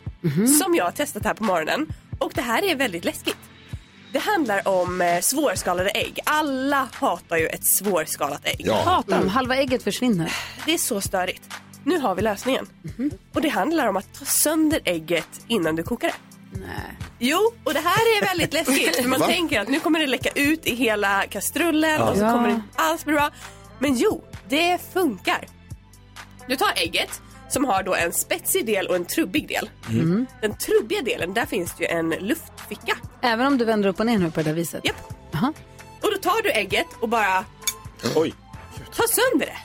som 0.63 0.75
jag 0.75 0.83
har 0.85 0.91
testat 0.91 1.23
här 1.25 1.33
på 1.33 1.43
morgonen. 1.43 1.87
Och 2.19 2.31
det 2.35 2.41
här 2.41 2.63
är 2.71 2.75
väldigt 2.75 3.05
läskigt. 3.05 3.37
Det 4.11 4.19
handlar 4.19 4.67
om 4.67 5.01
eh, 5.01 5.19
svårskalade 5.21 5.89
ägg. 5.89 6.19
Alla 6.25 6.87
hatar 6.93 7.37
ju 7.37 7.47
ett 7.47 7.65
svårskalat 7.65 8.41
ägg. 8.43 8.61
Ja. 8.65 8.81
Hatar 8.85 9.19
dem, 9.19 9.29
halva 9.29 9.55
ägget 9.55 9.83
försvinner. 9.83 10.33
Det 10.65 10.73
är 10.73 10.77
så 10.77 11.01
störigt. 11.01 11.43
Nu 11.83 11.99
har 11.99 12.15
vi 12.15 12.21
lösningen. 12.21 12.67
Och 13.33 13.41
det 13.41 13.49
handlar 13.49 13.87
om 13.87 13.97
att 13.97 14.13
ta 14.19 14.25
sönder 14.25 14.79
ägget 14.85 15.27
innan 15.47 15.75
du 15.75 15.83
kokar 15.83 16.07
det. 16.07 16.13
Nej. 16.59 16.97
Jo, 17.19 17.39
och 17.63 17.73
det 17.73 17.79
här 17.79 18.17
är 18.17 18.25
väldigt 18.25 18.53
läskigt. 18.53 18.95
För 19.01 19.09
man 19.09 19.19
Va? 19.19 19.25
tänker 19.27 19.59
att 19.61 19.67
nu 19.67 19.79
kommer 19.79 19.99
det 19.99 20.07
läcka 20.07 20.29
ut 20.35 20.65
i 20.67 20.75
hela 20.75 21.23
kastrullen 21.29 21.91
Ja. 21.99 22.09
och 22.09 22.17
så 22.17 22.21
kommer 22.23 22.47
det 22.47 22.53
inte 22.53 22.67
alls 22.75 23.05
bli 23.05 23.13
bra. 23.13 23.29
Men 23.79 23.95
jo, 23.95 24.23
det 24.49 24.81
funkar. 24.93 25.45
Du 26.47 26.55
tar 26.55 26.73
ägget 26.75 27.21
som 27.49 27.65
har 27.65 27.83
då 27.83 27.95
en 27.95 28.13
spetsig 28.13 28.65
del 28.65 28.87
och 28.87 28.95
en 28.95 29.05
trubbig 29.05 29.47
del. 29.47 29.69
Mm. 29.89 30.25
Den 30.41 30.57
trubbiga 30.57 31.01
delen, 31.01 31.33
där 31.33 31.45
finns 31.45 31.73
det 31.77 31.83
ju 31.83 31.89
en 31.89 32.09
luftficka. 32.09 32.97
Även 33.21 33.47
om 33.47 33.57
du 33.57 33.65
vänder 33.65 33.89
upp 33.89 33.99
och 33.99 34.05
ner 34.05 34.17
nu 34.17 34.31
på 34.31 34.39
det 34.39 34.43
där 34.43 34.53
viset? 34.53 34.85
Japp. 34.85 35.13
Och 36.01 36.11
då 36.11 36.17
tar 36.17 36.43
du 36.43 36.51
ägget 36.51 36.87
och 36.99 37.09
bara 37.09 37.45
Oj. 38.15 38.33
tar 38.95 39.07
sönder 39.07 39.45
det. 39.45 39.57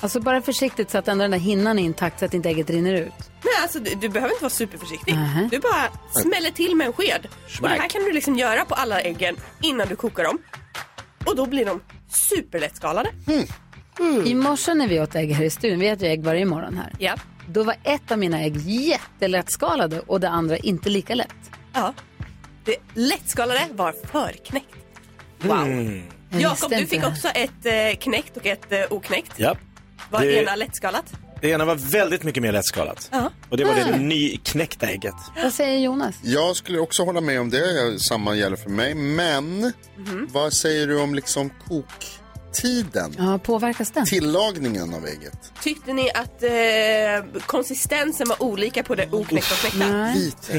Alltså 0.00 0.20
bara 0.20 0.42
försiktigt 0.42 0.90
så 0.90 0.98
att 0.98 1.08
ändå 1.08 1.22
den 1.22 1.30
där 1.30 1.38
hinnan 1.38 1.78
är 1.78 1.82
intakt 1.82 2.18
så 2.18 2.24
att 2.24 2.34
inte 2.34 2.48
ägget 2.48 2.70
rinner 2.70 2.94
ut. 2.94 3.12
Nej, 3.44 3.54
alltså 3.62 3.78
du, 3.78 3.94
du 3.94 4.08
behöver 4.08 4.32
inte 4.32 4.44
vara 4.44 4.50
superförsiktig. 4.50 5.14
Nähä. 5.14 5.48
Du 5.50 5.58
bara 5.58 5.88
smäller 6.22 6.50
till 6.50 6.76
med 6.76 6.86
en 6.86 6.92
sked. 6.92 7.28
Och 7.62 7.68
det 7.68 7.74
här 7.74 7.88
kan 7.88 8.02
du 8.02 8.12
liksom 8.12 8.36
göra 8.36 8.64
på 8.64 8.74
alla 8.74 9.00
äggen 9.00 9.36
innan 9.62 9.88
du 9.88 9.96
kokar 9.96 10.24
dem. 10.24 10.38
Och 11.26 11.36
då 11.36 11.46
blir 11.46 11.64
de 11.64 11.80
superlättskalade. 12.08 13.10
I 14.24 14.34
morse 14.34 14.74
när 14.74 14.88
vi 14.88 15.00
åt 15.00 15.14
ägg 15.14 15.32
här 15.32 15.44
i 15.44 15.50
studion, 15.50 15.78
vi 15.80 15.88
äter 15.88 16.06
ju 16.06 16.12
ägg 16.12 16.24
varje 16.24 16.44
morgon 16.44 16.76
här. 16.76 16.92
Ja. 16.98 17.14
Då 17.48 17.62
var 17.62 17.76
ett 17.84 18.10
av 18.12 18.18
mina 18.18 18.40
ägg 18.42 18.56
jättelättskalade 18.56 20.00
och 20.00 20.20
det 20.20 20.28
andra 20.28 20.56
inte 20.56 20.88
lika 20.90 21.14
lätt. 21.14 21.50
Ja. 21.72 21.94
Det 22.64 22.76
lättskalade 22.94 23.60
var 23.72 23.92
förknäckt. 23.92 24.66
Wow. 25.40 25.62
Mm. 25.62 26.02
Jakob, 26.30 26.70
du 26.70 26.86
fick 26.86 27.06
också 27.06 27.28
ett 27.28 27.50
eh, 27.66 27.98
knäckt 28.00 28.36
och 28.36 28.46
ett 28.46 28.72
eh, 28.72 28.78
oknäckt. 28.90 29.32
Ja. 29.36 29.56
Var 30.10 30.20
Det- 30.20 30.42
ena 30.42 30.56
lättskalat? 30.56 31.12
Det 31.40 31.50
ena 31.50 31.64
var 31.64 31.74
väldigt 31.74 32.22
mycket 32.22 32.42
mer 32.42 32.52
lättskalat. 32.52 33.08
Ja. 33.12 33.30
Och 33.48 33.56
det 33.56 33.64
var 33.64 33.74
det 33.74 33.98
nyknäckta 33.98 34.86
ägget. 34.86 35.14
Vad 35.42 35.52
säger 35.52 35.78
Jonas? 35.78 36.14
Jag 36.22 36.56
skulle 36.56 36.78
också 36.78 37.04
hålla 37.04 37.20
med 37.20 37.40
om 37.40 37.50
det, 37.50 37.98
samma 38.00 38.34
gäller 38.34 38.56
för 38.56 38.70
mig. 38.70 38.94
Men 38.94 39.60
Mhm. 39.96 40.28
vad 40.32 40.52
säger 40.52 40.86
du 40.86 41.00
om 41.00 41.14
liksom 41.14 41.50
koktiden? 41.68 43.14
Ja, 43.18 43.38
påverkas 43.38 43.90
den? 43.90 44.06
Tillagningen 44.06 44.94
av 44.94 45.06
ägget? 45.06 45.52
Tyckte 45.62 45.92
ni 45.92 46.10
att 46.10 46.42
eh, 46.42 47.40
konsistensen 47.46 48.28
var 48.28 48.42
olika 48.42 48.82
på 48.82 48.94
det 48.94 49.08
oknäckta 49.12 49.54
och 49.54 49.72
knäckta? 49.72 50.12
Lite. 50.14 50.52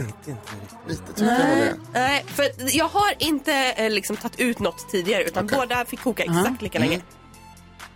Lite 0.90 1.02
tyckte 1.08 1.24
jag 1.24 1.50
var 1.50 1.56
det. 1.56 1.76
Nej, 1.94 2.26
för 2.28 2.46
jag 2.78 2.88
har 2.90 3.14
inte 3.20 3.54
eh, 3.54 3.90
liksom 3.90 4.16
tagit 4.18 4.40
ut 4.40 4.60
något 4.60 4.90
tidigare 4.92 5.24
utan 5.24 5.48
båda 5.48 5.86
fick 5.86 6.00
koka 6.02 6.24
exakt 6.24 6.62
lika 6.62 6.80
länge. 6.80 7.02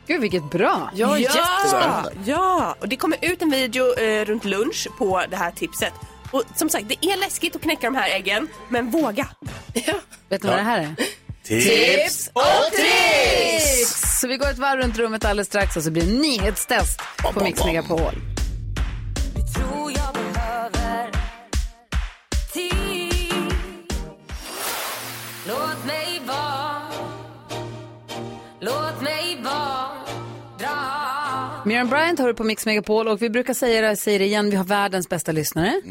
Gud 0.08 0.22
vilket 0.22 0.44
bra! 0.52 0.92
Ja, 0.96 1.18
jättespännande. 1.18 2.12
ja, 2.26 2.76
och 2.80 2.90
det 2.90 2.96
kommer 2.96 3.18
ut 3.22 3.42
en 3.42 3.50
video 3.50 4.00
eh, 4.00 4.26
runt 4.26 4.46
lunch 4.46 4.88
på 4.98 5.24
det 5.30 5.36
här 5.36 5.52
tipset. 5.52 5.94
Och 6.32 6.44
som 6.56 6.70
sagt, 6.70 6.86
det 6.90 7.06
är 7.08 7.18
läskigt 7.18 7.56
att 7.56 7.62
knäcka 7.62 7.88
de 7.88 7.96
här 7.96 8.10
äggen, 8.10 8.48
men 8.70 8.92
våga. 8.92 9.28
Vet 10.30 10.44
ni 10.44 10.50
vad 10.50 10.60
det 10.60 10.64
här 10.64 10.80
är? 10.80 10.96
Tips 11.44 12.30
och 12.34 12.72
tricks! 12.72 14.20
Så 14.22 14.28
vi 14.28 14.38
går 14.38 14.50
ett 14.50 14.58
varv 14.58 14.80
runt 14.80 14.98
rummet 14.98 15.26
alldeles 15.26 15.48
strax 15.48 15.78
och 15.78 15.84
så 15.84 15.92
blir 15.92 16.04
det 16.04 16.14
nyhetstest 16.14 17.02
på 17.18 17.44
Mix 17.44 17.66
Megapol. 17.66 18.14
Låt 25.48 25.86
mig 25.86 26.03
Miriam 31.66 31.90
Bryant 31.90 32.20
har 32.20 32.28
du 32.28 32.34
på 32.34 32.44
Mix 32.44 32.66
Megapol 32.66 33.08
och 33.08 33.22
vi 33.22 33.30
brukar 33.30 33.54
säga 33.54 33.82
det, 33.90 33.96
säger 33.96 34.20
det 34.20 34.26
igen, 34.26 34.50
vi 34.50 34.56
har 34.56 34.64
världens 34.64 35.10
bästa 35.10 35.32
lyssnare. 35.32 35.82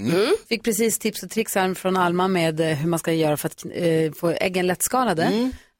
Fick 0.49 0.62
precis 0.64 0.99
tips 0.99 1.23
och 1.23 1.31
tricks 1.31 1.55
här 1.55 1.75
från 1.75 1.97
Alma 1.97 2.29
med 2.29 2.61
eh, 2.61 2.66
hur 2.66 2.89
man 2.89 2.99
ska 2.99 3.12
göra 3.12 3.37
för 3.37 3.49
att 3.49 3.64
eh, 3.73 4.12
få 4.12 4.31
äggen 4.31 4.66
lättskalade. 4.66 5.23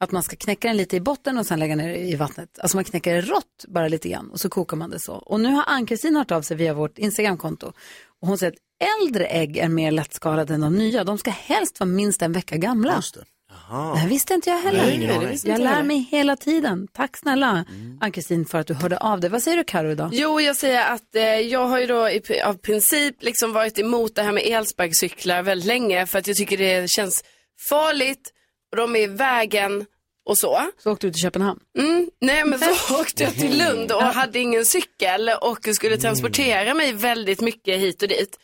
Att 0.01 0.13
man 0.13 0.23
ska 0.23 0.37
knäcka 0.37 0.69
den 0.69 0.77
lite 0.77 0.97
i 0.97 1.01
botten 1.01 1.39
och 1.39 1.47
sen 1.47 1.59
lägga 1.59 1.77
ner 1.77 1.95
i 1.95 2.15
vattnet. 2.17 2.59
Alltså 2.59 2.77
man 2.77 2.85
knäcker 2.85 3.15
det 3.15 3.21
rått 3.21 3.65
bara 3.69 3.89
lite 3.89 4.09
grann 4.09 4.31
och 4.31 4.41
så 4.41 4.49
kokar 4.49 4.77
man 4.77 4.91
det 4.91 5.01
så. 5.01 5.13
Och 5.15 5.41
nu 5.41 5.49
har 5.49 5.65
Ann-Kristin 5.67 6.17
hört 6.17 6.31
av 6.31 6.43
sig 6.43 6.57
via 6.57 6.75
vårt 6.75 6.99
Instagramkonto. 6.99 7.73
Och 8.21 8.29
hon 8.29 8.39
säger 8.39 8.53
att 8.53 8.59
äldre 9.03 9.27
ägg 9.27 9.57
är 9.57 9.69
mer 9.69 9.91
lättskalade 9.91 10.55
än 10.55 10.61
de 10.61 10.75
nya. 10.75 11.05
De 11.05 11.19
ska 11.19 11.31
helst 11.31 11.81
vara 11.81 11.91
minst 11.91 12.23
en 12.23 12.33
vecka 12.33 12.57
gamla. 12.57 12.95
Just 12.97 13.15
det. 13.15 13.25
Det 13.73 13.99
här 13.99 14.09
visste 14.09 14.35
inte 14.35 14.51
jag 14.51 14.59
heller. 14.59 14.85
Nej. 14.85 15.19
Det 15.21 15.27
visste 15.27 15.49
jag 15.49 15.61
lär 15.61 15.67
heller. 15.67 15.83
mig 15.83 16.09
hela 16.11 16.37
tiden. 16.37 16.89
Tack 16.93 17.17
snälla 17.17 17.65
Ann-Kristin 18.01 18.45
för 18.45 18.59
att 18.59 18.67
du 18.67 18.75
hörde 18.75 18.99
av 18.99 19.21
dig. 19.21 19.31
Vad 19.31 19.43
säger 19.43 19.57
du 19.57 19.65
Karo 19.65 19.91
idag? 19.91 20.11
Jo, 20.13 20.41
jag 20.41 20.57
säger 20.57 20.93
att 20.93 21.15
eh, 21.15 21.23
jag 21.25 21.67
har 21.67 21.81
ju 21.81 21.87
då 21.87 22.09
i, 22.11 22.41
av 22.45 22.55
princip 22.55 23.23
liksom 23.23 23.53
varit 23.53 23.79
emot 23.79 24.15
det 24.15 24.23
här 24.23 24.33
med 24.33 24.43
elsparkcyklar 24.47 25.43
väldigt 25.43 25.67
länge 25.67 26.07
för 26.07 26.19
att 26.19 26.27
jag 26.27 26.37
tycker 26.37 26.57
det 26.57 26.91
känns 26.91 27.25
farligt 27.69 28.33
och 28.71 28.77
de 28.77 28.97
är 28.97 29.01
i 29.01 29.07
vägen 29.07 29.87
och 30.29 30.39
så. 30.39 30.61
Så 30.79 30.93
åkte 30.93 31.07
du 31.07 31.13
till 31.13 31.23
Köpenhamn? 31.23 31.61
Mm, 31.79 32.11
nej 32.21 32.45
men 32.45 32.59
så 32.59 33.01
åkte 33.01 33.23
jag 33.23 33.35
till 33.35 33.59
Lund 33.59 33.93
och 33.93 34.03
hade 34.03 34.39
ingen 34.39 34.65
cykel 34.65 35.31
och 35.41 35.69
skulle 35.75 35.97
transportera 35.97 36.75
mig 36.75 36.93
väldigt 36.93 37.41
mycket 37.41 37.79
hit 37.81 38.03
och 38.03 38.09
dit. 38.09 38.39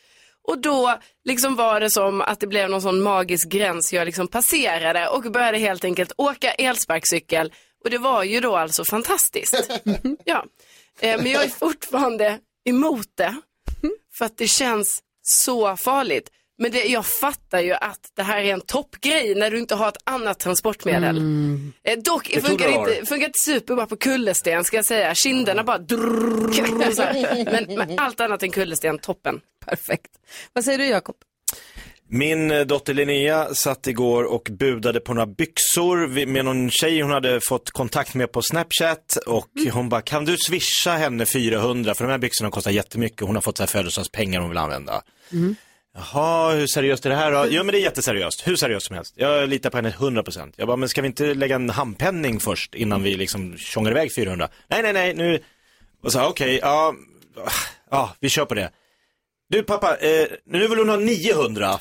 Och 0.49 0.59
då 0.59 0.99
liksom 1.25 1.57
var 1.57 1.81
det 1.81 1.91
som 1.91 2.21
att 2.21 2.41
det 2.41 2.47
blev 2.47 2.71
någon 2.71 2.83
sån 2.83 3.03
magisk 3.03 3.49
gräns 3.49 3.93
jag 3.93 4.07
liksom 4.07 4.29
passerade 4.29 5.09
och 5.09 5.23
började 5.23 5.59
helt 5.59 5.85
enkelt 5.85 6.13
åka 6.17 6.53
elsparkcykel. 6.53 7.53
Och 7.85 7.91
det 7.91 7.99
var 7.99 8.23
ju 8.23 8.41
då 8.41 8.57
alltså 8.57 8.85
fantastiskt. 8.91 9.71
ja. 10.25 10.45
eh, 11.01 11.17
men 11.17 11.31
jag 11.33 11.45
är 11.45 11.49
fortfarande 11.49 12.39
emot 12.69 13.07
det. 13.15 13.37
För 14.19 14.25
att 14.25 14.37
det 14.37 14.47
känns 14.47 15.03
så 15.23 15.77
farligt. 15.77 16.31
Men 16.59 16.71
det, 16.71 16.85
jag 16.85 17.07
fattar 17.07 17.61
ju 17.61 17.73
att 17.73 18.13
det 18.17 18.23
här 18.23 18.39
är 18.41 18.53
en 18.53 18.61
toppgrej 18.61 19.35
när 19.35 19.51
du 19.51 19.59
inte 19.59 19.75
har 19.75 19.89
ett 19.89 19.97
annat 20.05 20.39
transportmedel. 20.39 21.17
Eh, 21.83 21.99
dock 21.99 22.31
Det 22.35 22.41
funkar 22.41 22.69
inte, 22.69 23.07
funkar 23.07 23.27
inte 23.27 23.39
superbra 23.39 23.87
på 23.87 23.97
kullersten 23.97 24.65
ska 24.65 24.77
jag 24.77 24.85
säga. 24.85 25.15
Kinderna 25.15 25.65
bara 25.65 25.79
drrrr, 25.79 27.45
men, 27.45 27.79
men 27.79 27.99
allt 27.99 28.21
annat 28.21 28.43
än 28.43 28.51
kullersten, 28.51 28.99
toppen. 28.99 29.41
Perfekt. 29.67 30.11
Vad 30.53 30.65
säger 30.65 30.79
du 30.79 30.87
Jakob? 30.87 31.17
Min 32.11 32.49
dotter 32.67 32.95
Linnea 32.95 33.55
satt 33.55 33.87
igår 33.87 34.25
och 34.25 34.49
budade 34.51 35.01
på 35.01 35.15
några 35.15 35.27
byxor 35.27 36.27
med 36.27 36.45
någon 36.45 36.71
tjej 36.71 37.01
hon 37.01 37.11
hade 37.11 37.41
fått 37.49 37.71
kontakt 37.71 38.15
med 38.15 38.33
på 38.33 38.43
Snapchat 38.43 39.19
och 39.27 39.51
hon 39.73 39.89
bara, 39.89 40.03
kan 40.03 40.25
du 40.25 40.37
swisha 40.37 40.91
henne 40.91 41.27
400 41.27 41.95
för 41.95 42.05
de 42.05 42.11
här 42.11 42.19
byxorna 42.19 42.51
kostar 42.51 42.71
jättemycket 42.71 43.21
hon 43.21 43.35
har 43.35 43.43
fått 43.43 43.57
så 43.57 43.63
här 43.63 43.69
födelsedagspengar 43.69 44.41
hon 44.41 44.49
vill 44.49 44.59
använda. 44.59 45.03
Jaha, 45.99 46.53
hur 46.55 46.67
seriöst 46.67 47.07
är 47.07 47.11
det 47.11 47.17
här 47.17 47.33
då? 47.33 47.47
Jo 47.51 47.65
men 47.65 47.73
det 47.73 47.79
är 47.79 47.83
jätteseriöst, 47.83 48.47
hur 48.47 48.57
seriöst 48.57 48.87
som 48.87 48.97
helst. 48.97 49.15
Jag 49.17 49.49
litar 49.49 49.71
på 49.71 49.77
henne 49.77 49.91
100%. 49.91 50.53
Jag 50.57 50.67
bara, 50.67 50.77
men 50.77 50.89
ska 50.89 51.03
vi 51.03 51.07
inte 51.07 51.35
lägga 51.35 51.55
en 51.55 51.71
handpenning 51.71 52.41
först 52.41 52.75
innan 52.75 53.03
vi 53.03 53.17
liksom 53.17 53.57
tjongar 53.57 53.91
iväg 53.91 54.15
400? 54.15 54.49
Nej, 54.69 54.83
nej, 54.83 54.93
nej, 54.93 55.15
nu. 55.15 55.43
Och 56.03 56.13
så, 56.13 56.25
okej, 56.25 56.59
ja, 56.63 56.95
ja, 57.91 58.15
vi 58.21 58.29
kör 58.29 58.45
på 58.45 58.55
det. 58.55 58.71
Du 59.51 59.63
pappa, 59.63 59.97
eh, 59.97 60.27
nu 60.47 60.69
vill 60.69 60.79
hon 60.79 60.89
ha 60.89 60.97
900. 60.97 61.79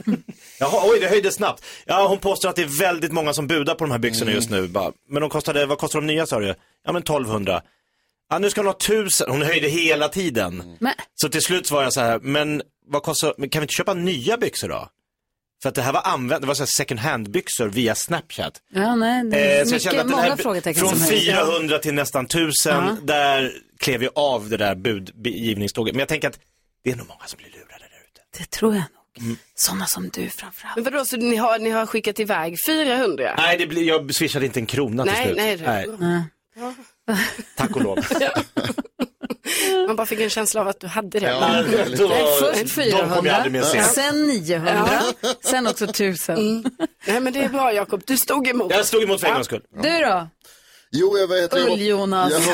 Jaha, 0.60 0.82
oj 0.84 1.00
det 1.00 1.08
höjdes 1.08 1.34
snabbt. 1.34 1.64
Ja, 1.86 2.08
hon 2.08 2.18
påstår 2.18 2.48
att 2.48 2.56
det 2.56 2.62
är 2.62 2.78
väldigt 2.80 3.12
många 3.12 3.32
som 3.32 3.46
budar 3.46 3.74
på 3.74 3.84
de 3.84 3.90
här 3.90 3.98
byxorna 3.98 4.32
just 4.32 4.50
nu. 4.50 4.68
Bara, 4.68 4.92
men 5.08 5.20
de 5.20 5.30
kostade, 5.30 5.66
vad 5.66 5.78
kostar 5.78 6.00
de 6.00 6.06
nya 6.06 6.26
sa 6.26 6.40
du? 6.40 6.54
Ja 6.84 6.92
men 6.92 7.02
1200. 7.02 7.62
Ja 8.30 8.38
nu 8.38 8.50
ska 8.50 8.60
hon 8.60 8.66
ha 8.66 8.74
1000, 8.74 9.30
hon 9.30 9.42
höjde 9.42 9.68
hela 9.68 10.08
tiden. 10.08 10.76
Men, 10.80 10.94
Så 11.14 11.28
till 11.28 11.42
slut 11.42 11.70
var 11.70 11.82
jag 11.82 11.92
så 11.92 12.00
här, 12.00 12.18
men 12.18 12.62
vad 12.88 13.02
kostar, 13.02 13.34
men 13.38 13.48
kan 13.48 13.60
vi 13.60 13.64
inte 13.64 13.74
köpa 13.74 13.94
nya 13.94 14.36
byxor 14.36 14.68
då? 14.68 14.88
För 15.62 15.68
att 15.68 15.74
det 15.74 15.82
här 15.82 15.92
var 15.92 16.02
använt, 16.04 16.40
det 16.42 16.46
var 16.46 16.54
så 16.54 16.62
här 16.62 16.66
second 16.76 17.00
hand 17.00 17.30
byxor 17.30 17.68
via 17.68 17.94
Snapchat. 17.94 18.62
ja, 18.68 18.94
nej, 18.94 19.24
det 19.24 19.36
är 19.40 19.60
Eh, 19.60 19.64
så 19.66 19.74
jag 19.74 19.80
kände 19.82 19.96
mycket, 19.96 20.00
att 20.00 20.06
den 20.08 20.16
många 20.16 20.22
här, 20.30 20.36
frågetecken 20.36 20.80
från 20.80 20.90
som 20.90 21.00
höjs. 21.00 21.24
400 21.24 21.78
till 21.78 21.94
nästan 21.94 22.24
1000, 22.26 22.74
Ja. 22.74 22.96
där 23.02 23.52
klev 23.78 24.02
jag 24.02 24.12
av 24.14 24.48
det 24.48 24.56
där 24.56 24.74
budgivningståget. 24.74 25.94
Men 25.94 25.98
jag 26.00 26.08
tänker 26.08 26.28
att 26.28 26.38
det 26.84 26.90
är 26.90 26.96
nog 26.96 27.08
många 27.08 27.24
som 27.26 27.36
blir 27.36 27.46
lurade 27.46 27.68
där 27.78 28.02
ute. 28.12 28.38
Det 28.38 28.50
tror 28.50 28.74
jag 28.74 28.82
nog. 28.82 29.24
Mm. 29.26 29.36
Sådana 29.54 29.86
som 29.86 30.08
du 30.08 30.28
framförallt. 30.28 30.76
Men 30.76 30.84
vadå, 30.84 31.04
så 31.04 31.16
ni 31.16 31.36
har, 31.36 31.58
ni 31.58 31.70
har 31.70 31.86
skickat 31.86 32.20
iväg 32.20 32.56
400? 32.68 33.34
Nej, 33.38 33.58
det 33.58 33.66
blir, 33.66 33.82
jag 33.88 34.14
swishade 34.14 34.46
inte 34.46 34.60
en 34.60 34.66
krona 34.66 35.02
till 35.04 35.12
Nej, 35.12 35.24
slut. 35.24 35.36
nej, 35.36 35.56
det- 35.56 35.96
Nej. 36.00 36.22
Tack 37.56 37.76
och 37.76 37.82
lov. 37.82 37.98
Man 39.88 39.96
bara 39.96 40.06
fick 40.06 40.20
en 40.20 40.30
känsla 40.30 40.60
av 40.60 40.68
att 40.68 40.80
du 40.80 40.86
hade 40.86 41.20
det. 41.20 41.26
Ja, 41.26 41.62
det 41.62 41.78
Först 41.78 41.96
de 41.96 42.04
kommer 42.04 42.56
jag 42.56 42.68
400, 42.70 43.36
aldrig 43.36 43.52
mer 43.52 43.62
se. 43.62 43.82
sen 43.82 44.26
900, 44.26 44.88
sen 45.40 45.66
också 45.66 45.84
1000. 45.84 46.64
Nej 47.06 47.20
men 47.20 47.32
det 47.32 47.44
är 47.44 47.48
bra 47.48 47.72
Jakob, 47.72 48.02
du 48.06 48.16
stod 48.16 48.48
emot. 48.48 48.72
Jag 48.72 48.86
stod 48.86 49.02
emot 49.02 49.20
för 49.20 49.26
en 49.28 49.34
gångs 49.34 49.46
skull. 49.46 49.62
Du 49.82 49.98
då? 49.98 50.28
Jo, 50.90 51.18
jag 51.18 51.28
vet. 51.28 51.54
Ull-Jonas. 51.54 52.32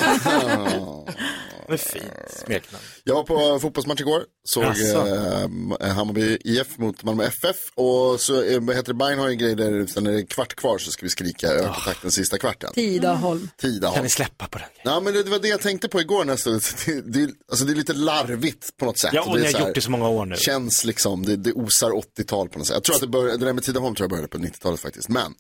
Ja. 1.67 1.71
Med 1.71 1.81
fint 1.81 2.05
smeknamn. 2.47 2.85
Jag 3.05 3.15
var 3.15 3.23
på 3.23 3.61
fotbollsmatch 3.61 4.01
igår, 4.01 4.25
såg 4.45 4.65
eh, 4.65 5.93
Hammarby 5.95 6.39
IF 6.45 6.79
mot 6.79 7.03
Malmö 7.03 7.25
FF 7.25 7.57
och 7.75 8.21
så 8.21 8.43
eh, 8.43 8.61
heter 8.61 8.83
det, 8.83 8.95
Bayern 8.95 9.19
har 9.19 9.27
ju 9.29 9.33
en 9.33 9.39
grej 9.39 9.55
där 9.55 9.87
sen 9.87 10.07
är 10.07 10.13
det 10.13 10.23
kvart 10.27 10.55
kvar 10.55 10.79
så 10.79 10.91
ska 10.91 11.07
vi 11.07 11.11
skrika 11.11 11.49
öka 11.49 11.73
takten 11.85 12.11
sista 12.11 12.39
kvarten. 12.39 12.71
Tidaholm. 12.75 13.49
Tidaholm. 13.59 13.95
Kan 13.95 14.05
ni 14.05 14.11
släppa 14.11 14.47
på 14.47 14.59
den? 14.59 14.69
Ja 14.83 15.01
men 15.01 15.13
det, 15.15 15.23
det 15.23 15.31
var 15.31 15.39
det 15.39 15.49
jag 15.49 15.61
tänkte 15.61 15.89
på 15.89 16.01
igår 16.01 16.25
nästan. 16.25 16.61
Det, 16.87 17.01
det, 17.01 17.31
alltså 17.51 17.65
det 17.65 17.73
är 17.73 17.77
lite 17.77 17.93
larvigt 17.93 18.77
på 18.77 18.85
något 18.85 18.99
sätt. 18.99 19.11
Ja, 19.13 19.23
och 19.23 19.37
det 19.37 19.41
ni 19.43 19.47
är 19.47 19.51
så 19.51 19.57
har 19.57 19.61
här- 19.61 19.69
gjort 19.69 19.75
det 19.75 19.81
så 19.81 19.91
många 19.91 20.09
år 20.09 20.27
nu. 20.27 20.37
Känns 20.37 20.85
liksom, 20.85 21.23
det, 21.27 21.37
det 21.37 21.53
osar 21.53 21.91
80-tal 21.91 22.49
på 22.49 22.59
något 22.59 22.67
sätt. 22.67 22.75
Jag 22.75 22.85
tror 22.85 22.95
att 22.95 23.01
det, 23.01 23.07
började, 23.09 23.39
det 23.39 23.45
där 23.45 23.53
med 23.53 23.65
Tidaholm 23.65 23.95
tror 23.95 24.05
jag 24.05 24.11
började 24.11 24.29
på 24.29 24.39
90-talet 24.39 24.81
faktiskt. 24.81 25.09
Men 25.09 25.35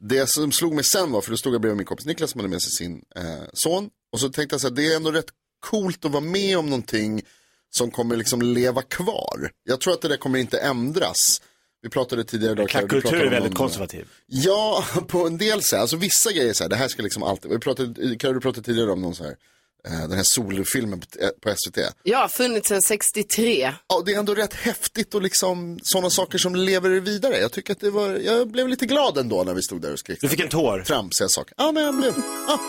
det 0.00 0.30
som 0.30 0.52
slog 0.52 0.74
mig 0.74 0.84
sen 0.84 1.12
var, 1.12 1.20
för 1.20 1.30
då 1.30 1.36
stod 1.36 1.54
jag 1.54 1.60
bredvid 1.60 1.76
min 1.76 1.86
kompis 1.86 2.06
Niklas 2.06 2.30
som 2.30 2.38
hade 2.40 2.48
med 2.50 2.62
sig 2.62 2.70
sin 2.72 3.02
eh, 3.16 3.22
son. 3.52 3.88
Och 4.12 4.20
så 4.20 4.28
tänkte 4.28 4.54
jag 4.54 4.60
så 4.60 4.68
här, 4.68 4.74
det 4.74 4.92
är 4.92 4.96
ändå 4.96 5.10
rätt 5.10 5.26
coolt 5.60 6.04
att 6.04 6.10
vara 6.10 6.24
med 6.24 6.58
om 6.58 6.66
någonting 6.66 7.22
som 7.70 7.90
kommer 7.90 8.16
liksom 8.16 8.42
leva 8.42 8.82
kvar. 8.82 9.50
Jag 9.64 9.80
tror 9.80 9.94
att 9.94 10.00
det 10.02 10.08
där 10.08 10.16
kommer 10.16 10.38
inte 10.38 10.58
ändras. 10.58 11.40
Vi 11.82 11.88
pratade 11.88 12.24
tidigare 12.24 12.52
idag. 12.52 12.68
Klackkultur 12.68 13.00
pratade 13.00 13.22
är 13.22 13.26
om 13.26 13.32
väldigt 13.32 13.50
någon- 13.52 13.56
konservativ. 13.68 14.08
Ja, 14.26 14.84
på 15.08 15.26
en 15.26 15.38
del 15.38 15.62
sätt. 15.62 15.80
Alltså 15.80 15.96
vissa 15.96 16.32
grejer 16.32 16.52
så 16.52 16.64
här, 16.64 16.68
det 16.70 16.76
här 16.76 16.88
ska 16.88 17.02
liksom 17.02 17.22
alltid, 17.22 17.50
vi 17.50 17.58
pratade, 17.58 17.92
du 18.16 18.40
pratade 18.40 18.62
tidigare 18.62 18.92
om 18.92 19.02
någon 19.02 19.14
så 19.14 19.24
här 19.24 19.36
eh, 19.88 20.00
den 20.00 20.12
här 20.12 20.22
solfilmen 20.22 21.00
på, 21.00 21.06
eh, 21.20 21.28
på 21.42 21.54
SVT. 21.56 21.78
Ja, 22.02 22.28
funnits 22.28 22.68
sedan 22.68 22.82
63. 22.82 23.74
Ja, 23.88 24.02
det 24.06 24.12
är 24.14 24.18
ändå 24.18 24.34
rätt 24.34 24.54
häftigt 24.54 25.14
och 25.14 25.22
liksom 25.22 25.78
sådana 25.82 26.10
saker 26.10 26.38
som 26.38 26.54
lever 26.54 26.90
vidare. 26.90 27.38
Jag 27.38 27.52
tycker 27.52 27.72
att 27.72 27.80
det 27.80 27.90
var, 27.90 28.08
jag 28.16 28.48
blev 28.50 28.68
lite 28.68 28.86
glad 28.86 29.18
ändå 29.18 29.44
när 29.44 29.54
vi 29.54 29.62
stod 29.62 29.82
där 29.82 29.92
och 29.92 29.98
skrek. 29.98 30.18
Du 30.20 30.28
fick 30.28 30.40
en 30.40 30.48
tår? 30.48 30.80
Tramsiga 30.86 31.28
saker. 31.28 31.54
Ja, 31.56 31.72
men 31.72 31.82
jag 31.82 31.96
blev, 31.96 32.12
ja, 32.46 32.60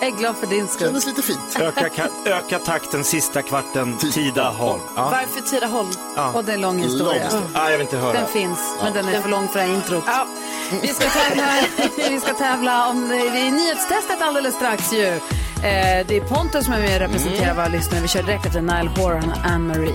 Jag 0.00 0.08
är 0.08 0.16
glad 0.16 0.36
för 0.36 0.46
din 0.46 0.68
skull. 0.68 0.86
kändes 0.86 1.06
lite 1.06 1.22
fint. 1.22 1.56
Öka, 1.60 1.88
ka- 1.88 2.10
öka 2.26 2.58
takten 2.58 3.04
sista 3.04 3.42
kvarten, 3.42 3.96
Tidaholm. 3.98 4.80
Ja. 4.96 5.02
Varför 5.10 5.40
Tidaholm? 5.40 5.88
Och 6.34 6.44
det 6.44 6.52
är 6.52 6.54
en 6.54 6.60
lång 6.60 6.78
historia. 6.78 7.28
Ah, 7.54 7.64
jag 7.70 7.78
vill 7.78 7.80
inte 7.80 7.96
höra. 7.96 8.12
Den 8.12 8.26
finns, 8.26 8.58
men 8.82 8.92
den 8.92 9.08
är 9.08 9.20
för 9.20 9.28
lång 9.28 9.48
för 9.48 9.58
det 9.58 9.64
här 9.66 9.74
introt. 9.74 10.04
Vi 10.82 10.88
ska 10.88 11.08
tävla, 11.08 11.44
vi 12.10 12.20
ska 12.20 12.34
tävla 12.34 12.88
om 12.88 13.08
det 13.08 13.16
är 13.16 13.50
nyhetstestet 13.50 14.22
alldeles 14.22 14.54
strax 14.54 14.92
ju. 14.92 15.06
Eh, 15.06 16.06
det 16.08 16.16
är 16.16 16.20
Pontus 16.28 16.64
som 16.64 16.74
är 16.74 16.78
med 16.80 16.94
och 16.94 17.00
representerar 17.08 17.54
våra 17.54 17.68
lyssnare. 17.68 18.00
Vi 18.02 18.08
kör 18.08 18.22
direkt 18.22 18.46
efter 18.46 18.60
Nile 18.60 18.90
Horan 18.96 19.30
och 19.30 19.50
Anne-Marie. 19.50 19.94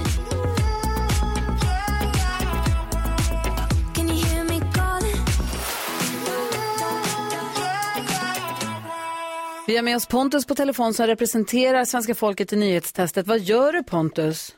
Vi 9.72 9.76
har 9.78 9.84
med 9.84 9.96
oss 9.96 10.06
Pontus 10.08 10.46
på 10.46 10.56
telefon 10.56 10.94
som 10.94 11.08
representerar 11.08 11.86
svenska 11.86 12.16
folket 12.16 12.54
i 12.54 12.56
nyhetstestet. 12.56 13.28
Vad 13.28 13.40
gör 13.40 13.74
du 13.74 13.84
Pontus? 13.84 14.56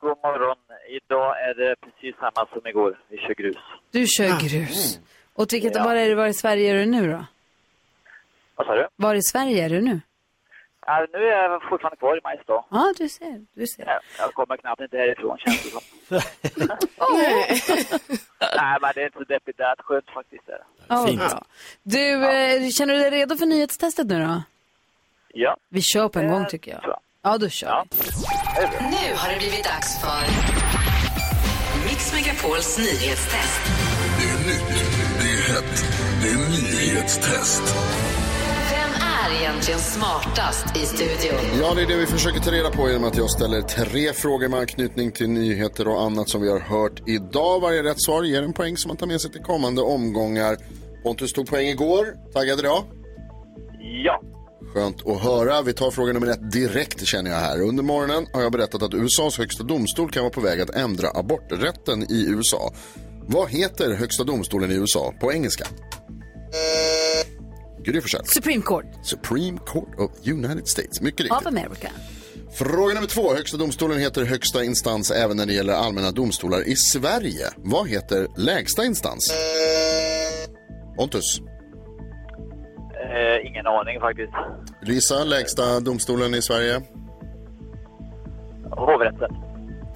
God 0.00 0.18
morgon. 0.22 0.56
Idag 0.88 1.40
är 1.40 1.54
det 1.54 1.76
precis 1.80 2.16
samma 2.20 2.46
som 2.52 2.66
igår. 2.66 3.00
Vi 3.08 3.16
kör 3.18 3.34
grus. 3.34 3.56
Du 3.90 4.06
kör 4.06 4.48
grus. 4.48 5.00
Och 5.34 5.52
vilket, 5.52 5.74
Ja. 5.76 5.84
var, 5.84 5.94
är 5.94 6.14
var 6.14 6.26
i 6.26 6.34
Sverige 6.34 6.70
är 6.70 6.74
du 6.78 6.86
nu 6.86 7.12
då? 7.12 7.24
Vad 8.54 8.66
sa 8.66 8.74
du? 8.74 8.88
Var 8.96 9.14
i 9.14 9.22
Sverige 9.22 9.64
är 9.64 9.68
du 9.70 9.80
nu? 9.80 10.00
Ja, 10.86 11.06
nu 11.12 11.18
är 11.18 11.42
jag 11.50 11.62
fortfarande 11.68 11.96
kvar 11.96 12.16
i 12.18 12.20
Mariestad. 12.24 12.64
Ja, 12.70 12.94
du 12.98 13.08
ser. 13.08 13.46
Du 13.54 13.66
ser. 13.66 13.84
Ja, 13.86 14.00
Jag 14.18 14.34
kommer 14.34 14.56
knappt 14.56 14.80
inte 14.82 14.96
härifrån 14.96 15.38
känns 15.38 15.62
det 15.62 15.70
som. 15.70 15.80
Nej, 18.56 18.78
men 18.80 18.92
det 18.94 19.00
är 19.00 19.04
inte 19.06 19.18
så 19.18 19.24
deppigt. 19.24 19.58
Det 19.58 19.64
är 19.64 19.74
skönt 19.78 20.10
faktiskt. 20.14 20.48
Är 20.48 20.52
det. 20.52 20.64
Ja, 20.88 20.96
vad 21.06 21.16
bra. 21.18 21.44
Du, 21.82 22.24
eh, 22.26 22.68
känner 22.70 22.94
du 22.94 23.00
dig 23.00 23.10
redo 23.10 23.36
för 23.36 23.46
nyhetstestet 23.46 24.06
nu 24.06 24.20
då? 24.26 24.42
Ja. 25.34 25.56
Vi 25.68 25.82
kör 25.82 26.08
på 26.08 26.18
en 26.18 26.28
gång 26.30 26.46
tycker 26.46 26.70
jag. 26.72 26.96
Ja, 27.22 27.38
då 27.38 27.48
kör 27.48 27.84
vi. 27.90 27.98
Nu 28.90 29.14
har 29.16 29.32
det 29.32 29.38
blivit 29.38 29.64
dags 29.64 30.00
för 30.00 30.22
Mix 31.88 32.12
Megapols 32.12 32.78
nyhetstest. 32.78 33.60
Det 34.18 34.28
är 34.28 34.38
nytt, 34.46 34.84
det 35.20 35.28
är 35.28 35.42
hett, 35.54 35.84
det 36.22 36.28
är 36.28 36.36
nyhetstest. 36.50 37.62
Är 39.22 39.40
egentligen 39.40 39.80
smartast 39.80 40.76
i 40.76 40.86
studion? 40.86 41.60
Ja, 41.60 41.74
det 41.74 41.82
är 41.82 41.86
det 41.86 41.96
vi 41.96 42.06
försöker 42.06 42.40
ta 42.40 42.50
reda 42.50 42.70
på 42.70 42.88
genom 42.88 43.04
att 43.04 43.16
jag 43.16 43.30
ställer 43.30 43.62
tre 43.62 44.12
frågor 44.12 44.48
med 44.48 44.60
anknytning 44.60 45.12
till 45.12 45.30
nyheter 45.30 45.88
och 45.88 46.02
annat 46.02 46.28
som 46.28 46.42
vi 46.42 46.50
har 46.50 46.60
hört 46.60 47.08
idag. 47.08 47.60
Varje 47.60 47.82
rätt 47.82 48.02
svar 48.02 48.22
ger 48.22 48.42
en 48.42 48.52
poäng 48.52 48.76
som 48.76 48.88
man 48.88 48.96
tar 48.96 49.06
med 49.06 49.20
sig 49.20 49.32
till 49.32 49.40
kommande 49.40 49.82
omgångar. 49.82 50.56
Pontus 51.02 51.32
tog 51.32 51.46
poäng 51.46 51.68
igår. 51.68 52.06
Taggad 52.32 52.58
idag? 52.58 52.84
Ja. 54.04 54.22
Skönt 54.74 55.06
att 55.06 55.22
höra. 55.22 55.62
Vi 55.62 55.72
tar 55.72 55.90
fråga 55.90 56.12
nummer 56.12 56.26
ett 56.26 56.52
direkt 56.52 57.06
känner 57.06 57.30
jag 57.30 57.38
här. 57.38 57.60
Under 57.60 57.82
morgonen 57.82 58.26
har 58.32 58.42
jag 58.42 58.52
berättat 58.52 58.82
att 58.82 58.94
USAs 58.94 59.38
högsta 59.38 59.64
domstol 59.64 60.10
kan 60.10 60.22
vara 60.22 60.32
på 60.32 60.40
väg 60.40 60.60
att 60.60 60.70
ändra 60.70 61.08
aborträtten 61.14 62.12
i 62.12 62.26
USA. 62.28 62.72
Vad 63.26 63.50
heter 63.50 63.94
högsta 63.94 64.24
domstolen 64.24 64.70
i 64.70 64.74
USA 64.74 65.14
på 65.20 65.32
engelska? 65.32 65.66
Gry 67.84 68.00
Forssell. 68.00 68.24
Supreme 68.24 68.62
Court 68.62 68.86
Supreme 69.02 69.58
Court 69.58 69.98
of 69.98 70.10
United 70.26 70.68
States. 70.68 71.00
Mycket 71.00 71.20
riktigt. 71.20 71.40
of 71.40 71.46
America. 71.46 71.88
Fråga 72.54 72.94
nummer 72.94 73.06
två. 73.08 73.34
Högsta 73.34 73.56
domstolen 73.56 73.98
heter 73.98 74.24
högsta 74.24 74.64
instans 74.64 75.10
även 75.10 75.36
när 75.36 75.46
det 75.46 75.52
gäller 75.52 75.72
allmänna 75.72 76.10
domstolar 76.10 76.68
i 76.68 76.76
Sverige. 76.76 77.46
Vad 77.56 77.88
heter 77.88 78.26
lägsta 78.36 78.84
instans? 78.84 79.32
Pontus. 80.96 81.40
Eh, 83.14 83.46
ingen 83.46 83.66
aning 83.66 84.00
faktiskt. 84.00 84.32
Lisa, 84.82 85.24
lägsta 85.24 85.80
domstolen 85.80 86.34
i 86.34 86.42
Sverige? 86.42 86.82
Hovrätten. 88.70 89.30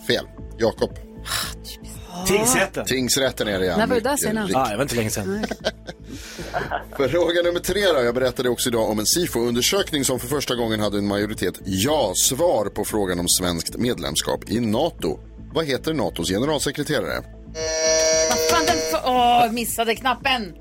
Fel. 0.07 0.25
Jakob. 0.59 0.91
Tingsrätten. 2.27 2.87
Tingsrätten 2.87 3.49
är 3.49 3.59
det 3.59 3.67
ja. 3.67 3.77
När 3.77 3.87
var 3.87 3.95
du 3.95 4.01
där 4.01 4.11
Mycket 4.11 4.25
senast? 4.27 4.49
riktigt. 4.49 4.57
Ah, 4.57 4.69
det 4.71 4.77
var 4.77 4.83
inte 4.83 4.97
länge 4.97 5.11
sedan. 5.11 5.47
Fråga 7.11 7.43
nummer 7.43 7.61
tre 7.61 7.87
då. 7.87 8.03
Jag 8.05 8.15
berättade 8.15 8.49
också 8.49 8.69
idag 8.69 8.91
om 8.91 8.99
en 8.99 9.07
SIFO-undersökning 9.07 10.05
som 10.05 10.21
för 10.21 10.27
första 10.29 10.55
gången 10.55 10.81
hade 10.81 10.99
en 10.99 11.07
majoritet 11.07 11.55
ja-svar 11.65 12.67
på 12.67 12.85
frågan 12.85 13.21
om 13.21 13.29
svenskt 13.29 13.77
medlemskap 13.77 14.51
i 14.51 14.61
NATO. 14.61 15.19
Vad 15.55 15.65
heter 15.67 15.95
NATOs 15.95 16.29
generalsekreterare? 16.29 17.25
Vad 18.31 18.39
fan, 18.51 18.67
den 18.67 18.77
för... 18.77 19.01
Åh, 19.11 19.53
missade 19.53 19.95
knappen. 19.95 20.55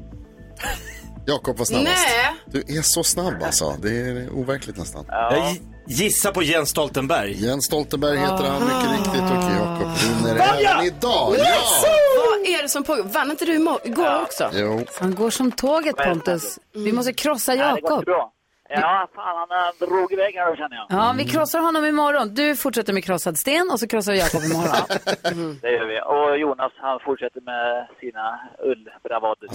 Jakob 1.28 1.58
var 1.58 1.66
snabbast. 1.66 2.08
Nej. 2.08 2.64
Du 2.66 2.78
är 2.78 2.82
så 2.82 3.04
snabb 3.04 3.44
alltså. 3.44 3.76
Det 3.82 3.90
är 3.90 4.30
overkligt 4.34 4.78
nästan. 4.78 5.06
Jag 5.08 5.56
gissar 5.88 6.32
på 6.32 6.44
Jens 6.44 6.70
Stoltenberg. 6.70 7.46
Jens 7.46 7.66
Stoltenberg 7.66 8.18
heter 8.18 8.44
han 8.44 8.64
mycket 8.64 8.92
riktigt 8.92 9.22
och 9.22 9.52
Jakob 9.60 9.92
vinner 9.98 10.36
även 10.36 10.86
idag. 10.86 11.34
Yes! 11.34 11.48
Ja! 11.84 11.90
Vad 12.18 12.48
är 12.48 12.64
det 12.64 12.70
som 12.70 12.84
pågår? 12.84 13.04
Vann 13.04 13.32
inte 13.32 13.46
du 13.46 13.58
imo- 13.58 13.80
igår 13.84 14.22
också? 14.22 14.50
Jo. 14.54 14.86
Han 15.00 15.16
går 15.16 15.30
som 15.30 15.52
tåget 15.52 15.96
Pontus. 15.96 16.60
Vi 16.74 16.92
måste 16.92 17.14
krossa 17.14 17.54
Nej, 17.56 17.74
det 17.76 17.82
går 17.82 17.92
Jakob. 17.92 18.32
Ja, 18.70 19.08
fan 19.16 19.48
han 19.50 19.88
drog 19.90 20.14
iväg 20.14 20.36
här 20.36 20.56
känner 20.56 20.76
jag. 20.76 20.86
Ja, 20.90 21.16
vi 21.18 21.26
krossar 21.26 21.60
honom 21.60 21.86
imorgon. 21.86 22.34
Du 22.34 22.56
fortsätter 22.56 22.94
med 22.94 23.04
krossad 23.04 23.38
sten 23.38 23.70
och 23.72 23.80
så 23.80 23.88
krossar 23.88 24.14
Jakob 24.14 24.42
imorgon. 24.44 25.58
Det 25.62 25.72
gör 25.72 25.86
vi. 25.86 26.02
Och 26.02 26.38
Jonas 26.40 26.72
han 26.78 27.00
fortsätter 27.06 27.42
med 27.42 27.88
sina 28.00 28.40
ullbravader. 28.64 29.50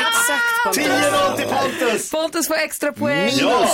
Exakt 0.00 0.64
Pontus. 0.64 0.86
10-0 0.86 1.36
till 1.36 1.46
Pontus! 1.48 2.10
Pontus 2.10 2.48
får 2.48 2.54
extra 2.54 2.92
poäng. 2.92 3.30
Ja. 3.32 3.66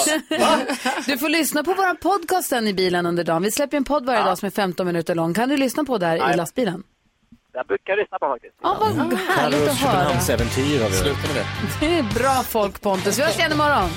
Du 1.06 1.18
får 1.18 1.28
lyssna 1.28 1.64
på 1.64 1.74
vår 1.74 1.94
podcast 1.94 2.48
sen 2.48 2.68
i 2.68 2.74
bilen 2.74 3.06
under 3.06 3.24
dagen. 3.24 3.42
Vi 3.42 3.50
släpper 3.50 3.76
en 3.76 3.84
podd 3.84 4.06
varje 4.06 4.22
dag 4.24 4.38
som 4.38 4.46
är 4.46 4.50
15 4.50 4.86
minuter 4.86 5.14
lång. 5.14 5.34
Kan 5.34 5.48
du 5.48 5.56
lyssna 5.56 5.84
på 5.84 5.98
där 5.98 6.32
i 6.32 6.36
lastbilen? 6.36 6.82
Jag 7.56 7.66
brukar 7.66 7.96
lyssna 7.96 8.18
på 8.18 8.26
faktiskt. 8.28 8.54
Ja, 8.62 8.76
vad 8.80 8.88
härligt 8.94 9.58
Carros 9.58 9.68
att 9.68 9.78
höra. 9.78 9.92
Köpenhamnsäventyr 9.92 10.82
har 10.82 10.88
vi. 10.88 10.94
Sluta 10.96 11.26
med 11.28 11.36
det. 11.36 11.86
Det 11.86 11.98
är 11.98 12.02
bra 12.02 12.42
folk 12.42 12.80
Pontus. 12.80 13.18
Vi 13.18 13.22
hörs 13.22 13.38
igen 13.38 13.52
imorgon. 13.52 13.90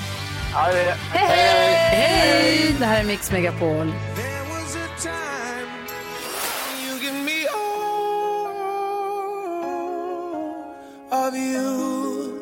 Ja, 0.52 0.72
det 0.72 0.80
är 0.80 0.84
det. 0.84 0.96
Hej, 1.12 1.74
hej! 1.74 2.76
Det 2.78 2.84
här 2.84 3.00
är 3.00 3.04
Mix 3.04 3.32
Megapol. 3.32 3.92
Of 11.12 11.34
you, 11.34 12.40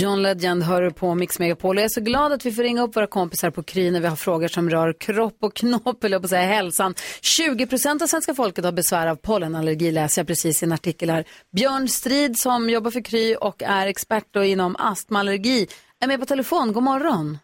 John 0.00 0.22
Legend 0.22 0.62
hör 0.62 0.90
på 0.90 1.14
Mix 1.14 1.38
Megapol. 1.38 1.76
Jag 1.76 1.84
är 1.84 1.88
så 1.88 2.00
glad 2.00 2.32
att 2.32 2.46
vi 2.46 2.52
får 2.52 2.62
ringa 2.62 2.82
upp 2.82 2.96
våra 2.96 3.06
kompisar 3.06 3.50
på 3.50 3.62
Kry 3.62 3.90
när 3.90 4.00
vi 4.00 4.06
har 4.06 4.16
frågor 4.16 4.48
som 4.48 4.70
rör 4.70 4.92
kropp 4.92 5.36
och 5.40 5.54
knopp, 5.54 6.04
eller 6.04 6.18
på 6.18 6.28
säga 6.28 6.42
hälsan. 6.42 6.94
20 7.22 7.66
procent 7.66 8.02
av 8.02 8.06
svenska 8.06 8.34
folket 8.34 8.64
har 8.64 8.72
besvär 8.72 9.06
av 9.06 9.16
pollenallergi, 9.16 9.92
läser 9.92 10.20
jag 10.20 10.26
precis 10.26 10.62
i 10.62 10.66
en 10.66 10.72
artikel 10.72 11.10
här. 11.10 11.24
Björn 11.56 11.88
Strid 11.88 12.38
som 12.38 12.70
jobbar 12.70 12.90
för 12.90 13.00
Kry 13.00 13.34
och 13.34 13.62
är 13.62 13.86
expert 13.86 14.26
då 14.30 14.44
inom 14.44 14.76
astmaallergi 14.78 15.66
är 16.00 16.06
med 16.06 16.20
på 16.20 16.26
telefon. 16.26 16.72
God 16.72 16.82
morgon. 16.82 17.38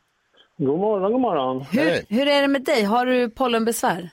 God 0.59 0.79
morgon, 0.79 1.13
god 1.13 1.21
morgon. 1.21 1.65
Hur, 1.71 2.15
hur 2.15 2.29
är 2.29 2.43
det 2.43 2.49
med 2.49 2.65
dig? 2.65 2.83
Har 2.83 3.07
du 3.07 3.31
pollenbesvär? 3.31 4.11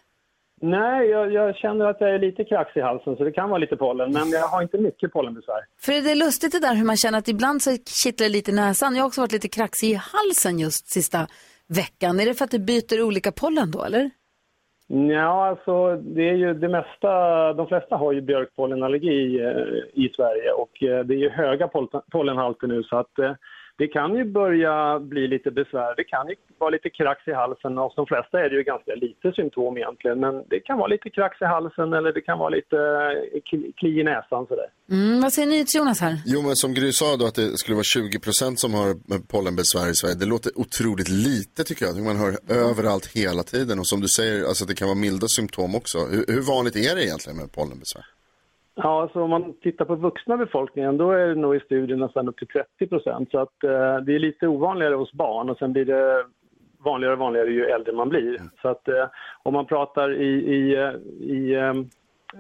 Nej, 0.66 1.10
jag, 1.10 1.34
jag 1.34 1.56
känner 1.56 1.86
att 1.86 2.02
jag 2.02 2.10
är 2.16 2.20
lite 2.20 2.44
kraxig 2.44 2.80
i 2.80 2.84
halsen 2.84 3.16
så 3.16 3.24
det 3.24 3.32
kan 3.32 3.50
vara 3.50 3.58
lite 3.58 3.78
pollen, 3.78 4.12
men 4.12 4.30
jag 4.30 4.48
har 4.48 4.62
inte 4.62 4.78
mycket 4.78 5.14
pollenbesvär. 5.14 5.62
För 5.82 5.92
det 5.92 6.12
är 6.12 6.16
lustigt 6.16 6.52
det 6.52 6.60
där 6.60 6.76
hur 6.76 6.86
man 6.86 6.98
känner 6.98 7.18
att 7.18 7.28
ibland 7.28 7.62
så 7.62 7.72
kittlar 8.04 8.28
det 8.28 8.34
lite 8.34 8.52
i 8.52 8.56
näsan. 8.56 8.96
Jag 8.96 9.02
har 9.04 9.08
också 9.08 9.22
varit 9.22 9.32
lite 9.32 9.48
kraxig 9.48 9.90
i 9.90 9.94
halsen 9.94 10.60
just 10.60 10.88
sista 10.88 11.28
veckan. 11.68 12.20
Är 12.20 12.26
det 12.26 12.34
för 12.34 12.46
att 12.46 12.52
du 12.52 12.60
byter 12.60 13.02
olika 13.02 13.32
pollen 13.32 13.72
då 13.72 13.84
eller? 13.84 14.10
Ja, 14.88 15.48
alltså 15.48 15.96
det 15.96 16.30
är 16.30 16.34
ju 16.34 16.54
det 16.54 16.70
mesta, 16.70 17.54
de 17.54 17.68
flesta 17.68 17.96
har 17.96 18.12
ju 18.12 18.22
björkpollenallergi 18.22 19.40
eh, 19.40 20.04
i 20.04 20.10
Sverige 20.16 20.52
och 20.52 20.84
eh, 20.84 21.06
det 21.06 21.14
är 21.14 21.18
ju 21.18 21.30
höga 21.30 21.68
pol- 21.68 22.02
pollenhalter 22.12 22.68
nu 22.68 22.84
så 22.84 22.98
att 22.98 23.20
eh, 23.20 23.32
det 23.78 23.88
kan 23.88 24.16
ju 24.16 24.24
börja 24.26 25.00
bli 25.00 25.28
lite 25.28 25.52
besvär. 25.52 25.96
Det 25.96 26.04
kan 26.04 26.28
ju 26.30 26.36
vara 26.58 26.70
lite 26.70 26.90
krax 26.90 27.28
i 27.28 27.34
halsen 27.34 27.78
och 27.78 27.84
hos 27.84 27.96
de 27.96 28.06
flesta 28.06 28.40
är 28.40 28.50
det 28.50 28.56
ju 28.56 28.64
ganska 28.64 28.92
lite 28.96 29.32
symptom 29.32 29.78
egentligen 29.78 30.20
men 30.20 30.34
det 30.50 30.60
kan 30.60 30.78
vara 30.78 30.88
lite 30.88 31.10
krax 31.10 31.42
i 31.42 31.46
halsen 31.46 31.94
eller 31.94 32.14
det 32.14 32.22
kan 32.22 32.38
vara 32.40 32.50
lite 32.50 32.78
eh, 32.78 33.40
kli- 33.52 33.74
kli 33.80 34.00
i 34.00 34.04
näsan 34.04 34.46
sådär. 34.48 34.70
Mm, 34.92 35.22
vad 35.22 35.34
säger 35.34 35.48
ni 35.48 35.66
till 35.66 35.78
Jonas 35.80 36.02
här? 36.02 36.16
Jo, 36.26 36.42
men 36.42 36.56
som 36.56 36.74
Gry 36.74 36.92
sa 36.92 37.18
då 37.18 37.26
att 37.26 37.36
det 37.36 37.58
skulle 37.58 37.76
vara 37.76 37.84
20 37.84 38.20
procent 38.20 38.60
som 38.60 38.74
har 38.74 38.90
pollenbesvär 39.32 39.90
i 39.92 39.96
Sverige. 39.96 40.16
Det 40.16 40.26
låter 40.26 40.52
otroligt 40.64 41.10
lite 41.10 41.64
tycker 41.64 41.86
jag. 41.86 42.04
Man 42.04 42.18
hör 42.18 42.34
överallt 42.70 43.06
hela 43.16 43.44
tiden. 43.44 43.80
Och 43.80 43.88
som 43.88 44.02
du 44.02 44.08
säger, 44.08 44.46
alltså 44.46 44.66
det 44.66 44.76
kan 44.76 44.88
vara 44.88 44.98
milda 44.98 45.28
symptom 45.28 45.76
också. 45.76 45.98
Hur, 46.14 46.26
hur 46.36 46.42
vanligt 46.42 46.76
är 46.76 46.96
det 46.96 47.04
egentligen 47.06 47.38
med 47.38 47.52
pollenbesvär? 47.52 48.06
Ja, 48.76 49.10
så 49.14 49.22
om 49.22 49.30
man 49.30 49.54
tittar 49.54 49.86
på 49.86 49.96
vuxna 49.96 50.38
befolkningen 50.38 50.98
då 50.98 51.12
är 51.12 51.28
det 51.28 51.36
nog 51.36 51.56
i 51.56 51.60
studien 51.60 52.00
nästan 52.00 52.28
upp 52.28 52.38
till 52.38 52.48
30 52.48 52.88
procent. 52.88 53.32
Så 53.32 53.40
att 53.40 53.64
eh, 53.64 53.98
det 53.98 54.16
är 54.16 54.20
lite 54.20 54.48
ovanligare 54.48 54.96
hos 54.96 55.14
barn 55.14 55.50
och 55.50 55.58
sen 55.58 55.74
blir 55.74 55.86
det 55.86 56.26
vanligare 56.84 57.14
och 57.14 57.20
vanligare 57.20 57.50
ju 57.50 57.66
äldre 57.66 57.94
man 57.94 58.10
blir. 58.10 58.42
Så 58.62 58.68
att 58.68 58.88
eh, 58.88 59.06
om 59.44 59.54
man 59.54 59.66
pratar 59.66 60.14
i, 60.14 60.56
i, 60.56 60.76
eh, 60.76 60.94
i 61.20 61.54
eh, 61.54 61.74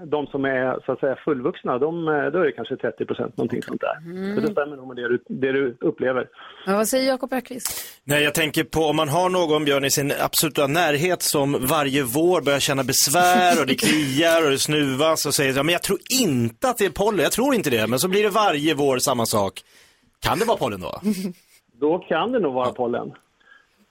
de 0.05 0.27
som 0.27 0.45
är 0.45 0.85
så 0.85 0.91
att 0.91 0.99
säga 0.99 1.15
fullvuxna, 1.25 1.77
de, 1.77 2.05
då 2.05 2.39
är 2.39 2.45
det 2.45 2.51
kanske 2.51 2.77
30 2.77 3.05
procent 3.05 3.37
någonting 3.37 3.61
sånt 3.61 3.81
där. 3.81 3.97
Mm. 4.11 4.35
Så 4.35 4.41
det 4.41 4.51
stämmer 4.51 4.75
nog 4.75 4.87
med 4.87 4.95
det 4.95 5.07
du, 5.09 5.23
det 5.27 5.51
du 5.51 5.77
upplever. 5.81 6.27
Men 6.65 6.75
vad 6.75 6.87
säger 6.87 7.07
Jakob 7.07 7.33
Öqvist? 7.33 7.67
Nej, 8.03 8.23
jag 8.23 8.33
tänker 8.33 8.63
på 8.63 8.79
om 8.79 8.95
man 8.95 9.09
har 9.09 9.29
någon 9.29 9.65
björn 9.65 9.85
i 9.85 9.91
sin 9.91 10.13
absoluta 10.19 10.67
närhet 10.67 11.21
som 11.21 11.57
varje 11.67 12.03
vår 12.03 12.41
börjar 12.41 12.59
känna 12.59 12.83
besvär 12.83 13.61
och 13.61 13.67
det 13.67 13.75
kliar 13.75 14.45
och 14.45 14.51
det 14.51 14.59
snuvas 14.59 15.25
och 15.25 15.33
säger 15.33 15.53
ja, 15.53 15.63
men 15.63 15.73
jag 15.73 15.83
tror 15.83 15.99
inte 16.21 16.69
att 16.69 16.77
det 16.77 16.85
är 16.85 16.89
pollen, 16.89 17.19
jag 17.19 17.31
tror 17.31 17.55
inte 17.55 17.69
det, 17.69 17.87
men 17.87 17.99
så 17.99 18.07
blir 18.07 18.23
det 18.23 18.29
varje 18.29 18.73
vår 18.73 18.97
samma 18.97 19.25
sak. 19.25 19.53
Kan 20.19 20.39
det 20.39 20.45
vara 20.45 20.57
pollen 20.57 20.81
då? 20.81 20.99
Då 21.79 21.99
kan 21.99 22.31
det 22.31 22.39
nog 22.39 22.53
vara 22.53 22.71
pollen. 22.71 23.11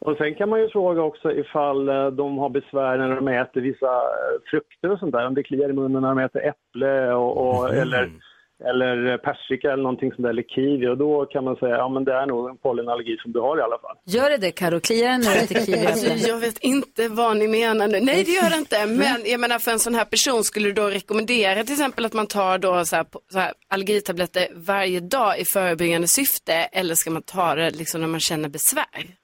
Och 0.05 0.16
sen 0.16 0.34
kan 0.34 0.48
man 0.48 0.61
ju 0.61 0.68
fråga 0.68 1.03
också 1.03 1.32
ifall 1.32 1.88
eh, 1.88 2.07
de 2.07 2.38
har 2.38 2.48
besvär 2.48 2.98
när 2.98 3.16
de 3.16 3.28
äter 3.28 3.61
vissa 3.61 3.86
eh, 3.86 4.34
frukter 4.50 4.90
och 4.92 4.98
sånt 4.98 5.12
där. 5.12 5.26
Om 5.26 5.34
det 5.34 5.42
kliar 5.42 5.70
i 5.70 5.72
munnen 5.72 6.03
när 6.03 6.09
de 6.09 6.18
äter 6.18 6.42
äpple 6.46 7.12
och, 7.12 7.36
och, 7.48 7.68
Mhm. 7.70 7.78
eller, 7.82 8.11
eller 8.64 9.18
persika 9.18 9.72
eller 9.72 9.82
någonting 9.82 10.11
sånt 10.12 10.22
där, 10.22 10.30
eller 10.30 10.42
kiwi. 10.42 10.86
Och 10.88 10.98
då 10.98 11.26
kan 11.26 11.44
man 11.44 11.57
säga, 11.57 11.76
ja 11.76 11.88
men 11.88 12.05
det 12.05 12.12
är 12.14 12.26
nog 12.26 12.50
en 12.50 12.57
pollenallergi 12.57 13.16
som 13.22 13.32
du 13.32 13.40
har 13.40 13.59
i 13.59 13.62
alla 13.62 13.78
fall. 13.78 13.96
Gör 14.07 14.30
det 14.30 14.36
det 14.36 14.50
Karo? 14.50 14.80
Kliar 14.80 15.09
det 15.11 15.18
när 15.18 15.34
du 15.34 15.38
äter 15.40 15.66
kiwi? 15.66 15.86
Alltså, 15.86 16.28
jag 16.28 16.38
vet 16.38 16.59
inte 16.59 17.09
vad 17.09 17.36
ni 17.36 17.48
menar 17.48 17.88
nu. 17.88 18.00
Nej, 18.00 18.24
det 18.24 18.30
gör 18.32 18.50
det 18.50 18.57
inte. 18.57 18.86
Men 18.86 19.20
jag 19.32 19.40
menar, 19.40 19.59
för 19.59 19.70
en 19.70 19.78
sån 19.78 19.94
här 19.94 20.05
person 20.05 20.44
skulle 20.44 20.68
du 20.68 20.72
då 20.72 20.86
rekommendera 20.88 21.64
till 21.64 21.72
exempel 21.72 22.05
att 22.05 22.12
man 22.12 22.26
tar 22.26 22.59
då 22.59 22.84
så 22.84 22.96
här, 22.96 23.07
så 23.32 23.38
här, 23.38 23.53
allergitabletter 23.68 24.46
varje 24.55 25.00
dag 25.00 25.38
i 25.40 25.44
förebyggande 25.44 26.09
syfte 26.09 26.53
eller 26.53 26.94
ska 26.94 27.11
man 27.11 27.22
ta 27.22 27.55
det 27.55 27.70
liksom 27.70 28.00
när 28.00 28.09
man 28.09 28.20
känner 28.20 28.48
besvär? 28.48 29.22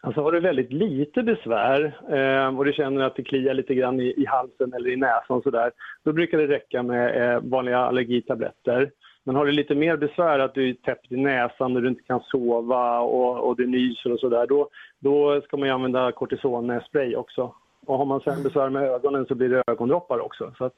Alltså 0.00 0.20
har 0.20 0.32
du 0.32 0.40
väldigt 0.40 0.72
lite 0.72 1.22
besvär 1.22 2.00
eh, 2.10 2.58
och 2.58 2.64
du 2.64 2.72
känner 2.72 3.04
att 3.04 3.16
det 3.16 3.22
kliar 3.22 3.54
lite 3.54 3.74
grann 3.74 4.00
i, 4.00 4.14
i 4.16 4.26
halsen 4.26 4.72
eller 4.72 4.90
i 4.90 4.96
näsan 4.96 5.42
sådär, 5.42 5.70
då 6.04 6.12
brukar 6.12 6.38
det 6.38 6.46
räcka 6.46 6.82
med 6.82 7.34
eh, 7.34 7.40
vanliga 7.42 7.78
allergitabletter. 7.78 8.90
Men 9.24 9.36
har 9.36 9.46
du 9.46 9.52
lite 9.52 9.74
mer 9.74 9.96
besvär, 9.96 10.38
att 10.38 10.54
du 10.54 10.68
är 10.68 10.74
täppt 10.74 11.12
i 11.12 11.16
näsan 11.16 11.76
och 11.76 11.82
du 11.82 11.88
inte 11.88 12.02
kan 12.02 12.20
sova 12.20 13.00
och, 13.00 13.48
och 13.48 13.56
du 13.56 13.66
nyser 13.66 14.12
och 14.12 14.20
sådär, 14.20 14.46
då, 14.46 14.68
då 14.98 15.40
ska 15.40 15.56
man 15.56 15.68
ju 15.68 15.74
använda 15.74 16.12
kortisonspray 16.12 17.16
också. 17.16 17.54
Och 17.86 17.98
har 17.98 18.04
man 18.04 18.20
sen 18.20 18.42
besvär 18.42 18.70
med 18.70 18.82
ögonen 18.82 19.26
så 19.26 19.34
blir 19.34 19.48
det 19.48 19.62
ögondroppar 19.66 20.18
också. 20.18 20.52
Så 20.58 20.64
att 20.64 20.74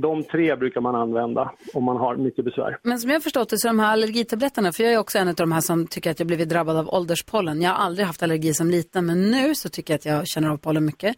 de 0.00 0.24
tre 0.24 0.56
brukar 0.56 0.80
man 0.80 0.94
använda 0.94 1.52
om 1.74 1.84
man 1.84 1.96
har 1.96 2.16
mycket 2.16 2.44
besvär. 2.44 2.78
Men 2.82 2.98
som 2.98 3.10
jag 3.10 3.16
har 3.16 3.20
förstått 3.20 3.48
det 3.48 3.58
så 3.58 3.68
de 3.68 3.78
här 3.78 3.92
allergitabletterna, 3.92 4.72
för 4.72 4.84
jag 4.84 4.92
är 4.92 4.98
också 4.98 5.18
en 5.18 5.28
av 5.28 5.34
de 5.34 5.52
här 5.52 5.60
som 5.60 5.86
tycker 5.86 6.10
att 6.10 6.18
jag 6.20 6.26
blivit 6.26 6.48
drabbad 6.48 6.76
av 6.76 6.88
ålderspollen. 6.88 7.62
Jag 7.62 7.70
har 7.70 7.84
aldrig 7.86 8.06
haft 8.06 8.22
allergi 8.22 8.54
som 8.54 8.70
liten, 8.70 9.06
men 9.06 9.30
nu 9.30 9.54
så 9.54 9.68
tycker 9.68 9.92
jag 9.92 9.98
att 9.98 10.04
jag 10.06 10.26
känner 10.26 10.48
av 10.48 10.56
pollen 10.56 10.84
mycket. 10.84 11.16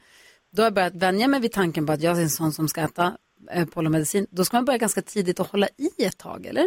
Då 0.52 0.62
har 0.62 0.66
jag 0.66 0.74
börjat 0.74 0.94
vänja 0.94 1.28
mig 1.28 1.40
vid 1.40 1.52
tanken 1.52 1.86
på 1.86 1.92
att 1.92 2.02
jag 2.02 2.18
är 2.18 2.22
en 2.22 2.28
sån 2.28 2.52
som 2.52 2.68
ska 2.68 2.80
äta 2.80 3.12
eh, 3.52 3.66
pollenmedicin. 3.74 4.26
Då 4.30 4.44
ska 4.44 4.56
man 4.56 4.64
börja 4.64 4.78
ganska 4.78 5.02
tidigt 5.02 5.40
och 5.40 5.46
hålla 5.46 5.66
i 5.66 6.04
ett 6.04 6.18
tag, 6.18 6.46
eller? 6.46 6.64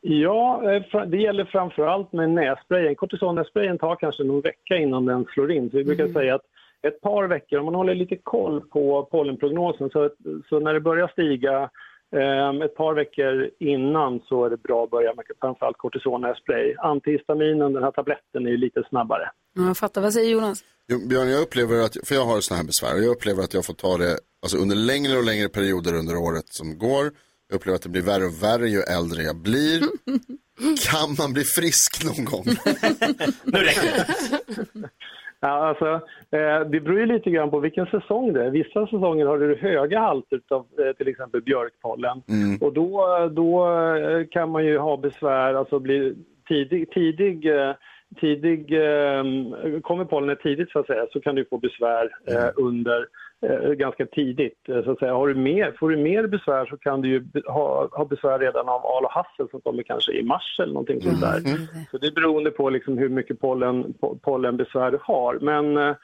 Ja, 0.00 0.72
eh, 0.72 1.06
det 1.06 1.16
gäller 1.16 1.44
framför 1.44 1.86
allt 1.86 2.12
med 2.12 2.30
nässprayen. 2.30 2.94
Kortisonnässprayen 2.94 3.78
tar 3.78 3.96
kanske 3.96 4.24
någon 4.24 4.40
vecka 4.40 4.76
innan 4.76 5.04
den 5.04 5.24
slår 5.24 5.52
in. 5.52 5.70
Så 5.70 5.76
vi 5.76 5.84
brukar 5.84 6.08
säga 6.08 6.34
att 6.34 6.46
ett 6.82 7.00
par 7.00 7.24
veckor, 7.24 7.58
om 7.58 7.64
man 7.64 7.74
håller 7.74 7.94
lite 7.94 8.16
koll 8.16 8.60
på 8.60 9.08
pollenprognosen, 9.10 9.90
så, 9.90 10.10
så 10.48 10.60
när 10.60 10.74
det 10.74 10.80
börjar 10.80 11.08
stiga 11.08 11.70
eh, 12.16 12.66
ett 12.66 12.74
par 12.74 12.94
veckor 12.94 13.50
innan 13.58 14.20
så 14.28 14.44
är 14.44 14.50
det 14.50 14.56
bra 14.56 14.84
att 14.84 14.90
börja 14.90 15.14
med 15.14 15.24
framförallt 15.40 15.78
kortisonnässpray. 15.78 16.74
Antihistaminen, 16.78 17.72
den 17.72 17.82
här 17.82 17.90
tabletten, 17.90 18.46
är 18.46 18.50
ju 18.50 18.56
lite 18.56 18.82
snabbare. 18.88 19.30
Ja, 19.54 19.66
jag 19.66 19.76
fattar. 19.76 20.00
Vad 20.00 20.12
säger 20.12 20.32
Jonas? 20.32 20.64
Jo, 20.88 20.98
Björn, 21.08 21.28
jag 21.30 21.42
upplever 21.42 21.84
att, 21.84 21.96
för 22.04 22.14
jag 22.14 22.24
har 22.24 22.40
sådana 22.40 22.60
här 22.60 22.66
besvär, 22.66 22.94
och 22.94 23.02
jag 23.02 23.10
upplever 23.10 23.42
att 23.42 23.54
jag 23.54 23.64
får 23.64 23.74
ta 23.74 23.96
det 23.96 24.18
alltså, 24.42 24.58
under 24.58 24.76
längre 24.76 25.16
och 25.18 25.24
längre 25.24 25.48
perioder 25.48 25.94
under 25.94 26.16
året 26.16 26.48
som 26.48 26.78
går. 26.78 27.04
Jag 27.48 27.56
upplever 27.56 27.76
att 27.76 27.82
det 27.82 27.88
blir 27.88 28.02
värre 28.02 28.24
och 28.24 28.42
värre 28.42 28.68
ju 28.68 28.80
äldre 28.80 29.22
jag 29.22 29.36
blir. 29.36 29.80
Kan 30.90 31.14
man 31.18 31.32
bli 31.32 31.44
frisk 31.44 32.04
någon 32.04 32.24
gång? 32.24 32.44
nu 33.44 33.58
räcker 33.58 33.82
det. 33.82 34.88
Ja, 35.40 35.48
alltså, 35.48 35.86
eh, 36.30 36.60
det 36.60 36.80
beror 36.80 36.98
ju 36.98 37.06
lite 37.06 37.30
grann 37.30 37.50
på 37.50 37.60
vilken 37.60 37.86
säsong 37.86 38.32
det 38.32 38.44
är. 38.44 38.50
Vissa 38.50 38.86
säsonger 38.86 39.26
har 39.26 39.38
du 39.38 39.56
höga 39.56 40.00
halter 40.00 40.40
av 40.50 40.66
eh, 40.78 40.92
till 40.96 41.08
exempel 41.08 41.42
björkpollen. 41.42 42.22
Mm. 42.28 42.58
Och 42.60 42.72
då, 42.72 43.06
då 43.32 43.76
eh, 43.76 44.26
kan 44.26 44.50
man 44.50 44.64
ju 44.64 44.78
ha 44.78 44.96
besvär, 44.96 45.54
alltså 45.54 45.78
bli 45.78 46.14
tidig, 46.48 46.90
tidig, 46.90 47.46
eh, 47.46 47.74
tidig 48.20 48.72
eh, 48.72 49.24
kommer 49.82 50.04
pollenet 50.04 50.40
tidigt 50.40 50.70
så 50.70 50.78
att 50.78 50.86
säga 50.86 51.06
så 51.12 51.20
kan 51.20 51.34
du 51.34 51.44
få 51.44 51.58
besvär 51.58 52.10
eh, 52.26 52.50
under 52.56 53.06
ganska 53.76 54.06
tidigt. 54.06 54.68
Eh, 54.68 54.82
Så 54.84 54.90
att 54.90 54.98
säga. 54.98 55.12
Har 55.14 55.28
du 55.28 55.34
mer, 55.34 55.72
får 55.78 55.90
du 55.90 55.96
mer 55.96 56.26
besvär 56.26 56.66
så 56.66 56.76
kan 56.76 57.00
du 57.00 57.24
ha, 57.46 57.88
ha 57.92 58.04
besvär 58.04 58.38
redan 58.38 58.68
av 58.68 58.86
al 58.86 59.04
och 59.04 59.10
hassel 59.12 59.48
som 59.50 59.60
kommer 59.60 59.82
kanske 59.82 60.12
i 60.12 60.22
mars 60.22 60.56
eller 60.62 60.72
någonting 60.72 61.02
sånt 61.02 61.20
där. 61.20 61.40
Så 61.90 61.98
det 61.98 62.06
är 62.06 62.10
beroende 62.12 62.50
på 62.50 62.70
liksom 62.70 62.98
hur 62.98 63.08
mycket 63.08 63.40
pollen, 63.40 63.94
po- 64.00 64.18
pollenbesvär 64.22 64.90
du 64.90 64.98
har. 65.02 65.38
Men 65.40 65.76
eh, 65.76 65.96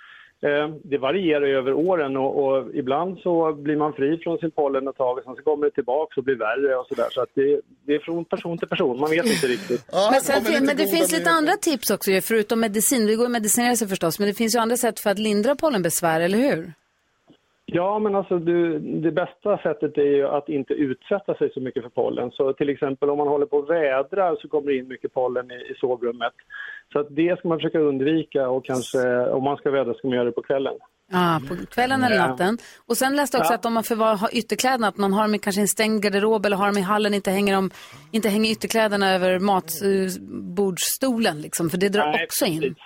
Eh, 0.45 0.69
Det 0.83 0.99
varierar 0.99 1.47
ju 1.47 1.57
över 1.57 1.73
åren 1.73 2.17
och, 2.17 2.45
och 2.45 2.75
ibland 2.75 3.19
så 3.19 3.53
blir 3.53 3.77
man 3.77 3.93
fri 3.93 4.19
från 4.19 4.39
sin 4.39 4.51
pollen 4.51 4.89
ett 4.89 4.97
tag 4.97 5.19
och 5.19 5.25
sen 5.25 5.35
så 5.37 5.43
kommer 5.43 5.65
det 5.67 5.71
tillbaka 5.71 6.15
och 6.21 6.25
blir 6.25 6.35
värre 6.37 6.77
och 6.77 6.87
sådär. 6.87 7.07
Så 7.11 7.21
att 7.23 7.29
det, 7.35 7.61
det 7.87 7.95
är 7.95 7.99
från 7.99 8.25
person 8.25 8.59
till 8.59 8.69
person, 8.69 9.01
man 9.01 9.11
vet 9.11 9.27
inte 9.27 9.47
riktigt. 9.47 9.85
men, 10.13 10.21
sen, 10.21 10.45
fin- 10.45 10.65
men 10.67 10.77
det 10.77 10.87
finns 10.87 11.13
lite 11.13 11.31
andra 11.31 11.53
tips 11.53 11.91
också 11.91 12.11
förutom 12.23 12.61
medicin. 12.61 13.07
Det 13.07 13.17
går 13.17 13.25
att 13.25 13.31
medicinera 13.31 13.77
sig 13.77 13.89
förstås, 13.89 14.19
men 14.19 14.29
det 14.29 14.35
finns 14.35 14.55
ju 14.57 14.59
andra 14.59 14.77
sätt 14.77 15.01
för 15.01 15.11
att 15.11 15.19
lindra 15.19 15.55
pollenbesvär, 15.55 16.21
eller 16.21 16.39
hur? 16.39 16.73
Ja, 17.65 17.99
men 17.99 18.15
alltså 18.15 18.39
du, 18.39 18.79
det 18.79 19.13
bästa 19.13 19.59
sättet 19.59 19.99
är 19.99 20.03
ju 20.17 20.29
att 20.29 20.49
inte 20.49 20.75
utsätta 20.75 21.35
sig 21.35 21.51
så 21.55 21.61
mycket 21.61 21.83
för 21.83 21.91
pollen. 21.91 22.31
Så 22.31 22.53
till 22.53 22.69
exempel 22.69 23.11
om 23.11 23.19
man 23.19 23.29
håller 23.29 23.47
på 23.47 23.57
och 23.57 23.71
vädrar 23.71 24.37
så 24.41 24.49
kommer 24.49 24.73
det 24.73 24.77
in 24.79 24.89
mycket 24.89 25.15
pollen 25.15 25.51
i, 25.51 25.55
i 25.55 25.75
sovrummet. 25.81 26.33
Så 26.93 27.03
det 27.03 27.39
ska 27.39 27.49
man 27.49 27.59
försöka 27.59 27.79
undvika 27.79 28.49
och 28.49 28.65
kanske 28.65 29.27
om 29.27 29.45
man 29.45 29.57
ska 29.57 29.71
vädra 29.71 29.95
ska 29.95 30.09
man 30.09 30.15
göra 30.17 30.27
det 30.27 30.33
på 30.33 30.43
kvällen. 30.43 30.75
Ja, 31.13 31.41
på 31.49 31.67
kvällen 31.67 32.05
eller 32.05 32.19
natten. 32.19 32.59
Och 32.89 32.97
sen 32.97 33.17
läste 33.17 33.37
jag 33.37 33.41
också 33.43 33.53
Ja. 33.53 33.59
att 33.59 33.67
om 33.67 33.75
man 33.75 33.85
förvar, 33.85 34.17
har 34.17 34.37
ytterkläderna, 34.37 34.89
att 34.89 34.97
man 34.97 35.13
har 35.13 35.23
dem 35.23 35.35
i 35.35 35.39
kanske 35.39 35.61
en 35.61 35.69
stängd 35.69 36.03
garderob 36.03 36.47
eller 36.47 36.57
har 36.57 36.67
dem 36.67 36.79
i 36.79 36.81
hallen, 36.81 37.15
inte 37.15 37.31
hänger, 37.31 37.55
dem, 37.55 37.71
inte 38.13 38.29
hänger 38.29 38.51
ytterkläderna 38.51 39.15
över 39.15 39.39
matbordsstolen 39.39 41.41
liksom, 41.41 41.71
för 41.71 41.79
det 41.79 41.89
drar 41.89 42.07
Nej, 42.07 42.25
också 42.25 42.45
in. 42.47 42.61
precis. 42.61 42.77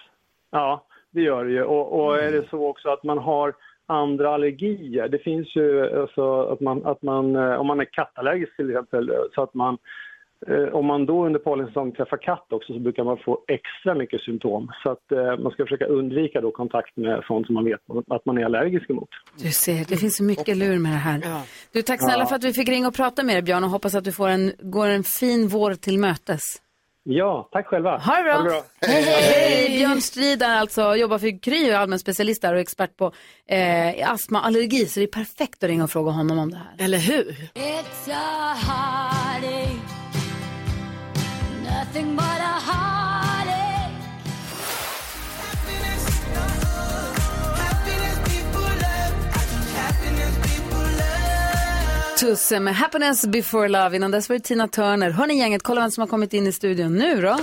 Ja, 0.51 0.87
det 1.11 1.21
gör 1.21 1.45
det 1.45 1.53
ju. 1.53 1.63
Och, 1.63 2.01
och 2.01 2.19
är 2.19 2.33
det 2.33 2.49
så 2.51 2.67
också 2.67 2.89
att 2.89 3.05
man 3.05 3.19
har 3.19 3.55
andra 3.87 4.35
allergier. 4.35 5.09
Det 5.09 5.19
finns 5.19 5.57
ju 5.57 5.99
alltså 6.01 6.43
att 6.43 6.61
man, 6.61 6.87
att 6.87 7.03
man 7.03 7.37
eh, 7.37 7.55
om 7.61 7.67
man 7.67 7.81
är 7.81 7.85
kattallergisk 7.85 8.57
till 8.57 8.71
exempel, 8.71 9.11
eh, 9.11 9.17
så 9.35 9.43
att 9.43 9.55
man 9.55 9.79
eh, 10.49 10.75
om 10.75 10.87
man 10.87 11.07
då 11.07 11.27
under 11.27 11.41
pollensäsong 11.41 11.93
träffar 11.93 12.17
katt 12.17 12.47
också 12.51 12.73
så 12.73 12.79
brukar 12.79 13.05
man 13.05 13.19
få 13.25 13.45
extra 13.49 13.95
mycket 13.95 14.21
symptom. 14.21 14.73
Så 14.83 14.91
att 14.91 15.13
eh, 15.13 15.39
man 15.39 15.53
ska 15.53 15.65
försöka 15.65 15.87
undvika 15.87 16.41
då 16.41 16.51
kontakt 16.51 16.97
med 16.97 17.25
sånt 17.27 17.47
som 17.47 17.55
man 17.55 17.65
vet 17.65 17.81
att 18.09 18.27
man 18.27 18.39
är 18.39 18.45
allergisk 18.45 18.91
emot. 18.91 19.09
Du 19.39 19.51
ser, 19.51 19.89
det 19.89 19.97
finns 19.97 20.17
så 20.17 20.25
mycket 20.25 20.57
lur 20.57 20.79
med 20.79 20.93
det 20.93 20.97
här. 20.97 21.21
Du, 21.73 21.83
tack 21.83 22.01
snälla 22.01 22.23
Ja. 22.23 22.27
för 22.27 22.37
att 22.37 22.45
vi 22.45 22.53
fick 22.53 22.69
ringa 22.69 22.89
och 22.89 22.97
prata 22.97 23.23
med 23.23 23.35
dig 23.35 23.43
Björn 23.43 23.65
och 23.65 23.71
hoppas 23.71 23.95
att 23.95 24.05
du 24.05 24.13
får 24.13 24.29
en, 24.29 24.53
går 24.59 24.89
en 24.89 25.03
fin 25.03 25.49
vår 25.49 25.75
till 25.75 25.99
mötes. 25.99 26.66
Ja, 27.09 27.49
tack 27.53 27.67
själva. 27.67 27.99
Ha 27.99 28.17
det 28.17 28.43
bra. 28.43 28.63
Hej, 28.81 29.03
hej. 29.03 29.79
Björn 29.79 30.01
Strid 30.01 30.43
är 30.43 30.57
alltså, 30.57 30.97
jobbar 30.97 31.19
för 31.19 31.43
Kry 31.43 31.71
och 31.71 31.75
är 31.75 31.79
allmän 31.79 31.99
specialist 31.99 32.43
där 32.43 32.55
och 32.55 32.61
expert 32.61 32.97
på 32.97 33.13
eh, 33.49 34.11
astma 34.11 34.39
och 34.41 34.47
allergi. 34.47 34.87
Så 34.87 35.01
det 35.01 35.05
är 35.05 35.11
perfekt 35.11 35.65
att 35.65 35.69
ringa 35.69 35.85
och 35.85 35.91
fråga 35.91 36.11
honom 36.11 36.39
om 36.39 36.51
det 36.51 36.57
här. 36.57 36.85
Eller 36.85 36.99
hur? 36.99 37.51
Tusse 52.21 52.61
med 52.61 52.77
Happiness 52.77 53.27
before 53.27 53.69
love. 53.69 53.97
Innan 53.97 54.11
dess 54.11 54.29
var 54.29 54.37
det 54.37 54.43
Tina 54.43 54.69
Turner. 54.69 55.11
Hörni 55.11 55.39
gänget, 55.39 55.63
kolla 55.63 55.81
vem 55.81 55.91
som 55.91 56.01
har 56.01 56.09
kommit 56.09 56.33
in 56.33 56.47
i 56.47 56.53
studion 56.53 56.95
nu 56.95 57.21
då. 57.21 57.39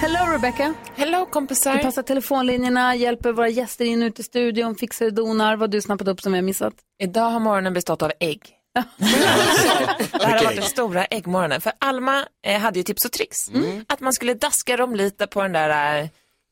Hello 0.00 0.32
Rebecca. 0.32 0.74
Hello 0.94 1.26
kompisar. 1.26 1.76
Du 1.76 1.82
passar 1.82 2.02
telefonlinjerna, 2.02 2.96
hjälper 2.96 3.32
våra 3.32 3.48
gäster 3.48 3.84
in 3.84 4.02
och 4.02 4.06
ut 4.06 4.20
i 4.20 4.22
studion, 4.22 4.74
fixar 4.74 5.06
och 5.06 5.14
donar. 5.14 5.56
Vad 5.56 5.60
har 5.60 5.68
du 5.68 5.80
snappat 5.80 6.08
upp 6.08 6.20
som 6.20 6.32
vi 6.32 6.38
har 6.38 6.42
missat? 6.42 6.74
Idag 7.02 7.30
har 7.30 7.40
morgonen 7.40 7.74
bestått 7.74 8.02
av 8.02 8.12
ägg. 8.20 8.40
det 8.96 10.24
här 10.24 10.36
har 10.36 10.44
varit 10.44 10.56
den 10.56 10.64
stora 10.64 11.04
äggmorgonen. 11.04 11.60
För 11.60 11.72
Alma 11.78 12.26
eh, 12.46 12.60
hade 12.60 12.78
ju 12.78 12.82
tips 12.82 13.04
och 13.04 13.12
tricks. 13.12 13.50
Att 13.86 14.00
man 14.00 14.12
skulle 14.12 14.34
daska 14.34 14.76
dem 14.76 14.94
lite 14.94 15.26
på 15.26 15.42
den 15.42 15.52
där 15.52 16.02
eh, 16.02 16.08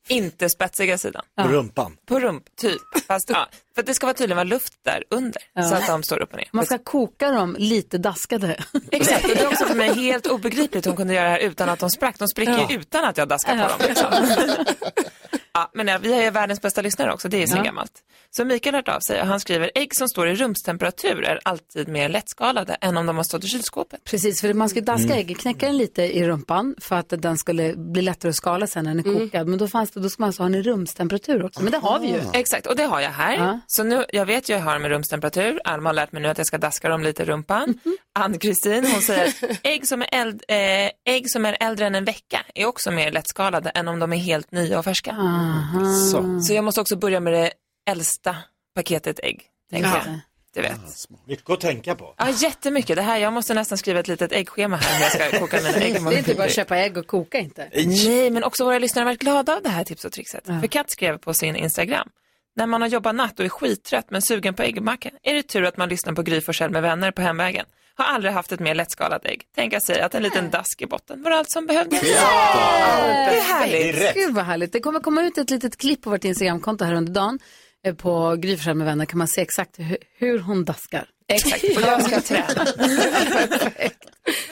inte 0.08 0.48
spetsiga 0.50 0.98
sidan. 0.98 1.22
På 1.42 1.48
rumpan. 1.48 1.96
På 2.06 2.20
rump, 2.20 2.56
typ. 2.56 2.80
Fast, 3.06 3.30
ja, 3.30 3.46
för 3.74 3.80
att 3.80 3.86
det 3.86 3.94
ska 3.94 4.06
vara 4.06 4.14
tydligen 4.14 4.36
vara 4.36 4.44
luft 4.44 4.72
där 4.84 5.02
under. 5.10 5.42
Ja. 5.54 5.62
Så 5.62 5.74
att 5.74 5.86
de 5.86 6.02
står 6.02 6.22
upp 6.22 6.30
och 6.32 6.36
ner. 6.36 6.48
Man 6.52 6.66
ska 6.66 6.78
koka 6.78 7.30
dem 7.30 7.56
lite 7.58 7.98
daskade. 7.98 8.64
Exakt, 8.90 9.24
och 9.24 9.30
det 9.30 9.40
är 9.42 9.46
också 9.48 9.64
för 9.66 9.74
mig 9.74 9.94
helt 9.94 10.26
obegripligt 10.26 10.84
hon 10.86 10.96
kunde 10.96 11.14
göra 11.14 11.24
det 11.24 11.30
här 11.30 11.38
utan 11.38 11.68
att 11.68 11.78
de 11.78 11.90
sprack. 11.90 12.18
De 12.18 12.28
spricker 12.28 12.52
ju 12.52 12.58
Ja. 12.58 12.80
utan 12.80 13.04
att 13.04 13.16
jag 13.16 13.28
daskar 13.28 13.56
Ja. 13.56 13.68
på 13.68 13.78
dem. 13.78 13.88
Liksom. 13.88 14.12
ja, 15.54 15.70
men 15.74 15.88
ja, 15.88 15.98
vi 16.02 16.12
är 16.14 16.22
ju 16.22 16.30
världens 16.30 16.60
bästa 16.62 16.82
lyssnare 16.82 17.12
också, 17.12 17.28
det 17.28 17.42
är 17.42 17.46
så 17.46 17.56
Ja. 17.56 17.62
gammalt. 17.62 17.92
Så 18.30 18.44
Mikael 18.44 18.74
har 18.74 18.78
hört 18.78 18.88
av 18.88 19.00
sig 19.00 19.20
och 19.20 19.26
han 19.26 19.40
skriver, 19.40 19.70
ägg 19.74 19.88
som 19.96 20.08
står 20.08 20.28
i 20.28 20.34
rumstemperatur 20.34 21.24
är 21.24 21.40
alltid 21.44 21.88
mer 21.88 22.08
lättskalade 22.08 22.74
än 22.80 22.96
om 22.96 23.06
de 23.06 23.16
har 23.16 23.24
stått 23.24 23.44
i 23.44 23.46
kylskåpet. 23.46 24.04
Precis, 24.04 24.40
för 24.40 24.54
man 24.54 24.68
ska 24.68 24.80
daska 24.80 25.04
Mm. 25.06 25.18
ägg, 25.18 25.38
knäcka 25.38 25.66
den 25.66 25.76
lite 25.76 26.02
i 26.02 26.24
rumpan 26.28 26.74
för 26.80 26.96
att 26.96 27.08
den 27.18 27.38
skulle 27.38 27.74
bli 27.76 28.02
lättare 28.02 28.28
att 28.30 28.36
skala 28.36 28.66
sen 28.66 28.84
när 28.84 28.94
den 28.94 29.06
är 29.06 29.08
Mm. 29.08 29.18
kokad. 29.20 29.48
Men 29.48 29.58
då, 29.58 29.68
fanns 29.68 29.90
det, 29.90 30.00
då 30.00 30.08
ska 30.10 30.20
man 30.22 30.26
alltså 30.28 30.42
ha 30.42 30.48
den 30.48 30.60
i 30.60 30.62
rumstemperatur 30.62 31.44
också. 31.44 31.62
Men 31.62 31.72
det 31.72 31.78
har 31.78 31.98
vi 31.98 32.06
ju. 32.08 32.20
Exakt, 32.32 32.66
och 32.66 32.76
det 32.76 32.84
har 32.84 33.00
jag 33.00 33.10
här. 33.10 33.36
Ja. 33.36 33.60
Så 33.66 33.82
nu, 33.84 34.04
jag 34.12 34.26
vet 34.26 34.48
ju 34.48 34.54
jag 34.54 34.60
har 34.60 34.72
dem 34.74 34.84
i 34.84 34.88
rumstemperatur. 34.88 35.60
Alma 35.64 35.88
har 35.88 35.94
lärt 35.94 36.12
mig 36.12 36.22
nu 36.22 36.28
att 36.28 36.38
jag 36.38 36.46
ska 36.46 36.58
daska 36.58 36.88
dem 36.88 37.02
lite 37.02 37.22
i 37.22 37.26
rumpan. 37.26 37.78
Mhm. 37.84 37.96
Ann-Kristin, 38.18 38.86
hon 38.92 39.00
säger 39.02 39.32
ägg 39.62 39.88
som, 39.88 40.02
är 40.02 40.08
eld, 40.12 40.42
eh, 40.48 40.90
ägg 41.14 41.30
som 41.30 41.46
är 41.46 41.56
äldre 41.60 41.86
än 41.86 41.94
en 41.94 42.04
vecka 42.04 42.40
är 42.54 42.66
också 42.66 42.90
mer 42.90 43.10
lättskalade 43.12 43.70
än 43.70 43.88
om 43.88 43.98
de 43.98 44.12
är 44.12 44.16
helt 44.16 44.52
nya 44.52 44.78
och 44.78 44.84
färska. 44.84 45.12
Aha. 45.44 46.40
Så 46.40 46.52
jag 46.54 46.64
måste 46.64 46.80
också 46.80 46.96
börja 46.96 47.20
med 47.20 47.32
det 47.32 47.52
äldsta 47.90 48.36
paketet 48.74 49.20
ägg. 49.22 49.42
Tänker 49.70 49.88
Ja. 49.88 50.02
jag. 50.06 50.20
Du 50.54 50.60
vet. 50.62 50.80
Mycket 51.26 51.50
att 51.50 51.60
tänka 51.60 51.94
på. 51.94 52.14
Ja, 52.18 52.30
jättemycket. 52.30 52.96
Det 52.96 53.02
här, 53.02 53.18
jag 53.18 53.32
måste 53.32 53.54
nästan 53.54 53.78
skriva 53.78 54.00
ett 54.00 54.08
litet 54.08 54.32
äggschema 54.32 54.76
här 54.76 54.94
hur 54.96 55.02
jag 55.20 55.30
ska 55.30 55.38
koka 55.40 55.56
mina 55.56 55.68
ägg. 55.70 55.94
Det 56.04 56.14
är 56.14 56.18
inte 56.18 56.34
bara 56.34 56.44
att 56.46 56.54
köpa 56.54 56.76
ägg 56.76 56.96
och 56.96 57.06
koka 57.06 57.38
inte. 57.38 57.68
Nej, 57.86 58.30
men 58.30 58.44
också 58.44 58.64
våra 58.64 58.78
lyssnare 58.78 59.02
har 59.02 59.06
varit 59.06 59.20
glada 59.20 59.56
av 59.56 59.62
det 59.62 59.68
här 59.68 59.84
tips 59.84 60.04
och 60.04 60.12
trixet. 60.12 60.46
För 60.46 60.66
Kat 60.66 60.90
skrev 60.90 61.18
på 61.18 61.34
sin 61.34 61.56
Instagram. 61.56 62.08
När 62.56 62.66
man 62.66 62.80
har 62.82 62.88
jobbat 62.88 63.14
natt 63.14 63.38
och 63.38 63.44
är 63.44 63.48
skittrött 63.48 64.10
men 64.10 64.22
sugen 64.22 64.54
på 64.54 64.62
äggmacka 64.62 65.10
är 65.22 65.34
det 65.34 65.42
tur 65.42 65.64
att 65.64 65.76
man 65.76 65.88
lyssnar 65.88 66.12
på 66.12 66.22
Gry 66.22 66.40
Forssell 66.40 66.70
med 66.70 66.82
vänner 66.82 67.10
på 67.10 67.22
hemvägen. 67.22 67.66
Har 67.96 68.04
aldrig 68.04 68.32
haft 68.32 68.52
ett 68.52 68.60
mer 68.60 68.74
lättskalat 68.74 69.24
ägg. 69.26 69.42
Tänka 69.54 69.80
sig 69.80 70.00
att 70.00 70.14
en 70.14 70.22
liten 70.22 70.50
dask 70.50 70.82
i 70.82 70.86
botten 70.86 71.22
var 71.22 71.30
allt 71.30 71.50
som 71.50 71.66
behövdes. 71.66 72.00
Det 72.00 72.08
är 72.08 73.40
härligt. 73.42 74.14
Gud 74.14 74.34
vad 74.34 74.44
härligt. 74.44 74.72
Det 74.72 74.80
kommer 74.80 75.00
komma 75.00 75.22
ut 75.22 75.38
ett 75.38 75.50
litet 75.50 75.76
klipp 75.76 76.02
på 76.02 76.10
vårt 76.10 76.24
Instagramkonto 76.24 76.84
här 76.84 76.94
under 76.94 77.12
dagen. 77.12 77.38
Eh, 77.86 77.94
På 77.94 78.36
Gry 78.38 78.74
med 78.74 78.86
vänner 78.86 79.04
kan 79.04 79.18
man 79.18 79.28
se 79.28 79.40
exakt 79.40 79.78
hur, 79.78 79.96
hur 80.18 80.38
hon 80.38 80.64
daskar. 80.64 81.06
Exakt, 81.28 81.64
och 81.76 81.82
jag 81.82 82.02
ska 82.02 82.20
träna. 82.20 82.66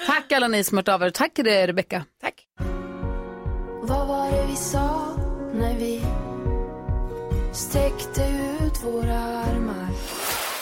Tack 0.07 0.33
alla 0.33 0.49
ni 0.49 0.65
som 0.65 0.77
hört 0.79 0.89
av 0.89 1.03
er. 1.03 1.11
Tack 1.11 1.35
till 1.35 1.45
dig 1.45 1.67
Rebecka. 1.67 2.05
Tack. 2.21 2.35
Vad 3.83 4.09
var 4.09 4.31
det 4.33 4.47
vi 4.51 4.57
sa 4.57 5.17
när 5.55 5.75
vi 5.79 6.03
sträckte 7.53 8.21
ut 8.65 8.83
våra? 8.85 9.45
Ja, 9.45 9.45